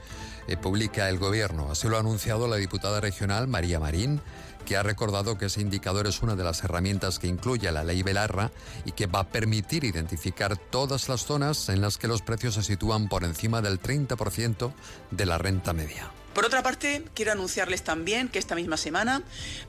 eh, 0.47 0.55
publica 0.55 1.09
el 1.09 1.19
Gobierno. 1.19 1.69
Así 1.69 1.89
lo 1.89 1.97
ha 1.97 1.99
anunciado 1.99 2.47
la 2.47 2.55
diputada 2.55 3.01
regional 3.01 3.49
María 3.49 3.81
Marín, 3.81 4.21
que 4.65 4.77
ha 4.77 4.83
recordado 4.83 5.37
que 5.37 5.47
ese 5.47 5.59
indicador 5.59 6.07
es 6.07 6.21
una 6.21 6.37
de 6.37 6.45
las 6.45 6.63
herramientas 6.63 7.19
que 7.19 7.27
incluye 7.27 7.69
la 7.73 7.83
ley 7.83 8.03
Belarra 8.03 8.51
y 8.85 8.93
que 8.93 9.07
va 9.07 9.19
a 9.19 9.27
permitir 9.27 9.83
identificar 9.83 10.55
todas 10.55 11.09
las 11.09 11.25
zonas 11.25 11.67
en 11.67 11.81
las 11.81 11.97
que 11.97 12.07
los 12.07 12.21
precios 12.21 12.53
se 12.53 12.63
sitúan 12.63 13.09
por 13.09 13.25
encima 13.25 13.61
del 13.61 13.81
30% 13.81 14.71
de 15.11 15.25
la 15.25 15.37
renta 15.37 15.73
media. 15.73 16.09
Por 16.33 16.45
otra 16.45 16.63
parte, 16.63 17.03
quiero 17.13 17.31
anunciarles 17.31 17.83
también 17.83 18.27
que 18.27 18.39
esta 18.39 18.55
misma 18.55 18.77
semana 18.77 19.21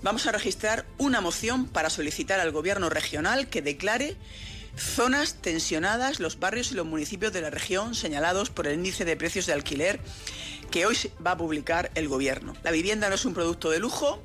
vamos 0.03 0.27
a 0.27 0.33
registrar 0.33 0.87
una 0.97 1.21
moción 1.21 1.67
para 1.67 1.91
solicitar 1.91 2.41
al 2.41 2.53
Gobierno 2.53 2.89
regional 2.89 3.49
que 3.49 3.61
declare 3.61 4.17
zonas 4.77 5.35
tensionadas 5.35 6.21
los 6.21 6.41
barrios 6.41 6.73
y 6.73 6.75
los 6.75 6.87
municipios 6.87 7.35
de 7.35 7.43
la 7.43 7.51
región 7.51 7.95
señalados 7.95 8.49
por 8.49 8.67
el 8.67 8.75
índice 8.75 9.05
de 9.05 9.17
precios 9.17 9.45
de 9.47 9.53
alquiler 9.53 10.01
que 10.71 10.87
hoy 10.87 10.97
va 11.25 11.33
a 11.33 11.37
publicar 11.37 11.91
el 11.95 12.09
Gobierno. 12.09 12.55
La 12.63 12.71
vivienda 12.71 13.11
no 13.11 13.15
es 13.15 13.27
un 13.27 13.35
producto 13.35 13.71
de 13.71 13.79
lujo, 13.79 14.23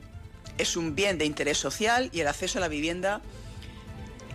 es 0.57 0.77
un 0.77 0.95
bien 0.95 1.17
de 1.17 1.25
interés 1.25 1.57
social 1.57 2.09
y 2.13 2.21
el 2.21 2.27
acceso 2.27 2.57
a 2.57 2.61
la 2.61 2.69
vivienda 2.69 3.21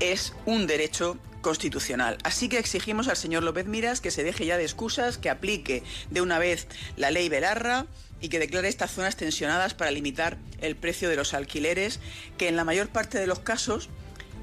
es 0.01 0.35
un 0.44 0.66
derecho 0.66 1.16
constitucional. 1.44 2.16
Así 2.24 2.48
que 2.48 2.58
exigimos 2.58 3.06
al 3.06 3.16
señor 3.16 3.42
López 3.42 3.66
Miras 3.66 4.00
que 4.00 4.10
se 4.10 4.24
deje 4.24 4.46
ya 4.46 4.56
de 4.56 4.64
excusas, 4.64 5.18
que 5.18 5.30
aplique 5.30 5.84
de 6.10 6.22
una 6.22 6.40
vez 6.40 6.66
la 6.96 7.12
ley 7.12 7.28
Belarra 7.28 7.86
y 8.20 8.30
que 8.30 8.38
declare 8.38 8.68
estas 8.68 8.90
zonas 8.90 9.16
tensionadas 9.16 9.74
para 9.74 9.90
limitar 9.90 10.38
el 10.62 10.74
precio 10.74 11.10
de 11.10 11.16
los 11.16 11.34
alquileres, 11.34 12.00
que 12.38 12.48
en 12.48 12.56
la 12.56 12.64
mayor 12.64 12.88
parte 12.88 13.18
de 13.18 13.26
los 13.26 13.40
casos 13.40 13.90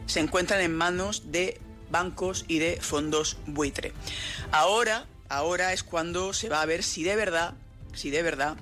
se 0.05 0.19
encuentran 0.19 0.61
en 0.61 0.75
manos 0.75 1.31
de 1.31 1.59
bancos 1.89 2.45
y 2.47 2.59
de 2.59 2.79
fondos 2.79 3.37
buitre. 3.47 3.93
Ahora, 4.51 5.07
ahora 5.27 5.73
es 5.73 5.83
cuando 5.83 6.33
se 6.33 6.49
va 6.49 6.61
a 6.61 6.65
ver 6.67 6.83
si 6.83 7.03
de 7.03 7.15
verdad, 7.15 7.55
si 7.93 8.11
de 8.11 8.21
verdad 8.21 8.57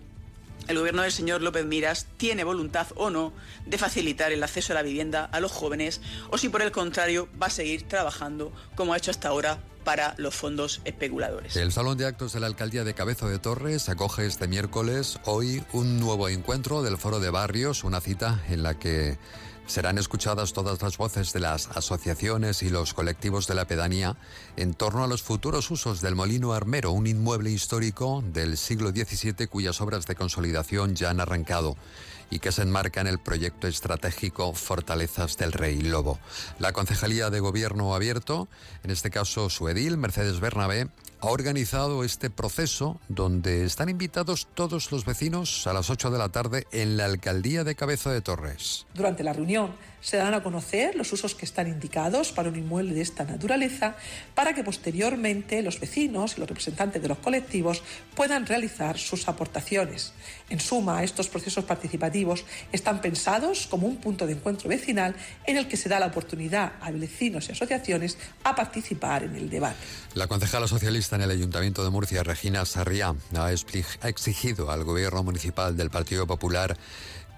el 0.69 0.77
gobierno 0.77 1.01
del 1.01 1.11
señor 1.11 1.41
López 1.41 1.65
Miras 1.65 2.05
tiene 2.17 2.43
voluntad 2.43 2.87
o 2.95 3.09
no 3.09 3.33
de 3.65 3.77
facilitar 3.77 4.31
el 4.31 4.43
acceso 4.43 4.71
a 4.71 4.75
la 4.75 4.83
vivienda 4.83 5.25
a 5.25 5.39
los 5.39 5.51
jóvenes 5.51 5.99
o 6.29 6.37
si 6.37 6.47
por 6.47 6.61
el 6.61 6.71
contrario 6.71 7.27
va 7.41 7.47
a 7.47 7.49
seguir 7.49 7.87
trabajando 7.87 8.53
como 8.75 8.93
ha 8.93 8.97
hecho 8.97 9.11
hasta 9.11 9.29
ahora 9.29 9.59
para 9.83 10.13
los 10.17 10.35
fondos 10.35 10.81
especuladores. 10.85 11.55
El 11.55 11.71
Salón 11.71 11.97
de 11.97 12.05
Actos 12.05 12.33
de 12.33 12.39
la 12.39 12.47
Alcaldía 12.47 12.83
de 12.83 12.93
Cabezo 12.93 13.27
de 13.27 13.39
Torres 13.39 13.89
acoge 13.89 14.27
este 14.27 14.47
miércoles 14.47 15.19
hoy 15.25 15.63
un 15.73 15.99
nuevo 15.99 16.29
encuentro 16.29 16.83
del 16.83 16.97
Foro 16.97 17.19
de 17.19 17.31
Barrios, 17.31 17.83
una 17.83 17.99
cita 17.99 18.43
en 18.49 18.61
la 18.61 18.77
que 18.77 19.17
serán 19.69 19.99
escuchadas 19.99 20.51
todas 20.51 20.81
las 20.81 20.97
voces 20.97 21.31
de 21.31 21.39
las 21.39 21.67
asociaciones 21.67 22.63
y 22.63 22.69
los 22.69 22.95
colectivos 22.95 23.45
de 23.45 23.53
la 23.53 23.65
pedanía 23.65 24.17
en 24.57 24.73
torno 24.73 25.03
a 25.03 25.07
los 25.07 25.21
futuros 25.21 25.69
usos 25.69 26.01
del 26.01 26.15
Molino 26.15 26.53
Armero, 26.53 26.91
un 26.91 27.05
inmueble 27.05 27.51
histórico 27.51 28.23
del 28.33 28.57
siglo 28.57 28.89
XVII 28.89 29.47
cuyas 29.47 29.79
obras 29.79 30.07
de 30.07 30.15
consolidación 30.15 30.95
ya 30.95 31.11
han 31.11 31.19
arrancado 31.19 31.77
y 32.29 32.39
que 32.39 32.51
se 32.51 32.61
enmarca 32.61 33.01
en 33.01 33.07
el 33.07 33.19
proyecto 33.19 33.67
estratégico 33.67 34.53
Fortalezas 34.53 35.37
del 35.37 35.51
Rey 35.51 35.81
Lobo. 35.81 36.19
La 36.59 36.73
Concejalía 36.73 37.29
de 37.29 37.39
Gobierno 37.39 37.95
Abierto, 37.95 38.47
en 38.83 38.91
este 38.91 39.09
caso 39.09 39.49
su 39.49 39.67
edil, 39.69 39.97
Mercedes 39.97 40.39
Bernabé, 40.39 40.89
ha 41.21 41.27
organizado 41.27 42.03
este 42.03 42.29
proceso 42.29 42.99
donde 43.09 43.65
están 43.65 43.89
invitados 43.89 44.47
todos 44.53 44.91
los 44.91 45.05
vecinos 45.05 45.67
a 45.67 45.73
las 45.73 45.89
8 45.89 46.11
de 46.11 46.17
la 46.17 46.29
tarde 46.29 46.65
en 46.71 46.97
la 46.97 47.05
alcaldía 47.05 47.63
de 47.63 47.75
Cabeza 47.75 48.11
de 48.11 48.21
Torres. 48.21 48.85
Durante 48.93 49.23
la 49.23 49.33
reunión 49.33 49.75
Se 50.01 50.17
darán 50.17 50.33
a 50.33 50.43
conocer 50.43 50.95
los 50.95 51.11
usos 51.11 51.35
que 51.35 51.45
están 51.45 51.67
indicados 51.67 52.31
para 52.31 52.49
un 52.49 52.55
inmueble 52.55 52.93
de 52.93 53.01
esta 53.01 53.23
naturaleza 53.23 53.95
para 54.35 54.53
que 54.53 54.63
posteriormente 54.63 55.61
los 55.61 55.79
vecinos 55.79 56.37
y 56.37 56.39
los 56.39 56.49
representantes 56.49 57.01
de 57.01 57.07
los 57.07 57.19
colectivos 57.19 57.83
puedan 58.15 58.45
realizar 58.45 58.97
sus 58.97 59.27
aportaciones. 59.27 60.13
En 60.49 60.59
suma, 60.59 61.03
estos 61.03 61.27
procesos 61.27 61.65
participativos 61.65 62.45
están 62.71 63.01
pensados 63.01 63.67
como 63.67 63.87
un 63.87 63.97
punto 63.97 64.25
de 64.25 64.33
encuentro 64.33 64.69
vecinal 64.69 65.15
en 65.45 65.57
el 65.57 65.67
que 65.67 65.77
se 65.77 65.89
da 65.89 65.99
la 65.99 66.07
oportunidad 66.07 66.73
a 66.81 66.91
vecinos 66.91 67.49
y 67.49 67.51
asociaciones 67.53 68.17
a 68.43 68.55
participar 68.55 69.23
en 69.23 69.35
el 69.35 69.49
debate. 69.49 69.77
La 70.15 70.27
concejala 70.27 70.67
socialista 70.67 71.15
en 71.15 71.23
el 71.23 71.31
Ayuntamiento 71.31 71.83
de 71.83 71.89
Murcia, 71.89 72.23
Regina 72.23 72.65
Sarriá, 72.65 73.15
ha 73.35 74.09
exigido 74.09 74.71
al 74.71 74.83
gobierno 74.83 75.23
municipal 75.23 75.75
del 75.77 75.89
Partido 75.89 76.27
Popular 76.27 76.77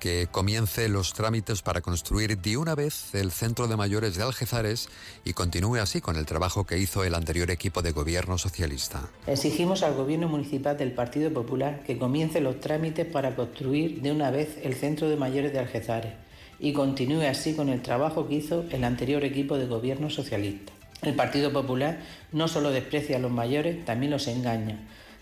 que 0.02 0.28
comience 0.32 0.90
los 0.90 1.14
trámites 1.14 1.62
para 1.62 1.82
construir 1.82 2.36
de 2.40 2.58
una 2.58 2.74
vez 2.74 3.14
el 3.14 3.32
Centro 3.32 3.68
de 3.68 3.78
Mayores 3.78 4.16
de 4.16 4.24
Algezares 4.24 4.90
y 5.24 5.34
continúe 5.34 5.76
así 5.76 6.02
con 6.02 6.16
el 6.18 6.26
trabajo 6.26 6.66
que 6.66 6.80
hizo 6.80 7.04
el 7.04 7.14
anterior 7.14 7.52
equipo 7.52 7.84
de 7.84 7.92
gobierno 7.92 8.40
socialista. 8.40 9.12
Exigimos 9.28 9.84
al 9.84 9.94
gobierno 9.94 10.28
municipal 10.28 10.76
del 10.76 10.92
Partido 10.92 11.32
Popular 11.32 11.84
que 11.86 12.00
comience 12.00 12.42
los 12.42 12.60
trámites 12.60 13.06
para 13.06 13.36
construir 13.36 14.02
de 14.02 14.12
una 14.12 14.32
vez 14.32 14.58
el 14.64 14.74
Centro 14.74 15.08
de 15.08 15.18
Mayores 15.18 15.54
de 15.54 15.60
Algezares 15.60 16.14
y 16.60 16.74
continúe 16.74 17.22
así 17.30 17.54
con 17.54 17.70
el 17.70 17.84
trabajo 17.84 18.28
que 18.28 18.36
hizo 18.36 18.66
el 18.72 18.84
anterior 18.84 19.24
equipo 19.24 19.60
de 19.60 19.68
gobierno 19.68 20.10
socialista. 20.10 20.74
El 21.04 21.14
Partido 21.14 21.54
Popular 21.54 22.00
no 22.32 22.48
solo 22.48 22.72
desprecia 22.72 23.18
a 23.18 23.20
los 23.20 23.32
mayores, 23.32 23.86
también 23.86 24.12
los 24.12 24.28
engaña 24.28 24.80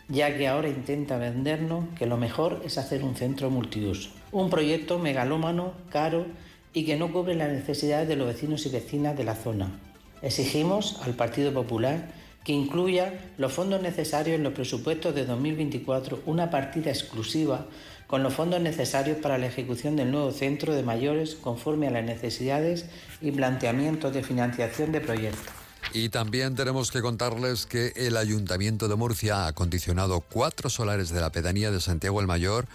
ya 0.10 0.36
que 0.36 0.48
ahora 0.48 0.68
intenta 0.68 1.18
vendernos 1.18 1.86
que 1.96 2.08
lo 2.08 2.18
mejor 2.18 2.62
es 2.66 2.78
hacer 2.78 3.04
un 3.04 3.16
centro 3.16 3.52
multiuso. 3.52 4.10
Un 4.32 4.50
proyecto 4.50 5.00
megalómano, 5.00 5.74
caro 5.90 6.26
y 6.74 6.86
que 6.86 6.98
no 6.98 7.12
cubre 7.12 7.36
las 7.36 7.52
necesidades 7.52 8.08
de 8.08 8.16
los 8.16 8.28
vecinos 8.28 8.66
y 8.66 8.70
vecinas 8.70 9.18
de 9.18 9.24
la 9.24 9.36
zona. 9.36 9.72
Exigimos 10.22 11.02
al 11.04 11.14
Partido 11.14 11.54
Popular 11.54 12.12
que 12.44 12.54
incluya 12.54 13.14
los 13.38 13.54
fondos 13.54 13.82
necesarios 13.82 14.36
en 14.36 14.44
los 14.44 14.54
presupuestos 14.54 15.14
de 15.16 15.26
2024, 15.26 16.22
una 16.26 16.50
partida 16.50 16.90
exclusiva 16.90 17.66
con 18.08 18.24
los 18.24 18.34
fondos 18.34 18.62
necesarios 18.62 19.18
para 19.18 19.38
la 19.38 19.48
ejecución 19.48 19.96
del 19.96 20.12
nuevo 20.12 20.32
centro 20.32 20.74
de 20.74 20.84
mayores 20.84 21.36
conforme 21.36 21.88
a 21.88 21.92
las 21.92 22.04
necesidades 22.04 22.90
y 23.22 23.32
planteamientos 23.32 24.14
de 24.14 24.24
financiación 24.24 24.92
de 24.92 25.02
proyectos. 25.02 25.59
Y 25.92 26.10
también 26.10 26.56
tenemos 26.56 26.92
que 26.92 27.02
contarles 27.02 27.66
que 27.66 27.94
el 27.96 28.16
Ayuntamiento 28.16 28.88
de 28.88 28.96
Murcia 28.96 29.44
ha 29.44 29.48
acondicionado 29.48 30.22
cuatro 30.22 30.70
solares 30.70 31.10
de 31.10 31.20
la 31.20 31.32
pedanía 31.32 31.72
de 31.72 31.82
Santiago 31.82 32.22
el 32.22 32.28
Mayor, 32.28 32.68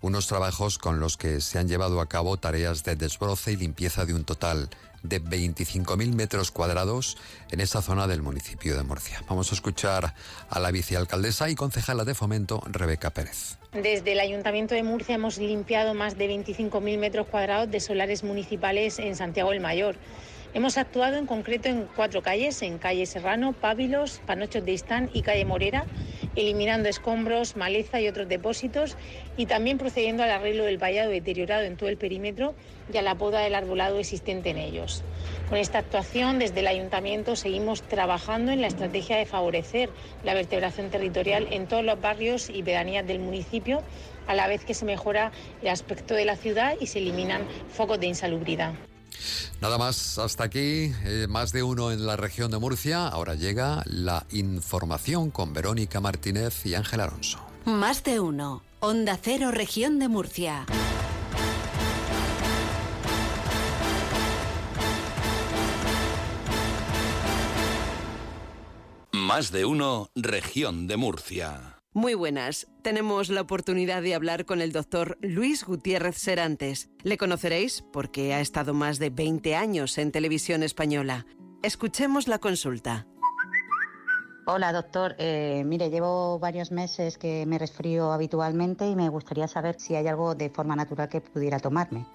unos 0.00 0.28
trabajos 0.28 0.78
con 0.78 1.00
los 1.00 1.16
que 1.16 1.40
se 1.40 1.58
han 1.58 1.68
llevado 1.68 2.00
a 2.00 2.08
cabo 2.08 2.36
tareas 2.36 2.84
de 2.84 2.94
desbroce 2.94 3.52
y 3.52 3.56
limpieza 3.56 4.04
de 4.04 4.14
un 4.14 4.24
total 4.24 4.70
de 5.02 5.20
25.000 5.20 6.14
metros 6.14 6.50
cuadrados 6.50 7.16
en 7.50 7.60
esa 7.60 7.82
zona 7.82 8.06
del 8.06 8.22
municipio 8.22 8.76
de 8.76 8.82
Murcia. 8.82 9.22
Vamos 9.28 9.50
a 9.50 9.54
escuchar 9.54 10.14
a 10.48 10.60
la 10.60 10.70
vicealcaldesa 10.70 11.48
y 11.48 11.54
concejala 11.54 12.04
de 12.04 12.14
fomento, 12.14 12.62
Rebeca 12.66 13.10
Pérez. 13.10 13.56
Desde 13.72 14.12
el 14.12 14.20
Ayuntamiento 14.20 14.74
de 14.74 14.82
Murcia 14.82 15.14
hemos 15.14 15.38
limpiado 15.38 15.94
más 15.94 16.18
de 16.18 16.28
25.000 16.28 16.98
metros 16.98 17.26
cuadrados 17.26 17.70
de 17.70 17.80
solares 17.80 18.22
municipales 18.22 18.98
en 18.98 19.16
Santiago 19.16 19.52
el 19.52 19.60
Mayor. 19.60 19.96
Hemos 20.52 20.78
actuado 20.78 21.16
en 21.16 21.26
concreto 21.26 21.68
en 21.68 21.86
cuatro 21.94 22.22
calles, 22.22 22.60
en 22.62 22.78
calle 22.78 23.06
Serrano, 23.06 23.52
Pábilos, 23.52 24.20
Panochos 24.26 24.64
de 24.64 24.72
Istán 24.72 25.08
y 25.14 25.22
calle 25.22 25.44
Morera, 25.44 25.84
eliminando 26.34 26.88
escombros, 26.88 27.54
maleza 27.54 28.00
y 28.00 28.08
otros 28.08 28.28
depósitos 28.28 28.96
y 29.36 29.46
también 29.46 29.78
procediendo 29.78 30.24
al 30.24 30.30
arreglo 30.32 30.64
del 30.64 30.78
vallado 30.78 31.10
deteriorado 31.10 31.62
en 31.62 31.76
todo 31.76 31.88
el 31.88 31.98
perímetro 31.98 32.56
y 32.92 32.96
a 32.96 33.02
la 33.02 33.14
poda 33.14 33.42
del 33.42 33.54
arbolado 33.54 34.00
existente 34.00 34.50
en 34.50 34.58
ellos. 34.58 35.04
Con 35.48 35.56
esta 35.56 35.78
actuación, 35.78 36.40
desde 36.40 36.58
el 36.58 36.66
ayuntamiento 36.66 37.36
seguimos 37.36 37.82
trabajando 37.82 38.50
en 38.50 38.60
la 38.60 38.66
estrategia 38.66 39.18
de 39.18 39.26
favorecer 39.26 39.88
la 40.24 40.34
vertebración 40.34 40.90
territorial 40.90 41.46
en 41.52 41.68
todos 41.68 41.84
los 41.84 42.00
barrios 42.00 42.50
y 42.50 42.64
pedanías 42.64 43.06
del 43.06 43.20
municipio, 43.20 43.84
a 44.26 44.34
la 44.34 44.48
vez 44.48 44.64
que 44.64 44.74
se 44.74 44.84
mejora 44.84 45.30
el 45.62 45.68
aspecto 45.68 46.14
de 46.14 46.24
la 46.24 46.34
ciudad 46.34 46.74
y 46.80 46.88
se 46.88 46.98
eliminan 46.98 47.46
focos 47.68 48.00
de 48.00 48.08
insalubridad. 48.08 48.74
Nada 49.60 49.78
más, 49.78 50.18
hasta 50.18 50.44
aquí, 50.44 50.92
eh, 51.04 51.26
más 51.28 51.52
de 51.52 51.62
uno 51.62 51.92
en 51.92 52.06
la 52.06 52.16
región 52.16 52.50
de 52.50 52.58
Murcia. 52.58 53.08
Ahora 53.08 53.34
llega 53.34 53.82
la 53.86 54.26
información 54.30 55.30
con 55.30 55.52
Verónica 55.52 56.00
Martínez 56.00 56.64
y 56.66 56.74
Ángel 56.74 57.00
Alonso. 57.00 57.38
Más 57.64 58.04
de 58.04 58.20
uno, 58.20 58.62
Onda 58.80 59.18
Cero, 59.22 59.50
región 59.50 59.98
de 59.98 60.08
Murcia. 60.08 60.66
Más 69.12 69.52
de 69.52 69.64
uno, 69.64 70.10
región 70.16 70.86
de 70.86 70.96
Murcia. 70.96 71.79
Muy 71.92 72.14
buenas. 72.14 72.68
Tenemos 72.82 73.30
la 73.30 73.40
oportunidad 73.40 74.00
de 74.00 74.14
hablar 74.14 74.44
con 74.44 74.60
el 74.60 74.70
doctor 74.70 75.18
Luis 75.22 75.64
Gutiérrez 75.64 76.16
Serantes. 76.16 76.88
Le 77.02 77.18
conoceréis 77.18 77.82
porque 77.92 78.32
ha 78.32 78.40
estado 78.40 78.74
más 78.74 79.00
de 79.00 79.10
20 79.10 79.56
años 79.56 79.98
en 79.98 80.12
televisión 80.12 80.62
española. 80.62 81.26
Escuchemos 81.64 82.28
la 82.28 82.38
consulta. 82.38 83.08
Hola, 84.46 84.72
doctor. 84.72 85.16
Eh, 85.18 85.64
mire, 85.66 85.90
llevo 85.90 86.38
varios 86.38 86.70
meses 86.70 87.18
que 87.18 87.44
me 87.44 87.58
resfrío 87.58 88.12
habitualmente 88.12 88.86
y 88.86 88.94
me 88.94 89.08
gustaría 89.08 89.48
saber 89.48 89.80
si 89.80 89.96
hay 89.96 90.06
algo 90.06 90.36
de 90.36 90.48
forma 90.48 90.76
natural 90.76 91.08
que 91.08 91.20
pudiera 91.20 91.58
tomarme. 91.58 92.06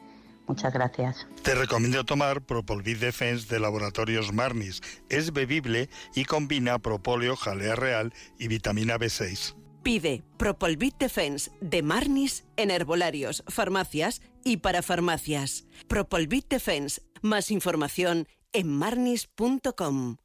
Muchas 0.48 0.74
gracias. 0.74 1.28
Te 1.44 1.54
recomiendo 1.54 2.06
tomar 2.06 2.42
Propolvid 2.42 3.00
Defense 3.00 3.54
de 3.54 3.60
Laboratorios 3.60 4.32
Marnis. 4.32 4.82
Es 5.10 5.34
bebible 5.34 5.90
y 6.16 6.24
combina 6.24 6.80
propóleo, 6.80 7.36
jalea 7.36 7.76
real 7.76 8.14
y 8.40 8.48
vitamina 8.48 8.98
B6. 8.98 9.65
Pide 9.86 10.24
Propolvit 10.38 10.98
Defense 10.98 11.52
de 11.62 11.84
Marnis 11.84 12.44
en 12.58 12.72
herbolarios, 12.72 13.44
farmacias 13.48 14.24
y 14.44 14.58
para 14.58 14.82
farmacias. 14.82 15.68
Propolvit 15.88 16.50
Defense. 16.50 17.04
Más 17.22 17.52
información 17.52 18.28
en 18.52 18.76
marnis.com. 18.76 20.18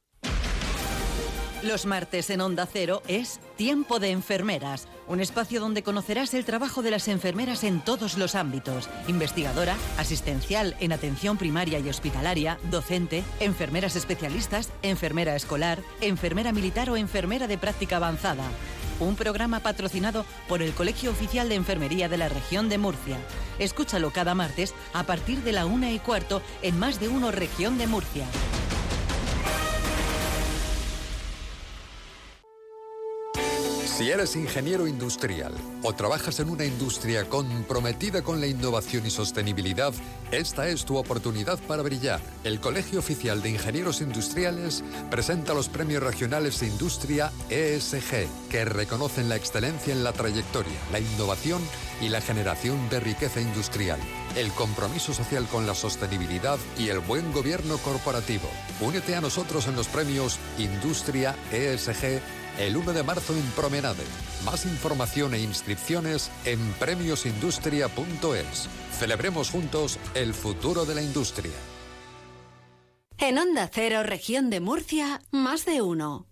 Los 1.62 1.85
martes 1.85 2.31
en 2.31 2.41
Onda 2.41 2.65
Cero 2.65 3.03
es 3.07 3.39
Tiempo 3.57 4.01
de 4.01 4.12
Enfermeras, 4.12 4.89
un 5.07 5.20
espacio 5.20 5.61
donde 5.61 5.82
conocerás 5.82 6.32
el 6.32 6.47
trabajo 6.47 6.81
de 6.81 6.93
las 6.93 7.07
enfermeras 7.07 7.62
en 7.62 7.85
todos 7.85 8.16
los 8.16 8.35
ámbitos. 8.35 8.89
Investigadora, 9.09 9.77
asistencial 9.99 10.74
en 10.81 10.93
atención 10.93 11.37
primaria 11.37 11.81
y 11.81 11.91
hospitalaria, 11.91 12.59
docente, 12.70 13.24
enfermeras 13.41 13.95
especialistas, 13.95 14.70
enfermera 14.81 15.37
escolar, 15.37 15.81
enfermera 16.01 16.51
militar 16.51 16.89
o 16.89 16.97
enfermera 16.97 17.47
de 17.47 17.59
práctica 17.59 17.97
avanzada 17.97 18.45
un 19.05 19.16
programa 19.16 19.60
patrocinado 19.60 20.24
por 20.48 20.62
el 20.62 20.72
Colegio 20.72 21.10
Oficial 21.10 21.48
de 21.48 21.55
Enfermería 21.55 22.09
de 22.09 22.18
la 22.18 22.28
región 22.28 22.68
de 22.68 22.78
Murcia. 22.78 23.16
Escúchalo 23.59 24.10
cada 24.10 24.35
martes 24.35 24.74
a 24.93 25.05
partir 25.05 25.43
de 25.43 25.52
la 25.52 25.66
una 25.66 25.90
y 25.90 25.98
cuarto 25.98 26.43
en 26.62 26.78
más 26.78 27.01
de 27.01 27.09
uno 27.09 27.31
región 27.31 27.78
de 27.78 27.86
Murcia. 27.86 28.27
Si 34.01 34.10
eres 34.10 34.35
ingeniero 34.35 34.86
industrial 34.86 35.52
o 35.82 35.93
trabajas 35.93 36.40
en 36.40 36.48
una 36.48 36.64
industria 36.64 37.28
comprometida 37.28 38.22
con 38.22 38.40
la 38.40 38.47
innovación 38.47 39.05
y 39.05 39.10
sostenibilidad, 39.10 39.93
esta 40.31 40.68
es 40.68 40.86
tu 40.86 40.97
oportunidad 40.97 41.59
para 41.59 41.82
brillar. 41.82 42.18
El 42.43 42.60
Colegio 42.60 43.01
Oficial 43.01 43.43
de 43.43 43.51
Ingenieros 43.51 44.01
Industriales 44.01 44.82
presenta 45.10 45.52
los 45.52 45.68
premios 45.68 46.02
regionales 46.02 46.60
de 46.60 46.68
Industria 46.68 47.31
ESG, 47.51 48.27
que 48.48 48.64
reconocen 48.64 49.28
la 49.28 49.36
excelencia 49.36 49.93
en 49.93 50.02
la 50.02 50.14
trayectoria, 50.14 50.81
la 50.90 51.01
innovación 51.01 51.60
y 52.01 52.09
la 52.09 52.22
generación 52.22 52.89
de 52.89 53.01
riqueza 53.01 53.43
industrial, 53.43 54.01
el 54.35 54.51
compromiso 54.52 55.12
social 55.12 55.47
con 55.47 55.66
la 55.66 55.74
sostenibilidad 55.74 56.59
y 56.78 56.89
el 56.89 57.01
buen 57.01 57.31
gobierno 57.32 57.77
corporativo. 57.77 58.48
Únete 58.81 59.14
a 59.14 59.20
nosotros 59.20 59.66
en 59.66 59.77
los 59.77 59.89
premios 59.89 60.39
Industria 60.56 61.36
ESG 61.52 62.22
el 62.61 62.77
1 62.77 62.93
de 62.93 63.03
marzo 63.03 63.35
en 63.35 63.43
Promenade. 63.53 64.05
Más 64.45 64.66
información 64.66 65.35
e 65.35 65.41
inscripciones 65.41 66.31
en 66.45 66.61
premiosindustria.es. 66.74 68.69
Celebremos 68.93 69.51
juntos 69.51 69.99
el 70.15 70.35
futuro 70.35 70.85
de 70.85 70.95
la 70.95 71.03
industria. 71.03 71.53
En 73.19 73.39
Onda 73.39 73.69
Cero, 73.73 74.03
región 74.03 74.51
de 74.51 74.61
Murcia, 74.61 75.23
más 75.31 75.65
de 75.65 75.82
uno. 75.82 76.27